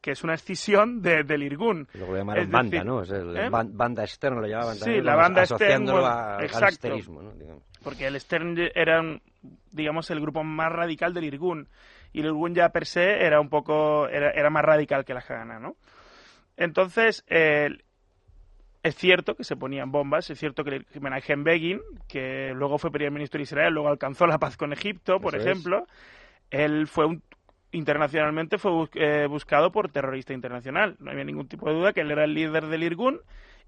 que 0.07 0.13
es 0.13 0.23
una 0.23 0.35
escisión 0.35 1.03
de- 1.03 1.25
del 1.25 1.43
Irgun. 1.43 1.89
Lo 1.95 2.17
llamaron 2.17 2.45
Es 2.45 2.49
banda, 2.49 2.71
decir, 2.71 2.87
¿no? 2.87 3.03
Es 3.03 3.11
el 3.11 3.37
¿eh? 3.37 3.51
ban- 3.51 3.77
banda 3.77 4.05
externa 4.05 4.41
lo 4.41 4.47
llamaban 4.47 4.75
Sí, 4.77 4.81
también, 4.85 5.05
la 5.05 5.11
vamos, 5.17 5.25
banda 5.27 5.43
asociándolo 5.43 6.01
bueno, 6.01 6.17
al 6.55 6.69
esterismo, 6.69 7.23
¿no? 7.23 7.33
Digamos. 7.33 7.63
porque 7.83 8.07
el 8.07 8.21
Stern 8.21 8.57
era, 8.73 9.03
digamos, 9.73 10.09
el 10.13 10.21
grupo 10.21 10.45
más 10.45 10.71
radical 10.71 11.13
del 11.13 11.25
Irgun. 11.25 11.69
Y 12.13 12.21
el 12.21 12.27
Irgun 12.27 12.55
ya 12.55 12.69
per 12.69 12.87
se 12.87 13.25
era 13.25 13.41
un 13.41 13.49
poco, 13.49 14.07
era, 14.07 14.31
era 14.31 14.49
más 14.49 14.65
radical 14.65 15.05
que 15.05 15.13
la 15.13 15.21
Hagana, 15.29 15.59
¿no? 15.59 15.75
Entonces, 16.57 17.25
eh, 17.29 17.71
es 18.85 18.95
cierto 18.95 19.35
que 19.35 19.43
se 19.43 19.57
ponían 19.57 19.91
bombas, 19.91 20.31
es 20.31 20.39
cierto 20.39 20.63
que 20.63 20.83
Menachem 21.01 21.43
Begin, 21.43 21.81
que 22.09 22.53
luego 22.55 22.79
fue 22.79 22.93
primer 22.93 23.11
ministro 23.11 23.39
de 23.39 23.43
Israel, 23.43 23.75
luego 23.75 23.89
alcanzó 23.89 24.27
la 24.29 24.39
paz 24.39 24.57
con 24.57 24.73
Egipto, 24.73 25.19
por 25.19 25.35
Eso 25.35 25.43
es. 25.43 25.51
ejemplo, 25.51 25.87
él 26.51 26.87
fue 26.87 27.07
un 27.07 27.23
internacionalmente 27.73 28.59
fue 28.59 28.71
bus- 28.71 28.91
eh, 28.95 29.27
buscado 29.29 29.71
por 29.73 29.91
terrorista 29.91 30.33
internacional. 30.33 30.97
No 30.99 31.11
había 31.11 31.25
ningún 31.25 31.49
tipo 31.49 31.69
de 31.69 31.75
duda 31.75 31.93
que 31.93 32.01
él 32.01 32.11
era 32.11 32.25
el 32.25 32.35
líder 32.35 32.67
del 32.67 32.83
Irgun 32.83 33.21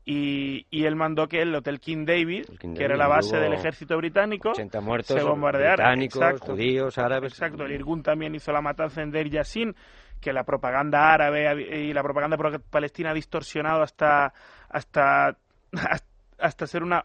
y, 0.05 0.67
y 0.71 0.85
él 0.85 0.97
mandó 0.97 1.29
que 1.29 1.43
el 1.43 1.55
Hotel 1.55 1.81
King 1.81 2.07
David, 2.07 2.47
King 2.59 2.75
que 2.75 2.85
era 2.85 2.97
la 2.97 3.09
base 3.09 3.37
del 3.37 3.53
ejército 3.53 3.97
británico, 3.97 4.51
80 4.51 4.81
muertos, 4.81 5.17
se 5.19 5.23
bombardeara. 5.23 5.75
británicos, 5.85 6.23
Exacto. 6.23 6.53
judíos, 6.53 6.97
árabes. 6.99 7.33
Exacto, 7.33 7.65
el 7.65 7.73
Irgun 7.73 8.03
también 8.03 8.35
hizo 8.35 8.53
la 8.53 8.63
matanza 8.63 9.03
en 9.03 9.11
Deir 9.11 9.29
Yassin, 9.29 9.75
que 10.21 10.33
la 10.33 10.45
propaganda 10.45 11.13
árabe 11.13 11.79
y 11.85 11.93
la 11.93 12.03
propaganda 12.03 12.37
pro- 12.37 12.59
palestina 12.71 13.11
ha 13.11 13.15
distorsionado 13.15 13.83
hasta 13.83 14.33
hasta 14.71 15.37
hasta 16.39 16.67
ser 16.67 16.83
una 16.83 17.05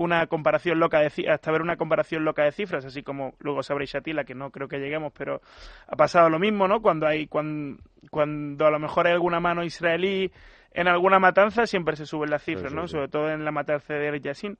una 0.00 0.26
comparación 0.26 0.78
loca 0.80 1.00
de 1.00 1.30
hasta 1.30 1.52
ver 1.52 1.62
una 1.62 1.76
comparación 1.76 2.24
loca 2.24 2.44
de 2.44 2.52
cifras, 2.52 2.84
así 2.84 3.02
como 3.02 3.34
luego 3.38 3.62
sabréis 3.62 3.92
Shatila, 3.92 4.24
que 4.24 4.34
no 4.34 4.50
creo 4.50 4.68
que 4.68 4.78
lleguemos, 4.78 5.12
pero 5.16 5.40
ha 5.86 5.96
pasado 5.96 6.28
lo 6.30 6.38
mismo, 6.38 6.66
¿no? 6.68 6.80
Cuando 6.80 7.06
hay 7.06 7.26
cuando, 7.26 7.82
cuando 8.10 8.66
a 8.66 8.70
lo 8.70 8.78
mejor 8.78 9.06
hay 9.06 9.12
alguna 9.12 9.40
mano 9.40 9.62
israelí 9.62 10.30
en 10.72 10.86
alguna 10.86 11.18
matanza 11.18 11.66
siempre 11.66 11.96
se 11.96 12.06
suben 12.06 12.30
las 12.30 12.42
cifras, 12.44 12.70
Sí, 12.70 12.76
¿no? 12.76 12.86
sí. 12.86 12.92
Sobre 12.92 13.08
todo 13.08 13.28
en 13.30 13.44
la 13.44 13.50
matanza 13.50 13.92
de 13.94 14.00
Deir 14.00 14.22
Yassin. 14.22 14.56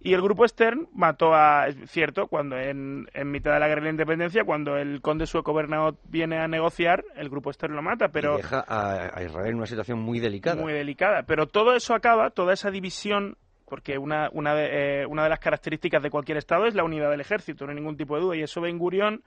Y 0.00 0.14
el 0.14 0.22
grupo 0.22 0.46
Stern 0.46 0.86
mató 0.94 1.34
a, 1.34 1.66
es 1.66 1.90
cierto, 1.90 2.28
cuando 2.28 2.56
en, 2.56 3.08
en 3.14 3.30
mitad 3.32 3.52
de 3.54 3.58
la 3.58 3.66
guerra 3.66 3.80
de 3.80 3.86
la 3.86 3.90
independencia, 3.90 4.44
cuando 4.44 4.76
el 4.76 5.00
conde 5.00 5.26
sueco 5.26 5.52
Bernadotte 5.52 5.98
viene 6.08 6.38
a 6.38 6.46
negociar, 6.46 7.02
el 7.16 7.28
grupo 7.28 7.52
Stern 7.52 7.74
lo 7.74 7.82
mata, 7.82 8.06
pero 8.10 8.34
y 8.34 8.36
deja 8.36 8.64
a, 8.68 9.10
a 9.12 9.22
Israel 9.24 9.48
en 9.48 9.56
una 9.56 9.66
situación 9.66 9.98
muy 9.98 10.20
delicada. 10.20 10.62
muy 10.62 10.72
delicada. 10.72 11.24
Pero 11.24 11.48
todo 11.48 11.74
eso 11.74 11.94
acaba, 11.94 12.30
toda 12.30 12.52
esa 12.52 12.70
división, 12.70 13.36
porque 13.68 13.98
una, 13.98 14.30
una, 14.32 14.54
de, 14.54 15.02
eh, 15.02 15.06
una 15.06 15.24
de 15.24 15.28
las 15.28 15.38
características 15.38 16.02
de 16.02 16.10
cualquier 16.10 16.38
Estado 16.38 16.66
es 16.66 16.74
la 16.74 16.84
unidad 16.84 17.10
del 17.10 17.20
ejército, 17.20 17.64
no 17.64 17.70
hay 17.70 17.76
ningún 17.76 17.96
tipo 17.96 18.16
de 18.16 18.22
duda. 18.22 18.36
Y 18.36 18.42
eso 18.42 18.60
Ben 18.60 18.78
Gurión 18.78 19.22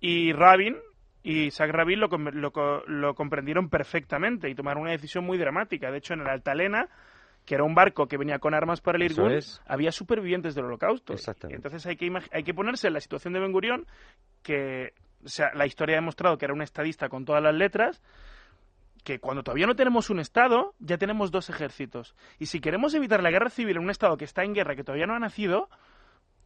y 0.00 0.32
Rabin, 0.32 0.76
y 1.22 1.46
Isaac 1.46 1.70
Rabin 1.72 2.00
lo, 2.00 2.08
lo, 2.08 2.84
lo 2.86 3.14
comprendieron 3.14 3.68
perfectamente 3.68 4.48
y 4.48 4.54
tomaron 4.54 4.82
una 4.82 4.92
decisión 4.92 5.24
muy 5.24 5.38
dramática. 5.38 5.90
De 5.90 5.98
hecho, 5.98 6.14
en 6.14 6.20
el 6.20 6.28
Altalena, 6.28 6.88
que 7.44 7.54
era 7.54 7.64
un 7.64 7.74
barco 7.74 8.06
que 8.06 8.16
venía 8.16 8.38
con 8.38 8.54
armas 8.54 8.80
para 8.80 8.96
el 8.96 9.04
Irgun, 9.04 9.32
es. 9.32 9.60
había 9.66 9.92
supervivientes 9.92 10.54
del 10.54 10.66
holocausto. 10.66 11.12
Exactamente. 11.12 11.56
Entonces 11.56 11.84
hay 11.86 11.96
que, 11.96 12.10
hay 12.32 12.42
que 12.42 12.54
ponerse 12.54 12.88
en 12.88 12.94
la 12.94 13.00
situación 13.00 13.34
de 13.34 13.40
Ben 13.40 13.52
Gurión, 13.52 13.86
que 14.42 14.94
o 15.24 15.28
sea, 15.28 15.50
la 15.54 15.66
historia 15.66 15.96
ha 15.96 16.00
demostrado 16.00 16.38
que 16.38 16.46
era 16.46 16.54
un 16.54 16.62
estadista 16.62 17.08
con 17.08 17.24
todas 17.24 17.42
las 17.42 17.54
letras, 17.54 18.02
que 19.02 19.18
cuando 19.20 19.42
todavía 19.42 19.66
no 19.66 19.76
tenemos 19.76 20.10
un 20.10 20.20
Estado, 20.20 20.74
ya 20.78 20.98
tenemos 20.98 21.30
dos 21.30 21.50
ejércitos. 21.50 22.14
Y 22.38 22.46
si 22.46 22.60
queremos 22.60 22.94
evitar 22.94 23.22
la 23.22 23.30
guerra 23.30 23.50
civil 23.50 23.76
en 23.76 23.82
un 23.84 23.90
Estado 23.90 24.16
que 24.16 24.24
está 24.24 24.44
en 24.44 24.54
guerra, 24.54 24.76
que 24.76 24.84
todavía 24.84 25.06
no 25.06 25.14
ha 25.14 25.18
nacido, 25.18 25.68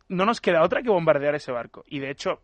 no 0.09 0.25
nos 0.27 0.41
queda 0.41 0.63
otra 0.63 0.83
que 0.83 0.91
bombardear 0.91 1.35
ese 1.35 1.53
barco. 1.53 1.85
Y 1.87 1.99
de 2.01 2.11
hecho, 2.11 2.41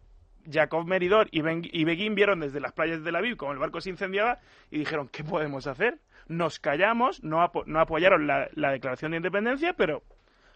Jacob 0.51 0.87
Meridor 0.87 1.29
y, 1.31 1.43
ben, 1.43 1.63
y 1.65 1.85
Begin 1.85 2.15
vieron 2.15 2.41
desde 2.41 2.61
las 2.61 2.73
playas 2.73 2.99
de 2.99 3.05
Tel 3.05 3.17
Aviv 3.17 3.37
cómo 3.37 3.53
el 3.53 3.59
barco 3.59 3.81
se 3.81 3.91
incendiaba 3.91 4.39
y 4.71 4.79
dijeron, 4.79 5.09
¿qué 5.09 5.23
podemos 5.23 5.67
hacer? 5.67 5.99
Nos 6.29 6.59
callamos, 6.59 7.23
no, 7.23 7.43
apo- 7.43 7.65
no 7.67 7.81
apoyaron 7.81 8.27
la, 8.27 8.49
la 8.55 8.71
declaración 8.73 9.11
de 9.11 9.19
independencia, 9.19 9.75
pero 9.75 10.03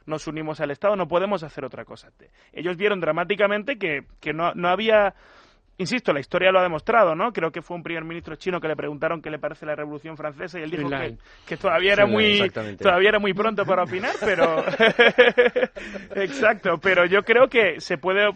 nos 0.06 0.26
unimos 0.26 0.60
al 0.60 0.70
Estado, 0.70 0.96
no 0.96 1.08
podemos 1.08 1.42
hacer 1.42 1.64
otra 1.64 1.84
cosa. 1.84 2.10
Ellos 2.52 2.76
vieron 2.76 3.00
dramáticamente 3.00 3.78
que, 3.78 4.06
que 4.20 4.32
no, 4.32 4.54
no 4.54 4.68
había... 4.68 5.14
Insisto, 5.76 6.12
la 6.12 6.20
historia 6.20 6.52
lo 6.52 6.60
ha 6.60 6.62
demostrado, 6.62 7.16
¿no? 7.16 7.32
Creo 7.32 7.50
que 7.50 7.60
fue 7.60 7.76
un 7.76 7.82
primer 7.82 8.04
ministro 8.04 8.36
chino 8.36 8.60
que 8.60 8.68
le 8.68 8.76
preguntaron 8.76 9.20
qué 9.20 9.28
le 9.28 9.40
parece 9.40 9.66
la 9.66 9.74
Revolución 9.74 10.16
Francesa 10.16 10.60
y 10.60 10.62
él 10.62 10.70
dijo 10.70 10.88
que, 10.88 11.16
que 11.46 11.56
todavía 11.56 11.94
era 11.94 12.06
muy 12.06 12.48
todavía 12.78 13.08
era 13.08 13.18
muy 13.18 13.34
pronto 13.34 13.64
para 13.66 13.82
opinar, 13.82 14.14
pero 14.20 14.64
exacto, 16.14 16.78
pero 16.78 17.06
yo 17.06 17.24
creo 17.24 17.48
que 17.48 17.80
se 17.80 17.98
puede 17.98 18.28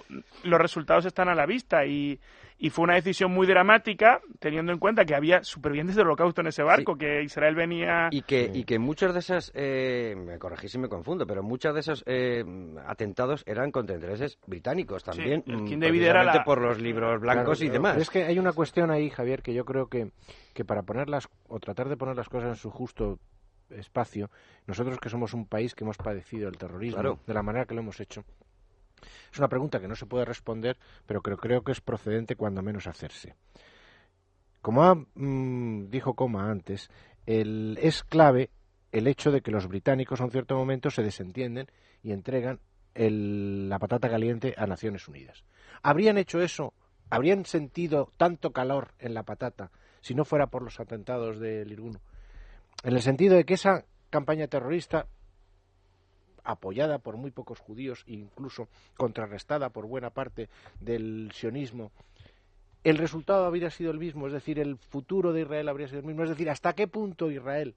los 0.42 0.60
resultados 0.60 1.06
están 1.06 1.28
a 1.28 1.34
la 1.34 1.46
vista 1.46 1.86
y, 1.86 2.18
y 2.58 2.70
fue 2.70 2.84
una 2.84 2.94
decisión 2.94 3.32
muy 3.32 3.46
dramática 3.46 4.20
teniendo 4.40 4.72
en 4.72 4.78
cuenta 4.78 5.04
que 5.04 5.14
había 5.14 5.42
supervivientes 5.44 5.94
del 5.96 6.06
holocausto 6.06 6.40
en 6.40 6.48
ese 6.48 6.62
barco, 6.62 6.96
que 6.96 7.22
Israel 7.22 7.54
venía 7.54 8.08
Y 8.10 8.22
que, 8.22 8.50
y 8.52 8.64
que 8.64 8.78
muchas 8.78 9.12
de 9.14 9.20
esas, 9.20 9.52
eh, 9.54 10.14
me 10.16 10.38
corregís 10.38 10.72
si 10.72 10.78
me 10.78 10.88
confundo, 10.88 11.26
pero 11.26 11.42
muchos 11.42 11.72
de 11.72 11.80
esos 11.80 12.02
eh, 12.06 12.44
atentados 12.86 13.44
eran 13.46 13.70
contra 13.70 13.94
intereses 13.94 14.38
británicos 14.46 15.04
también, 15.04 15.44
el 15.46 15.62
mm, 15.62 15.64
King 15.66 15.78
David 15.78 16.02
era 16.02 16.12
precisamente 16.20 16.38
la- 16.38 16.44
por 16.44 16.60
los 16.60 16.80
libros 16.80 17.20
blancos 17.20 17.58
Claro, 17.58 17.70
y 17.70 17.72
demás. 17.72 17.92
pero 17.92 18.02
es 18.02 18.10
que 18.10 18.24
hay 18.24 18.38
una 18.38 18.52
cuestión 18.52 18.90
ahí, 18.90 19.08
Javier, 19.10 19.42
que 19.42 19.54
yo 19.54 19.64
creo 19.64 19.86
que, 19.88 20.10
que 20.52 20.64
para 20.64 20.82
ponerlas 20.82 21.28
o 21.48 21.60
tratar 21.60 21.88
de 21.88 21.96
poner 21.96 22.16
las 22.16 22.28
cosas 22.28 22.48
en 22.50 22.56
su 22.56 22.70
justo 22.70 23.18
espacio, 23.70 24.30
nosotros 24.66 24.98
que 24.98 25.08
somos 25.10 25.34
un 25.34 25.46
país 25.46 25.74
que 25.74 25.84
hemos 25.84 25.96
padecido 25.98 26.48
el 26.48 26.56
terrorismo 26.56 27.00
Claro. 27.00 27.18
de 27.26 27.34
la 27.34 27.42
manera 27.42 27.66
que 27.66 27.74
lo 27.74 27.82
hemos 27.82 28.00
hecho, 28.00 28.24
es 29.32 29.38
una 29.38 29.48
pregunta 29.48 29.80
que 29.80 29.88
no 29.88 29.96
se 29.96 30.06
puede 30.06 30.24
responder, 30.24 30.76
pero 31.06 31.22
creo 31.22 31.62
que 31.62 31.72
es 31.72 31.80
procedente 31.80 32.36
cuando 32.36 32.62
menos 32.62 32.86
hacerse. 32.86 33.34
Como 34.60 34.84
ha, 34.84 34.94
mm, 34.94 35.88
dijo 35.90 36.14
Coma 36.14 36.50
antes, 36.50 36.90
el- 37.26 37.78
es 37.80 38.02
clave 38.02 38.50
el 38.92 39.06
hecho 39.06 39.30
de 39.30 39.40
que 39.42 39.50
los 39.50 39.68
británicos 39.68 40.20
a 40.20 40.24
un 40.24 40.30
cierto 40.30 40.56
momento 40.56 40.90
se 40.90 41.02
desentienden 41.02 41.66
y 42.02 42.12
entregan 42.12 42.60
el- 42.94 43.68
la 43.68 43.78
patata 43.78 44.08
caliente 44.08 44.54
a 44.56 44.66
Naciones 44.66 45.06
Unidas. 45.08 45.44
¿Habrían 45.82 46.18
hecho 46.18 46.40
eso? 46.40 46.72
¿Habrían 47.10 47.44
sentido 47.44 48.12
tanto 48.16 48.52
calor 48.52 48.92
en 48.98 49.14
la 49.14 49.22
patata 49.22 49.70
si 50.00 50.14
no 50.14 50.24
fuera 50.24 50.48
por 50.48 50.62
los 50.62 50.80
atentados 50.80 51.38
del 51.38 51.70
Irgun? 51.72 51.98
En 52.82 52.94
el 52.94 53.02
sentido 53.02 53.36
de 53.36 53.44
que 53.44 53.54
esa 53.54 53.84
campaña 54.10 54.48
terrorista 54.48 55.06
apoyada 56.48 56.98
por 56.98 57.18
muy 57.18 57.30
pocos 57.30 57.60
judíos, 57.60 58.04
incluso 58.06 58.68
contrarrestada 58.96 59.68
por 59.68 59.86
buena 59.86 60.08
parte 60.08 60.48
del 60.80 61.30
sionismo, 61.34 61.92
el 62.84 62.96
resultado 62.96 63.44
habría 63.44 63.68
sido 63.68 63.90
el 63.90 63.98
mismo, 63.98 64.26
es 64.26 64.32
decir, 64.32 64.58
el 64.58 64.78
futuro 64.78 65.32
de 65.34 65.42
Israel 65.42 65.68
habría 65.68 65.88
sido 65.88 66.00
el 66.00 66.06
mismo, 66.06 66.22
es 66.22 66.30
decir, 66.30 66.48
hasta 66.48 66.72
qué 66.72 66.88
punto 66.88 67.30
Israel, 67.30 67.74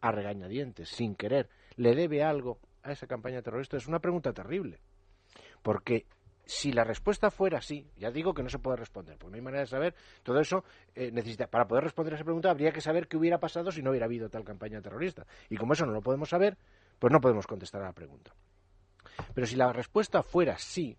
a 0.00 0.10
regañadientes, 0.10 0.88
sin 0.88 1.14
querer, 1.14 1.50
le 1.76 1.94
debe 1.94 2.22
algo 2.22 2.58
a 2.82 2.92
esa 2.92 3.06
campaña 3.06 3.42
terrorista, 3.42 3.76
es 3.76 3.86
una 3.86 3.98
pregunta 3.98 4.32
terrible, 4.32 4.78
porque 5.62 6.06
si 6.46 6.72
la 6.72 6.84
respuesta 6.84 7.30
fuera 7.30 7.60
sí, 7.60 7.86
ya 7.98 8.10
digo 8.10 8.32
que 8.32 8.42
no 8.42 8.48
se 8.48 8.58
puede 8.58 8.78
responder, 8.78 9.18
porque 9.18 9.32
no 9.32 9.36
hay 9.36 9.42
manera 9.42 9.60
de 9.64 9.66
saber, 9.68 9.94
todo 10.22 10.40
eso 10.40 10.64
eh, 10.94 11.10
necesita, 11.12 11.46
para 11.46 11.66
poder 11.66 11.84
responder 11.84 12.14
a 12.14 12.16
esa 12.16 12.24
pregunta 12.24 12.50
habría 12.50 12.72
que 12.72 12.80
saber 12.80 13.06
qué 13.06 13.18
hubiera 13.18 13.38
pasado 13.38 13.70
si 13.70 13.82
no 13.82 13.90
hubiera 13.90 14.06
habido 14.06 14.30
tal 14.30 14.44
campaña 14.44 14.80
terrorista, 14.80 15.26
y 15.50 15.56
como 15.56 15.74
eso 15.74 15.84
no 15.84 15.92
lo 15.92 16.00
podemos 16.00 16.30
saber, 16.30 16.56
pues 17.02 17.12
no 17.12 17.20
podemos 17.20 17.48
contestar 17.48 17.82
a 17.82 17.86
la 17.86 17.92
pregunta. 17.92 18.32
Pero 19.34 19.44
si 19.44 19.56
la 19.56 19.72
respuesta 19.72 20.22
fuera 20.22 20.56
sí, 20.56 20.96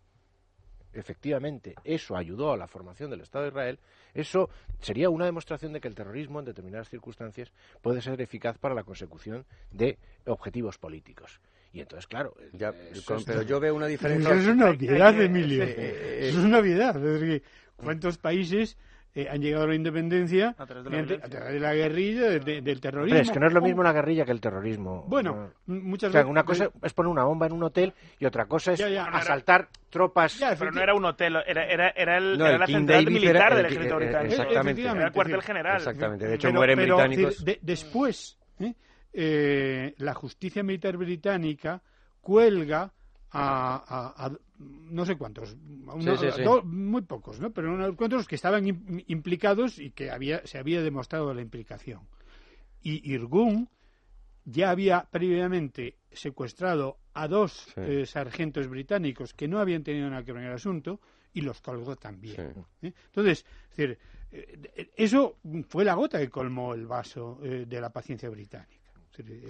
efectivamente 0.91 1.75
eso 1.85 2.17
ayudó 2.17 2.51
a 2.51 2.57
la 2.57 2.67
formación 2.67 3.09
del 3.09 3.21
Estado 3.21 3.45
de 3.45 3.49
Israel, 3.51 3.79
eso 4.13 4.49
sería 4.81 5.09
una 5.09 5.23
demostración 5.23 5.71
de 5.71 5.79
que 5.79 5.87
el 5.87 5.95
terrorismo 5.95 6.39
en 6.39 6.45
determinadas 6.45 6.89
circunstancias 6.89 7.53
puede 7.81 8.01
ser 8.01 8.19
eficaz 8.19 8.57
para 8.57 8.75
la 8.75 8.83
consecución 8.83 9.45
de 9.71 9.97
objetivos 10.25 10.77
políticos. 10.77 11.39
Y 11.71 11.79
entonces, 11.79 12.05
claro, 12.05 12.35
Ya, 12.51 12.73
eso 12.91 13.05
con- 13.05 13.19
es- 13.19 13.23
pero 13.23 13.41
yo 13.43 13.61
veo 13.61 13.73
una 13.73 13.85
Eso 13.85 13.91
diferencia. 13.91 14.35
es 14.35 14.45
una 14.47 14.71
obviedad, 14.71 15.21
Emilio. 15.21 15.63
Eso 15.63 16.39
es 16.39 16.45
una 16.45 16.59
obviedad. 16.59 16.97
Es 16.97 17.21
decir, 17.21 17.43
¿Cuántos 17.77 18.17
países 18.17 18.77
eh, 19.15 19.27
han 19.29 19.41
llegado 19.41 19.65
a 19.65 19.67
la 19.67 19.75
independencia 19.75 20.55
A 20.57 20.65
través 20.65 20.83
de 20.85 20.89
la 20.89 20.97
mediante- 20.97 21.13
violencia. 21.15 21.25
a 21.27 21.29
través 21.29 21.53
de 21.53 21.59
la 21.59 21.73
guerrilla, 21.75 22.21
de- 22.29 22.39
de- 22.39 22.61
del 22.61 22.81
terrorismo? 22.81 23.15
Hombre, 23.15 23.21
es 23.21 23.31
que 23.31 23.39
no 23.39 23.47
es 23.47 23.53
lo 23.53 23.61
mismo 23.61 23.83
la 23.83 23.93
guerrilla 23.93 24.25
que 24.25 24.31
el 24.31 24.41
terrorismo. 24.41 25.05
Bueno, 25.07 25.51
No. 25.67 25.75
muchas 25.81 26.09
O 26.09 26.11
sea, 26.13 26.21
veces... 26.21 26.31
una 26.31 26.43
cosa 26.43 26.69
es 26.81 26.93
poner 26.93 27.11
una 27.11 27.23
bomba 27.23 27.45
en 27.45 27.53
un 27.53 27.63
hotel 27.63 27.93
y 28.19 28.25
otra 28.25 28.45
cosa 28.45 28.73
es 28.73 28.79
Ya, 28.79 28.89
ya. 28.89 29.03
asaltar 29.05 29.69
tropas. 29.89 30.39
Ya, 30.39 30.55
pero 30.57 30.71
no 30.71 30.81
era 30.81 30.95
un 30.95 31.05
hotel, 31.05 31.35
era, 31.45 31.65
era, 31.65 31.89
era, 31.89 32.17
el, 32.17 32.37
No, 32.37 32.45
era 32.45 32.53
el 32.55 32.59
la 32.61 32.65
King 32.65 32.73
central 32.75 33.05
David 33.05 33.13
militar 33.19 33.35
era- 33.35 33.55
del 33.55 33.65
el- 33.65 33.71
ejército 33.71 33.93
eh, 33.93 33.97
británico. 34.05 34.33
exactamente. 34.33 34.81
Era 34.81 35.05
el 35.05 35.11
cuartel 35.11 35.41
general. 35.43 35.75
Exactamente, 35.77 36.25
de 36.27 36.35
hecho 36.35 36.47
Pero- 36.47 36.59
mueren 36.59 36.77
pero, 36.79 36.95
británicos. 36.95 37.33
es 37.33 37.45
decir, 37.45 37.59
de- 37.61 37.65
después, 37.65 38.39
¿eh? 38.59 38.73
Eh, 39.13 39.93
la 39.97 40.13
justicia 40.15 40.63
militar 40.63 40.97
británica 40.97 41.81
cuelga 42.21 42.91
a, 43.33 43.83
a- 44.15 44.25
a 44.27 44.31
no 44.59 45.05
sé 45.05 45.15
cuántos, 45.17 45.57
a 45.87 45.93
una- 45.95 46.15
Sí, 46.17 46.25
sí, 46.27 46.31
sí. 46.35 46.41
a 46.41 46.45
do- 46.45 46.63
muy 46.63 47.01
pocos, 47.01 47.39
¿no? 47.39 47.51
Pero 47.51 47.73
unos 47.73 47.95
cuantos 47.95 48.27
que 48.27 48.35
estaban 48.35 48.65
im- 48.65 49.03
implicados 49.07 49.79
y 49.79 49.91
que 49.91 50.11
había, 50.11 50.45
se 50.45 50.57
había 50.59 50.81
demostrado 50.81 51.33
la 51.33 51.41
implicación. 51.41 52.01
Y 52.81 53.11
Irgun 53.13 53.69
ya 54.45 54.69
había 54.71 55.07
previamente 55.09 55.97
secuestrado 56.11 56.97
a 57.13 57.27
dos 57.27 57.67
eh, 57.77 58.05
sargentos 58.05 58.67
británicos 58.67 59.33
que 59.33 59.47
no 59.47 59.59
habían 59.59 59.83
tenido 59.83 60.09
nada 60.09 60.23
que 60.23 60.33
ver 60.33 60.43
en 60.43 60.49
el 60.49 60.55
asunto 60.55 60.99
y 61.33 61.41
los 61.41 61.61
colgó 61.61 61.95
también. 61.95 62.35
¿eh? 62.81 62.93
Entonces, 63.05 63.45
es 63.71 63.77
decir, 63.77 63.97
eh, 64.31 64.91
eso 64.95 65.37
fue 65.69 65.83
la 65.85 65.93
gota 65.95 66.19
que 66.19 66.29
colmó 66.29 66.73
el 66.73 66.85
vaso 66.85 67.39
eh, 67.43 67.65
de 67.67 67.81
la 67.81 67.89
paciencia 67.91 68.29
británica. 68.29 68.83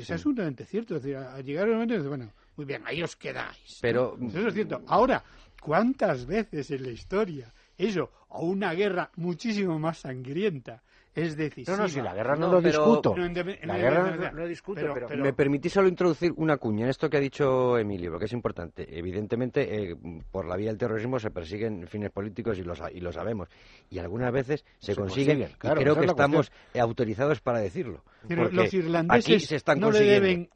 Es, 0.02 0.12
absolutamente 0.12 0.66
cierto. 0.66 0.96
Es 0.98 1.04
decir, 1.04 1.18
a, 1.18 1.36
a 1.36 1.42
llegar 1.42 1.68
el 1.68 1.74
momento 1.74 2.02
de 2.02 2.08
bueno, 2.08 2.32
muy 2.56 2.66
bien, 2.66 2.82
ahí 2.86 3.02
os 3.04 3.16
quedáis. 3.16 3.80
Pero- 3.82 4.16
¿no? 4.20 4.30
Eso 4.30 4.48
es 4.48 4.54
cierto. 4.54 4.82
Ahora, 4.88 5.24
¿cuántas 5.62 6.26
veces 6.26 6.70
en 6.72 6.84
la 6.84 6.90
historia 6.92 7.54
eso, 7.78 8.12
o 8.30 8.46
una 8.46 8.74
guerra 8.74 9.10
muchísimo 9.16 9.80
más 9.80 10.00
sangrienta, 10.00 10.82
es 11.16 11.36
decisiva? 11.38 11.78
No, 11.78 11.84
no, 11.84 11.90
si 11.90 12.02
la 12.02 12.14
guerra 12.16 12.36
no, 12.36 12.48
No, 12.48 12.54
lo 12.54 12.62
pero- 12.62 12.80
discuto. 12.86 13.16
No, 13.16 13.26
en 13.26 13.34
de- 13.34 13.60
en 13.62 13.68
la 13.68 13.78
guerra 13.78 14.16
no, 14.16 14.32
no 14.32 14.48
discuto, 14.48 14.82
pero- 14.82 14.94
pero, 14.96 15.08
pero- 15.08 15.24
Me 15.24 15.34
permitís 15.34 15.72
solo 15.74 15.88
introducir 15.88 16.34
una 16.38 16.58
cuña 16.58 16.86
en 16.86 16.90
esto 16.90 17.08
que 17.10 17.18
ha 17.18 17.20
dicho 17.20 17.78
Emilio, 17.78 18.10
porque 18.12 18.26
es 18.26 18.34
importante. 18.34 18.86
Evidentemente, 18.98 19.92
eh, 19.92 19.96
por 20.32 20.48
la 20.48 20.56
vía 20.56 20.70
del 20.70 20.78
terrorismo 20.78 21.20
se 21.20 21.30
persiguen 21.32 21.88
fines 21.88 22.10
políticos 22.12 22.58
y 22.58 22.64
lo, 22.64 22.76
sa- 22.76 22.92
y 22.92 23.00
lo 23.00 23.12
sabemos. 23.12 23.48
Y 23.92 24.00
algunas 24.00 24.32
veces 24.32 24.66
se, 24.80 24.94
Se 24.94 24.96
consiguen, 24.96 25.38
consiguen, 25.38 25.52
y 25.56 25.60
claro, 25.60 25.82
creo 25.82 25.96
que 25.96 26.06
es 26.06 26.12
estamos 26.12 26.52
autorizados 26.80 27.42
para 27.42 27.60
decirlo. 27.60 28.04
Pero 28.28 28.50
los 28.52 28.74
irlandeses 28.74 29.26
aquí 29.26 29.40
se 29.40 29.56
están 29.58 29.80
no 29.80 29.92
le 29.92 30.00
deben 30.02 30.50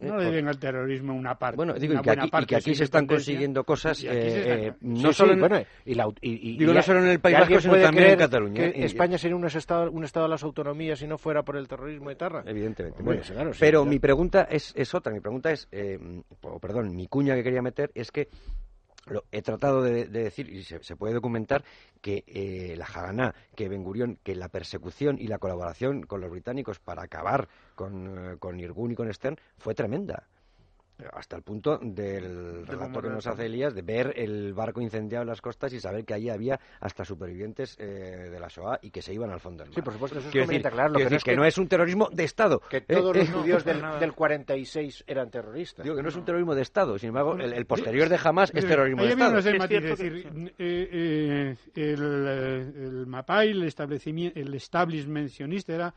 no 0.00 0.16
le 0.18 0.30
den 0.30 0.48
al 0.48 0.58
terrorismo 0.58 1.14
una 1.14 1.34
parte. 1.36 1.56
Bueno, 1.56 1.74
digo, 1.74 1.92
una 1.94 2.00
y 2.00 2.04
que 2.04 2.10
aquí, 2.10 2.30
y 2.42 2.46
que 2.46 2.56
aquí 2.56 2.74
se 2.74 2.84
están 2.84 3.06
consiguiendo 3.06 3.64
cosas, 3.64 4.02
eh, 4.04 4.06
están- 4.08 4.58
eh, 4.58 4.72
Sí, 4.80 5.02
no 5.02 5.12
solo 5.12 5.32
en, 5.34 5.40
bueno, 5.40 5.56
el 5.56 7.20
País 7.20 7.38
Vasco, 7.38 7.60
sino 7.60 7.76
también 7.80 8.10
en 8.10 8.18
Cataluña. 8.18 8.70
que 8.72 8.80
Y- 8.80 8.84
España 8.84 9.18
sería 9.18 9.36
un 9.36 9.44
estado, 9.46 9.90
un 9.90 10.04
estado 10.04 10.26
de 10.26 10.30
las 10.30 10.42
autonomías 10.42 10.98
si 10.98 11.06
no 11.06 11.18
fuera 11.18 11.42
por 11.42 11.56
el 11.56 11.68
terrorismo 11.68 12.08
de 12.08 12.16
Tarra. 12.16 12.42
Evidentemente. 12.46 13.02
Bueno, 13.02 13.22
claro, 13.26 13.52
sí, 13.52 13.58
pero 13.60 13.80
claro. 13.80 13.90
mi 13.90 13.98
pregunta 13.98 14.42
es, 14.50 14.72
es 14.76 14.94
otra. 14.94 15.12
Mi 15.12 15.20
pregunta 15.20 15.50
es, 15.50 15.68
eh, 15.72 15.98
perdón, 16.60 16.94
mi 16.94 17.06
cuña 17.06 17.34
que 17.34 17.42
quería 17.42 17.62
meter 17.62 17.90
es 17.94 18.10
que 18.10 18.28
lo, 19.06 19.24
he 19.32 19.42
tratado 19.42 19.82
de, 19.82 20.06
de 20.06 20.24
decir, 20.24 20.48
y 20.50 20.62
se, 20.62 20.82
se 20.82 20.96
puede 20.96 21.14
documentar, 21.14 21.64
que 22.00 22.24
eh, 22.26 22.74
la 22.76 22.86
Haganá, 22.86 23.34
que 23.54 23.68
Ben 23.68 23.84
Gurión, 23.84 24.18
que 24.22 24.34
la 24.34 24.48
persecución 24.48 25.18
y 25.18 25.26
la 25.26 25.38
colaboración 25.38 26.02
con 26.02 26.20
los 26.20 26.30
británicos 26.30 26.78
para 26.78 27.02
acabar 27.02 27.48
con, 27.74 28.32
eh, 28.32 28.36
con 28.38 28.58
Irgun 28.58 28.92
y 28.92 28.94
con 28.94 29.12
Stern 29.12 29.38
fue 29.58 29.74
tremenda. 29.74 30.26
Hasta 31.12 31.36
el 31.36 31.42
punto 31.42 31.78
del 31.82 32.66
relato 32.66 33.00
que 33.02 33.08
nos 33.08 33.26
hace 33.26 33.46
Elías 33.46 33.74
de 33.74 33.82
ver 33.82 34.12
el 34.16 34.52
barco 34.54 34.80
incendiado 34.80 35.22
en 35.22 35.28
las 35.28 35.40
costas 35.40 35.72
y 35.72 35.80
saber 35.80 36.04
que 36.04 36.14
allí 36.14 36.28
había 36.30 36.58
hasta 36.80 37.04
supervivientes 37.04 37.76
eh, 37.78 38.28
de 38.30 38.40
la 38.40 38.48
SOA 38.48 38.78
y 38.82 38.90
que 38.90 39.02
se 39.02 39.12
iban 39.14 39.30
al 39.30 39.40
fondo 39.40 39.62
del 39.64 39.70
mar. 39.70 39.74
Sí, 39.74 39.82
por 39.82 39.92
supuesto, 39.92 40.18
eso 40.18 40.28
es 40.28 40.32
Quiero 40.32 40.44
conveniente 40.46 40.68
decir, 40.68 40.74
aclararlo, 40.80 40.94
quiero 40.96 41.08
que 41.08 41.12
no 41.12 41.16
es 41.16 41.24
que 41.24 41.30
que- 41.30 41.36
no 41.36 41.44
es 41.44 41.58
un 41.58 41.68
terrorismo 41.68 42.08
de 42.12 42.24
Estado. 42.24 42.60
Que 42.68 42.76
Eh, 42.78 42.80
todos 42.88 43.16
eh, 43.16 43.20
los 43.20 43.28
judíos 43.42 43.62
para 43.62 43.72
del, 43.74 43.82
nada. 43.82 44.00
del 44.00 44.12
46 44.12 45.04
eran 45.06 45.30
terroristas. 45.30 45.84
Digo 45.84 45.96
que 45.96 46.02
no 46.02 46.08
es 46.08 46.16
un 46.16 46.24
terrorismo 46.24 46.54
de 46.54 46.62
Estado, 46.62 46.98
sin 46.98 47.08
embargo, 47.08 47.34
el, 47.36 47.52
el 47.52 47.66
posterior 47.66 48.08
de 48.08 48.18
Hamas 48.22 48.50
es 48.54 48.66
terrorismo 48.66 49.02
de 49.02 49.08
Estado. 49.10 49.38
Es 49.38 49.44
decir, 49.44 50.52
eh, 50.58 50.88
eh, 50.92 51.56
el, 51.74 52.24
eh, 52.28 52.72
el 52.76 53.06
MAPAI, 53.06 53.50
el, 53.50 53.62
establecimiento, 53.64 54.38
el 54.38 54.54
establishment 54.54 55.28
sionista 55.28 55.74
era 55.74 55.94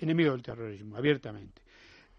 enemigo 0.00 0.32
del 0.32 0.42
terrorismo, 0.42 0.96
abiertamente. 0.96 1.62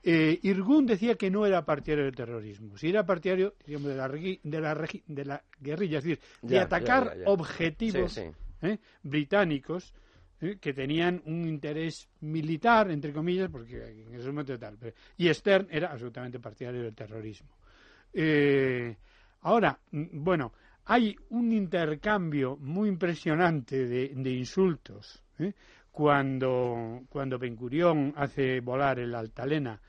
Eh, 0.04 0.40
Irgun 0.44 0.86
decía 0.88 1.16
que 1.16 1.30
no 1.30 1.46
era 1.46 1.64
partidario 1.64 2.06
del 2.06 2.16
terrorismo, 2.16 2.76
si 2.76 2.90
era 2.90 3.06
partidario 3.06 3.54
digamos, 3.66 3.90
de, 3.90 3.96
la, 3.96 4.08
de, 4.10 4.62
la, 4.62 4.92
de 5.08 5.26
la 5.26 5.44
guerrilla, 5.60 6.00
es 6.00 6.04
decir, 6.04 6.20
de 6.42 6.56
Ya, 6.56 6.64
atacar 6.64 7.04
ya, 7.06 7.14
ya, 7.16 7.20
ya. 7.20 7.26
objetivos 7.30 8.14
Sí, 8.14 8.22
sí. 8.22 8.68
¿eh? 8.68 8.80
británicos 9.04 9.94
¿eh? 10.42 10.58
que 10.60 10.74
tenían 10.74 11.22
un 11.26 11.48
interés 11.48 12.10
militar, 12.22 12.90
entre 12.90 13.14
comillas, 13.14 13.50
porque 13.52 13.78
en 14.08 14.16
ese 14.16 14.28
momento 14.28 14.58
tal. 14.58 14.76
pero- 14.80 14.96
y 15.18 15.32
Stern 15.32 15.68
era 15.70 15.92
absolutamente 15.92 16.40
partidario 16.40 16.82
del 16.82 16.96
terrorismo. 16.96 17.50
Ahora, 19.42 19.80
mm, 19.92 20.24
bueno, 20.24 20.52
hay 20.86 21.16
un 21.30 21.52
intercambio 21.52 22.58
muy 22.58 22.90
impresionante 22.90 23.86
de, 23.86 24.10
de 24.16 24.32
insultos. 24.32 25.24
Cuando, 25.92 27.02
cuando 27.10 27.38
Ben 27.38 27.56
Gurión 27.56 28.14
hace 28.16 28.60
volar 28.62 29.00
el 29.00 29.14
Altalena 29.14 29.80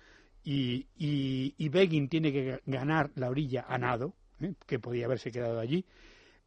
y, 0.44 0.86
y, 0.96 1.54
y 1.56 1.68
Begin 1.68 2.08
tiene 2.08 2.32
que 2.32 2.60
ganar 2.66 3.10
la 3.14 3.28
orilla 3.30 3.64
a 3.68 3.78
nado, 3.78 4.14
¿eh? 4.40 4.52
que 4.66 4.78
podía 4.78 5.06
haberse 5.06 5.30
quedado 5.30 5.60
allí, 5.60 5.84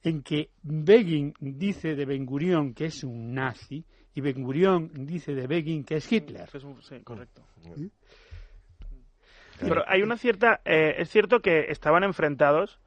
en 0.03 0.21
que 0.21 0.49
Begin 0.61 1.33
dice 1.39 1.95
de 1.95 2.05
Ben 2.05 2.25
Gurión 2.25 2.73
que 2.73 2.85
es 2.85 3.03
un 3.03 3.33
nazi 3.33 3.83
y 4.13 4.21
Ben 4.21 4.43
Gurión 4.43 4.91
dice 5.05 5.33
de 5.33 5.47
Begin 5.47 5.83
que 5.83 5.95
es 5.95 6.11
Hitler. 6.11 6.49
Es 6.53 6.63
un- 6.63 6.81
sí, 6.83 6.99
correcto. 7.03 7.41
Pero 9.59 9.83
hay 9.87 10.01
una 10.01 10.17
cierta... 10.17 10.59
eh, 10.65 10.95
es 10.99 11.09
cierto 11.09 11.39
que 11.39 11.65
estaban 11.69 12.03
enfrentados 12.03 12.79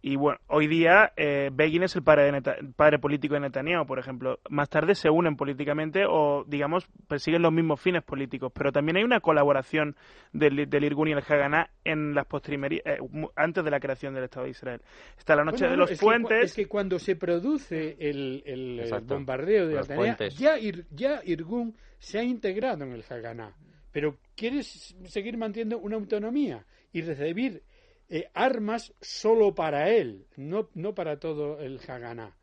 y 0.00 0.14
bueno, 0.16 0.38
hoy 0.46 0.68
día 0.68 1.12
eh, 1.16 1.50
Begin 1.52 1.82
es 1.82 1.96
el 1.96 2.02
padre, 2.04 2.24
de 2.24 2.32
Neta- 2.32 2.56
padre 2.76 2.98
político 3.00 3.34
de 3.34 3.40
Netanyahu, 3.40 3.84
por 3.84 3.98
ejemplo. 3.98 4.38
Más 4.48 4.68
tarde 4.68 4.94
se 4.94 5.10
unen 5.10 5.36
políticamente 5.36 6.04
o, 6.08 6.44
digamos, 6.46 6.86
persiguen 7.08 7.42
los 7.42 7.52
mismos 7.52 7.80
fines 7.80 8.02
políticos. 8.04 8.52
Pero 8.54 8.70
también 8.70 8.96
hay 8.96 9.02
una 9.02 9.18
colaboración 9.20 9.96
del, 10.32 10.70
del 10.70 10.84
Irgun 10.84 11.08
y 11.08 11.12
el 11.12 11.18
Haganá 11.18 11.70
en 11.84 12.14
las 12.14 12.26
postrimerías, 12.26 12.82
eh, 12.86 12.98
mu- 13.10 13.30
antes 13.34 13.64
de 13.64 13.70
la 13.70 13.80
creación 13.80 14.14
del 14.14 14.24
Estado 14.24 14.44
de 14.44 14.50
Israel. 14.50 14.80
Está 15.18 15.34
la 15.34 15.44
noche 15.44 15.64
Bueno, 15.64 15.70
de 15.72 15.76
los 15.78 15.90
es 15.90 15.98
que 15.98 16.04
puentes... 16.06 16.44
es 16.44 16.54
que 16.54 16.66
cuando 16.66 16.98
se 17.00 17.16
produce 17.16 17.96
el, 17.98 18.84
bombardeo 19.04 19.66
de 19.66 19.82
puentes. 19.96 20.38
ya, 20.38 20.58
Ir- 20.58 20.86
ya 20.90 21.20
Irgun 21.24 21.74
se 21.98 22.18
ha 22.18 22.22
integrado 22.22 22.84
en 22.84 22.92
el 22.92 23.02
Haganá, 23.08 23.52
pero 23.90 24.16
quiere 24.36 24.62
seguir 24.62 25.36
manteniendo 25.36 25.78
una 25.78 25.96
autonomía 25.96 26.64
y 26.92 27.02
recibir 27.02 27.62
eh, 28.08 28.30
armas 28.34 28.92
solo 29.00 29.54
para 29.54 29.90
él, 29.90 30.26
no, 30.36 30.68
no 30.74 30.94
para 30.94 31.18
todo 31.18 31.58
el 31.60 31.80
Haganá. 31.86 32.34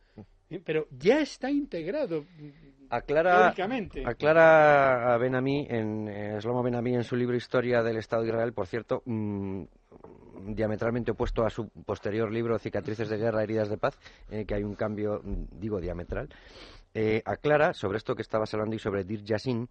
Eh, 0.49 0.61
Pero 0.63 0.87
ya 0.91 1.21
está 1.21 1.49
integrado 1.49 2.25
Aclara, 2.89 3.41
teóricamente. 3.53 4.03
aclara 4.05 5.13
a 5.13 5.17
Ben-Ami 5.17 5.65
en 5.69 6.07
eh, 6.07 6.37
Shlomo 6.39 6.61
Ben-Ami 6.61 6.95
en 6.95 7.03
su 7.03 7.15
libro 7.15 7.35
Historia 7.35 7.81
del 7.81 7.97
Estado 7.97 8.21
de 8.21 8.29
Israel, 8.29 8.53
por 8.53 8.67
cierto, 8.67 9.01
mm, 9.05 9.63
diametralmente 10.53 11.11
opuesto 11.11 11.43
a 11.45 11.49
su 11.49 11.67
posterior 11.69 12.31
libro 12.31 12.59
Cicatrices 12.59 13.09
de 13.09 13.17
Guerra, 13.17 13.41
Heridas 13.43 13.69
de 13.69 13.77
Paz, 13.77 13.97
eh, 14.29 14.45
que 14.45 14.53
hay 14.53 14.63
un 14.63 14.75
cambio, 14.75 15.19
mm, 15.23 15.59
digo, 15.59 15.81
diametral. 15.81 16.29
Eh, 16.93 17.21
aclara 17.25 17.73
sobre 17.73 17.97
esto 17.97 18.15
que 18.15 18.21
estabas 18.21 18.53
hablando 18.53 18.75
y 18.75 18.79
sobre 18.79 19.03
Dir 19.03 19.23
Yassin. 19.23 19.67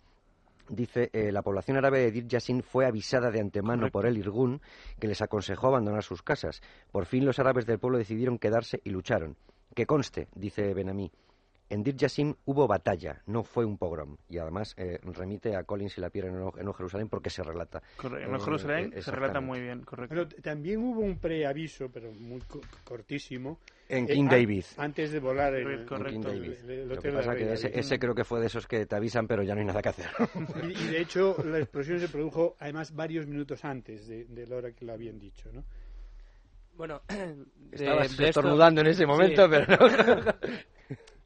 Dice, 0.69 1.11
eh, 1.13 1.31
la 1.31 1.43
población 1.43 1.77
árabe 1.77 2.01
de 2.01 2.11
Dir 2.11 2.27
Yassin 2.27 2.63
fue 2.63 2.87
avisada 2.87 3.31
de 3.31 3.41
antemano 3.41 3.91
por 3.91 4.07
el 4.07 4.17
Irgun, 4.17 4.61
que 4.99 5.09
les 5.09 5.21
aconsejó 5.21 5.69
abandonar 5.69 6.03
sus 6.03 6.23
casas. 6.23 6.63
Por 6.91 7.07
fin 7.07 7.27
los 7.27 7.39
árabes 7.39 7.67
del 7.67 7.79
pueblo 7.79 7.99
decidieron 7.99 8.39
quedarse 8.39 8.81
y 8.83 8.91
lucharon. 8.91 9.37
Que 9.75 9.87
conste, 9.87 10.29
dice 10.35 10.73
Benamí, 10.73 11.11
en 11.71 11.83
Dir 11.83 11.97
Yassin 11.97 12.37
hubo 12.45 12.67
batalla, 12.67 13.23
no 13.27 13.43
fue 13.43 13.65
un 13.65 13.79
pogrom. 13.79 14.17
Y 14.29 14.39
además 14.39 14.75
eh, 14.77 14.99
remite 15.03 15.57
a 15.57 15.65
Collins 15.65 15.99
y 15.99 16.01
la 16.01 16.11
piedra 16.11 16.31
en 16.31 16.73
Jerusalén 16.73 17.09
porque 17.09 17.31
se 17.31 17.43
relata. 17.43 17.83
Correcto, 17.97 18.29
en 18.29 18.35
Eh, 18.37 18.41
Jerusalén 18.41 18.93
eh, 18.95 19.03
se 19.03 19.11
relata 19.11 19.41
muy 19.41 19.61
bien, 19.61 19.83
correcto. 19.83 20.15
Pero 20.15 20.29
también 20.43 20.79
hubo 20.83 21.01
un 21.01 21.19
preaviso, 21.19 21.89
pero 21.91 22.13
muy 22.13 22.41
co- 22.43 22.61
cortísimo. 22.85 23.59
En 23.89 24.05
eh, 24.05 24.09
King 24.15 24.23
an- 24.25 24.29
David. 24.31 24.65
Antes 24.77 25.11
de 25.13 25.21
volar 25.21 25.55
el, 25.55 25.85
Correcto. 25.87 25.97
En 25.97 26.13
King 26.13 26.21
David. 26.23 26.53
el- 26.65 26.71
el 26.71 26.89
Lo 26.89 26.99
que 26.99 27.13
pasa 27.13 27.35
que 27.35 27.53
ese, 27.53 27.79
ese 27.79 27.99
creo 27.99 28.15
que 28.15 28.25
fue 28.25 28.41
de 28.41 28.47
esos 28.47 28.67
que 28.67 28.87
te 28.87 28.97
avisan, 28.97 29.27
pero 29.27 29.43
ya 29.43 29.55
no 29.55 29.61
hay 29.61 29.67
nada 29.67 29.83
que 29.83 29.89
hacer. 29.89 30.07
Y, 30.65 30.73
y 30.73 30.87
de 30.89 31.01
hecho, 31.01 31.37
la 31.45 31.59
explosión 31.59 31.99
se 31.99 32.09
produjo 32.09 32.57
además 32.61 32.95
varios 32.95 33.27
minutos 33.27 33.65
antes 33.65 34.07
de, 34.07 34.25
de 34.27 34.47
la 34.47 34.57
hora 34.57 34.73
que 34.73 34.85
lo 34.85 34.93
habían 34.93 35.19
dicho, 35.19 35.51
¿no? 35.53 35.65
Bueno, 36.77 37.03
de- 37.09 37.37
Estabas 37.73 38.09
de 38.17 38.29
esto- 38.29 38.41
estornudando 38.41 38.81
en 38.81 38.87
ese 38.89 39.07
momento, 39.07 39.45
Sí. 39.45 39.51
pero 39.51 39.77
no. 39.77 40.35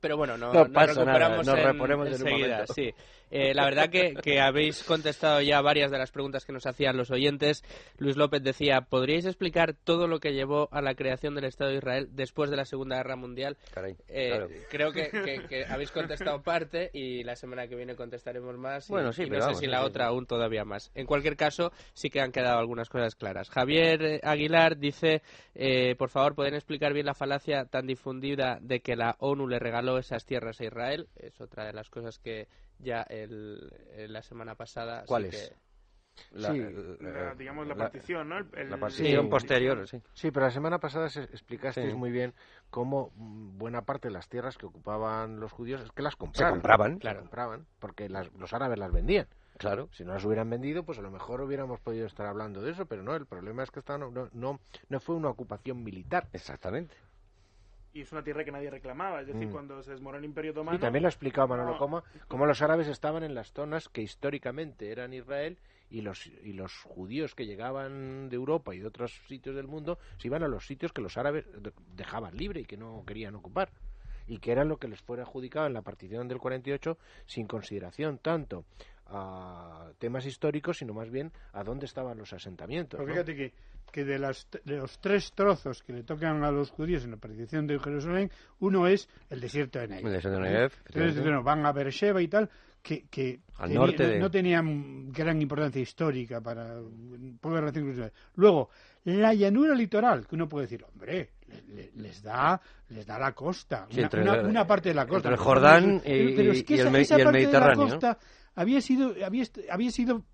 Pero 0.00 0.16
bueno, 0.16 0.36
no, 0.38 0.52
No 0.52 0.60
nos 0.60 0.68
pasa 0.70 0.86
nada, 0.92 1.04
recuperamos 1.04 1.46
nos 1.46 1.58
en- 1.58 1.64
reponemos 1.64 2.06
en 2.08 2.14
un 2.14 2.30
momento. 2.30 2.72
sí. 2.74 2.94
Eh, 3.30 3.52
la 3.54 3.64
verdad 3.64 3.90
que, 3.90 4.14
que 4.14 4.40
habéis 4.40 4.82
contestado 4.84 5.40
ya 5.40 5.60
varias 5.60 5.90
de 5.90 5.98
las 5.98 6.10
preguntas 6.10 6.44
que 6.44 6.52
nos 6.52 6.66
hacían 6.66 6.96
los 6.96 7.10
oyentes. 7.10 7.62
Luis 7.98 8.16
López 8.16 8.42
decía, 8.42 8.82
¿podríais 8.82 9.26
explicar 9.26 9.74
todo 9.74 10.06
lo 10.06 10.18
que 10.20 10.32
llevó 10.32 10.68
a 10.72 10.80
la 10.82 10.94
creación 10.94 11.34
del 11.34 11.44
Estado 11.44 11.70
de 11.70 11.76
Israel 11.78 12.08
después 12.12 12.50
de 12.50 12.56
la 12.56 12.64
Segunda 12.64 12.96
Guerra 12.96 13.16
Mundial? 13.16 13.56
Caray, 13.72 13.96
Eh, 14.08 14.28
claro. 14.28 14.48
Creo 14.70 14.92
que, 14.92 15.10
que- 15.10 15.46
que 15.48 15.64
habéis 15.66 15.90
contestado 15.90 16.42
parte 16.42 16.90
y 16.92 17.22
la 17.24 17.36
semana 17.36 17.68
que 17.68 17.76
viene 17.76 17.94
contestaremos 17.96 18.56
más. 18.56 18.88
y- 18.88 18.92
Bueno, 18.92 19.12
sí, 19.12 19.22
y 19.24 19.30
no 19.30 19.34
sé 19.36 19.40
vamos, 19.40 19.58
si 19.58 19.66
la 19.66 19.80
sí, 19.80 19.84
otra 19.86 20.04
sí. 20.06 20.08
aún 20.10 20.26
todavía 20.26 20.64
más. 20.64 20.90
En 20.94 21.06
cualquier 21.06 21.36
caso, 21.36 21.72
sí 21.94 22.10
que 22.10 22.20
han 22.20 22.32
quedado 22.32 22.58
algunas 22.58 22.88
cosas 22.88 23.14
claras. 23.14 23.50
Javier 23.50 24.02
eh, 24.02 24.20
Aguilar 24.22 24.78
dice, 24.78 25.22
eh, 25.54 25.94
por 25.96 26.08
favor, 26.10 26.34
¿pueden 26.34 26.54
explicar 26.54 26.92
bien 26.92 27.06
la 27.06 27.14
falacia 27.14 27.64
tan 27.66 27.86
difundida 27.86 28.58
de 28.60 28.80
que 28.80 28.96
la 28.96 29.16
ONU 29.18 29.46
le 29.48 29.58
regaló 29.58 29.98
esas 29.98 30.24
tierras 30.24 30.60
a 30.60 30.64
Israel? 30.64 31.08
Es 31.16 31.40
otra 31.40 31.64
de 31.66 31.72
las 31.72 31.90
cosas 31.90 32.18
que 32.18 32.48
ya 32.78 33.02
el, 33.02 33.72
eh, 33.92 34.06
la 34.08 34.22
semana 34.22 34.54
pasada... 34.54 35.00
sí 35.02 35.06
¿Cuáles? 35.08 35.30
que- 35.50 35.68
La- 36.32 36.50
Sí, 36.52 36.58
La- 36.98 37.34
digamos 37.36 37.68
la 37.68 37.74
la- 37.76 37.84
partición, 37.84 38.28
¿no? 38.28 38.38
El- 38.38 38.48
el- 38.56 38.70
La 38.70 38.76
partición 38.76 39.26
Sí. 39.26 39.30
posterior, 39.30 39.86
sí. 39.86 40.02
Sí, 40.14 40.30
pero 40.32 40.46
la 40.46 40.50
semana 40.50 40.80
pasada 40.80 41.08
se 41.08 41.22
explicasteis 41.22 41.92
Sí. 41.92 41.96
muy 41.96 42.10
bien 42.10 42.34
cómo 42.70 43.12
mm, 43.14 43.56
buena 43.56 43.82
parte 43.82 44.08
de 44.08 44.14
las 44.14 44.28
tierras 44.28 44.58
que 44.58 44.66
ocupaban 44.66 45.38
los 45.38 45.52
judíos 45.52 45.80
es 45.80 45.92
que 45.92 46.02
las 46.02 46.14
Se 46.14 46.18
compraban. 46.18 46.54
compraban, 46.54 47.00
Se 47.00 47.14
compraban, 47.16 47.66
porque 47.78 48.08
las- 48.08 48.32
los 48.32 48.52
árabes 48.52 48.78
las 48.80 48.90
vendían. 48.90 49.28
Claro. 49.58 49.88
Si 49.92 50.04
no 50.04 50.12
las 50.14 50.24
hubieran 50.24 50.50
vendido, 50.50 50.84
pues 50.84 50.98
a 50.98 51.02
lo 51.02 51.10
mejor 51.12 51.40
hubiéramos 51.40 51.78
podido 51.80 52.06
estar 52.06 52.26
hablando 52.26 52.62
de 52.62 52.70
eso, 52.72 52.86
pero 52.86 53.02
no, 53.04 53.14
el 53.14 53.26
problema 53.26 53.62
es 53.62 53.70
que 53.70 53.78
esta 53.80 53.96
no, 53.98 54.10
no, 54.10 54.28
no, 54.32 54.60
no 54.88 55.00
fue 55.00 55.14
una 55.16 55.28
ocupación 55.30 55.82
militar. 55.84 56.28
Exactamente. 56.32 56.94
Y 57.98 58.02
es 58.02 58.12
una 58.12 58.22
tierra 58.22 58.44
que 58.44 58.52
nadie 58.52 58.70
reclamaba. 58.70 59.20
Es 59.20 59.26
decir, 59.26 59.48
Mm. 59.48 59.50
cuando 59.52 59.82
se 59.82 59.90
desmoronó 59.90 60.18
el 60.20 60.24
Imperio 60.24 60.52
Otomano... 60.52 60.76
Y 60.76 60.80
también 60.80 61.02
lo 61.02 61.08
ha 61.08 61.10
explicado 61.10 61.48
Manolo 61.48 61.72
No. 61.72 61.78
cómo, 61.78 62.04
cómo 62.28 62.46
los 62.46 62.62
árabes 62.62 62.86
estaban 62.86 63.24
en 63.24 63.34
las 63.34 63.52
zonas 63.52 63.88
que 63.88 64.02
históricamente 64.02 64.92
eran 64.92 65.12
Israel 65.12 65.58
y 65.90 66.02
los, 66.02 66.26
y 66.26 66.52
los 66.52 66.72
judíos 66.84 67.34
que 67.34 67.44
llegaban 67.46 68.28
de 68.28 68.36
Europa 68.36 68.74
y 68.74 68.78
de 68.78 68.86
otros 68.86 69.12
sitios 69.26 69.56
del 69.56 69.66
mundo 69.66 69.98
se 70.18 70.28
iban 70.28 70.42
a 70.44 70.48
los 70.48 70.66
sitios 70.66 70.92
que 70.92 71.00
los 71.02 71.16
árabes 71.18 71.44
de- 71.60 71.72
dejaban 71.96 72.36
libre 72.36 72.60
y 72.60 72.64
que 72.66 72.76
no 72.76 73.02
querían 73.06 73.34
ocupar 73.34 73.70
y 74.28 74.38
que 74.38 74.52
eran 74.52 74.68
lo 74.68 74.76
que 74.76 74.86
les 74.88 75.00
fuera 75.00 75.22
adjudicado 75.22 75.66
en 75.66 75.72
la 75.72 75.80
partición 75.82 76.28
del 76.28 76.38
48 76.38 76.98
sin 77.26 77.46
consideración 77.46 78.18
tanto 78.18 78.64
a 79.08 79.90
temas 79.98 80.26
históricos 80.26 80.78
sino 80.78 80.92
más 80.94 81.10
bien 81.10 81.32
a 81.52 81.62
dónde 81.64 81.86
estaban 81.86 82.18
los 82.18 82.32
asentamientos. 82.32 82.98
Pero 82.98 83.08
¿no? 83.08 83.14
fíjate 83.14 83.34
que, 83.36 83.52
que 83.90 84.04
de, 84.04 84.18
las, 84.18 84.46
de 84.64 84.76
los 84.76 84.98
tres 85.00 85.32
trozos 85.32 85.82
que 85.82 85.92
le 85.92 86.02
tocan 86.04 86.44
a 86.44 86.50
los 86.50 86.70
judíos 86.70 87.04
en 87.04 87.12
la 87.12 87.16
partición 87.16 87.66
de 87.66 87.78
Jerusalén, 87.78 88.30
uno 88.60 88.86
es 88.86 89.08
el 89.30 89.40
desierto 89.40 89.78
de 89.78 89.88
Negev. 89.88 90.06
El 90.06 90.12
desierto 90.12 90.40
de 90.40 90.48
Negev, 90.50 90.72
Entonces, 90.86 91.22
bueno, 91.22 91.42
van 91.42 91.64
a 91.66 91.72
Beersheba 91.72 92.20
y 92.20 92.28
tal, 92.28 92.50
que, 92.82 93.06
que 93.10 93.40
Al 93.56 93.68
tenía- 93.68 93.78
norte 93.80 94.02
no, 94.04 94.08
de- 94.10 94.18
no 94.20 94.30
tenían 94.30 95.12
gran 95.12 95.40
importancia 95.42 95.80
histórica 95.82 96.40
para 96.40 96.74
la 96.74 97.60
relación 97.60 97.84
con 97.84 97.92
Israel. 97.92 98.12
Luego, 98.36 98.70
la 99.04 99.32
llanura 99.34 99.74
litoral, 99.74 100.26
que 100.26 100.34
uno 100.36 100.48
puede 100.48 100.66
decir, 100.66 100.84
hombre, 100.84 101.30
le- 101.48 101.62
le- 101.74 101.90
les 101.96 102.22
da 102.22 102.60
les 102.90 103.04
da 103.06 103.18
la 103.18 103.32
costa, 103.32 103.86
Sí, 103.90 103.98
una, 103.98 104.04
entre 104.06 104.22
una- 104.22 104.66
parte 104.66 104.90
de 104.90 104.94
la 104.94 105.06
costa. 105.06 105.28
entre 105.28 105.32
el 105.32 105.38
Jordán 105.38 106.00
Pero- 106.04 106.30
y- 106.30 106.36
pero 106.36 106.52
es 106.52 106.64
que 106.64 106.74
y 106.74 106.76
el 106.76 106.80
esa- 106.82 106.90
Me- 106.90 107.00
esa 107.00 107.16
y 107.16 107.20
el 107.20 107.24
parte 107.24 107.38
de 107.38 107.44
la 107.44 107.52
Mediterráneo, 107.60 107.84
había 108.60 108.80
sido 108.80 109.14
había, 109.24 109.44
había 109.70 109.90
sido 109.90 110.24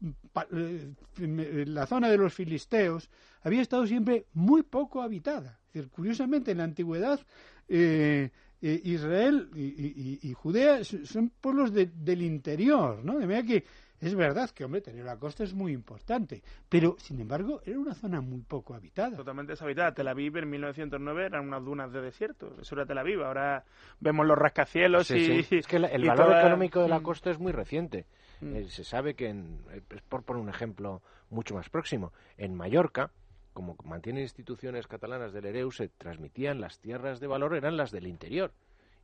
eh, 0.53 1.65
la 1.67 1.87
zona 1.87 2.09
de 2.09 2.17
los 2.19 2.33
filisteos 2.33 3.11
había 3.43 3.61
estado 3.63 3.87
siempre 3.87 4.27
muy 4.33 4.63
poco 4.63 5.03
habitada. 5.03 5.61
Es 5.69 5.75
decir, 5.75 5.91
curiosamente, 5.91 6.53
en 6.53 6.59
la 6.59 6.65
antigüedad 6.65 7.21
eh, 7.69 8.31
eh, 8.63 8.81
Israel 8.85 9.51
y, 9.55 10.21
y- 10.23 10.33
Judea 10.33 10.83
son 10.85 11.31
pueblos 11.41 11.73
de- 11.73 11.91
del 11.95 12.23
interior, 12.23 13.05
¿no? 13.05 13.19
De 13.19 13.27
manera 13.27 13.47
que 13.47 13.65
es 14.07 14.15
verdad 14.15 14.51
que, 14.51 14.65
hombre, 14.65 14.81
tener 14.81 15.05
la 15.05 15.17
costa 15.19 15.45
es 15.45 15.55
muy 15.55 15.73
importante, 15.73 16.43
pero, 16.69 16.97
sin 16.99 17.21
embargo, 17.21 17.61
era 17.65 17.79
una 17.79 17.95
zona 17.95 18.21
muy 18.21 18.41
poco 18.43 18.75
habitada. 18.75 19.17
Totalmente 19.17 19.53
deshabitada. 19.53 19.93
Tel 19.95 20.09
Aviv 20.09 20.37
en 20.37 20.51
1909 20.51 21.27
eran 21.27 21.47
unas 21.49 21.65
dunas 21.65 21.93
de 21.93 22.01
desierto. 22.01 22.57
Eso 22.61 22.75
era 22.75 22.87
Tel 22.87 22.99
Aviv. 22.99 23.23
Ahora 23.23 23.65
vemos 24.01 24.27
los 24.27 24.37
rascacielos 24.39 25.07
Sí, 25.07 25.17
y... 25.17 25.43
sí. 25.45 25.57
Es 25.59 25.67
que 25.67 25.79
la- 25.79 25.89
el 25.89 26.05
valor 26.07 26.27
toda- 26.27 26.41
económico 26.41 26.83
de 26.83 26.89
la 26.89 27.01
Mm. 27.01 27.03
costa 27.03 27.31
es 27.31 27.39
muy 27.39 27.53
reciente. 27.53 28.07
Mm. 28.41 28.57
Eh, 28.57 28.65
se 28.69 28.85
sabe 28.85 29.15
que, 29.15 29.29
en, 29.29 29.61
por 30.09 30.23
poner 30.23 30.43
un 30.43 30.49
ejemplo 30.49 31.03
mucho 31.31 31.55
más 31.55 31.69
próximo, 31.71 32.13
en 32.37 32.55
Mallorca, 32.55 33.11
como 33.53 33.77
mantienen 33.85 34.23
instituciones 34.25 34.87
catalanas 34.89 35.33
del 35.33 35.47
Ereu, 35.47 35.71
se 35.71 35.89
transmitían 35.89 36.61
las 36.61 36.81
tierras 36.81 37.21
de 37.21 37.29
valor, 37.29 37.55
eran 37.55 37.77
las 37.77 37.93
del 37.93 38.07
interior. 38.09 38.53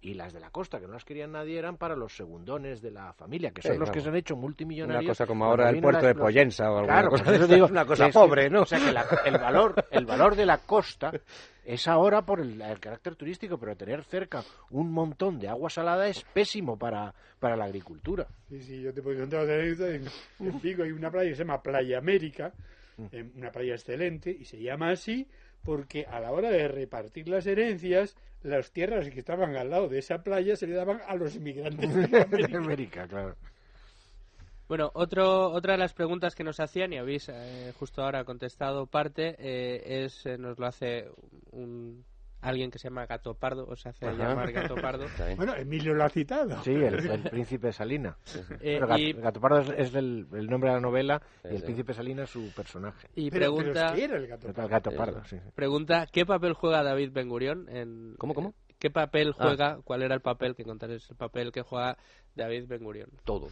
Y 0.03 0.15
las 0.15 0.33
de 0.33 0.41
la 0.41 0.49
costa, 0.51 0.81
que 0.81 0.87
no 0.87 0.95
las 0.95 1.05
querían 1.05 1.33
nadie, 1.33 1.59
eran 1.59 1.77
para 1.77 1.95
los 1.95 2.17
segundones 2.17 2.81
de 2.81 2.91
la 2.91 3.13
familia, 3.13 3.51
que 3.51 3.61
son 3.61 3.73
Sí, 3.73 3.79
los 3.79 3.91
que 3.91 4.01
se 4.01 4.09
han 4.09 4.17
hecho 4.17 4.35
multimillonarios. 4.35 5.05
Una 5.05 5.11
cosa 5.11 5.27
como 5.27 5.45
ahora 5.45 5.69
el 5.69 5.79
puerto 5.81 6.01
las- 6.07 6.15
de 6.15 6.21
Pollensa 6.21 6.71
o 6.73 6.79
alguna 6.79 6.95
Claro, 6.95 7.11
cosa 7.11 7.35
eso 7.35 7.47
digo, 7.47 7.67
una 7.67 7.85
cosa 7.85 8.09
pobre, 8.09 8.49
¿no? 8.49 8.63
O 8.63 8.67
sea, 8.67 8.79
que 8.79 8.93
la- 8.93 9.05
el, 9.27 9.37
valor, 9.37 9.75
el 9.91 10.07
valor 10.07 10.37
de 10.37 10.47
la 10.47 10.57
costa 10.57 11.13
es 11.67 11.87
ahora 11.87 12.23
por 12.25 12.41
el, 12.41 12.63
el 12.63 12.81
carácter 12.81 13.15
turístico, 13.15 13.59
pero 13.59 13.77
tener 13.77 14.03
cerca 14.05 14.43
un 14.71 14.91
montón 14.91 15.39
de 15.39 15.49
agua 15.49 15.69
salada 15.69 16.09
es 16.09 16.25
pésimo 16.33 16.79
para, 16.79 17.13
para 17.39 17.55
la 17.55 17.65
agricultura. 17.67 18.27
Sí, 18.49 18.63
sí, 18.63 18.81
yo 18.81 18.95
te 18.95 19.03
puedo 19.03 19.21
contar. 19.21 19.51
En, 19.51 20.07
en 20.41 20.61
Vigo 20.63 20.83
hay 20.83 20.93
una 20.93 21.11
playa 21.11 21.29
que 21.29 21.37
se 21.37 21.45
llama 21.45 21.63
Playa 21.63 21.99
América, 21.99 22.55
Mm. 22.97 23.07
eh, 23.13 23.31
una 23.37 23.51
playa 23.51 23.75
excelente, 23.75 24.31
y 24.31 24.45
se 24.47 24.59
llama 24.61 24.91
así 24.91 25.29
porque 25.63 26.07
a 26.07 26.21
la 26.21 26.33
hora 26.33 26.51
de 26.51 26.69
repartir 26.69 27.29
las 27.29 27.47
herencias, 27.47 28.17
las 28.43 28.73
tierras 28.73 29.09
que 29.11 29.19
estaban 29.21 29.57
al 29.57 29.71
lado 29.71 29.89
de 29.89 29.99
esa 29.99 30.23
playa 30.23 30.57
se 30.57 30.67
le 30.67 30.75
daban 30.75 31.01
a 31.07 31.15
los 31.15 31.35
inmigrantes 31.37 31.95
de. 31.95 32.57
América, 32.57 33.07
claro. 33.07 33.37
Bueno, 34.69 34.91
otro, 34.95 35.51
otra 35.51 35.73
de 35.73 35.79
las 35.79 35.93
preguntas 35.93 36.37
que 36.37 36.45
nos 36.45 36.61
hacían, 36.61 36.93
y 36.93 36.99
habéis 36.99 37.29
eh, 37.29 37.73
justo 37.77 38.03
ahora 38.03 38.25
contestado 38.25 38.87
parte, 38.87 39.35
eh, 39.39 40.05
es, 40.05 40.25
eh, 40.27 40.39
nos 40.39 40.61
lo 40.61 40.67
hace 40.67 41.11
un, 41.51 42.05
alguien 42.41 42.71
que 42.71 42.79
se 42.79 42.89
llama 42.89 43.07
Gato 43.07 43.35
Pardo, 43.35 43.67
o 43.67 43.77
se 43.77 43.89
hace 43.91 44.07
Ajá. 44.07 44.17
llamar 44.17 44.53
Gato 44.53 44.75
Pardo. 44.77 45.07
Bueno, 45.37 45.55
Emilio 45.55 45.95
lo 45.95 46.05
ha 46.05 46.09
citado. 46.09 46.63
Sí, 46.63 46.71
el, 46.73 46.95
el 47.09 47.23
príncipe 47.25 47.73
Salina. 47.73 48.17
Eh, 48.61 48.77
Pero 48.81 48.89
Gat- 48.89 48.99
y, 48.99 49.13
Gato 49.13 49.41
Pardo 49.41 49.61
es, 49.61 49.69
es 49.89 49.95
el, 49.95 50.27
el 50.33 50.47
nombre 50.49 50.71
de 50.71 50.77
la 50.77 50.81
novela 50.81 51.21
Sí, 51.43 51.49
y 51.49 51.55
el 51.55 51.59
sí. 51.59 51.65
príncipe 51.65 51.95
Salina 51.95 52.25
es 52.25 52.31
su 52.31 52.53
personaje. 52.55 53.09
y 53.15 53.31
Pero- 53.31 53.41
pero 53.53 53.57
pregunta, 53.57 53.87
es 53.87 53.93
que 53.93 54.05
era 54.05 54.17
el 54.17 54.27
gato. 54.27 54.49
El 54.49 54.69
Gato. 54.69 54.91
Pardo, 54.93 55.25
sí. 55.25 55.37
sí. 55.39 55.51
pregunta, 55.55 56.07
¿qué 56.13 56.25
papel 56.27 56.53
juega 56.55 56.83
David 56.83 57.11
Ben 57.13 57.29
Gurión 57.29 57.69
en... 57.69 58.15
¿Cómo, 58.19 58.35
cómo? 58.35 58.55
¿Qué 58.79 58.91
papel 58.91 59.35
Ah. 59.39 59.43
juega, 59.45 59.79
cuál 59.85 60.03
era 60.03 60.15
el 60.15 60.21
papel, 60.23 60.55
que 60.57 60.65
contaréis 60.65 61.09
el 61.11 61.17
papel 61.17 61.53
que 61.53 61.63
juega 61.63 61.99
David 62.35 62.65
Ben 62.67 62.83
Gurión? 62.83 63.11
Todo. 63.25 63.49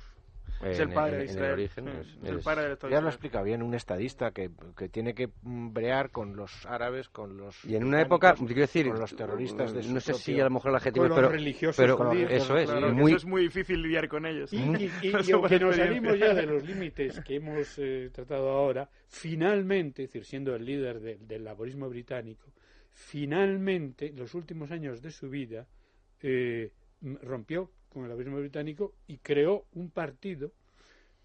Es 0.62 0.78
el 0.80 0.92
padre 0.92 1.12
en- 1.12 1.18
de 1.18 1.24
en 1.24 1.30
Israel. 1.30 1.46
el 1.46 1.52
origen. 1.52 1.88
Es- 1.88 2.06
es 2.22 2.28
el 2.30 2.38
es- 2.38 2.44
padre 2.44 2.62
de 2.62 2.68
la 2.68 2.72
historia 2.74 2.96
Ya 2.96 3.00
lo 3.02 3.08
explica 3.08 3.42
bien 3.42 3.62
un 3.62 3.74
estadista 3.74 4.30
que, 4.32 4.50
que 4.76 4.88
tiene 4.88 5.14
que 5.14 5.28
brear 5.42 6.10
con 6.10 6.34
los 6.36 6.66
árabes, 6.66 7.08
con 7.08 7.36
los. 7.36 7.64
Y 7.64 7.76
en 7.76 7.84
una 7.84 8.02
época, 8.02 8.34
quiero 8.34 8.54
decir, 8.62 8.88
con 8.88 8.98
los 8.98 9.14
terroristas 9.14 9.72
de 9.72 9.82
su 9.82 9.92
no 9.94 10.00
sé 10.00 10.14
si 10.14 10.32
propio- 10.32 10.42
a 10.42 10.48
lo 10.48 10.54
mejor 10.54 10.70
el 10.70 10.76
adjetivo, 10.76 11.02
Con 11.04 11.10
los 11.10 11.18
pero, 11.18 11.28
religiosos 11.28 11.76
pero 11.76 11.96
judíos, 11.96 12.30
eso 12.32 12.56
es, 12.56 12.70
Claro, 12.70 12.92
muy, 12.92 13.12
eso 13.12 13.16
es 13.18 13.24
muy 13.26 13.42
difícil 13.42 13.82
lidiar 13.82 14.08
con 14.08 14.26
ellos. 14.26 14.52
Y, 14.52 14.56
y- 14.56 14.60
y- 15.02 15.08
Eso 15.22 15.30
y 15.30 15.32
aunque 15.32 15.58
nos 15.60 15.76
salimos 15.76 16.18
ya 16.18 16.34
de 16.34 16.46
los 16.46 16.62
límites 16.68 17.20
que 17.20 17.36
hemos 17.36 17.78
eh, 17.78 18.10
tratado 18.12 18.50
ahora, 18.50 18.88
finalmente, 19.06 20.02
es 20.04 20.08
decir, 20.10 20.24
siendo 20.24 20.54
el 20.56 20.64
líder 20.64 21.00
de- 21.00 21.18
del 21.18 21.44
laborismo 21.44 21.88
británico, 21.88 22.52
finalmente, 22.92 24.08
en 24.08 24.16
los 24.16 24.34
últimos 24.34 24.70
años 24.70 25.00
de 25.02 25.10
su 25.10 25.28
vida, 25.30 25.66
eh, 26.20 26.72
rompió 27.22 27.70
con 27.88 28.02
el 28.04 28.08
laborismo 28.10 28.38
británico 28.38 28.94
y 29.06 29.18
creó 29.18 29.66
un 29.74 29.90
partido 29.90 30.52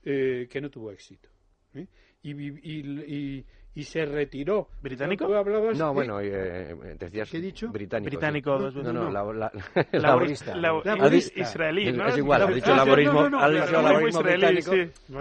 eh, 0.04 0.48
que 0.50 0.62
no 0.62 0.70
tuvo 0.70 0.92
éxito. 0.92 1.30
¿eh? 1.76 1.88
Y- 2.24 2.32
y- 2.32 3.46
y 3.76 3.84
se 3.84 4.06
retiró. 4.06 4.68
¿Británico? 4.82 5.26
Tú 5.26 5.34
hablabas 5.36 5.78
No, 5.78 5.88
de- 5.90 5.94
bueno, 5.94 6.20
eh, 6.22 6.72
eh, 6.72 6.96
decías 7.00 7.30
¿Qué 7.30 7.38
he 7.38 7.42
dicho? 7.42 7.70
británico. 7.72 8.10
sí. 8.12 8.16
Británico, 8.18 8.52
dos 8.60 8.76
No, 8.76 8.82
veces. 8.82 8.94
no, 8.94 9.12
la, 9.12 9.24
la, 9.34 9.52
Laborista. 9.94 10.56
Labo- 10.56 10.84
Laborista. 10.84 11.40
Israelí, 11.40 11.88
Es- 11.90 11.96
¿no? 11.98 12.08
es 12.08 12.18
igual, 12.18 12.42
ha 12.44 12.48
dicho 12.48 12.68
Ah, 12.68 12.72
sí, 12.72 12.78
laborismo, 12.78 13.14
no, 13.14 13.22
no, 13.22 13.30
no, 13.30 13.38
claro, 13.40 13.54
dicho 13.54 13.72
no, 13.72 13.82
laborismo 13.82 14.20
israelí, 14.22 14.56
británico, 14.62 14.72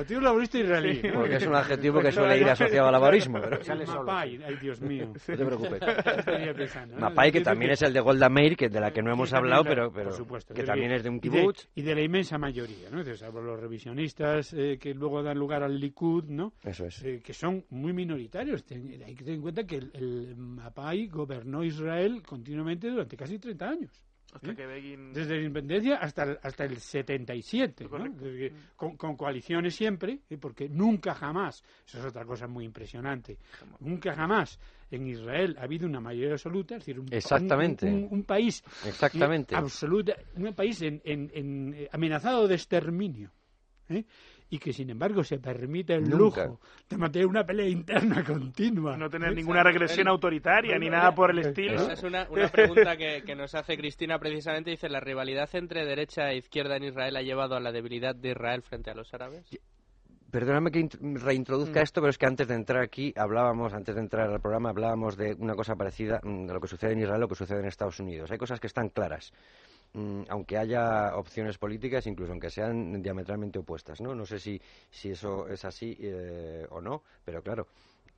sí. 0.08 0.14
Laborista 0.20 0.58
Israelí. 0.58 1.00
Sí. 1.00 1.08
¿no? 1.08 1.14
porque 1.14 1.36
es 1.36 1.46
un 1.46 1.54
adjetivo 1.54 2.00
que 2.00 2.12
suele 2.12 2.38
ir 2.38 2.48
asociado 2.48 2.86
al 2.88 2.92
laborismo. 2.92 3.40
Pero... 3.40 3.62
Sale 3.64 3.86
solo. 3.86 4.04
Mapai, 4.04 4.40
ay 4.44 4.56
Dios 4.60 4.80
mío. 4.80 5.06
No 5.06 5.36
te 5.36 5.44
preocupes. 5.44 5.80
Pensando, 6.56 6.94
¿no? 6.96 7.00
Mapai, 7.00 7.32
que 7.32 7.40
también 7.40 7.70
es 7.72 7.82
el 7.82 7.92
de 7.92 8.00
Golda 8.00 8.28
Meir, 8.28 8.56
que 8.56 8.68
de 8.68 8.80
la 8.80 8.90
que 8.92 9.02
no 9.02 9.10
Sí, 9.10 9.14
hemos 9.14 9.32
hablado, 9.32 9.64
la- 9.64 9.68
pero, 9.70 9.84
por 9.90 9.94
pero 10.02 10.12
supuesto, 10.12 10.54
que 10.54 10.62
también 10.62 10.92
es 10.92 11.02
de 11.02 11.08
un 11.10 11.20
kibutz. 11.20 11.68
Y 11.74 11.82
de, 11.82 11.94
la 11.94 12.02
inmensa 12.02 12.38
mayoría, 12.38 12.88
¿no? 12.90 12.98
Entonces, 12.98 13.20
salvo 13.20 13.40
los 13.40 13.58
revisionistas 13.58 14.52
eh, 14.52 14.78
que 14.80 14.94
luego 14.94 15.22
dan 15.22 15.38
lugar 15.38 15.62
al 15.62 15.78
Likud, 15.78 16.24
¿no? 16.24 16.52
Eso 16.62 16.86
es. 16.86 17.02
Eh, 17.02 17.20
que 17.24 17.32
son 17.32 17.64
muy 17.70 17.92
minoritarios. 17.92 18.41
Ten- 18.64 19.02
hay 19.04 19.14
que 19.14 19.24
tener 19.24 19.34
en 19.36 19.42
cuenta 19.42 19.64
que 19.64 19.76
el, 19.76 19.90
el 19.94 20.36
Mapai 20.36 21.06
gobernó 21.06 21.62
Israel 21.64 22.22
continuamente 22.22 22.88
durante 22.90 23.16
casi 23.16 23.38
30 23.38 23.68
años. 23.68 23.90
Hasta 24.34 24.54
que 24.54 24.64
Begin... 24.66 25.12
Desde 25.12 25.34
la 25.34 25.42
independencia 25.42 25.96
hasta 25.96 26.22
el, 26.22 26.38
hasta 26.42 26.64
el 26.64 26.78
77, 26.78 27.84
¿no? 27.90 27.98
Desde 28.08 28.38
que- 28.38 28.54
con, 28.76 28.96
con 28.96 29.14
coaliciones 29.16 29.74
siempre, 29.74 30.20
¿eh? 30.30 30.38
porque 30.38 30.70
nunca 30.70 31.14
jamás, 31.14 31.62
eso 31.86 31.98
es 31.98 32.04
otra 32.06 32.24
cosa 32.24 32.46
muy 32.46 32.64
impresionante, 32.64 33.36
nunca 33.80 34.14
jamás 34.14 34.58
en 34.90 35.06
Israel 35.06 35.54
ha 35.58 35.64
habido 35.64 35.86
una 35.86 36.00
mayoría 36.00 36.32
absoluta, 36.32 36.76
es 36.76 36.80
decir, 36.86 36.98
un, 36.98 37.12
Exactamente. 37.12 37.86
un- 37.86 38.04
un- 38.04 38.08
un 38.10 38.24
país 38.24 38.62
Exactamente. 38.86 39.54
eh, 39.54 39.58
absoluta, 39.58 40.14
un 40.36 40.54
país 40.54 40.80
en, 40.80 41.02
en- 41.04 41.30
en, 41.34 41.74
eh, 41.74 41.88
amenazado 41.92 42.48
de 42.48 42.54
exterminio. 42.54 43.30
¿eh? 43.90 44.04
Y 44.54 44.58
que 44.58 44.70
sin 44.74 44.90
embargo 44.90 45.24
se 45.24 45.38
permite 45.38 45.94
el 45.94 46.02
Nunca. 46.02 46.44
lujo 46.46 46.60
de 46.90 46.96
mantener 46.98 47.26
una 47.26 47.42
pelea 47.42 47.66
interna 47.66 48.22
continua. 48.22 48.98
No 48.98 49.08
tener 49.08 49.34
ninguna 49.34 49.62
regresión 49.62 50.08
autoritaria 50.08 50.78
ni 50.78 50.90
nada 50.90 51.14
por 51.14 51.30
el 51.30 51.38
estilo. 51.38 51.76
Esa 51.76 51.94
es 51.94 52.02
una, 52.02 52.26
una 52.28 52.48
pregunta 52.48 52.94
que, 52.98 53.22
que 53.24 53.34
nos 53.34 53.54
hace 53.54 53.78
Cristina 53.78 54.18
precisamente. 54.18 54.70
Dice, 54.70 54.90
¿la 54.90 55.00
rivalidad 55.00 55.48
entre 55.54 55.86
derecha 55.86 56.30
e 56.30 56.36
izquierda 56.36 56.76
en 56.76 56.84
Israel 56.84 57.16
ha 57.16 57.22
llevado 57.22 57.56
a 57.56 57.60
la 57.60 57.72
debilidad 57.72 58.14
de 58.14 58.32
Israel 58.32 58.60
frente 58.60 58.90
a 58.90 58.94
los 58.94 59.14
árabes? 59.14 59.46
Perdóname 60.30 60.70
que 60.70 60.80
int- 60.80 60.98
reintroduzca 61.22 61.80
Mm. 61.80 61.82
esto, 61.82 62.00
pero 62.02 62.10
es 62.10 62.18
que 62.18 62.26
antes 62.26 62.46
de 62.48 62.54
entrar 62.54 62.82
aquí 62.82 63.12
hablábamos, 63.16 63.72
antes 63.74 63.94
de 63.94 64.00
entrar 64.02 64.28
al 64.30 64.40
programa, 64.40 64.68
hablábamos 64.70 65.16
de 65.16 65.34
una 65.38 65.54
cosa 65.54 65.76
parecida 65.76 66.20
mm, 66.22 66.46
de 66.46 66.52
lo 66.54 66.60
que 66.60 66.68
sucede 66.68 66.92
en 66.92 67.00
Israel, 67.00 67.20
lo 67.20 67.28
que 67.28 67.34
sucede 67.34 67.60
en 67.60 67.66
Estados 67.66 68.00
Unidos. 68.00 68.30
Hay 68.30 68.38
cosas 68.38 68.58
que 68.60 68.66
están 68.66 68.88
claras, 68.90 69.32
mm, 69.32 69.71
aunque 70.28 70.56
haya 70.58 71.16
opciones 71.16 71.58
políticas, 71.58 72.06
incluso 72.06 72.32
aunque 72.32 72.50
sean 72.50 73.02
diametralmente 73.02 73.58
opuestas, 73.58 74.00
¿no? 74.00 74.14
No 74.14 74.24
sé 74.26 74.38
si, 74.38 74.60
si 74.90 75.10
eso 75.10 75.48
es 75.48 75.64
así 75.64 75.96
eh, 76.00 76.66
o 76.70 76.80
no, 76.80 77.02
pero 77.24 77.42
claro, 77.42 77.66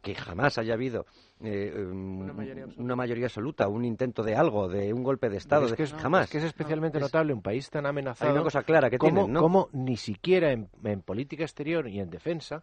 que 0.01 0.15
jamás 0.15 0.59
haya 0.59 0.75
habido 0.75 1.07
eh, 1.41 1.73
mm, 1.75 2.21
Una 2.21 2.33
mayoría 2.35 2.65
absoluta. 2.65 2.83
una 2.85 2.97
mayoría 2.97 3.25
absoluta, 3.27 3.69
un 3.69 3.85
intento 3.85 4.23
de 4.23 4.37
algo, 4.37 4.69
de 4.69 4.93
un 4.93 5.03
golpe 5.03 5.29
de 5.31 5.39
Estado, 5.39 5.65
es 5.65 5.71
de- 5.73 5.77
que 5.79 5.83
es, 5.85 5.95
jamás. 5.95 6.27
es 6.27 6.31
que 6.31 6.39
es 6.39 6.45
especialmente 6.45 6.99
Es- 6.99 7.03
notable 7.03 7.33
un 7.33 7.43
país 7.43 7.69
tan 7.71 7.87
amenazado. 7.87 8.31
Hay 8.31 8.35
una 8.37 8.45
cosa 8.45 8.63
clara 8.63 8.91
que 8.91 8.99
como, 8.99 9.13
tienen, 9.15 9.33
¿no? 9.33 9.41
como 9.41 9.69
ni 9.73 9.97
siquiera 9.97 10.53
en, 10.53 10.69
en 10.85 11.01
política 11.01 11.43
exterior 11.45 11.89
y 11.89 12.01
en 12.01 12.11
defensa 12.11 12.63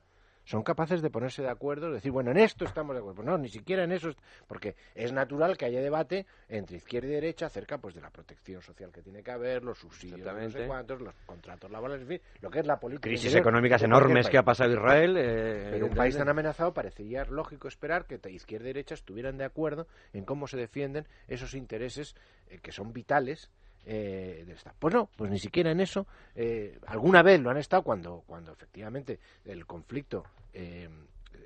son 0.51 0.63
capaces 0.63 1.01
de 1.01 1.09
ponerse 1.09 1.41
de 1.41 1.49
acuerdo, 1.49 1.87
de 1.87 1.93
decir, 1.93 2.11
bueno, 2.11 2.31
en 2.31 2.37
esto 2.37 2.65
estamos 2.65 2.93
de 2.93 2.99
acuerdo. 2.99 3.15
Pues 3.15 3.25
no, 3.25 3.37
ni 3.37 3.47
siquiera 3.47 3.85
en 3.85 3.93
eso, 3.93 4.09
porque 4.47 4.75
es 4.93 5.13
natural 5.13 5.55
que 5.55 5.63
haya 5.63 5.79
debate 5.79 6.25
entre 6.49 6.75
izquierda 6.75 7.07
y 7.07 7.11
derecha 7.11 7.45
acerca 7.45 7.77
pues 7.77 7.95
de 7.95 8.01
la 8.01 8.09
protección 8.09 8.61
social 8.61 8.91
que 8.91 9.01
tiene 9.01 9.23
que 9.23 9.31
haber, 9.31 9.63
los 9.63 9.79
subsidios, 9.79 10.19
no 10.19 10.49
sé 10.49 10.67
cuántos, 10.67 10.99
los 10.99 11.13
contratos 11.25 11.71
laborales, 11.71 12.01
en 12.01 12.07
fin, 12.09 12.21
lo 12.41 12.51
que 12.51 12.59
es 12.59 12.67
la 12.67 12.77
política. 12.77 13.07
Crisis 13.07 13.33
económicas 13.33 13.81
enormes 13.83 14.27
que 14.27 14.37
ha 14.37 14.43
pasado 14.43 14.73
Israel. 14.73 15.15
eh, 15.17 15.69
Pero 15.71 15.85
un 15.85 15.95
país 15.95 16.17
tan 16.17 16.27
amenazado 16.27 16.73
parecería 16.73 17.23
lógico 17.23 17.69
esperar 17.69 18.05
que 18.05 18.19
izquierda 18.29 18.65
y 18.65 18.73
derecha 18.73 18.95
estuvieran 18.95 19.37
de 19.37 19.45
acuerdo 19.45 19.87
en 20.11 20.25
cómo 20.25 20.47
se 20.47 20.57
defienden 20.57 21.07
esos 21.29 21.53
intereses 21.53 22.13
eh, 22.49 22.59
que 22.61 22.73
son 22.73 22.91
vitales 22.91 23.49
eh, 23.85 24.43
del 24.45 24.55
Estado. 24.55 24.75
Pues 24.79 24.93
no, 24.93 25.09
pues 25.15 25.31
ni 25.31 25.39
siquiera 25.39 25.71
en 25.71 25.79
eso. 25.79 26.07
eh, 26.35 26.79
alguna 26.87 27.21
vez 27.23 27.39
lo 27.41 27.49
han 27.49 27.57
estado 27.57 27.83
cuando, 27.83 28.23
cuando 28.27 28.51
efectivamente 28.51 29.19
el 29.45 29.65
conflicto 29.65 30.23
eh, 30.53 30.89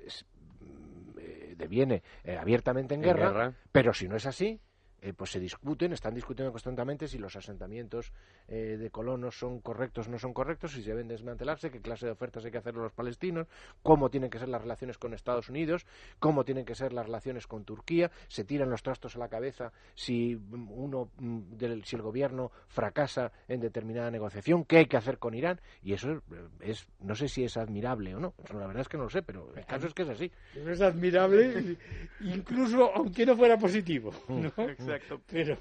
es- 0.06 0.24
mm, 0.60 1.18
eh, 1.18 1.54
deviene 1.56 2.02
eh, 2.24 2.36
abiertamente 2.36 2.94
en, 2.94 3.00
En 3.00 3.06
guerra, 3.06 3.28
guerra. 3.30 3.52
pero 3.72 3.92
si 3.94 4.08
no 4.08 4.16
es 4.16 4.26
así, 4.26 4.60
eh, 5.06 5.12
pues 5.16 5.30
se 5.30 5.38
discuten, 5.38 5.92
están 5.92 6.14
discutiendo 6.14 6.50
constantemente 6.50 7.06
si 7.06 7.16
los 7.16 7.36
asentamientos 7.36 8.12
eh, 8.48 8.76
de 8.76 8.90
colonos 8.90 9.38
son 9.38 9.60
correctos 9.60 10.08
o 10.08 10.10
no 10.10 10.18
son 10.18 10.34
correctos, 10.34 10.72
si 10.72 10.82
se 10.82 10.90
deben 10.90 11.06
desmantelarse, 11.06 11.70
qué 11.70 11.80
clase 11.80 12.06
de 12.06 12.12
ofertas 12.12 12.44
hay 12.44 12.50
que 12.50 12.58
hacer 12.58 12.74
a 12.74 12.78
los 12.78 12.92
palestinos, 12.92 13.46
cómo 13.84 14.10
tienen 14.10 14.30
que 14.30 14.40
ser 14.40 14.48
las 14.48 14.62
relaciones 14.62 14.98
con 14.98 15.14
Estados 15.14 15.48
Unidos, 15.48 15.86
cómo 16.18 16.44
tienen 16.44 16.64
que 16.64 16.74
ser 16.74 16.92
las 16.92 17.06
relaciones 17.06 17.46
con 17.46 17.64
Turquía, 17.64 18.10
se 18.26 18.42
tiran 18.42 18.68
los 18.68 18.82
trastos 18.82 19.14
a 19.14 19.20
la 19.20 19.28
cabeza 19.28 19.72
si 19.94 20.34
uno 20.34 21.12
mm, 21.18 21.56
del, 21.56 21.84
si 21.84 21.94
el 21.94 22.02
gobierno 22.02 22.50
fracasa 22.66 23.30
en 23.46 23.60
determinada 23.60 24.10
negociación, 24.10 24.64
qué 24.64 24.78
hay 24.78 24.86
que 24.86 24.96
hacer 24.96 25.18
con 25.18 25.34
Irán, 25.34 25.60
y 25.84 25.92
eso 25.92 26.20
es, 26.58 26.88
no 26.98 27.14
sé 27.14 27.28
si 27.28 27.44
es 27.44 27.56
admirable 27.56 28.12
o 28.16 28.18
no, 28.18 28.34
la 28.52 28.66
verdad 28.66 28.80
es 28.80 28.88
que 28.88 28.96
no 28.96 29.04
lo 29.04 29.10
sé, 29.10 29.22
pero 29.22 29.54
el 29.54 29.66
caso 29.66 29.86
es 29.86 29.94
que 29.94 30.02
es 30.02 30.08
así. 30.08 30.32
Es 30.56 30.80
admirable, 30.80 31.76
incluso 32.22 32.92
aunque 32.92 33.24
no 33.24 33.36
fuera 33.36 33.56
positivo. 33.56 34.10
¿no? 34.28 34.48
Exacto. 34.64 34.95
Pero, 35.30 35.56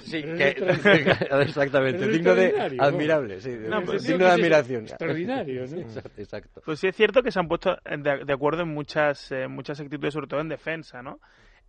Sí, 0.00 0.22
pero 0.22 0.36
que- 0.36 0.48
es 0.48 0.58
extraordinario. 0.58 1.40
exactamente, 1.42 2.04
Es 2.04 2.12
digno 2.12 2.34
de 2.34 2.60
admirable, 2.78 3.40
sí, 3.40 3.50
No, 3.68 3.80
digno 3.80 4.24
de 4.24 4.30
admiración. 4.30 4.82
extraordinario, 4.84 5.66
¿no? 5.66 5.76
Exacto, 5.80 6.20
exacto. 6.20 6.62
Pues 6.64 6.80
sí 6.80 6.88
es 6.88 6.96
cierto 6.96 7.22
que 7.22 7.30
se 7.30 7.38
han 7.38 7.48
puesto 7.48 7.76
de, 7.84 8.24
de 8.24 8.32
acuerdo 8.32 8.62
en 8.62 8.68
muchas, 8.74 9.30
eh, 9.32 9.46
muchas 9.48 9.80
actitudes, 9.80 10.14
sobre 10.14 10.26
todo 10.26 10.40
en 10.40 10.48
defensa, 10.48 11.02
¿no? 11.02 11.20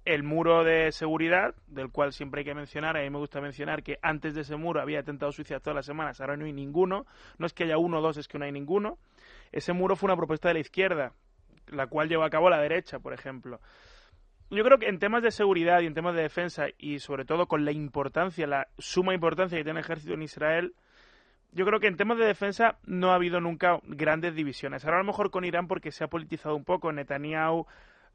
El 0.06 0.22
muro 0.24 0.64
de 0.64 0.92
seguridad, 0.92 1.56
del 1.68 1.90
cual 1.90 2.14
siempre 2.14 2.42
hay 2.42 2.46
que 2.46 2.54
mencionar, 2.54 2.96
a 2.96 3.02
mí 3.02 3.10
me 3.10 3.18
gusta 3.18 3.42
mencionar 3.42 3.82
que 3.82 3.98
antes 4.04 4.36
de 4.36 4.42
ese 4.42 4.56
muro 4.56 4.80
había 4.80 5.00
atentados 5.00 5.36
suicidas 5.36 5.64
todas 5.64 5.76
las 5.76 5.86
semanas, 5.88 6.22
ahora 6.22 6.38
no 6.38 6.46
hay 6.46 6.54
ninguno, 6.54 7.06
no 7.40 7.46
es 7.48 7.54
que 7.54 7.64
haya 7.64 7.78
uno 7.80 7.98
o 7.98 8.02
dos, 8.02 8.18
es 8.18 8.28
que 8.28 8.38
no 8.38 8.46
hay 8.46 8.52
ninguno. 8.52 9.00
Ese 9.52 9.74
muro 9.74 9.96
fue 9.96 10.08
una 10.08 10.16
propuesta 10.16 10.48
de 10.50 10.54
la 10.56 10.60
izquierda, 10.60 11.12
la 11.72 11.88
cual 11.88 12.08
llevó 12.08 12.24
a 12.24 12.30
cabo 12.30 12.52
la 12.52 12.62
derecha, 12.62 13.00
por 13.00 13.14
ejemplo. 13.14 13.60
Yo 14.52 14.64
creo 14.64 14.78
que 14.78 14.88
en 14.88 15.00
temas 15.00 15.24
de 15.24 15.32
seguridad 15.32 15.82
y 15.82 15.88
en 15.88 15.94
temas 15.94 16.16
de 16.16 16.22
defensa, 16.22 16.68
y 16.78 17.00
sobre 17.00 17.26
todo 17.26 17.48
con 17.48 17.66
la 17.66 17.72
importancia, 17.72 18.46
la 18.46 18.68
suma 18.78 19.14
importancia 19.14 19.58
que 19.58 19.64
tiene 19.64 19.80
el 19.80 19.86
ejército 19.86 20.14
en 20.14 20.22
Israel, 20.22 20.76
yo 21.52 21.66
creo 21.66 21.80
que 21.80 21.88
en 21.88 21.96
temas 21.96 22.18
de 22.18 22.26
defensa 22.26 22.78
no 22.84 23.12
ha 23.12 23.16
habido 23.16 23.40
nunca 23.40 23.80
grandes 23.84 24.36
divisiones. 24.36 24.84
Ahora 24.84 24.98
a 24.98 25.00
lo 25.02 25.08
mejor 25.08 25.32
con 25.32 25.46
Irán 25.46 25.68
porque 25.68 25.92
se 25.92 26.04
ha 26.04 26.08
politizado 26.08 26.56
un 26.56 26.66
poco. 26.66 26.92
Netanyahu, 26.92 27.66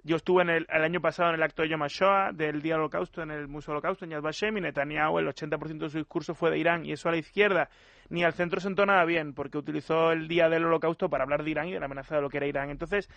yo 0.02 0.16
estuve 0.16 0.42
en 0.42 0.50
el, 0.50 0.66
año 0.70 1.00
pasado 1.00 1.30
en 1.30 1.36
el 1.36 1.42
acto 1.42 1.62
de 1.62 1.68
Yom 1.68 1.82
HaShoah, 1.82 2.32
del 2.32 2.62
Día 2.62 2.74
del 2.74 2.80
Holocausto, 2.80 3.22
en 3.22 3.30
el 3.30 3.48
Museo 3.48 3.72
Holocausto, 3.72 4.04
en 4.04 4.12
Yad 4.12 4.22
Vashem, 4.22 4.56
y 4.56 4.60
Netanyahu, 4.60 5.18
el 5.18 5.28
80% 5.28 5.78
de 5.78 5.90
su 5.90 5.98
discurso 5.98 6.34
fue 6.34 6.50
de 6.50 6.58
Irán, 6.58 6.86
y 6.86 6.92
eso 6.92 7.08
a 7.08 7.12
la 7.12 7.18
izquierda 7.18 7.68
ni 8.08 8.24
al 8.24 8.32
centro 8.32 8.60
sentó 8.60 8.84
nada 8.84 9.04
bien, 9.04 9.34
porque 9.34 9.56
utilizó 9.56 10.10
el 10.10 10.26
Día 10.26 10.48
del 10.48 10.64
Holocausto 10.64 11.08
para 11.08 11.22
hablar 11.22 11.44
de 11.44 11.50
Irán 11.50 11.68
y 11.68 11.72
de 11.72 11.78
la 11.78 11.86
amenaza 11.86 12.16
de 12.16 12.22
lo 12.22 12.28
que 12.28 12.38
era 12.38 12.46
Irán. 12.46 12.68
Entonces, 12.70 13.08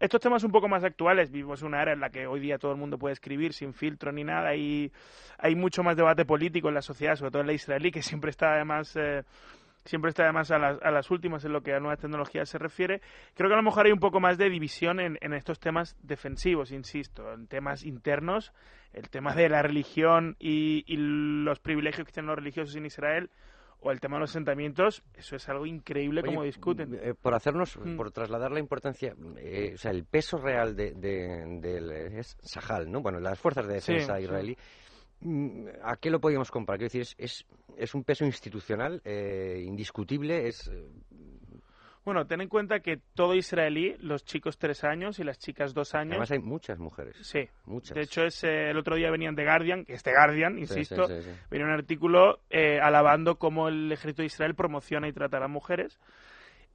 estos 0.00 0.20
temas 0.20 0.42
un 0.42 0.50
poco 0.50 0.68
más 0.68 0.84
actuales, 0.84 1.30
vivimos 1.30 1.62
una 1.62 1.82
era 1.82 1.92
en 1.92 2.00
la 2.00 2.08
que 2.08 2.26
hoy 2.26 2.40
día 2.40 2.56
todo 2.56 2.72
el 2.72 2.78
mundo 2.78 2.98
puede 2.98 3.12
escribir 3.12 3.52
sin 3.52 3.74
filtro 3.74 4.10
ni 4.10 4.24
nada, 4.24 4.56
y 4.56 4.90
hay 5.36 5.54
mucho 5.54 5.82
más 5.82 5.96
debate 5.96 6.24
político 6.24 6.68
en 6.68 6.74
la 6.74 6.82
sociedad, 6.82 7.16
sobre 7.16 7.30
todo 7.30 7.42
en 7.42 7.48
la 7.48 7.52
israelí, 7.52 7.90
que 7.90 8.02
siempre 8.02 8.30
está 8.30 8.54
además... 8.54 8.96
eh, 8.96 9.22
siempre 9.88 10.10
está 10.10 10.24
además 10.24 10.50
a 10.50 10.58
las, 10.58 10.82
a 10.82 10.90
las 10.90 11.10
últimas 11.10 11.44
en 11.44 11.52
lo 11.52 11.62
que 11.62 11.74
a 11.74 11.80
nuevas 11.80 11.98
tecnologías 11.98 12.48
se 12.48 12.58
refiere. 12.58 13.00
Creo 13.34 13.48
que 13.48 13.54
a 13.54 13.58
lo 13.58 13.62
mejor 13.62 13.86
hay 13.86 13.92
un 13.92 14.00
poco 14.00 14.20
más 14.20 14.38
de 14.38 14.48
división 14.48 15.00
en, 15.00 15.18
en 15.20 15.32
estos 15.34 15.58
temas 15.58 15.96
defensivos, 16.02 16.70
insisto, 16.72 17.32
en 17.32 17.46
temas 17.46 17.84
internos, 17.84 18.52
el 18.92 19.10
tema 19.10 19.34
de 19.34 19.48
la 19.48 19.62
religión 19.62 20.36
y, 20.38 20.84
y 20.86 20.96
los 20.98 21.58
privilegios 21.60 22.06
que 22.06 22.12
tienen 22.12 22.28
los 22.28 22.36
religiosos 22.36 22.74
en 22.76 22.86
Israel, 22.86 23.30
o 23.80 23.92
el 23.92 24.00
tema 24.00 24.16
de 24.16 24.22
los 24.22 24.30
asentamientos, 24.30 25.04
eso 25.14 25.36
es 25.36 25.48
algo 25.48 25.64
increíble 25.64 26.22
como 26.24 26.42
discuten. 26.42 26.98
eh, 27.00 27.14
por 27.14 27.32
hacernos, 27.34 27.76
Mm. 27.76 27.96
por 27.96 28.10
trasladar 28.10 28.50
la 28.50 28.58
importancia, 28.58 29.14
eh, 29.36 29.70
o 29.74 29.78
sea, 29.78 29.92
el 29.92 30.04
peso 30.04 30.36
real 30.38 30.74
de, 30.74 30.94
de- 30.94 31.44
del 31.60 31.90
es 32.18 32.36
Sahal, 32.42 32.90
¿no? 32.90 33.02
Bueno, 33.02 33.20
las 33.20 33.38
fuerzas 33.38 33.68
de 33.68 33.74
defensa 33.74 34.16
sí. 34.16 34.24
israelí. 34.24 34.56
¿A 35.82 35.96
qué 35.96 36.10
lo 36.10 36.20
podíamos 36.20 36.50
comparar? 36.50 36.78
Quiero 36.78 36.92
decir, 36.92 37.02
es, 37.02 37.14
es, 37.18 37.46
es 37.76 37.94
un 37.94 38.04
peso 38.04 38.24
institucional 38.24 39.02
eh, 39.04 39.64
indiscutible, 39.66 40.46
es 40.46 40.68
eh, 40.68 40.86
Bueno, 42.04 42.24
ten 42.26 42.40
en 42.40 42.48
cuenta 42.48 42.80
que 42.80 43.00
todo 43.14 43.34
israelí, 43.34 43.96
los 44.00 44.24
chicos 44.24 44.58
tres 44.58 44.84
años 44.84 45.18
y 45.18 45.24
las 45.24 45.38
chicas 45.38 45.74
dos 45.74 45.94
años, 45.94 46.12
además 46.12 46.30
hay 46.30 46.38
muchas 46.38 46.78
mujeres, 46.78 47.16
sí. 47.22 47.48
muchas. 47.64 47.96
De 47.96 48.02
hecho, 48.02 48.22
es, 48.22 48.44
eh, 48.44 48.70
el 48.70 48.78
otro 48.78 48.94
día 48.94 49.10
venían 49.10 49.34
de 49.34 49.44
Guardian, 49.44 49.84
que 49.84 49.94
es 49.94 50.04
de 50.04 50.12
Guardian, 50.12 50.56
insisto, 50.56 51.08
sí, 51.08 51.14
sí, 51.16 51.22
sí. 51.22 51.30
venía 51.50 51.66
un 51.66 51.72
artículo 51.72 52.40
eh, 52.48 52.78
alabando 52.80 53.38
cómo 53.38 53.68
el 53.68 53.90
ejército 53.90 54.22
de 54.22 54.26
Israel 54.26 54.54
promociona 54.54 55.08
y 55.08 55.12
trata 55.12 55.38
a 55.38 55.40
las 55.40 55.50
mujeres. 55.50 55.98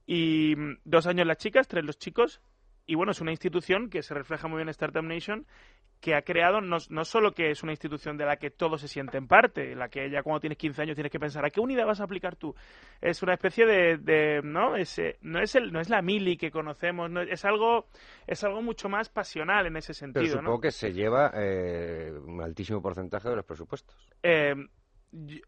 Y 0.06 0.54
mm, 0.54 0.78
dos 0.84 1.06
años 1.06 1.26
las 1.26 1.38
chicas, 1.38 1.66
tres 1.66 1.84
los 1.84 1.98
chicos. 1.98 2.42
Y 2.86 2.94
bueno, 2.96 3.12
es 3.12 3.20
una 3.22 3.30
institución 3.30 3.88
que 3.88 4.02
se 4.02 4.12
refleja 4.12 4.46
muy 4.46 4.58
bien 4.58 4.68
en 4.68 4.72
Startup 4.72 5.02
Nation, 5.02 5.46
que 6.00 6.14
ha 6.14 6.20
creado 6.22 6.60
no, 6.60 6.76
no 6.90 7.04
solo 7.04 7.32
que 7.32 7.50
es 7.50 7.62
una 7.62 7.72
institución 7.72 8.18
de 8.18 8.26
la 8.26 8.36
que 8.36 8.50
todos 8.50 8.80
se 8.82 8.88
sienten 8.88 9.26
parte, 9.26 9.72
en 9.72 9.78
la 9.78 9.88
que 9.88 10.10
ya 10.10 10.22
cuando 10.22 10.40
tienes 10.40 10.58
15 10.58 10.82
años 10.82 10.94
tienes 10.96 11.10
que 11.10 11.18
pensar 11.18 11.44
a 11.46 11.50
qué 11.50 11.60
unidad 11.60 11.86
vas 11.86 12.00
a 12.00 12.04
aplicar 12.04 12.36
tú. 12.36 12.54
Es 13.00 13.22
una 13.22 13.32
especie 13.34 13.64
de, 13.64 13.96
de- 13.96 14.40
no, 14.44 14.76
es, 14.76 14.98
eh, 14.98 15.16
no 15.22 15.40
es 15.40 15.54
el, 15.54 15.72
no 15.72 15.80
es 15.80 15.88
la 15.88 16.02
mili 16.02 16.36
que 16.36 16.50
conocemos, 16.50 17.10
no, 17.10 17.22
es 17.22 17.44
algo, 17.46 17.86
es 18.26 18.44
algo 18.44 18.60
mucho 18.60 18.90
más 18.90 19.08
pasional 19.08 19.66
en 19.66 19.76
ese 19.78 19.92
Pero 19.92 19.98
sentido, 19.98 20.26
supongo 20.36 20.52
¿no? 20.56 20.60
que 20.60 20.70
se 20.72 20.92
lleva 20.92 21.32
eh, 21.34 22.12
un 22.12 22.42
altísimo 22.42 22.82
porcentaje 22.82 23.30
de 23.30 23.36
los 23.36 23.44
presupuestos. 23.46 23.96
Eh, 24.22 24.54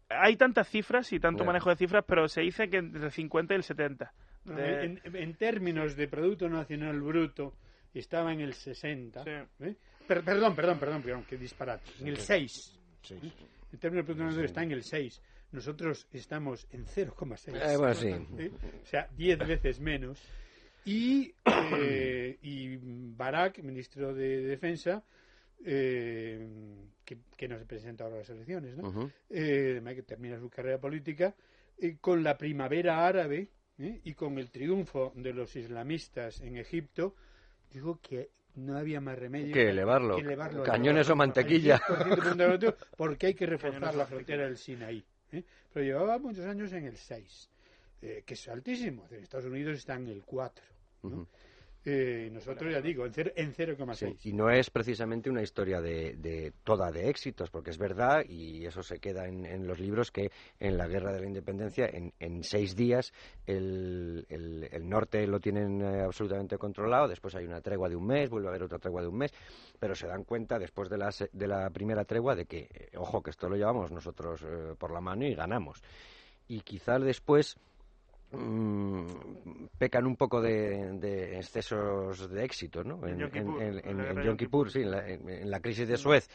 hay 0.09 0.37
tantas 0.37 0.67
cifras 0.69 1.11
y 1.13 1.19
tanto 1.19 1.43
manejo 1.43 1.69
de 1.69 1.75
cifras, 1.75 2.03
pero 2.07 2.27
se 2.27 2.41
dice 2.41 2.69
que 2.69 2.77
entre 2.77 3.03
el 3.05 3.11
50 3.11 3.53
y 3.53 3.57
el 3.57 3.63
70. 3.63 4.13
No, 4.45 4.55
De- 4.55 4.83
en, 4.85 5.01
en 5.03 5.35
términos 5.35 5.95
de 5.97 6.07
Producto 6.07 6.47
Nacional 6.49 7.01
Bruto 7.01 7.53
estaba 7.93 8.31
en 8.31 8.39
el 8.39 8.53
60. 8.53 9.23
Sí. 9.23 9.29
¿eh? 9.65 9.75
Per- 10.07 10.23
perdón, 10.23 10.55
perdón, 10.55 10.79
perdón, 10.79 11.01
perdón, 11.01 11.25
qué 11.27 11.37
disparate. 11.37 11.83
En 11.99 12.07
el 12.07 12.17
6. 12.17 12.79
Sí. 13.03 13.15
En 13.15 13.79
términos 13.79 14.03
de 14.03 14.13
Producto 14.13 14.23
Nacional 14.23 14.33
Bruto 14.33 14.45
está 14.45 14.63
en 14.63 14.71
el 14.71 14.83
6. 14.83 15.21
Nosotros 15.51 16.07
estamos 16.11 16.67
en 16.71 16.85
0,6. 16.85 17.55
Eh, 17.55 17.77
bueno, 17.77 17.93
sí. 17.93 18.07
¿eh? 18.07 18.51
O 18.83 18.85
sea, 18.85 19.07
10 19.15 19.39
veces 19.39 19.79
menos. 19.79 20.21
Y, 20.85 21.33
eh, 21.45 22.37
y 22.41 22.77
Barak, 23.15 23.59
ministro 23.59 24.13
de 24.13 24.41
Defensa, 24.41 25.03
eh, 25.65 26.47
que, 27.03 27.17
que 27.35 27.47
no 27.47 27.57
se 27.57 27.65
presenta 27.65 28.03
ahora 28.05 28.17
a 28.17 28.19
las 28.19 28.29
elecciones, 28.29 28.77
¿no? 28.77 29.11
Eh, 29.29 29.69
además 29.71 29.95
que 29.95 30.03
termina 30.03 30.39
su 30.39 30.49
carrera 30.49 30.79
política, 30.79 31.35
eh, 31.77 31.97
con 31.99 32.23
la 32.23 32.37
primavera 32.37 33.05
árabe 33.05 33.49
¿eh? 33.79 33.99
y 34.03 34.13
con 34.13 34.37
el 34.39 34.49
triunfo 34.49 35.11
de 35.15 35.33
los 35.33 35.55
islamistas 35.55 36.39
en 36.41 36.57
Egipto, 36.57 37.15
dijo 37.71 37.99
que 38.01 38.29
no 38.57 38.77
había 38.77 38.99
más 38.99 39.17
remedio 39.17 39.53
Que 39.53 39.69
elevarlo. 39.69 40.15
que 40.17 40.21
elevarlo 40.23 40.61
al- 40.61 40.65
Cañones 40.67 41.09
o 41.09 41.15
mantequilla. 41.15 41.79
10% 41.79 42.05
del 42.05 42.17
Producto 42.17 42.47
Bruto, 42.47 42.77
porque 42.97 43.27
hay 43.27 43.33
que 43.33 43.45
reforzar 43.45 43.95
la 43.95 44.05
frontera 44.05 44.43
del 44.45 44.57
Sinaí. 44.57 45.03
¿eh? 45.31 45.43
Pero 45.73 45.85
llevaba 45.85 46.17
muchos 46.19 46.45
años 46.45 46.71
en 46.73 46.85
el 46.85 46.97
6, 46.97 47.49
eh, 48.01 48.23
que 48.25 48.33
es 48.33 48.47
altísimo. 48.47 49.07
En 49.11 49.23
Estados 49.23 49.45
Unidos 49.45 49.77
está 49.77 49.95
en 49.95 50.07
el 50.07 50.23
4. 50.25 50.63
¿no? 51.03 51.09
Ujú. 51.09 51.27
Eh, 51.89 52.29
nosotros, 52.33 52.69
ya 52.73 52.81
digo, 52.81 53.05
en, 53.05 53.13
cero- 53.13 53.31
en 53.33 53.53
0,6. 53.53 53.95
Sí, 53.95 54.29
y 54.29 54.33
no 54.33 54.49
es 54.49 54.69
precisamente 54.69 55.29
una 55.29 55.41
historia 55.41 55.79
de, 55.79 56.17
de 56.17 56.51
toda 56.65 56.91
de 56.91 57.07
éxitos, 57.09 57.49
porque 57.49 57.69
es 57.69 57.77
verdad, 57.77 58.25
y 58.27 58.65
eso 58.65 58.83
se 58.83 58.99
queda 58.99 59.25
en, 59.25 59.65
los 59.65 59.79
libros, 59.79 60.11
que 60.11 60.29
en 60.59 60.77
la 60.77 60.87
Guerra 60.87 61.13
de 61.13 61.21
la 61.21 61.27
Independencia, 61.27 61.89
en, 61.89 62.43
seis 62.43 62.75
días, 62.75 63.13
el, 63.45 64.25
el- 64.27 64.89
norte 64.89 65.25
lo 65.27 65.39
tienen 65.39 65.81
eh, 65.81 66.01
absolutamente 66.01 66.57
controlado, 66.57 67.07
después 67.07 67.33
hay 67.35 67.45
una 67.45 67.61
tregua 67.61 67.87
de 67.87 67.95
un 67.95 68.05
mes, 68.05 68.29
vuelve 68.29 68.47
a 68.47 68.49
haber 68.51 68.63
otra 68.63 68.79
tregua 68.79 69.01
de 69.01 69.07
un 69.07 69.17
mes, 69.17 69.31
pero 69.79 69.95
se 69.95 70.07
dan 70.07 70.25
cuenta 70.25 70.59
después 70.59 70.89
de 70.89 70.97
la, 70.97 71.09
de 71.31 71.47
la 71.47 71.69
primera 71.69 72.03
tregua 72.03 72.35
de 72.35 72.45
que, 72.45 72.67
eh, 72.73 72.89
ojo, 72.97 73.21
que 73.23 73.29
esto 73.29 73.47
lo 73.47 73.55
llevamos 73.55 73.91
nosotros 73.91 74.45
por 74.77 74.91
la 74.91 74.99
mano 74.99 75.25
y 75.25 75.33
ganamos. 75.35 75.81
Y 76.49 76.61
quizás 76.61 77.01
después 77.01 77.55
pecan 79.77 80.05
un 80.05 80.15
poco 80.15 80.41
de, 80.41 80.91
de 80.99 81.37
excesos 81.37 82.29
de 82.29 82.43
éxito, 82.43 82.83
¿no? 82.83 83.05
En 83.07 83.17
Yom 83.19 83.31
Kippur, 83.31 83.61
en- 83.63 84.23
Yom 84.23 84.37
Kippur, 84.37 84.71
sí, 84.71 84.81
en 84.81 84.91
la, 84.91 85.07
en- 85.07 85.29
en 85.29 85.49
la 85.49 85.59
crisis 85.59 85.87
de 85.87 85.97
Suez. 85.97 86.29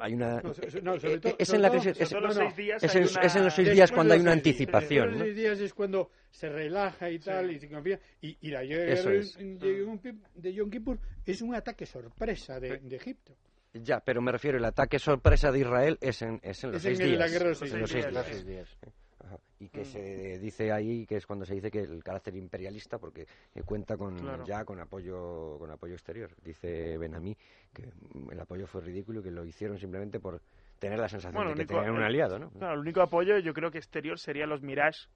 Hay 0.00 0.12
una... 0.14 0.40
No, 0.42 0.52
so- 0.52 0.70
so- 0.70 0.80
no, 0.82 1.00
sobre 1.00 1.18
todo- 1.20 1.36
es 1.38 1.48
sobre 1.48 1.56
en 1.56 1.62
la 1.62 1.70
crisis... 1.70 2.00
Es, 2.00 2.12
los 2.12 2.22
no, 2.22 2.32
seis 2.32 2.56
días 2.56 2.82
es 2.84 2.94
hay 2.94 3.02
en, 3.02 3.08
una- 3.08 3.20
es 3.22 3.36
en 3.36 3.44
los 3.44 3.54
seis 3.54 3.66
Después 3.68 3.76
días 3.76 3.90
de 3.90 3.94
cuando 3.94 4.14
hay 4.14 4.20
una 4.20 4.32
anticipación, 4.32 5.22
es 5.22 5.74
cuando 5.74 6.10
se 6.30 6.48
relaja 6.50 7.10
y 7.10 7.18
tal, 7.18 7.50
y 7.50 7.58
se 7.58 7.68
confía. 7.70 7.98
Y, 8.20 8.36
y 8.42 8.50
la 8.50 8.62
Eso 8.62 9.08
guerra 9.08 9.20
es. 9.20 9.36
de 9.38 10.14
de 10.34 10.52
Yom 10.54 10.70
Kippur 10.70 10.98
es 11.24 11.40
un 11.40 11.54
ataque 11.54 11.86
sorpresa 11.86 12.60
de, 12.60 12.78
de 12.78 12.96
Egipto. 12.96 13.34
Ya, 13.72 14.00
pero 14.00 14.20
me 14.22 14.30
refiero, 14.30 14.58
el 14.58 14.64
ataque 14.66 14.98
sorpresa 14.98 15.50
de 15.50 15.60
Israel 15.60 15.98
es 16.00 16.20
en, 16.22 16.38
es 16.42 16.62
en 16.62 16.72
los 16.72 16.84
Es 16.84 16.90
en 16.90 16.96
seis 16.96 17.00
el- 17.00 17.06
días. 17.08 17.18
la 17.18 17.28
guerra 17.28 17.44
de 17.44 17.50
los 17.50 17.62
Es 17.62 17.70
seis 17.70 17.72
en 17.74 17.80
los 17.80 17.90
días. 17.90 18.04
seis 18.04 18.14
Los 18.14 18.26
días. 18.26 18.36
seis 18.36 18.46
días. 18.46 18.94
Y 19.64 19.68
que 19.70 19.84
se 19.84 20.38
dice 20.38 20.72
ahí 20.72 21.06
que 21.06 21.16
es 21.16 21.26
cuando 21.26 21.44
se 21.46 21.54
dice 21.54 21.70
que 21.70 21.80
el 21.80 22.02
carácter 22.04 22.36
imperialista 22.36 22.98
porque 22.98 23.22
eh, 23.54 23.62
cuenta 23.64 23.96
con 23.96 24.16
Claro. 24.18 24.44
ya 24.44 24.64
con 24.64 24.78
apoyo 24.80 25.58
con 25.58 25.70
apoyo 25.70 25.94
exterior 25.94 26.30
dice 26.42 26.98
Benamí 26.98 27.36
que 27.72 27.86
mm, 27.86 28.30
el 28.32 28.40
apoyo 28.40 28.66
fue 28.66 28.82
ridículo 28.82 29.20
y 29.20 29.22
que 29.24 29.30
lo 29.30 29.44
hicieron 29.44 29.78
simplemente 29.78 30.20
por 30.20 30.40
tener 30.78 30.98
la 30.98 31.08
sensación 31.08 31.34
Bueno, 31.36 31.50
de 31.50 31.54
que 31.56 31.60
único- 31.62 31.74
tenían 31.76 31.92
un 31.94 32.00
el- 32.00 32.06
aliado 32.06 32.38
no 32.38 32.50
Claro, 32.50 32.74
el 32.74 32.80
único 32.80 33.00
apoyo 33.00 33.38
yo 33.38 33.54
creo 33.54 33.70
que 33.70 33.78
exterior 33.78 34.18
sería 34.18 34.46
los 34.46 34.60
Mirage, 34.62 35.08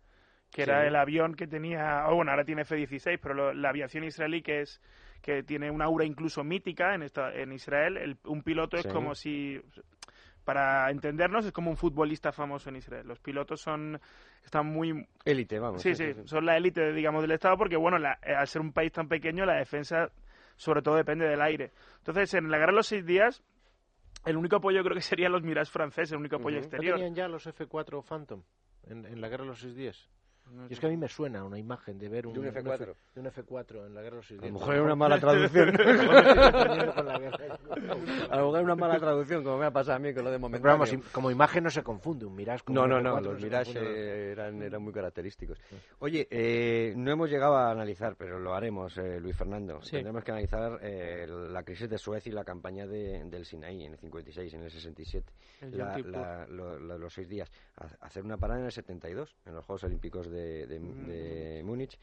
que 0.51 0.63
era 0.63 0.87
el 0.87 0.97
avión 0.97 1.35
que 1.35 1.47
tenía, 1.47 2.07
o 2.09 2.15
bueno, 2.17 2.31
ahora 2.31 2.45
tiene 2.45 2.63
F-16, 2.63 3.19
pero 3.21 3.35
lo- 3.35 3.53
la 3.53 3.69
aviación 3.69 4.05
israelí 4.05 4.41
que 4.43 4.63
es 4.63 4.81
que 5.21 5.43
tiene 5.43 5.71
una 5.71 5.85
aura 5.87 6.07
incluso 6.07 6.43
mítica 6.43 6.95
en 6.95 7.03
esta, 7.03 7.35
en 7.35 7.53
Israel, 7.53 7.97
el- 7.99 8.17
un 8.25 8.43
piloto 8.43 8.77
Sí. 8.79 8.87
es 8.89 8.95
como 8.95 9.15
si 9.15 9.61
para 10.49 10.91
entendernos, 10.91 11.45
es 11.45 11.53
como 11.53 11.69
un 11.69 11.77
futbolista 11.77 12.33
famoso 12.33 12.71
en 12.71 12.77
Israel. 12.77 13.07
Los 13.07 13.19
pilotos 13.19 13.61
son 13.61 14.01
están 14.43 14.65
muy 14.65 15.07
élite, 15.27 15.59
vamos. 15.59 15.83
Sí, 15.83 15.95
sí, 15.95 16.15
son 16.25 16.47
la 16.47 16.57
élite, 16.57 16.91
digamos, 16.95 17.21
del 17.21 17.33
Estado 17.33 17.59
porque 17.59 17.77
bueno, 17.77 17.99
la, 17.99 18.19
eh, 18.23 18.35
al 18.35 18.49
ser 18.49 18.63
un 18.63 18.73
país 18.73 18.91
tan 18.91 19.09
pequeño, 19.09 19.45
la 19.45 19.57
defensa 19.57 20.11
sobre 20.57 20.81
todo 20.81 20.97
depende 20.97 21.29
del 21.29 21.43
aire. 21.43 21.73
Entonces, 21.99 22.33
en 22.33 22.51
la 22.51 22.57
guerra 22.57 22.73
de 22.73 22.77
los 22.77 22.87
seis 22.87 23.05
días, 23.05 23.43
el 24.25 24.39
único 24.39 24.57
apoyo 24.57 24.83
creo 24.83 24.95
que 24.95 25.03
serían 25.03 25.33
los 25.33 25.43
Mirage 25.43 25.71
franceses, 25.71 26.13
el 26.13 26.19
único 26.21 26.37
apoyo 26.37 26.57
exterior. 26.57 26.93
¿No 26.93 26.97
tenían 26.97 27.15
ya 27.15 27.29
los 27.29 27.47
F4 27.47 28.03
Phantom 28.03 28.43
en, 28.85 29.05
en 29.05 29.21
la 29.21 29.29
guerra 29.29 29.45
de 29.45 29.51
los 29.51 29.61
seis 29.61 29.77
días? 29.77 30.09
Y 30.69 30.73
es 30.73 30.81
que 30.81 30.87
a 30.87 30.89
mí 30.89 30.97
me 30.97 31.09
suena 31.09 31.45
una 31.45 31.59
imagen 31.59 31.99
de 31.99 32.09
ver 32.09 32.27
un, 32.27 32.33
¿De 32.35 32.41
un 32.41 32.47
F4? 32.47 32.75
F, 32.83 32.95
de 33.15 33.21
un 33.21 33.27
F4 33.27 33.87
en 33.87 33.95
la 33.95 34.03
guerra 34.03 34.21
de 34.21 34.35
los 34.37 34.43
A 34.43 34.47
lo 34.47 34.53
mejor 34.53 34.75
era 34.75 34.83
una 34.85 34.97
mala 34.97 35.19
traducción. 35.21 35.69
a 35.69 35.73
lo 38.37 38.43
mejor 38.43 38.55
era 38.57 38.63
una 38.63 38.77
mala 38.77 38.99
traducción, 38.99 39.43
como 39.45 39.59
me 39.59 39.67
ha 39.67 39.71
pasado 39.71 39.97
a 39.97 39.99
mí 39.99 40.13
con 40.15 40.25
lo 40.25 40.31
de 40.31 40.39
momento. 40.39 40.63
Pero 40.63 40.75
vamos, 40.79 40.91
como 41.13 41.31
imagen 41.31 41.65
no 41.65 41.71
se 41.71 41.83
confunde 41.83 42.27
un 42.27 42.35
Mirage 42.35 42.65
con 42.65 42.75
No, 42.75 42.83
un 42.85 42.91
no, 42.91 43.01
no, 43.01 43.19
F4 43.19 43.23
los 43.23 43.39
se 43.41 43.45
Mirage 43.47 43.73
eh, 43.79 44.33
eran, 44.33 44.63
eran 44.63 44.83
muy 44.83 44.93
característicos. 44.93 45.59
Oye, 46.01 46.27
eh, 46.31 46.93
no 46.97 47.11
hemos 47.11 47.31
llegado 47.31 47.57
a 47.57 47.71
analizar, 47.71 48.17
pero 48.17 48.39
lo 48.39 48.55
haremos, 48.55 48.97
eh, 48.99 49.21
Luis 49.21 49.37
Fernando. 49.37 49.81
Sí. 49.83 49.93
Tendremos 49.93 50.25
que 50.25 50.31
analizar 50.33 50.79
eh, 50.83 51.27
la 51.29 51.63
crisis 51.63 51.89
de 51.89 51.99
Suez 51.99 52.27
y 52.27 52.31
la 52.31 52.45
campaña 52.45 52.87
de- 52.87 53.25
del 53.25 53.45
Sinaí 53.45 53.85
en 53.85 53.93
el 53.93 53.99
56, 53.99 54.55
en 54.55 54.63
el 54.63 54.71
67. 54.71 55.33
El 55.63 55.79
La- 55.79 55.99
la- 55.99 56.47
lo- 56.47 56.79
lo- 56.79 56.99
los 56.99 57.13
seis 57.13 57.29
días. 57.29 57.51
Ha- 57.77 57.89
Hacer 58.07 58.25
una 58.25 58.37
parada 58.37 58.61
en 58.61 58.67
el 58.67 58.73
72, 58.73 59.35
en 59.47 59.55
los 59.55 59.65
Juegos 59.65 59.85
Olímpicos 59.85 60.31
de, 60.31 60.38
de- 60.67 60.79
de 60.79 61.63
Múnich. 61.65 61.99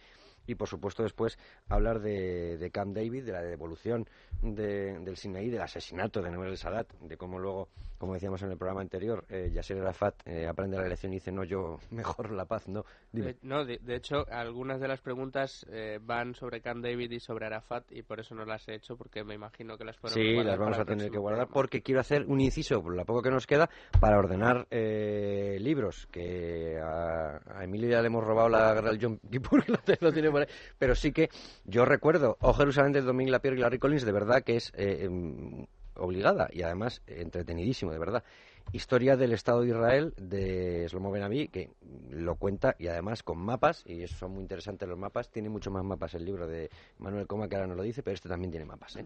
Y 0.47 0.53
por 0.53 0.67
supuesto 0.67 1.01
después 1.01 1.39
hablar 1.69 2.01
de, 2.01 2.57
de 2.59 2.69
Camp 2.69 2.95
David, 2.95 3.25
de 3.25 3.31
la 3.31 3.41
devolución 3.41 4.07
de- 4.43 4.99
del 4.99 5.17
Sinaí, 5.17 5.49
del 5.49 5.61
asesinato 5.61 6.21
de 6.21 6.29
Noel 6.29 6.55
Sadat, 6.55 6.93
de 6.99 7.17
cómo 7.17 7.39
luego, 7.39 7.69
como 7.97 8.13
decíamos 8.13 8.43
en 8.43 8.51
el 8.51 8.57
programa 8.57 8.81
anterior, 8.81 9.25
eh, 9.29 9.49
Yasser 9.51 9.79
Arafat 9.79 10.15
eh, 10.27 10.45
aprende 10.47 10.77
la 10.77 10.87
lección 10.87 11.13
y 11.13 11.15
dice, 11.15 11.31
no, 11.31 11.43
yo 11.43 11.79
mejor 11.89 12.29
la 12.31 12.45
paz, 12.45 12.67
no. 12.67 12.85
Dime. 13.15 13.33
De, 13.33 13.37
no, 13.43 13.65
de, 13.65 13.77
de 13.79 13.95
hecho, 13.95 14.25
algunas 14.29 14.79
de 14.79 14.87
las 14.87 15.01
preguntas 15.01 15.65
eh, 15.69 15.99
van 16.01 16.35
sobre 16.35 16.61
Camp 16.61 16.83
David 16.83 17.11
y 17.11 17.19
sobre 17.19 17.45
Arafat 17.45 17.91
y 17.91 18.03
por 18.03 18.19
eso 18.19 18.35
no 18.35 18.45
las 18.45 18.67
he 18.67 18.75
hecho 18.75 18.97
porque 18.97 19.23
me 19.23 19.33
imagino 19.35 19.77
que 19.77 19.85
las 19.85 19.97
podemos 19.97 20.13
Sí, 20.21 20.43
las 20.43 20.57
vamos 20.59 20.77
a 20.79 20.85
tener 20.85 21.09
que 21.09 21.17
guardar 21.17 21.45
programa. 21.47 21.53
porque 21.53 21.81
quiero 21.81 22.01
hacer 22.01 22.25
un 22.27 22.41
inciso, 22.41 22.81
por 22.83 22.95
la 22.95 23.05
poco 23.05 23.21
que 23.21 23.31
nos 23.31 23.47
queda, 23.47 23.69
para 23.99 24.17
ordenar 24.19 24.67
eh, 24.69 25.57
libros. 25.61 26.07
Que 26.11 26.77
a, 26.79 27.39
a 27.59 27.63
Emilio 27.63 27.89
ya 27.89 28.01
le 28.01 28.07
hemos 28.07 28.23
robado 28.23 28.49
la 28.49 28.73
guerra 28.73 28.89
del 28.91 28.99
John 29.01 29.19
Kippur, 29.31 29.63
que 29.65 29.71
lo, 29.71 29.77
te- 29.79 29.97
lo 30.01 30.11
tiene 30.11 30.29
por 30.31 30.41
ahí. 30.41 30.47
Pero 30.77 30.93
sí 30.95 31.11
que 31.11 31.29
yo 31.63 31.85
recuerdo 31.85 32.37
O 32.41 32.53
Jerusalén 32.53 32.91
de 32.91 33.01
Dominique 33.01 33.31
Lapierre 33.31 33.57
y 33.57 33.61
Larry 33.61 33.79
Collins, 33.79 34.05
de 34.05 34.11
verdad 34.11 34.43
que 34.43 34.55
es 34.57 34.71
eh, 34.75 35.05
em, 35.05 35.65
obligada 35.95 36.49
y 36.51 36.61
además 36.63 37.01
entretenidísimo, 37.07 37.91
de 37.91 37.99
verdad. 37.99 38.23
Historia 38.71 39.15
del 39.15 39.31
Estado 39.31 39.61
de 39.61 39.67
Israel 39.69 40.13
de 40.17 40.87
Shlomo 40.89 41.09
Ben-Ami, 41.11 41.47
que 41.47 41.69
lo 42.09 42.35
cuenta 42.35 42.75
y 42.77 42.87
además 42.87 43.23
con 43.23 43.37
mapas, 43.37 43.83
y 43.85 44.05
son 44.07 44.31
muy 44.33 44.41
interesantes 44.41 44.87
los 44.87 44.97
mapas. 44.97 45.29
Tiene 45.29 45.47
mucho 45.49 45.71
más 45.71 45.83
mapas 45.83 46.13
el 46.15 46.25
libro 46.25 46.45
de 46.45 46.69
Manuel 46.99 47.25
Coma, 47.25 47.47
que 47.47 47.55
ahora 47.55 47.67
nos 47.67 47.77
lo 47.77 47.83
dice, 47.83 48.03
pero 48.03 48.15
este 48.15 48.27
también 48.27 48.51
tiene 48.51 48.65
mapas. 48.65 48.97
¿eh? 48.97 49.05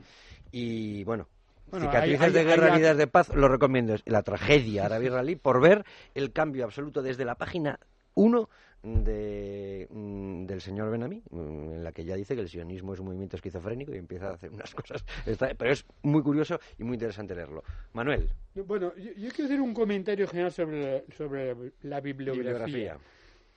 Y 0.52 1.03
bueno, 1.03 1.27
Bueno, 1.69 1.86
Cicatrices 1.86 2.22
hay- 2.22 2.31
de 2.31 2.44
guerra, 2.45 2.73
hay- 2.73 2.81
de 2.98 3.07
paz, 3.07 3.30
lo 3.36 3.48
recomiendo. 3.48 3.94
Es 3.94 4.02
la 4.07 4.23
tragedia 4.23 4.86
árabe-israelí 4.86 5.36
por 5.36 5.61
ver 5.61 5.86
el 6.15 6.34
cambio 6.34 6.65
absoluto 6.65 7.03
desde 7.03 7.26
la 7.26 7.36
página 7.36 7.80
1 8.15 8.49
de, 8.84 9.88
mm, 9.91 10.45
del 10.45 10.61
señor 10.61 10.89
Benami, 10.89 11.22
mm, 11.30 11.73
en 11.73 11.84
la 11.84 11.91
que 11.91 12.03
ya 12.06 12.15
dice 12.15 12.35
que 12.35 12.41
el 12.41 12.49
sionismo 12.49 12.93
es 12.93 12.99
un 12.99 13.07
movimiento 13.07 13.35
esquizofrénico 13.35 13.93
y 13.93 13.97
empieza 13.97 14.30
a 14.30 14.34
hacer 14.34 14.51
unas 14.51 14.73
cosas. 14.76 15.03
Está- 15.26 15.53
pero 15.56 15.72
es 15.72 15.85
muy 16.03 16.22
curioso 16.23 16.60
y 16.77 16.84
muy 16.84 16.95
interesante 16.95 17.35
leerlo. 17.35 17.64
Manuel, 17.93 18.30
Bueno, 18.65 18.95
yo, 18.95 19.11
yo 19.14 19.30
quiero 19.31 19.45
hacer 19.45 19.61
un 19.61 19.73
comentario 19.73 20.27
general 20.27 20.51
sobre 20.51 20.81
la, 21.07 21.15
sobre 21.15 21.47
la, 21.53 21.56
la 21.84 21.99
bibliografía. 22.01 22.53
bibliografía. 22.53 22.97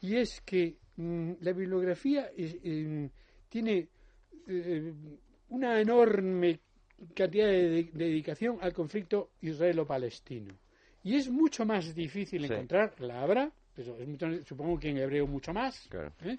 Y 0.00 0.16
es 0.16 0.40
que 0.42 0.76
mm, 0.96 1.32
la 1.40 1.52
bibliografía 1.52 2.30
es, 2.36 2.56
eh, 2.64 3.08
tiene 3.48 3.88
eh, 4.48 4.92
una 5.50 5.80
enorme 5.80 6.58
cantidad 7.14 7.46
de, 7.46 7.68
de 7.84 7.90
dedicación 7.92 8.58
al 8.60 8.72
conflicto 8.72 9.30
israelo-palestino. 9.40 10.54
Y 11.04 11.16
es 11.16 11.28
mucho 11.30 11.64
más 11.64 11.94
difícil 11.94 12.46
Sí. 12.46 12.52
encontrar, 12.52 12.94
la 13.00 13.22
habrá, 13.22 13.52
pero 13.74 13.96
es 13.98 14.06
mucho- 14.08 14.44
supongo 14.44 14.78
que 14.78 14.90
en 14.90 14.98
hebreo 14.98 15.26
mucho 15.26 15.52
más, 15.52 15.86
Claro. 15.88 16.12
¿eh? 16.24 16.36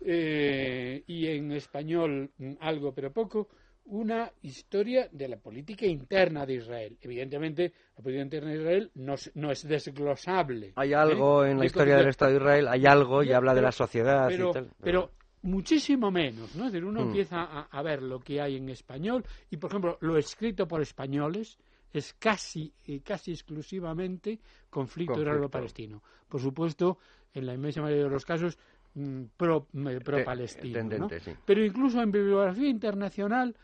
Eh, 0.00 1.02
y 1.06 1.26
en 1.28 1.52
español 1.52 2.30
mm, 2.38 2.52
algo 2.60 2.92
pero 2.92 3.12
poco, 3.12 3.48
una 3.86 4.30
historia 4.42 5.08
de 5.12 5.28
la 5.28 5.36
política 5.36 5.84
interna 5.86 6.46
de 6.46 6.54
Israel. 6.54 6.96
Evidentemente, 7.02 7.72
la 7.96 8.02
política 8.02 8.22
interna 8.24 8.50
de 8.50 8.56
Israel 8.56 8.90
no, 8.94 9.14
es- 9.14 9.30
no 9.34 9.50
es 9.50 9.66
desglosable. 9.68 10.72
Hay 10.76 10.92
¿eh? 10.92 10.96
algo 10.96 11.44
en 11.44 11.58
la 11.58 11.66
historia 11.66 11.96
del 11.96 12.08
Estado 12.08 12.30
de 12.32 12.36
Israel, 12.38 12.68
hay 12.68 12.86
algo 12.86 13.22
y 13.22 13.28
Yo- 13.28 13.36
habla 13.36 13.52
de 13.52 13.58
pero- 13.58 13.66
la 13.68 13.72
sociedad 13.72 14.28
pero, 14.28 14.50
y 14.50 14.52
tal. 14.54 14.70
pero 14.82 15.10
muchísimo 15.42 16.10
menos, 16.10 16.54
¿no? 16.56 16.66
Es 16.66 16.72
decir, 16.72 16.86
uno 16.86 17.02
Mm. 17.04 17.08
empieza 17.08 17.42
a, 17.42 17.62
a 17.70 17.82
ver 17.82 18.02
lo 18.02 18.20
que 18.20 18.40
hay 18.40 18.56
en 18.56 18.70
español 18.70 19.22
y, 19.50 19.58
por 19.58 19.70
ejemplo, 19.70 19.98
lo 20.00 20.16
escrito 20.16 20.66
por 20.66 20.80
españoles 20.80 21.58
es 21.94 22.12
casi, 22.14 22.70
eh, 22.86 23.00
casi 23.02 23.30
exclusivamente 23.32 24.38
conflicto 24.68 25.14
Conflicto. 25.14 25.20
israelo-palestino. 25.20 26.02
Por 26.28 26.40
supuesto, 26.40 26.98
en 27.32 27.46
la 27.46 27.54
inmensa 27.54 27.80
mayoría 27.80 28.04
de 28.04 28.10
los 28.10 28.24
casos, 28.26 28.58
mm, 28.94 29.22
pro, 29.36 29.68
eh, 29.72 30.00
pro-palestino. 30.04 30.82
¿no? 30.82 30.88
tendente, 30.90 31.20
sí. 31.20 31.32
Pero 31.46 31.64
incluso 31.64 32.02
en 32.02 32.10
bibliografía 32.12 32.68
internacional, 32.68 33.56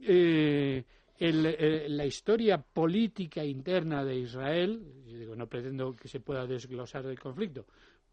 eh, 0.00 0.84
el- 1.18 1.46
eh, 1.46 1.88
la 1.88 2.06
historia 2.06 2.58
política 2.58 3.44
interna 3.44 4.04
de 4.04 4.16
Israel, 4.16 4.82
yo 5.06 5.18
digo, 5.18 5.36
no 5.36 5.46
pretendo 5.48 5.94
que 5.94 6.08
se 6.08 6.20
pueda 6.20 6.46
desglosar 6.46 7.04
del 7.04 7.18
conflicto, 7.20 7.66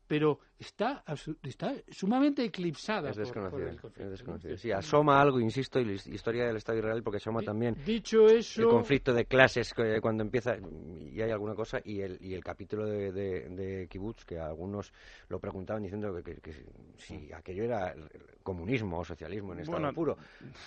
pero 0.10 0.40
está, 0.58 1.04
está 1.44 1.72
sumamente 1.92 2.44
eclipsada 2.44 3.12
Es 3.12 3.16
por- 3.18 3.26
por, 3.28 3.34
desconocido. 3.62 3.70
el 3.70 3.76
es 3.76 3.80
conflicto. 3.82 4.10
desconocido. 4.10 4.58
Sí, 4.58 4.72
asoma 4.72 5.22
algo, 5.22 5.40
insisto, 5.40 5.80
y 5.80 5.86
la 5.86 5.92
historia 5.94 6.48
del 6.48 6.58
Estado 6.58 6.80
Israel, 6.80 7.04
porque 7.04 7.18
asoma 7.18 7.44
también 7.44 7.76
Dicho 7.86 8.28
eso, 8.28 8.64
el 8.64 8.68
conflicto 8.68 9.14
de 9.14 9.26
clases 9.26 9.72
que 9.74 10.02
cuando 10.02 10.24
empieza 10.24 10.58
y 10.58 11.22
hay 11.22 11.30
alguna 11.30 11.54
cosa 11.54 11.80
y 11.86 12.02
el, 12.02 12.18
y 12.22 12.34
el 12.34 12.44
capítulo 12.44 12.88
de, 12.88 13.12
de, 13.12 13.50
de 13.50 13.88
Kibbutz 13.88 14.26
que 14.26 14.40
algunos 14.40 14.92
lo 15.28 15.40
preguntaban 15.40 15.84
diciendo 15.84 16.12
que, 16.16 16.24
que- 16.24 16.42
que 16.42 16.54
si 16.98 17.32
aquello 17.32 17.64
era 17.64 17.94
comunismo 18.54 19.00
o 19.00 19.06
socialismo 19.06 19.54
en 19.54 19.60
estado 19.60 19.78
Bueno, 19.80 19.94
puro 19.94 20.18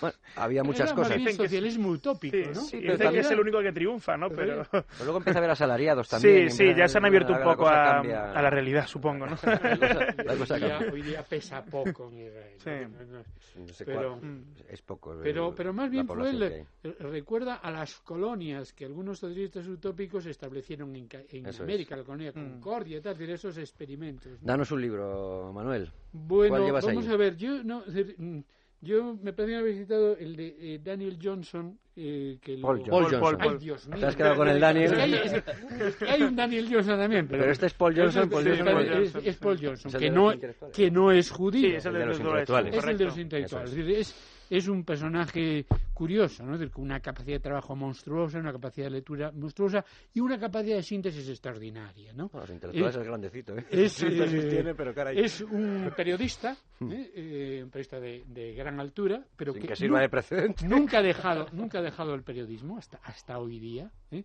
bueno, 0.00 0.16
había 0.36 0.62
muchas 0.62 0.88
era 0.90 0.94
cosas 0.96 1.16
Dicen 1.16 1.24
que 1.24 1.30
es- 1.44 1.50
socialismo 1.50 1.88
utópico, 1.90 2.36
Sí, 2.36 2.42
¿no? 2.46 2.54
sí, 2.54 2.70
pero 2.70 2.82
dicen 2.82 2.96
que 2.98 3.04
también- 3.04 3.24
es 3.24 3.30
el 3.30 3.40
único 3.40 3.60
que 3.60 3.72
triunfa, 3.72 4.16
¿no? 4.16 4.28
Pero... 4.30 4.64
pero 4.70 4.84
luego 5.04 5.18
empieza 5.18 5.38
a 5.38 5.40
haber 5.40 5.50
asalariados 5.50 6.08
también 6.08 6.50
Sí, 6.50 6.56
sí, 6.68 6.74
ya 6.76 6.86
se 6.88 6.98
han 6.98 7.04
abierto 7.06 7.32
un 7.32 7.42
poco 7.42 7.66
a, 7.68 7.72
cambia. 7.94 8.32
a 8.32 8.42
la 8.42 8.50
realidad, 8.50 8.86
supongo, 8.86 9.26
¿no? 9.26 9.36
la 9.42 9.58
cosa, 9.78 10.06
la 10.24 10.36
cosa 10.36 10.54
hoy, 10.54 10.60
día, 10.60 10.68
cambia. 10.78 10.92
hoy 10.92 11.02
día 11.02 11.22
pesa 11.24 11.64
poco 11.64 12.08
en 12.10 12.18
Israel. 12.26 12.54
Sí. 12.58 12.70
¿no? 12.70 13.04
No, 13.04 13.18
no. 13.18 13.24
No 13.66 13.72
sé 13.72 13.84
pero- 13.84 14.18
cuál- 14.18 14.44
es 14.68 14.82
poco 14.82 15.16
Pero, 15.22 15.48
el- 15.48 15.54
pero 15.54 15.72
más 15.72 15.90
bien 15.90 16.06
fue 16.06 16.30
el- 16.30 16.42
eh, 16.42 16.66
recuerda 17.00 17.56
a 17.56 17.70
las 17.70 17.96
colonias 18.00 18.72
que 18.72 18.84
algunos 18.84 19.18
socialistas 19.18 19.66
utópicos 19.66 20.24
establecieron 20.26 20.94
en, 20.96 21.08
en 21.30 21.46
Eso 21.46 21.50
es. 21.50 21.60
América, 21.60 21.96
la 21.96 22.04
colonia 22.04 22.30
Mm. 22.30 22.34
Concordia, 22.60 23.00
tal, 23.02 23.12
es 23.14 23.18
decir, 23.18 23.34
esos 23.34 23.58
experimentos. 23.58 24.32
¿no? 24.32 24.38
danos 24.42 24.70
un 24.70 24.80
libro 24.80 25.50
Manuel 25.54 25.90
Bueno, 26.12 26.50
¿Cuál 26.54 26.64
llevas 26.66 26.84
vamos 26.86 27.06
ahí? 27.06 27.12
a 27.12 27.16
ver, 27.16 27.36
yo 27.36 27.62
no, 27.72 27.84
es 27.86 27.94
decir, 27.94 28.14
mm, 28.18 28.38
yo 28.80 29.16
me 29.22 29.32
parece 29.32 29.56
haber 29.56 29.72
visitado 29.74 30.16
el 30.16 30.34
de 30.36 30.56
eh, 30.58 30.80
Daniel 30.82 31.16
Johnson, 31.22 31.78
eh, 31.94 32.38
que 32.40 32.56
lo- 32.56 32.62
Paul 32.62 32.78
Johnson. 32.80 32.90
Paul 32.90 33.04
Johnson. 33.22 33.38
Ay, 33.52 33.58
Dios 33.58 33.88
mío. 33.88 33.98
Te 34.00 34.06
has 34.06 34.16
quedado 34.16 34.36
con 34.36 34.48
el 34.48 34.58
Daniel. 34.60 34.94
Hay, 34.94 35.14
es- 35.14 36.20
un 36.20 36.34
Daniel 36.36 36.68
Johnson 36.70 36.98
también, 36.98 37.28
pero, 37.28 37.40
pero 37.42 37.52
este 37.52 37.66
es 37.66 37.74
Paul 37.74 37.94
Johnson 37.96 38.28
Paul 38.28 38.42
Sí, 38.42 38.48
Johnson 38.50 38.66
Paul 38.66 39.24
es, 39.24 39.36
Paul 39.36 39.58
Johnson, 39.62 39.92
que 40.00 40.10
no, 40.10 40.32
que 40.72 40.90
no 40.90 41.12
es 41.12 41.30
judío. 41.30 41.68
Sí, 41.70 41.76
es 41.76 41.86
el 41.86 41.94
El 41.94 42.00
de 42.00 42.06
los 42.06 42.18
intelectuales. 42.20 42.74
Es 42.74 42.84
el 42.84 42.98
de 42.98 43.04
los 43.04 43.18
intelectuales. 43.18 43.70
Es, 43.70 43.76
decir, 43.86 44.14
es, 44.50 44.64
es 44.64 44.68
un 44.68 44.84
personaje 44.84 45.66
curioso, 45.94 46.44
¿no? 46.44 46.54
Es 46.60 46.70
con 46.70 46.84
una 46.84 47.00
capacidad 47.00 47.36
de 47.36 47.40
trabajo 47.40 47.76
monstruosa, 47.76 48.38
una 48.38 48.52
capacidad 48.52 48.86
de 48.86 48.90
lectura 48.90 49.30
monstruosa 49.32 49.84
y 50.12 50.20
una 50.20 50.38
capacidad 50.38 50.76
de 50.76 50.82
síntesis 50.82 51.28
extraordinaria, 51.28 52.12
¿no? 52.12 52.30
No, 52.32 52.40
los 52.40 52.50
intelectuales 52.50 52.96
Eh, 52.96 53.00
es 53.00 53.06
grandecito 53.06 53.56
¿eh? 53.56 53.66
es, 53.70 54.02
eh, 54.02 54.46
tiene, 54.50 54.74
pero 54.74 54.94
caray. 54.94 55.18
Es 55.18 55.40
un 55.40 55.92
periodista, 55.96 56.56
¿eh? 56.80 57.12
Eh, 57.14 57.60
un 57.62 57.70
periodista 57.70 58.00
de, 58.00 58.24
de 58.26 58.54
gran 58.54 58.80
altura, 58.80 59.24
pero 59.36 59.52
Sin 59.52 59.62
que, 59.62 59.68
que 59.68 59.76
sirva 59.76 60.00
de 60.00 60.08
precedente 60.08 60.66
nunca 60.66 60.98
ha 60.98 61.02
dejado, 61.02 61.46
nunca 61.52 61.78
ha 61.78 61.82
dejado 61.82 62.14
el 62.14 62.22
periodismo 62.22 62.78
hasta, 62.78 62.98
hasta 63.04 63.38
hoy 63.38 63.58
día. 63.58 63.90
¿eh? 64.10 64.24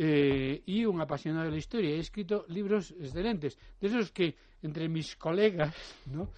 Eh, 0.00 0.62
y 0.66 0.84
un 0.84 1.00
apasionado 1.00 1.46
de 1.46 1.50
la 1.50 1.56
historia. 1.56 1.90
He 1.90 1.98
escrito 1.98 2.44
libros 2.48 2.92
excelentes, 2.92 3.58
de 3.80 3.88
esos 3.88 4.12
que 4.12 4.36
entre 4.62 4.88
mis 4.88 5.16
colegas, 5.16 5.74
¿no? 6.06 6.30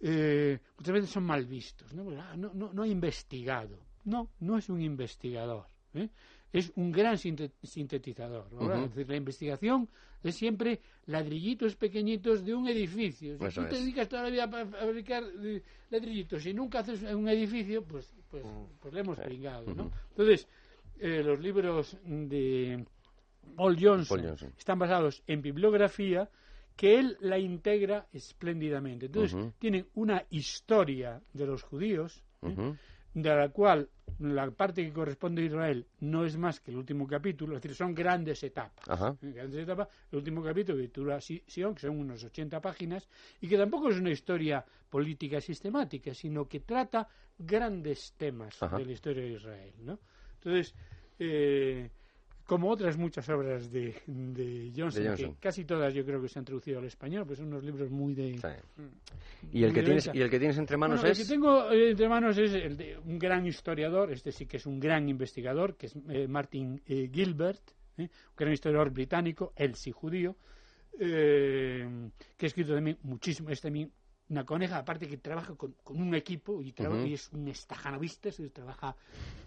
Eh, 0.00 0.58
muchas 0.78 0.94
veces 0.94 1.10
son 1.10 1.24
mal 1.24 1.46
vistos. 1.46 1.92
¿no? 1.94 2.10
Ah, 2.20 2.36
no, 2.36 2.52
no, 2.54 2.72
no 2.72 2.82
ha 2.82 2.86
investigado. 2.88 3.78
No, 4.04 4.30
no 4.40 4.58
es 4.58 4.68
un 4.68 4.80
investigador. 4.82 5.66
¿eh? 5.94 6.08
Es 6.52 6.72
un 6.76 6.92
gran 6.92 7.16
sinte- 7.16 7.52
sintetizador. 7.62 8.48
la 8.52 9.16
investigación 9.16 9.88
es 10.22 10.34
siempre 10.34 10.80
ladrillitos 11.06 11.76
pequeñitos 11.76 12.44
de 12.44 12.54
un 12.54 12.68
edificio. 12.68 13.38
Si 13.50 13.54
tú 13.60 13.66
te 13.66 13.76
dedicas 13.76 14.08
toda 14.08 14.24
la 14.24 14.30
vida 14.30 14.44
a 14.44 14.66
fabricar 14.66 15.24
eh, 15.42 15.62
ladrillitos 15.90 16.44
y 16.46 16.54
nunca 16.54 16.80
haces 16.80 17.02
un 17.02 17.28
edificio, 17.28 17.84
pues, 17.84 18.12
pues, 18.30 18.44
pues 18.80 18.94
le 18.94 19.00
hemos 19.00 19.18
pringado, 19.18 19.74
¿no? 19.74 19.92
Entonces, 20.10 20.48
eh, 20.98 21.22
los 21.22 21.38
libros 21.40 21.96
de, 22.04 22.84
Paul 23.54 23.76
Johnson, 23.80 24.18
Paul 24.18 24.28
Johnson. 24.28 24.52
están 24.58 24.78
basados 24.78 25.22
en 25.26 25.42
bibliografía 25.42 26.28
que 26.76 26.98
él 26.98 27.16
la 27.20 27.38
integra 27.38 28.06
espléndidamente. 28.12 29.06
Entonces, 29.06 29.34
Ujú. 29.34 29.52
tienen 29.58 29.86
una 29.94 30.24
historia 30.30 31.20
de 31.32 31.46
los 31.46 31.62
judíos, 31.62 32.22
¿eh? 32.42 32.48
Ujú. 32.48 32.76
de 33.14 33.34
la 33.34 33.48
cual 33.48 33.88
la 34.18 34.50
parte 34.50 34.84
que 34.84 34.92
corresponde 34.92 35.40
a 35.42 35.46
Israel 35.46 35.86
no 36.00 36.26
es 36.26 36.36
más 36.36 36.60
que 36.60 36.70
el 36.70 36.76
último 36.76 37.06
capítulo, 37.06 37.56
es 37.56 37.62
decir, 37.62 37.74
son 37.74 37.94
grandes 37.94 38.42
etapas. 38.42 38.86
Ajá. 38.88 39.16
¿eh? 39.22 39.32
Grandes 39.32 39.62
etapas. 39.62 39.88
El 40.12 40.18
último 40.18 40.42
capítulo 40.42 40.76
que 40.76 40.84
titula 40.84 41.18
Si- 41.20 41.42
Sion, 41.46 41.74
que 41.74 41.80
son 41.80 41.98
unos 41.98 42.22
80 42.24 42.60
páginas, 42.60 43.08
y 43.40 43.48
que 43.48 43.56
tampoco 43.56 43.88
es 43.88 43.96
una 43.98 44.10
historia 44.10 44.62
política 44.90 45.40
sistemática, 45.40 46.12
sino 46.12 46.46
que 46.46 46.60
trata 46.60 47.08
grandes 47.38 48.12
temas 48.18 48.62
Ajá. 48.62 48.76
de 48.76 48.84
la 48.84 48.92
historia 48.92 49.22
de 49.22 49.30
Israel. 49.32 49.72
¿no? 49.80 49.98
Entonces, 50.34 50.74
eh, 51.18 51.90
como 52.46 52.70
otras 52.70 52.96
muchas 52.96 53.28
obras 53.28 53.70
de, 53.70 53.94
de 54.06 54.72
Johnson, 54.74 55.02
De 55.02 55.08
Johnson. 55.08 55.34
que 55.34 55.40
casi 55.40 55.64
todas 55.64 55.92
yo 55.92 56.04
creo 56.04 56.22
que 56.22 56.28
se 56.28 56.38
han 56.38 56.44
traducido 56.44 56.78
al 56.78 56.84
español, 56.84 57.26
pues 57.26 57.38
son 57.38 57.48
unos 57.48 57.64
libros 57.64 57.90
muy 57.90 58.14
de... 58.14 58.38
Sí. 58.38 58.86
¿Y 59.52 59.64
el, 59.64 59.72
que 59.72 59.82
tienes, 59.82 60.06
venta. 60.06 60.18
¿Y 60.18 60.22
el 60.22 60.30
que 60.30 60.38
tienes 60.38 60.56
entre 60.58 60.76
manos 60.76 61.00
Bueno, 61.00 61.12
es...? 61.12 61.18
El 61.20 61.26
que 61.26 61.32
tengo 61.32 61.70
eh, 61.70 61.90
entre 61.90 62.08
manos 62.08 62.38
es 62.38 62.54
el 62.54 62.76
de 62.76 62.96
un 63.04 63.18
gran 63.18 63.46
historiador, 63.46 64.12
este 64.12 64.30
sí 64.32 64.46
que 64.46 64.58
es 64.58 64.66
un 64.66 64.78
gran 64.78 65.08
investigador, 65.08 65.76
que 65.76 65.86
es 65.86 65.96
eh, 66.08 66.28
Martin 66.28 66.80
eh, 66.86 67.10
Gilbert, 67.12 67.62
¿eh? 67.98 68.02
un 68.02 68.36
gran 68.36 68.52
historiador 68.52 68.90
británico, 68.90 69.52
él 69.56 69.74
sí 69.74 69.90
judío, 69.90 70.36
eh, 70.98 71.88
que 72.36 72.46
ha 72.46 72.48
escrito 72.48 72.74
también 72.74 72.98
muchísimo, 73.02 73.50
es 73.50 73.60
también 73.60 73.90
una 74.28 74.44
coneja, 74.44 74.78
aparte 74.78 75.06
que 75.06 75.18
trabaja 75.18 75.54
con, 75.54 75.74
con 75.84 76.00
un 76.02 76.14
equipo 76.14 76.60
y, 76.60 76.72
traba- 76.72 76.96
Ujú. 76.96 77.06
y 77.06 77.14
es 77.14 77.30
un 77.32 77.46
estajanovista, 77.48 78.32
se 78.32 78.48
trabaja 78.50 78.96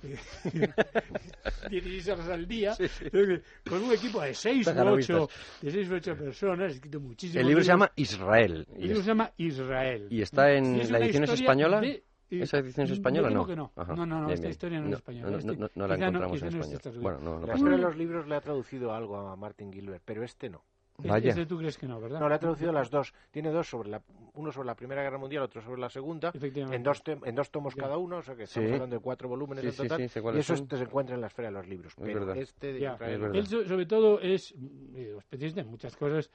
eh, 0.03 0.17
16 1.69 2.07
horas 2.09 2.29
al 2.29 2.47
día, 2.47 2.75
eh, 2.79 3.41
con 3.69 3.83
un 3.83 3.91
equipo 3.91 4.21
de 4.21 4.33
6 4.33 4.55
o 4.67 4.69
Estajanovista. 4.69 5.21
8, 5.21 5.29
de 5.61 5.71
seis 5.71 5.89
u 5.89 5.93
ocho 5.95 6.15
personas, 6.15 6.73
escrito 6.73 6.99
muchísimo. 6.99 7.41
El 7.41 7.47
libro 7.47 7.63
se 7.63 7.67
llama 7.69 7.91
Israel. 7.95 8.65
El 8.73 8.77
Y, 8.77 8.81
libro 8.83 8.99
es- 8.99 9.03
se 9.05 9.11
llama 9.11 9.31
Israel. 9.37 10.07
y 10.09 10.21
está 10.21 10.51
en 10.53 10.75
Y 10.77 10.79
es 10.81 10.91
la 10.91 10.99
edición 10.99 11.23
española. 11.25 11.81
de- 11.81 12.03
eh, 12.31 12.41
¿Esa 12.43 12.59
edición 12.59 12.85
es 12.85 12.91
española 12.93 13.29
no? 13.31 13.47
no. 13.55 13.71
Ajá. 13.75 13.95
No, 13.95 14.05
no, 14.05 14.19
no, 14.21 14.27
Bien, 14.27 14.33
esta 14.35 14.41
bien. 14.43 14.51
historia 14.51 14.79
no, 14.79 14.87
es 14.89 14.93
española. 14.93 15.31
No, 15.31 15.37
Este- 15.39 15.57
no, 15.57 15.69
no 15.75 15.87
la 15.87 15.95
encontramos 15.95 16.41
en 16.43 16.49
no 16.59 16.61
español. 16.63 17.01
Bueno, 17.01 17.19
no, 17.21 17.39
no 17.39 17.47
La 17.47 17.53
pasa 17.53 17.65
de 17.69 17.77
los 17.79 17.97
libros 17.97 18.27
le 18.27 18.35
ha 18.35 18.41
traducido 18.41 18.93
algo 18.93 19.17
a 19.17 19.35
Martin 19.35 19.73
Gilbert, 19.73 20.03
pero 20.05 20.23
este 20.23 20.47
no. 20.49 20.63
Este- 20.99 21.09
Vaya. 21.09 21.29
este 21.29 21.45
tú 21.45 21.57
crees 21.57 21.77
que 21.77 21.87
no, 21.87 21.99
¿verdad? 21.99 22.19
No, 22.19 22.29
le 22.29 22.35
ha 22.35 22.39
traducido 22.39 22.71
las 22.71 22.89
dos. 22.89 23.13
Tiene 23.31 23.49
dos 23.51 23.69
sobre 23.69 23.89
la, 23.89 24.01
uno 24.33 24.51
sobre 24.51 24.67
la 24.67 24.75
Primera 24.75 25.01
Guerra 25.01 25.17
Mundial, 25.17 25.43
otro 25.43 25.61
sobre 25.61 25.79
la 25.81 25.89
Segunda, 25.89 26.31
Efectivamente. 26.33 26.75
en 26.75 26.83
dos, 26.83 27.03
tem- 27.03 27.25
en 27.25 27.35
dos 27.35 27.49
tomos 27.51 27.73
Ya. 27.75 27.83
cada 27.83 27.97
uno, 27.97 28.17
o 28.17 28.21
sea 28.21 28.35
que 28.35 28.43
estamos 28.43 28.67
Sí. 28.69 28.73
hablando 28.73 28.95
de 28.97 29.01
cuatro 29.01 29.29
volúmenes 29.29 29.61
Sí, 29.63 29.67
en 29.67 29.73
sí, 29.73 29.77
total. 29.83 29.97
sí, 29.97 30.03
y 30.03 30.37
eso 30.39 30.55
son. 30.55 30.63
este 30.63 30.77
se 30.77 30.83
encuentra 30.83 31.15
en 31.15 31.21
la 31.21 31.27
esfera 31.27 31.47
de 31.49 31.53
los 31.53 31.67
libros. 31.67 31.93
Es 31.93 31.99
pero 32.03 32.19
verdad. 32.19 32.37
este 32.37 32.73
de. 32.73 32.79
Israel. 32.79 33.31
Él, 33.33 33.47
so- 33.47 33.65
sobre 33.65 33.85
todo, 33.85 34.19
es 34.19 34.53
eh, 34.95 35.15
especialista 35.17 35.61
en 35.61 35.67
muchas 35.67 35.95
cosas. 35.95 36.29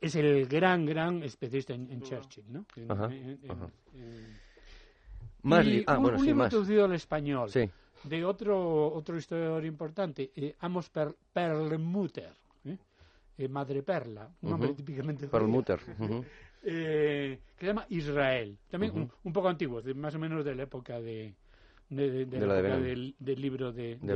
Es 0.00 0.16
el 0.16 0.46
gran, 0.46 0.84
gran 0.84 1.22
especialista 1.22 1.74
en, 1.74 1.90
en 1.92 2.02
Churchill, 2.02 2.44
¿no? 2.52 2.64
En- 2.76 2.90
Ajá, 2.90 3.08
Más 5.42 5.66
Y 5.66 5.82
ah, 5.86 5.96
un, 5.96 6.02
bueno, 6.02 6.16
un 6.18 6.20
sí, 6.22 6.26
libro 6.28 6.38
más. 6.44 6.50
traducido 6.50 6.84
al 6.84 6.92
español 6.94 7.50
Sí. 7.50 7.68
de 8.04 8.24
otro 8.24 8.92
otro 8.92 9.16
historiador 9.16 9.64
importante, 9.64 10.30
eh, 10.36 10.54
Amos 10.60 10.88
Per- 10.88 11.16
Perlmutter, 11.32 12.32
¿eh? 13.38 13.44
Eh, 13.44 13.48
Madre 13.48 13.82
Perla, 13.82 14.30
un 14.42 14.50
nombre 14.50 14.68
típicamente 14.74 15.26
judío. 15.26 15.30
Perlmutter. 15.30 15.80
ujú. 15.98 16.24
eh, 16.64 17.40
que 17.56 17.60
se 17.60 17.66
llama 17.66 17.86
Israel, 17.88 18.56
también 18.70 18.92
un, 19.02 19.12
un 19.24 19.32
poco 19.32 19.48
antiguo, 19.48 19.82
más 19.94 20.14
o 20.14 20.18
menos 20.18 20.44
de 20.44 20.54
la 20.54 20.62
época 20.64 21.00
de, 21.00 21.34
de, 21.88 22.10
de- 22.10 22.26
de 22.26 22.38
la 22.46 22.58
época 22.60 22.76
del, 22.84 23.14
del 23.18 23.40
libro 23.40 23.72
de, 23.72 23.98
¿no? 24.00 24.06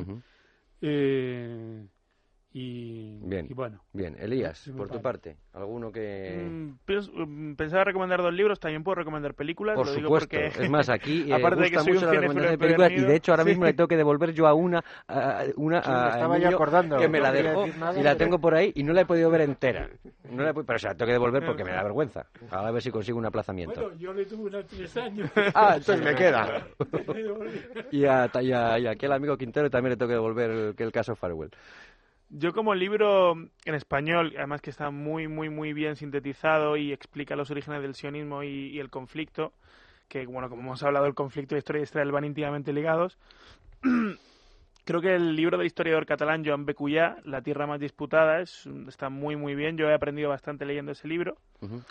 Ujú. 0.00 0.22
Eh, 0.82 1.86
y, 2.58 3.18
Bien. 3.20 3.46
y 3.50 3.52
bueno, 3.52 3.82
Bien, 3.92 4.16
Elías, 4.18 4.70
por 4.74 4.88
tu 4.88 5.02
parte, 5.02 5.36
¿alguno 5.52 5.92
que...? 5.92 6.48
Mm, 6.50 6.78
mm, 7.50 7.54
pensaba 7.54 7.84
recomendar 7.84 8.22
dos 8.22 8.32
libros, 8.32 8.58
también 8.58 8.82
puedo 8.82 8.94
recomendar 8.94 9.34
películas. 9.34 9.74
Por 9.76 9.84
lo 9.86 9.92
digo 9.92 10.06
supuesto, 10.06 10.28
porque- 10.30 10.64
es 10.64 10.70
más, 10.70 10.88
aquí 10.88 11.26
eh, 11.30 11.34
Aparte 11.34 11.60
de 11.64 11.70
que 11.70 11.76
gusta 11.76 11.82
soy 11.84 11.90
un 11.92 11.96
mucho 11.96 12.06
la 12.06 12.12
recomendación 12.12 12.52
de 12.52 12.58
películas 12.58 12.92
y 12.92 13.00
de 13.00 13.14
hecho 13.14 13.32
ahora 13.32 13.42
sí. 13.42 13.50
mismo 13.50 13.64
le 13.66 13.74
tengo 13.74 13.88
que 13.88 13.96
devolver 13.98 14.32
yo 14.32 14.46
a 14.46 14.54
una, 14.54 14.82
a, 15.06 15.44
una 15.56 15.82
Sí, 15.82 15.90
a- 15.92 16.08
estaba 16.14 16.38
niño 16.38 16.48
acordando, 16.48 16.96
que 16.96 17.08
me 17.10 17.18
no 17.18 17.24
la 17.24 17.32
dejó 17.32 17.66
nada, 17.78 17.92
y 18.00 18.02
la 18.02 18.12
pero- 18.12 18.16
tengo 18.24 18.38
por 18.38 18.54
ahí 18.54 18.72
y 18.74 18.82
no 18.84 18.94
la 18.94 19.02
he 19.02 19.06
podido 19.06 19.28
ver 19.30 19.42
entera. 19.42 19.90
No 20.30 20.42
la 20.42 20.50
he 20.50 20.54
pero 20.54 20.76
se 20.80 20.88
la 20.88 20.94
tengo 20.96 21.06
que 21.06 21.12
devolver 21.12 21.46
porque 21.46 21.62
me 21.62 21.70
da 21.70 21.84
vergüenza. 21.84 22.26
Ahora 22.50 22.68
a 22.68 22.70
ver 22.72 22.82
si 22.82 22.90
consigo 22.90 23.16
un 23.18 23.26
aplazamiento. 23.26 23.80
bueno, 23.80 23.96
yo 23.96 24.12
le 24.12 24.24
tuve 24.24 24.44
unos 24.48 24.66
tres 24.66 24.96
años. 24.96 25.30
Ah, 25.54 25.74
entonces 25.76 26.02
me 26.04 26.14
queda. 26.16 26.66
Y 27.92 28.06
a, 28.06 28.28
y, 28.40 28.52
a, 28.52 28.78
y 28.78 28.86
a 28.86 28.90
aquel 28.90 29.12
amigo 29.12 29.36
Quintero 29.36 29.70
también 29.70 29.90
le 29.90 29.96
tengo 29.96 30.08
que 30.08 30.14
devolver 30.14 30.50
el, 30.50 30.74
que 30.74 30.82
el 30.82 30.90
caso 30.90 31.14
Farewell. 31.14 31.50
Yo 32.28 32.52
como 32.52 32.74
libro 32.74 33.34
en 33.64 33.74
español, 33.74 34.34
además 34.36 34.60
que 34.60 34.70
está 34.70 34.90
muy, 34.90 35.28
muy, 35.28 35.48
muy 35.48 35.72
bien 35.72 35.94
sintetizado 35.94 36.76
y 36.76 36.92
explica 36.92 37.36
los 37.36 37.50
orígenes 37.50 37.82
del 37.82 37.94
sionismo 37.94 38.42
y, 38.42 38.78
el 38.80 38.90
conflicto, 38.90 39.52
que 40.08 40.26
bueno, 40.26 40.48
como 40.48 40.62
hemos 40.62 40.82
hablado, 40.82 41.06
el 41.06 41.14
conflicto 41.14 41.54
y 41.54 41.56
la 41.56 41.58
historia 41.60 41.80
de 41.80 41.84
Israel 41.84 42.12
van 42.12 42.24
íntimamente 42.24 42.72
ligados. 42.72 43.16
Creo 44.86 45.00
que 45.00 45.16
el 45.16 45.34
libro 45.34 45.58
del 45.58 45.66
historiador 45.66 46.06
catalán 46.06 46.44
Joan 46.46 46.64
Becullá, 46.64 47.16
La 47.24 47.42
tierra 47.42 47.66
más 47.66 47.80
disputada, 47.80 48.40
es, 48.40 48.68
está 48.86 49.08
muy, 49.10 49.34
muy 49.34 49.56
bien. 49.56 49.76
Yo 49.76 49.88
he 49.88 49.94
aprendido 49.94 50.28
bastante 50.28 50.64
leyendo 50.64 50.92
ese 50.92 51.08
libro. 51.08 51.38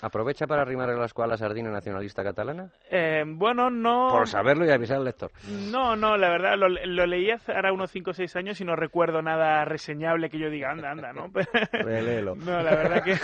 ¿Aprovecha 0.01 0.47
para 0.47 0.61
arrimar 0.61 0.89
a 0.89 1.27
la 1.27 1.37
sardina 1.37 1.69
nacionalista 1.71 2.23
catalana? 2.23 2.69
Eh, 2.89 3.25
bueno, 3.27 3.69
no... 3.69 4.07
Por 4.11 4.29
saberlo 4.29 4.65
y 4.65 4.69
avisar 4.69 4.95
al 4.95 5.03
lector. 5.03 5.29
No, 5.69 5.97
no, 5.97 6.15
la 6.15 6.29
verdad, 6.29 6.57
lo, 6.57 6.69
lo 6.69 7.05
leí 7.05 7.31
hace 7.31 7.51
ahora 7.51 7.73
unos 7.73 7.91
5 7.91 8.11
o 8.11 8.13
6 8.13 8.33
años 8.37 8.61
y 8.61 8.63
no 8.63 8.77
recuerdo 8.77 9.21
nada 9.21 9.65
reseñable 9.65 10.29
que 10.29 10.39
yo 10.39 10.49
diga, 10.49 10.71
anda, 10.71 10.89
anda, 10.91 11.11
¿no? 11.11 11.29
Léelo. 11.85 12.35
no, 12.35 12.61
la 12.63 12.75
verdad 12.75 13.03
que... 13.03 13.17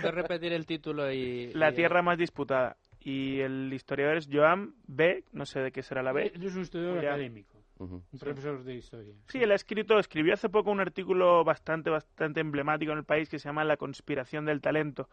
Puedes 0.00 0.14
repetir 0.16 0.52
el 0.52 0.66
título 0.66 1.12
y... 1.12 1.52
La 1.54 1.70
y- 1.70 1.74
tierra 1.74 2.02
más 2.02 2.18
disputada. 2.18 2.76
Y 3.02 3.40
el 3.40 3.72
historiador 3.72 4.18
es 4.18 4.28
Joan 4.30 4.74
B., 4.86 5.24
no 5.32 5.46
sé 5.46 5.60
de 5.60 5.72
qué 5.72 5.80
será 5.82 6.02
la 6.02 6.12
B. 6.12 6.32
Él 6.34 6.44
es 6.44 6.54
un 6.54 6.62
historiador 6.62 6.98
académico, 6.98 7.49
Un 7.84 8.02
profesor 8.18 8.62
de 8.62 8.74
historia. 8.74 9.14
Sí, 9.28 9.42
él 9.42 9.50
ha 9.52 9.54
escrito, 9.54 9.98
escribió 9.98 10.34
hace 10.34 10.48
poco 10.48 10.70
un 10.70 10.80
artículo 10.80 11.42
bastante, 11.44 11.88
bastante 11.88 12.40
emblemático 12.40 12.92
en 12.92 12.98
el 12.98 13.04
país 13.04 13.28
que 13.28 13.38
se 13.38 13.48
llama 13.48 13.64
La 13.64 13.76
conspiración 13.78 14.44
del 14.44 14.60
talento, 14.60 15.08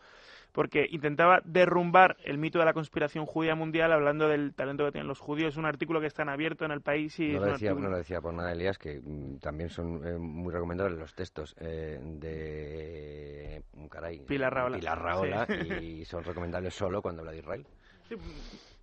porque 0.51 0.85
intentaba 0.91 1.41
derrumbar 1.45 2.17
el 2.25 2.37
mito 2.37 2.59
de 2.59 2.65
la 2.65 2.73
conspiración 2.73 3.25
judía 3.25 3.55
mundial 3.55 3.91
hablando 3.93 4.27
del 4.27 4.53
talento 4.53 4.83
que 4.85 4.91
tienen 4.91 5.07
los 5.07 5.19
judíos. 5.19 5.53
Es 5.53 5.57
un 5.57 5.65
artículo 5.65 6.01
que 6.01 6.07
está 6.07 6.23
en 6.23 6.29
abierto 6.29 6.65
en 6.65 6.71
el 6.71 6.81
país 6.81 7.17
y 7.19 7.29
No 7.33 7.39
lo, 7.39 7.45
decía, 7.53 7.71
artículo- 7.71 7.83
no 7.85 7.89
lo 7.91 7.97
decía 7.97 8.21
por 8.21 8.33
nada, 8.33 8.51
Elías, 8.51 8.77
que 8.77 8.99
mm, 9.01 9.37
también 9.37 9.69
son 9.69 10.05
eh, 10.05 10.17
muy 10.17 10.51
recomendables 10.51 10.99
los 10.99 11.13
textos 11.13 11.55
eh, 11.59 11.99
de 12.01 13.63
caray, 13.89 14.19
Pilar 14.19 14.53
Rahola. 14.53 14.77
Pilar 14.77 15.01
Rahola, 15.01 15.47
y 15.81 16.03
son 16.05 16.23
recomendables 16.23 16.73
solo 16.73 17.01
cuando 17.01 17.21
habla 17.21 17.31
de 17.31 17.37
Israel. 17.39 17.65
Sí, 18.09 18.15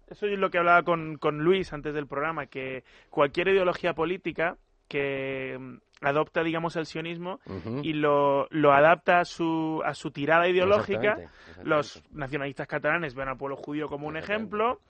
Eso 0.09 0.27
es 0.27 0.39
lo 0.39 0.51
que 0.51 0.59
hablaba 0.59 0.83
con, 0.83 1.17
con 1.17 1.39
Luis 1.43 1.73
antes 1.73 1.95
del 1.95 2.07
programa, 2.07 2.47
que 2.47 2.85
cualquier 3.11 3.49
ideología 3.49 3.95
política 3.95 4.57
que 4.89 5.57
mm, 5.59 5.77
adopta, 6.03 6.43
digamos, 6.43 6.77
el 6.77 6.87
sionismo 6.87 7.41
y 7.83 7.95
lo, 7.95 8.47
lo 8.51 8.73
adapta 8.73 9.21
a 9.21 9.25
su, 9.25 9.81
a 9.85 9.95
su 9.95 10.11
tirada 10.11 10.47
ideológica, 10.49 11.13
Exactamente, 11.13 11.33
exactamente. 11.33 11.71
los 11.71 12.03
nacionalistas 12.13 12.67
catalanes 12.67 13.15
ven 13.15 13.29
al 13.29 13.39
pueblo 13.39 13.57
judío 13.57 13.89
como 13.89 14.07
un 14.07 14.19
ejemplo, 14.19 14.81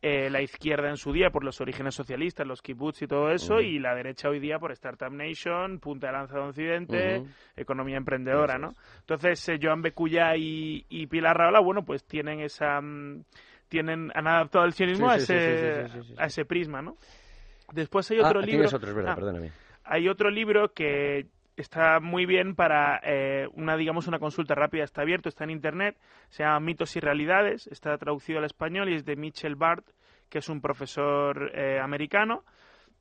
eh, 0.00 0.30
la 0.30 0.40
izquierda 0.40 0.88
en 0.88 0.96
su 0.96 1.12
día 1.12 1.30
por 1.30 1.44
los 1.44 1.60
orígenes 1.60 1.94
socialistas, 1.94 2.46
los 2.46 2.62
kibbutz 2.62 3.02
y 3.02 3.06
todo 3.06 3.30
eso, 3.30 3.60
y 3.60 3.78
la 3.78 3.94
derecha 3.94 4.30
hoy 4.30 4.40
día 4.40 4.58
por 4.58 4.72
Startup 4.72 5.12
Nation, 5.12 5.78
Punta 5.78 6.06
de 6.08 6.12
Lanza 6.14 6.36
de 6.38 6.42
Occidente, 6.42 7.22
economía 7.54 7.98
emprendedora, 7.98 8.58
¿no? 8.58 8.70
es. 8.70 8.76
Entonces, 9.00 9.48
eh, 9.50 9.58
Joan 9.62 9.82
Becuya 9.82 10.34
y, 10.36 10.86
y 10.88 11.06
Pilar 11.06 11.36
Rahola, 11.36 11.60
bueno, 11.60 11.84
pues 11.84 12.04
tienen 12.04 12.40
esa... 12.40 12.80
mm, 12.80 13.22
tienen, 13.72 14.12
han 14.14 14.26
adaptado 14.26 14.66
el 14.66 14.74
sionismo 14.74 15.06
Sí, 15.08 15.32
a, 15.32 16.26
ese, 16.26 16.42
a 16.42 16.44
prisma, 16.44 16.82
¿no? 16.82 16.96
Después 17.72 18.10
hay 18.10 18.18
Ah, 18.18 18.26
otro 18.28 18.42
libro... 18.42 18.68
verdad, 18.70 19.12
Ah, 19.12 19.14
perdóname. 19.14 19.50
hay 19.84 20.08
otro 20.10 20.30
libro 20.30 20.74
que 20.74 21.26
está 21.56 21.98
muy 22.00 22.26
bien 22.26 22.54
para 22.54 23.00
eh, 23.02 23.48
una 23.54 23.76
digamos 23.78 24.06
una 24.08 24.18
consulta 24.18 24.54
rápida 24.54 24.84
está 24.84 25.00
abierto 25.02 25.28
está 25.30 25.44
en 25.44 25.50
internet 25.50 25.96
se 26.28 26.42
llama 26.42 26.60
mitos 26.60 26.94
y 26.96 27.00
realidades 27.00 27.66
está 27.68 27.96
traducido 27.98 28.38
al 28.40 28.44
español 28.44 28.88
y 28.90 28.94
es 28.96 29.04
de 29.06 29.16
Mitchell 29.16 29.54
Bart 29.56 29.86
que 30.28 30.38
es 30.38 30.48
un 30.50 30.60
profesor 30.60 31.50
eh, 31.54 31.78
americano 31.80 32.44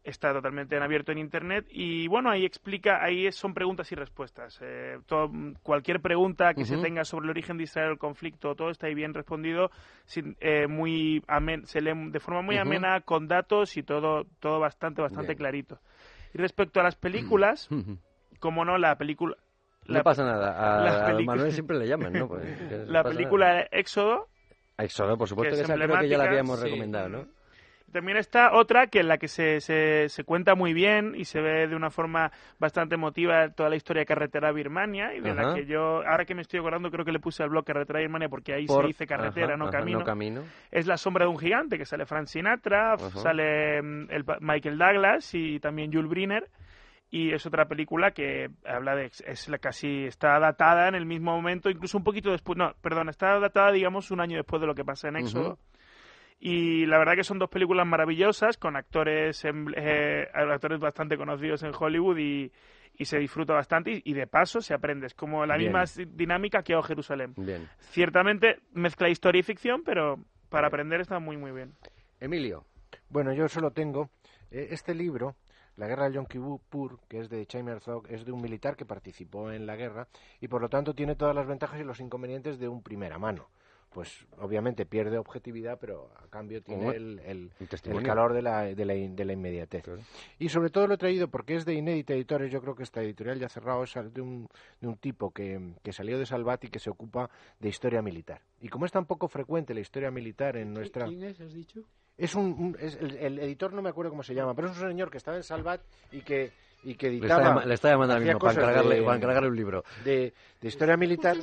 está 0.04 0.34
totalmente 0.34 0.76
en 0.76 0.82
abierto 0.82 1.12
en 1.12 1.20
internet 1.20 1.66
y 1.70 2.08
bueno 2.08 2.32
ahí 2.32 2.44
explica 2.44 3.04
ahí 3.04 3.32
son 3.32 3.54
preguntas 3.54 3.92
y 3.92 3.96
respuestas 3.96 4.60
Eh, 4.64 4.98
todo- 5.06 5.30
cualquier 5.62 6.02
pregunta 6.02 6.54
que 6.56 6.66
se 6.66 6.78
tenga 6.78 7.04
sobre 7.06 7.26
el 7.26 7.30
origen 7.32 7.58
de 7.58 7.64
Israel 7.66 7.92
el 7.92 7.98
conflicto 8.00 8.56
todo 8.56 8.72
está 8.72 8.88
ahí 8.88 8.96
bien 8.96 9.14
respondido 9.14 9.70
sin, 10.06 10.36
eh, 10.40 10.66
muy 10.68 11.24
amen- 11.28 11.66
se 11.68 11.82
lee 11.82 11.92
de 12.10 12.20
forma 12.20 12.42
muy 12.42 12.58
amena 12.58 13.02
con 13.02 13.28
datos 13.28 13.78
y 13.78 13.84
todo 13.84 14.26
todo 14.40 14.60
bastante 14.60 15.02
bastante 15.04 15.34
Bien. 15.34 15.38
clarito 15.38 15.80
y 16.34 16.40
respecto 16.40 16.80
a 16.80 16.84
las 16.84 16.96
películas 16.96 17.70
como 18.40 18.66
no 18.66 18.78
la 18.80 18.98
película 18.98 19.36
No 19.88 20.02
pasa 20.04 20.24
nada, 20.24 20.80
a, 20.80 20.82
la 20.84 20.92
a 21.04 21.06
película- 21.12 21.36
Manuel 21.36 21.52
siempre 21.52 21.78
le 21.78 21.88
llaman, 21.88 22.14
¿no? 22.14 22.28
Pues, 22.28 22.44
la 22.90 23.04
película 23.04 23.68
Éxodo 23.72 24.16
nada. 24.16 24.26
Éxodo, 24.78 25.16
por 25.18 25.28
supuesto, 25.28 25.52
que 25.52 25.58
que 25.58 25.62
es 25.62 25.70
esa 25.70 25.76
creo 25.76 26.00
que 26.00 26.08
ya 26.08 26.18
la 26.18 26.24
habíamos 26.24 26.60
sí. 26.60 26.66
recomendado, 26.66 27.08
¿no? 27.10 27.26
También 27.92 28.18
está 28.18 28.54
otra 28.54 28.88
que 28.88 29.00
en 29.00 29.08
la 29.08 29.18
que 29.18 29.28
se, 29.28 29.62
se, 29.62 30.10
se, 30.10 30.24
cuenta 30.24 30.56
muy 30.56 30.74
bien 30.74 31.14
y 31.16 31.26
se 31.26 31.42
ve 31.42 31.68
de 31.68 31.76
una 31.76 31.90
forma 31.90 32.32
bastante 32.60 32.96
emotiva 32.96 33.50
toda 33.50 33.70
la 33.70 33.76
historia 33.76 34.02
de 34.02 34.06
carretera 34.06 34.52
Birmania 34.52 35.14
y 35.14 35.22
de 35.22 35.34
la 35.34 35.54
que 35.54 35.66
yo, 35.66 36.06
ahora 36.08 36.26
que 36.26 36.36
me 36.36 36.42
estoy 36.42 36.60
acordando, 36.60 36.90
creo 36.90 37.06
que 37.06 37.12
le 37.12 37.20
puse 37.20 37.44
al 37.44 37.50
blog 37.50 37.66
carretera 37.66 38.00
Birmania 38.00 38.30
porque 38.30 38.54
ahí 38.54 38.68
se 38.68 38.84
dice 38.84 39.06
carretera, 39.06 39.58
no, 39.58 39.70
camino. 39.70 40.44
Es 40.72 40.88
La 40.88 40.98
sombra 40.98 41.26
de 41.26 41.32
un 41.32 41.38
gigante, 41.38 41.78
que 41.78 41.86
sale 41.86 42.06
Frank 42.06 42.28
Sinatra, 42.28 42.98
sale 42.98 43.82
mm, 43.82 44.08
el, 44.10 44.26
Michael 44.40 44.78
Douglas 44.78 45.34
y 45.34 45.60
también 45.60 45.92
Jules 45.92 46.10
Briner 46.10 46.50
y 47.12 47.34
es 47.34 47.46
otra 47.46 47.66
película 47.66 48.12
que 48.12 48.50
habla 48.66 48.96
de 48.96 49.12
es 49.26 49.50
la 49.50 49.58
casi 49.58 50.06
está 50.06 50.40
datada 50.40 50.88
en 50.88 50.96
el 50.96 51.06
mismo 51.06 51.36
momento 51.36 51.70
incluso 51.70 51.98
un 51.98 52.06
poquito 52.06 52.32
después 52.32 52.58
no 52.58 52.74
perdón 52.82 53.10
está 53.10 53.38
datada 53.38 53.74
digamos 53.74 54.12
un 54.12 54.22
año 54.22 54.38
después 54.38 54.62
de 54.62 54.68
lo 54.68 54.74
que 54.74 54.86
pasa 54.86 55.10
en 55.10 55.18
Éxodo 55.18 55.60
y 56.44 56.88
la 56.88 56.98
verdad 56.98 57.14
que 57.16 57.24
son 57.24 57.38
dos 57.38 57.50
películas 57.50 57.86
maravillosas 57.86 58.58
con 58.58 58.76
actores 58.76 59.46
eh, 59.46 60.28
actores 60.34 60.80
bastante 60.80 61.16
conocidos 61.16 61.62
en 61.62 61.72
Hollywood 61.78 62.18
y, 62.18 62.52
y 62.98 63.06
se 63.06 63.20
disfruta 63.20 63.54
bastante 63.54 64.02
y, 64.04 64.14
de 64.14 64.26
paso 64.26 64.60
se 64.60 64.74
aprende. 64.74 65.06
Es 65.06 65.14
como 65.14 65.46
la 65.46 65.56
misma 65.56 65.84
dinámica 66.08 66.64
que 66.64 66.76
O 66.76 66.82
Jerusalén. 66.82 67.36
Bien. 67.38 67.70
Ciertamente 67.78 68.58
mezcla 68.74 69.08
historia 69.08 69.40
y 69.40 69.44
ficción, 69.44 69.84
pero 69.86 70.18
para 70.50 70.68
aprender 70.68 71.00
está 71.02 71.20
muy, 71.20 71.38
muy 71.38 71.52
bien. 71.52 71.76
Emilio. 72.20 72.66
Bueno, 73.10 73.34
yo 73.34 73.48
solo 73.48 73.70
tengo 73.70 74.10
eh, 74.50 74.70
este 74.72 74.96
libro, 74.96 75.36
La 75.76 75.88
guerra 75.88 76.06
del 76.06 76.14
Yom 76.14 76.26
Kippur, 76.26 77.00
que 77.08 77.20
es 77.20 77.30
de 77.30 77.46
Chaim 77.46 77.70
Herzog, 77.70 78.08
es 78.10 78.26
de 78.26 78.32
un 78.32 78.42
militar 78.42 78.76
que 78.76 78.86
participó 78.86 79.52
en 79.52 79.68
la 79.68 79.76
guerra 79.76 80.08
y 80.40 80.48
por 80.48 80.60
lo 80.62 80.70
tanto 80.70 80.96
tiene 80.96 81.16
todas 81.16 81.36
las 81.36 81.46
ventajas 81.46 81.80
y 81.80 81.84
los 81.84 82.00
inconvenientes 82.00 82.58
de 82.58 82.68
un 82.68 82.82
primera 82.82 83.20
mano 83.20 83.50
pues 83.94 84.26
obviamente 84.40 84.86
pierde 84.86 85.18
objetividad, 85.18 85.78
pero 85.80 86.10
a 86.16 86.28
cambio 86.28 86.62
tiene 86.62 86.90
el, 86.92 87.20
el, 87.20 87.52
calor 88.04 88.34
de 88.34 88.42
la, 88.42 88.64
de 88.64 88.86
la, 88.86 88.94
de 88.94 89.26
la 89.26 89.34
inmediatez. 89.34 89.84
Y 90.40 90.50
sobre 90.50 90.70
todo 90.70 90.88
lo 90.88 90.94
he 90.94 90.98
traído 90.98 91.28
porque 91.28 91.56
es 91.56 91.66
de 91.66 91.74
Inédita 91.74 92.14
Editores, 92.14 92.52
yo 92.52 92.62
creo 92.62 92.74
que 92.74 92.84
esta 92.84 93.02
editorial 93.02 93.40
ya 93.40 93.50
cerrado 93.50 93.84
es 93.84 93.94
de 94.14 94.22
un, 94.22 94.48
de 94.80 94.88
un 94.88 94.96
tipo 94.96 95.32
que, 95.32 95.76
que 95.84 95.92
salió 95.92 96.18
de 96.18 96.26
Salvat 96.26 96.64
y 96.64 96.70
que 96.70 96.80
se 96.80 96.90
ocupa 96.90 97.30
de 97.60 97.70
historia 97.70 98.02
militar. 98.02 98.42
Y 98.62 98.70
como 98.70 98.86
es 98.86 98.92
tan 98.94 99.06
poco 99.06 99.28
frecuente 99.28 99.74
la 99.74 99.82
historia 99.82 100.10
militar 100.10 100.56
en 100.56 100.74
nuestra... 100.74 101.06
¿Quién 101.06 101.24
es, 101.24 101.42
has 101.42 101.54
dicho? 101.54 101.84
Es 102.18 102.36
un, 102.36 102.78
es 102.80 102.96
el, 102.96 103.40
editor 103.40 103.74
no 103.74 103.82
me 103.82 103.90
acuerdo 103.90 104.12
cómo 104.12 104.24
se 104.24 104.36
llama, 104.36 104.54
pero 104.54 104.70
es 104.70 104.80
un 104.80 104.90
señor 104.90 105.10
que 105.10 105.18
estaba 105.18 105.38
en 105.38 105.44
Salvat 105.44 105.82
y 106.12 106.22
que 106.22 106.52
y 106.84 106.96
que 106.96 107.08
editaba. 107.08 107.66
Le 107.66 107.74
está, 107.74 107.90
llamando 107.90 108.16
al 108.16 108.24
mismo 108.24 108.40
para 108.40 108.54
encargarle, 108.54 109.02
para 109.02 109.18
encargarle 109.18 109.50
un 109.50 109.56
libro. 109.56 109.84
De, 110.04 110.34
de 110.60 110.68
historia 110.68 110.98
militar. 110.98 111.38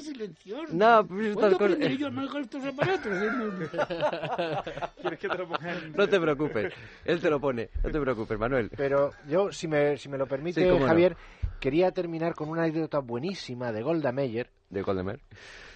No, 0.70 1.06
pues 1.06 1.34
¿Cuándo 1.34 1.56
aprenderé 1.56 1.96
yo 1.96 2.08
a 2.08 2.10
manejar 2.10 2.42
estos 2.42 2.64
aparatos? 2.64 3.12
¿Quieres 5.00 5.18
que 5.18 5.28
te 5.28 5.38
lo 5.38 5.48
ponga 5.48 5.76
No 5.94 6.08
te 6.08 6.20
preocupes, 6.20 6.72
él 7.04 7.20
te 7.20 7.30
lo 7.30 7.40
pone, 7.40 7.70
no 7.82 7.90
te 7.90 8.00
preocupes, 8.00 8.38
Manuel. 8.38 8.70
Pero 8.76 9.12
yo, 9.28 9.52
si 9.52 9.68
me, 9.68 9.96
si 9.96 10.08
me 10.08 10.18
lo 10.18 10.26
permite, 10.26 10.78
Javier, 10.78 11.16
quería 11.60 11.90
terminar 11.92 12.34
con 12.34 12.48
una 12.48 12.62
anécdota 12.62 12.98
buenísima 12.98 13.72
de 13.72 13.82
Golda 13.82 14.12
Meir. 14.12 14.48
De 14.70 14.82
Golda 14.82 15.02
Meir 15.02 15.20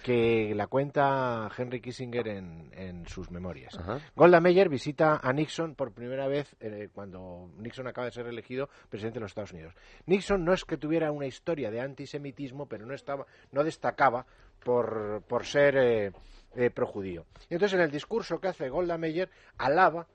que 0.03 0.53
la 0.53 0.67
cuenta 0.67 1.49
Henry 1.57 1.81
Kissinger 1.81 2.27
en, 2.27 2.69
en 2.73 3.07
sus 3.07 3.31
memorias. 3.31 3.79
Golda 4.15 4.41
Meir 4.41 4.67
visita 4.67 5.21
a 5.23 5.31
Nixon 5.31 5.75
por 5.75 5.93
primera 5.93 6.27
vez 6.27 6.55
eh, 6.59 6.89
cuando 6.93 7.49
Nixon 7.57 7.87
acaba 7.87 8.05
de 8.05 8.11
ser 8.11 8.27
elegido 8.27 8.69
presidente 8.89 9.15
de 9.15 9.21
los 9.21 9.31
Estados 9.31 9.53
Unidos. 9.53 9.73
Nixon 10.05 10.43
no 10.43 10.53
es 10.53 10.65
que 10.65 10.77
tuviera 10.77 11.11
una 11.11 11.25
historia 11.25 11.71
de 11.71 11.79
antisemitismo, 11.79 12.67
pero 12.67 12.85
no 12.85 12.93
estaba, 12.93 13.25
no 13.51 13.63
destacaba 13.63 14.25
por, 14.63 15.23
por 15.27 15.45
ser 15.45 15.77
eh, 15.77 16.11
eh 16.55 16.69
projudío. 16.69 17.25
Y 17.49 17.53
entonces 17.53 17.79
en 17.79 17.85
el 17.85 17.91
discurso 17.91 18.39
que 18.39 18.49
hace 18.49 18.69
Golda 18.69 18.97
Meir 18.97 19.29
alaba 19.57 20.05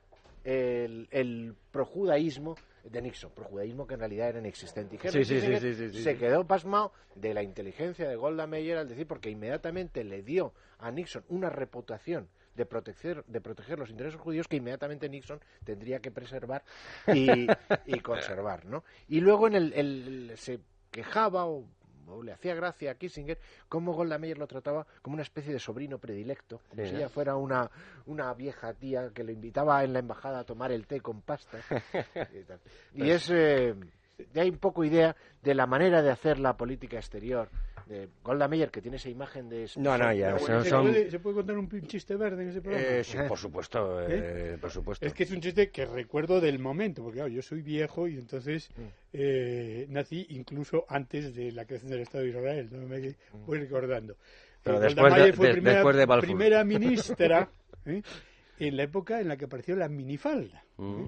el, 0.45 1.09
el 1.11 1.57
projudaísmo 1.73 2.57
de 2.85 3.03
Nixon, 3.03 3.31
por 3.31 3.45
judaísmo 3.45 3.87
que 3.87 3.95
en 3.95 4.01
realidad 4.01 4.29
era 4.29 4.39
inexistente. 4.39 4.97
Y 4.97 5.25
sí, 5.25 5.25
sí, 5.25 6.03
se 6.03 6.17
quedó 6.17 6.47
pasmado 6.47 6.93
de 7.15 7.35
la 7.35 7.43
inteligencia 7.43 8.09
de 8.09 8.17
Golda 8.17 8.47
Meir 8.47 8.77
al 8.77 8.89
decir, 8.89 9.07
porque 9.07 9.31
inmediatamente 9.31 10.05
le 10.05 10.23
dio 10.23 10.53
a 10.79 10.91
Nixon 10.91 11.25
una 11.29 11.51
reputación 11.51 12.29
de 12.55 12.67
proteger, 12.67 13.25
de 13.27 13.41
proteger 13.41 13.79
los 13.79 13.91
intereses 13.91 14.21
judíos 14.21 14.49
que 14.49 14.57
inmediatamente 14.57 15.09
Nixon 15.09 15.41
tendría 15.65 16.01
que 16.01 16.11
preservar 16.11 16.65
y, 17.07 17.47
conservar, 18.01 18.65
¿no? 18.65 18.85
Y 19.07 19.21
luego 19.21 19.47
en 19.47 19.55
el, 19.55 19.73
el 19.75 20.33
se 20.37 20.61
quejaba 20.91 21.47
o 21.47 21.69
le 22.23 22.33
hacía 22.33 22.55
gracia 22.55 22.91
a 22.91 22.95
Kissinger 22.95 23.39
cómo 23.69 23.93
Golda 23.93 24.19
Meir 24.19 24.39
lo 24.39 24.47
trataba 24.47 24.87
como 25.03 25.15
una 25.15 25.23
especie 25.23 25.53
de 25.53 25.59
sobrino 25.59 25.99
predilecto, 25.99 26.61
como 26.69 26.85
si 26.85 26.97
ella 26.97 27.09
fuera 27.09 27.37
una, 27.37 27.71
una 28.07 28.33
vieja 28.35 28.73
tía 28.75 29.11
que 29.15 29.25
lo 29.25 29.33
invitaba 29.33 29.85
en 29.85 29.93
la 29.93 29.99
embajada 29.99 30.41
a 30.41 30.45
tomar 30.45 30.73
el 30.73 30.87
té 30.87 31.01
con 31.01 31.23
pasta. 31.23 31.59
y, 32.95 33.11
es, 33.11 33.31
eh, 33.31 33.75
ya 34.33 34.43
hay 34.43 34.51
un 34.51 34.59
poco 34.59 34.85
idea 34.85 35.15
de 35.43 35.55
la 35.55 35.67
manera 35.67 36.03
de 36.03 36.11
hacer 36.11 36.39
la 36.39 36.57
política 36.57 36.97
exterior 36.97 37.49
de 37.89 38.09
Golda 38.23 38.47
Meir, 38.49 38.71
que 38.71 38.83
tiene 38.83 38.99
esa 38.99 39.09
imagen 39.09 39.49
de... 39.49 39.69
No, 39.77 39.97
no, 39.97 40.13
ya. 40.13 40.39
¿Se, 40.39 40.71
puede, 40.71 41.11
¿Se, 41.11 41.19
puede, 41.19 41.37
contar 41.37 41.57
un 41.57 41.69
chiste 41.87 42.17
verde 42.17 42.43
en 42.43 42.49
ese 42.51 42.61
programa? 42.61 42.87
Eh, 42.87 43.03
sí, 43.03 43.17
por 43.27 43.39
supuesto, 43.39 44.03
¿Eh? 44.03 44.07
¿Eh? 44.09 44.59
por 44.61 44.71
supuesto. 44.71 45.07
Es 45.07 45.15
que 45.15 45.25
es 45.25 45.31
un 45.31 45.41
chiste 45.41 45.71
que 45.71 45.87
recuerdo 45.87 46.41
del 46.41 46.59
momento, 46.59 47.03
porque 47.03 47.31
yo 47.31 47.43
soy 47.43 47.63
viejo 47.63 48.07
y 48.07 48.17
entonces 48.17 48.71
mm. 48.77 49.93
nací 49.93 50.27
incluso 50.31 50.85
antes 50.89 51.35
de 51.35 51.51
la 51.53 51.65
creación 51.65 51.91
del 51.91 52.01
Estado 52.01 52.25
de 52.25 52.31
Israel, 52.31 52.69
no 52.71 52.87
me 52.87 53.15
voy 53.47 53.59
recordando. 53.59 54.17
Pero 54.63 54.81
después 54.81 55.15
de, 55.15 55.33
fue 55.33 55.53
primera, 55.53 55.83
de 55.83 56.07
primera 56.21 56.65
ministra 56.65 57.51
en 57.87 58.77
la 58.77 58.83
época 58.83 59.21
en 59.21 59.29
la 59.29 59.37
que 59.37 59.47
apareció 59.47 59.77
la 59.77 59.89
minifalda. 59.89 60.65
Mm. 60.77 61.07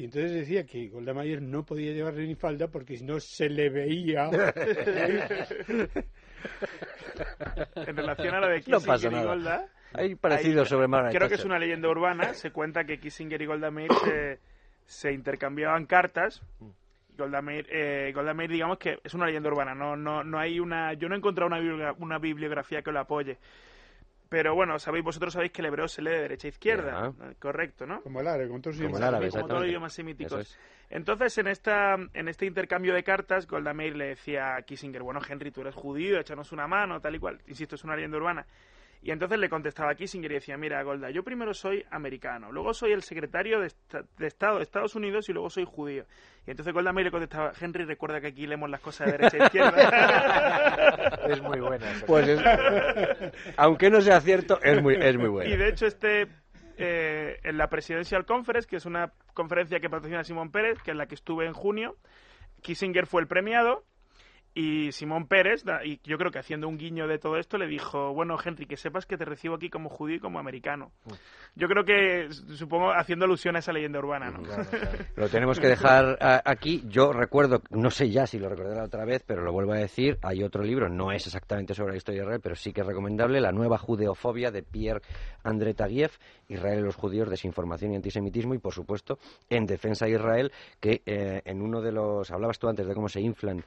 Y 0.00 0.04
entonces 0.04 0.32
decía 0.32 0.64
que 0.64 0.88
Golda 0.88 1.12
Meir 1.12 1.42
no 1.42 1.66
podía 1.66 1.92
llevar 1.92 2.14
minifalda 2.14 2.68
porque 2.68 2.96
si 2.96 3.04
no 3.04 3.20
se 3.20 3.50
le 3.50 3.68
veía. 3.68 4.30
en 7.76 7.96
relación 7.96 8.34
a 8.34 8.40
lo 8.40 8.48
de 8.48 8.62
Kissinger 8.62 9.12
y 9.12 9.24
Golda. 9.24 9.66
Hay 9.92 10.14
parecido 10.14 10.64
sobre 10.64 10.86
Margaret 10.86 11.16
Creo 11.16 11.28
que 11.28 11.34
es 11.34 11.44
una 11.44 11.58
leyenda 11.58 11.88
urbana. 11.88 12.34
Se 12.34 12.50
cuenta 12.52 12.84
que 12.84 12.98
Kissinger 12.98 13.42
y 13.42 13.46
Golda 13.46 13.70
Meir 13.70 13.90
se, 14.84 15.12
intercambiaban 15.12 15.86
cartas. 15.86 16.42
Golda 17.16 17.42
Meir, 17.42 17.66
eh, 17.70 18.12
Golda 18.14 18.32
Meir, 18.32 18.50
digamos 18.50 18.78
que 18.78 18.98
es 19.02 19.14
una 19.14 19.26
leyenda 19.26 19.50
urbana. 19.50 19.74
No, 19.74 19.96
no, 19.96 20.22
no 20.24 20.38
hay 20.38 20.60
una. 20.60 20.94
Yo 20.94 21.08
no 21.08 21.14
he 21.14 21.18
encontrado 21.18 21.48
una, 21.48 21.92
una 21.98 22.18
bibliografía 22.18 22.82
que 22.82 22.92
lo 22.92 23.00
apoye. 23.00 23.38
Pero 24.30 24.54
bueno, 24.54 24.78
sabéis, 24.78 25.04
vosotros 25.04 25.32
sabéis 25.32 25.50
que 25.50 25.60
el 25.60 25.66
hebreo 25.66 25.88
se 25.88 26.02
lee 26.02 26.10
de 26.12 26.20
derecha 26.20 26.46
a 26.46 26.50
izquierda, 26.50 27.12
correcto, 27.40 27.84
¿no? 27.84 28.00
Como 28.00 28.20
el 28.20 28.28
árabe, 28.28 28.48
con 28.48 28.62
todos, 28.62 28.76
como 29.42 29.54
los 29.60 29.66
idiomas 29.66 29.92
semíticos. 29.92 30.56
Entonces, 30.88 31.36
en 31.38 31.48
esta 31.48 31.96
en 32.14 32.28
este 32.28 32.46
intercambio 32.46 32.94
de 32.94 33.02
cartas, 33.02 33.48
Golda 33.48 33.74
Meir 33.74 33.96
le 33.96 34.06
decía 34.06 34.54
a 34.54 34.62
Kissinger, 34.62 35.02
bueno, 35.02 35.20
Henry, 35.28 35.50
tú 35.50 35.62
eres 35.62 35.74
judío, 35.74 36.20
échanos 36.20 36.52
una 36.52 36.68
mano, 36.68 37.00
tal 37.00 37.16
y 37.16 37.18
cual. 37.18 37.40
Insisto, 37.48 37.74
es 37.74 37.82
una 37.82 37.96
leyenda 37.96 38.18
urbana. 38.18 38.46
Y 39.02 39.12
entonces 39.12 39.38
le 39.38 39.48
contestaba 39.48 39.92
a 39.92 39.94
Kissinger 39.94 40.30
y 40.30 40.34
decía, 40.34 40.58
mira, 40.58 40.82
Golda, 40.82 41.10
yo 41.10 41.22
primero 41.22 41.54
soy 41.54 41.84
americano, 41.90 42.52
luego 42.52 42.74
soy 42.74 42.92
el 42.92 43.02
secretario 43.02 43.60
de, 43.60 43.68
Estado 44.26 44.58
de 44.58 44.62
Estados 44.62 44.94
Unidos 44.94 45.28
y 45.30 45.32
luego 45.32 45.48
soy 45.48 45.64
judío. 45.64 46.04
Y 46.46 46.50
entonces 46.50 46.74
Golda 46.74 46.92
Meir 46.92 47.06
le 47.06 47.10
contestaba, 47.10 47.52
Henry, 47.58 47.84
recuerda 47.84 48.20
que 48.20 48.26
aquí 48.28 48.46
leemos 48.46 48.68
las 48.68 48.80
cosas 48.80 49.06
de 49.06 49.12
derecha 49.12 49.38
a 49.38 49.46
izquierda. 49.46 51.18
es 51.28 51.40
muy 51.40 51.60
buena. 51.60 51.86
Pues 52.06 52.38
aunque 53.56 53.88
no 53.88 54.02
sea 54.02 54.20
cierto, 54.20 54.60
es 54.62 54.82
muy, 54.82 54.96
es 54.96 55.16
muy 55.16 55.28
buena. 55.28 55.50
Y 55.50 55.56
de 55.56 55.68
hecho 55.68 55.86
este... 55.86 56.28
Eh, 56.82 57.38
en 57.42 57.58
la 57.58 57.68
Presidential 57.68 58.24
Conference, 58.24 58.66
que 58.66 58.76
es 58.76 58.86
una 58.86 59.12
conferencia 59.34 59.80
que 59.80 59.90
patrocina 59.90 60.24
Simón 60.24 60.50
Pérez, 60.50 60.78
que 60.82 60.92
es 60.92 60.96
la 60.96 61.04
que 61.04 61.14
estuve 61.14 61.44
en 61.44 61.52
junio, 61.52 61.98
Kissinger 62.62 63.06
fue 63.06 63.20
el 63.20 63.28
premiado 63.28 63.84
y 64.54 64.90
Simón 64.92 65.26
Pérez, 65.26 65.62
y 65.84 66.00
yo 66.02 66.18
creo 66.18 66.30
que 66.30 66.40
haciendo 66.40 66.68
un 66.68 66.76
guiño 66.76 67.06
de 67.06 67.18
todo 67.18 67.36
esto, 67.36 67.56
le 67.56 67.66
dijo, 67.68 68.12
bueno, 68.12 68.36
Henry, 68.42 68.66
que 68.66 68.76
sepas 68.76 69.06
que 69.06 69.16
te 69.16 69.24
recibo 69.24 69.54
aquí 69.54 69.70
como 69.70 69.88
judío 69.88 70.16
y 70.16 70.20
como 70.20 70.38
americano. 70.40 70.90
Yo 71.54 71.68
creo 71.68 71.84
que, 71.84 72.32
supongo, 72.32 72.92
haciendo 72.92 73.26
alusión 73.26 73.54
a 73.56 73.60
esa 73.60 73.72
leyenda 73.72 74.00
urbana, 74.00 74.30
¿no? 74.30 74.40
Lo 75.16 75.28
tenemos 75.28 75.60
que 75.60 75.68
dejar 75.68 76.18
aquí. 76.44 76.82
Yo 76.88 77.12
recuerdo, 77.12 77.62
no 77.70 77.90
sé 77.90 78.10
ya 78.10 78.26
si 78.26 78.38
lo 78.38 78.48
recordaré 78.48 78.80
otra 78.80 79.04
vez, 79.04 79.22
pero 79.24 79.42
lo 79.42 79.52
vuelvo 79.52 79.72
a 79.72 79.78
decir, 79.78 80.18
hay 80.22 80.42
otro 80.42 80.62
libro, 80.62 80.88
no 80.88 81.12
es 81.12 81.26
exactamente 81.26 81.74
sobre 81.74 81.92
la 81.92 81.98
historia 81.98 82.20
de 82.20 82.26
Israel, 82.26 82.40
pero 82.42 82.56
sí 82.56 82.72
que 82.72 82.80
es 82.80 82.86
recomendable, 82.86 83.40
La 83.40 83.52
nueva 83.52 83.78
judeofobia 83.78 84.50
de 84.50 84.62
Pierre 84.62 85.02
André 85.44 85.74
Taguieff, 85.74 86.18
Israel 86.48 86.80
y 86.80 86.82
los 86.82 86.96
judíos, 86.96 87.30
desinformación 87.30 87.92
y 87.92 87.96
antisemitismo, 87.96 88.54
y 88.54 88.58
por 88.58 88.74
supuesto, 88.74 89.18
en 89.48 89.66
defensa 89.66 90.06
de 90.06 90.12
Israel, 90.12 90.52
que 90.80 91.02
eh, 91.06 91.42
en 91.44 91.62
uno 91.62 91.80
de 91.80 91.92
los, 91.92 92.30
hablabas 92.30 92.58
tú 92.58 92.68
antes 92.68 92.86
de 92.86 92.94
cómo 92.94 93.08
se 93.08 93.20
inflan 93.20 93.64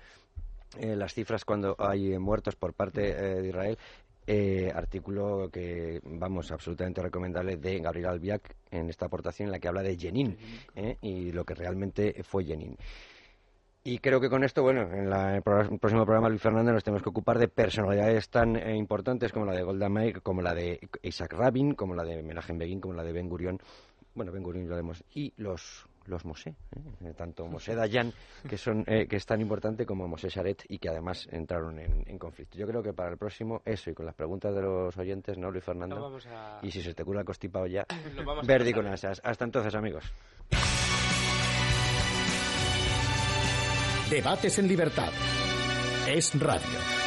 eh, 0.80 0.95
las 0.95 1.14
cifras 1.14 1.45
cuando 1.45 1.76
hay 1.78 2.18
muertos 2.18 2.56
por 2.56 2.74
parte 2.74 3.10
eh, 3.10 3.41
de 3.41 3.48
Israel. 3.48 3.78
Eh, 4.26 4.72
artículo 4.74 5.50
que, 5.52 6.00
vamos, 6.06 6.50
absolutamente 6.52 7.02
recomendable 7.02 7.58
de 7.58 7.80
Gabriel 7.80 8.08
Albiac 8.08 8.56
en 8.72 8.90
esta 8.90 9.08
aportación 9.08 9.48
en 9.48 9.52
la 9.52 9.60
que 9.60 9.68
habla 9.68 9.84
de 9.84 9.98
Jenin 9.98 10.38
y 11.02 11.34
lo 11.34 11.44
que 11.44 11.54
realmente 11.56 12.24
fue 12.24 12.45
Jenin. 12.45 12.78
Y 13.84 13.98
creo 13.98 14.22
que 14.22 14.30
con 14.30 14.45
esto, 14.45 14.64
bueno, 14.64 14.84
en, 14.84 15.12
el, 15.12 15.41
próximo 15.41 16.06
programa, 16.06 16.30
Luis 16.30 16.41
Fernández, 16.41 16.74
nos 16.74 16.84
tenemos 16.86 17.04
que 17.04 17.10
ocupar 17.10 17.38
de 17.38 17.50
personalidades 17.50 18.30
tan 18.30 18.56
importantes 18.74 19.34
como 19.34 19.45
la 19.45 19.52
de 19.54 19.64
Golda 19.64 19.90
Meir, 19.90 20.22
como 20.22 20.41
la 20.41 20.54
de 20.54 20.80
Isaac 21.02 21.34
Rabin, 21.34 21.74
como 21.74 21.94
la 21.94 22.06
de 22.06 22.24
Menachem 22.24 22.58
Begin, 22.58 22.80
como 22.80 22.94
la 22.94 23.04
de 23.04 23.12
Ben 23.12 23.28
Gurion, 23.28 23.60
bueno, 24.16 24.32
Ben 24.32 24.44
Gurion 24.44 24.70
lo 24.70 24.94
y 25.14 25.34
los 25.38 25.88
los 26.05 26.25
Mosé, 26.25 26.55
¿eh? 27.01 27.13
tanto 27.15 27.47
Mosé 27.47 27.75
Dayan, 27.75 28.13
que, 28.49 28.57
son, 28.57 28.84
eh, 28.88 29.07
que 29.07 29.17
es 29.17 29.25
tan 29.25 29.41
importante, 29.41 29.85
como 29.85 30.07
Mosé 30.07 30.27
Charet, 30.30 30.63
y 30.69 30.77
que 30.77 30.89
además 30.89 31.27
entraron 31.31 31.80
en, 31.80 32.17
conflicto. 32.17 32.57
Yo 32.57 32.67
creo 32.67 32.81
que 32.81 32.93
para 32.93 33.11
el 33.11 33.17
próximo, 33.17 33.61
eso, 33.65 33.89
y 33.89 33.93
con 33.93 34.05
las 34.05 34.15
preguntas 34.15 34.53
de 34.55 34.61
los 34.61 34.97
oyentes, 34.97 35.38
¿no, 35.38 35.51
Luis 35.51 35.63
Fernando? 35.63 36.17
Y 36.61 36.71
si 36.71 36.81
se 36.81 36.93
te 36.93 37.03
cura 37.03 37.23
constipado 37.23 37.65
ya, 37.67 37.85
Verdi 38.45 38.73
con 38.73 38.88
asas. 38.88 39.21
Hasta 39.23 39.45
entonces, 39.45 39.75
amigos. 39.75 40.05
Debates 44.09 44.59
en 44.59 44.67
libertad. 44.67 45.11
Es 46.07 46.39
radio. 46.39 47.02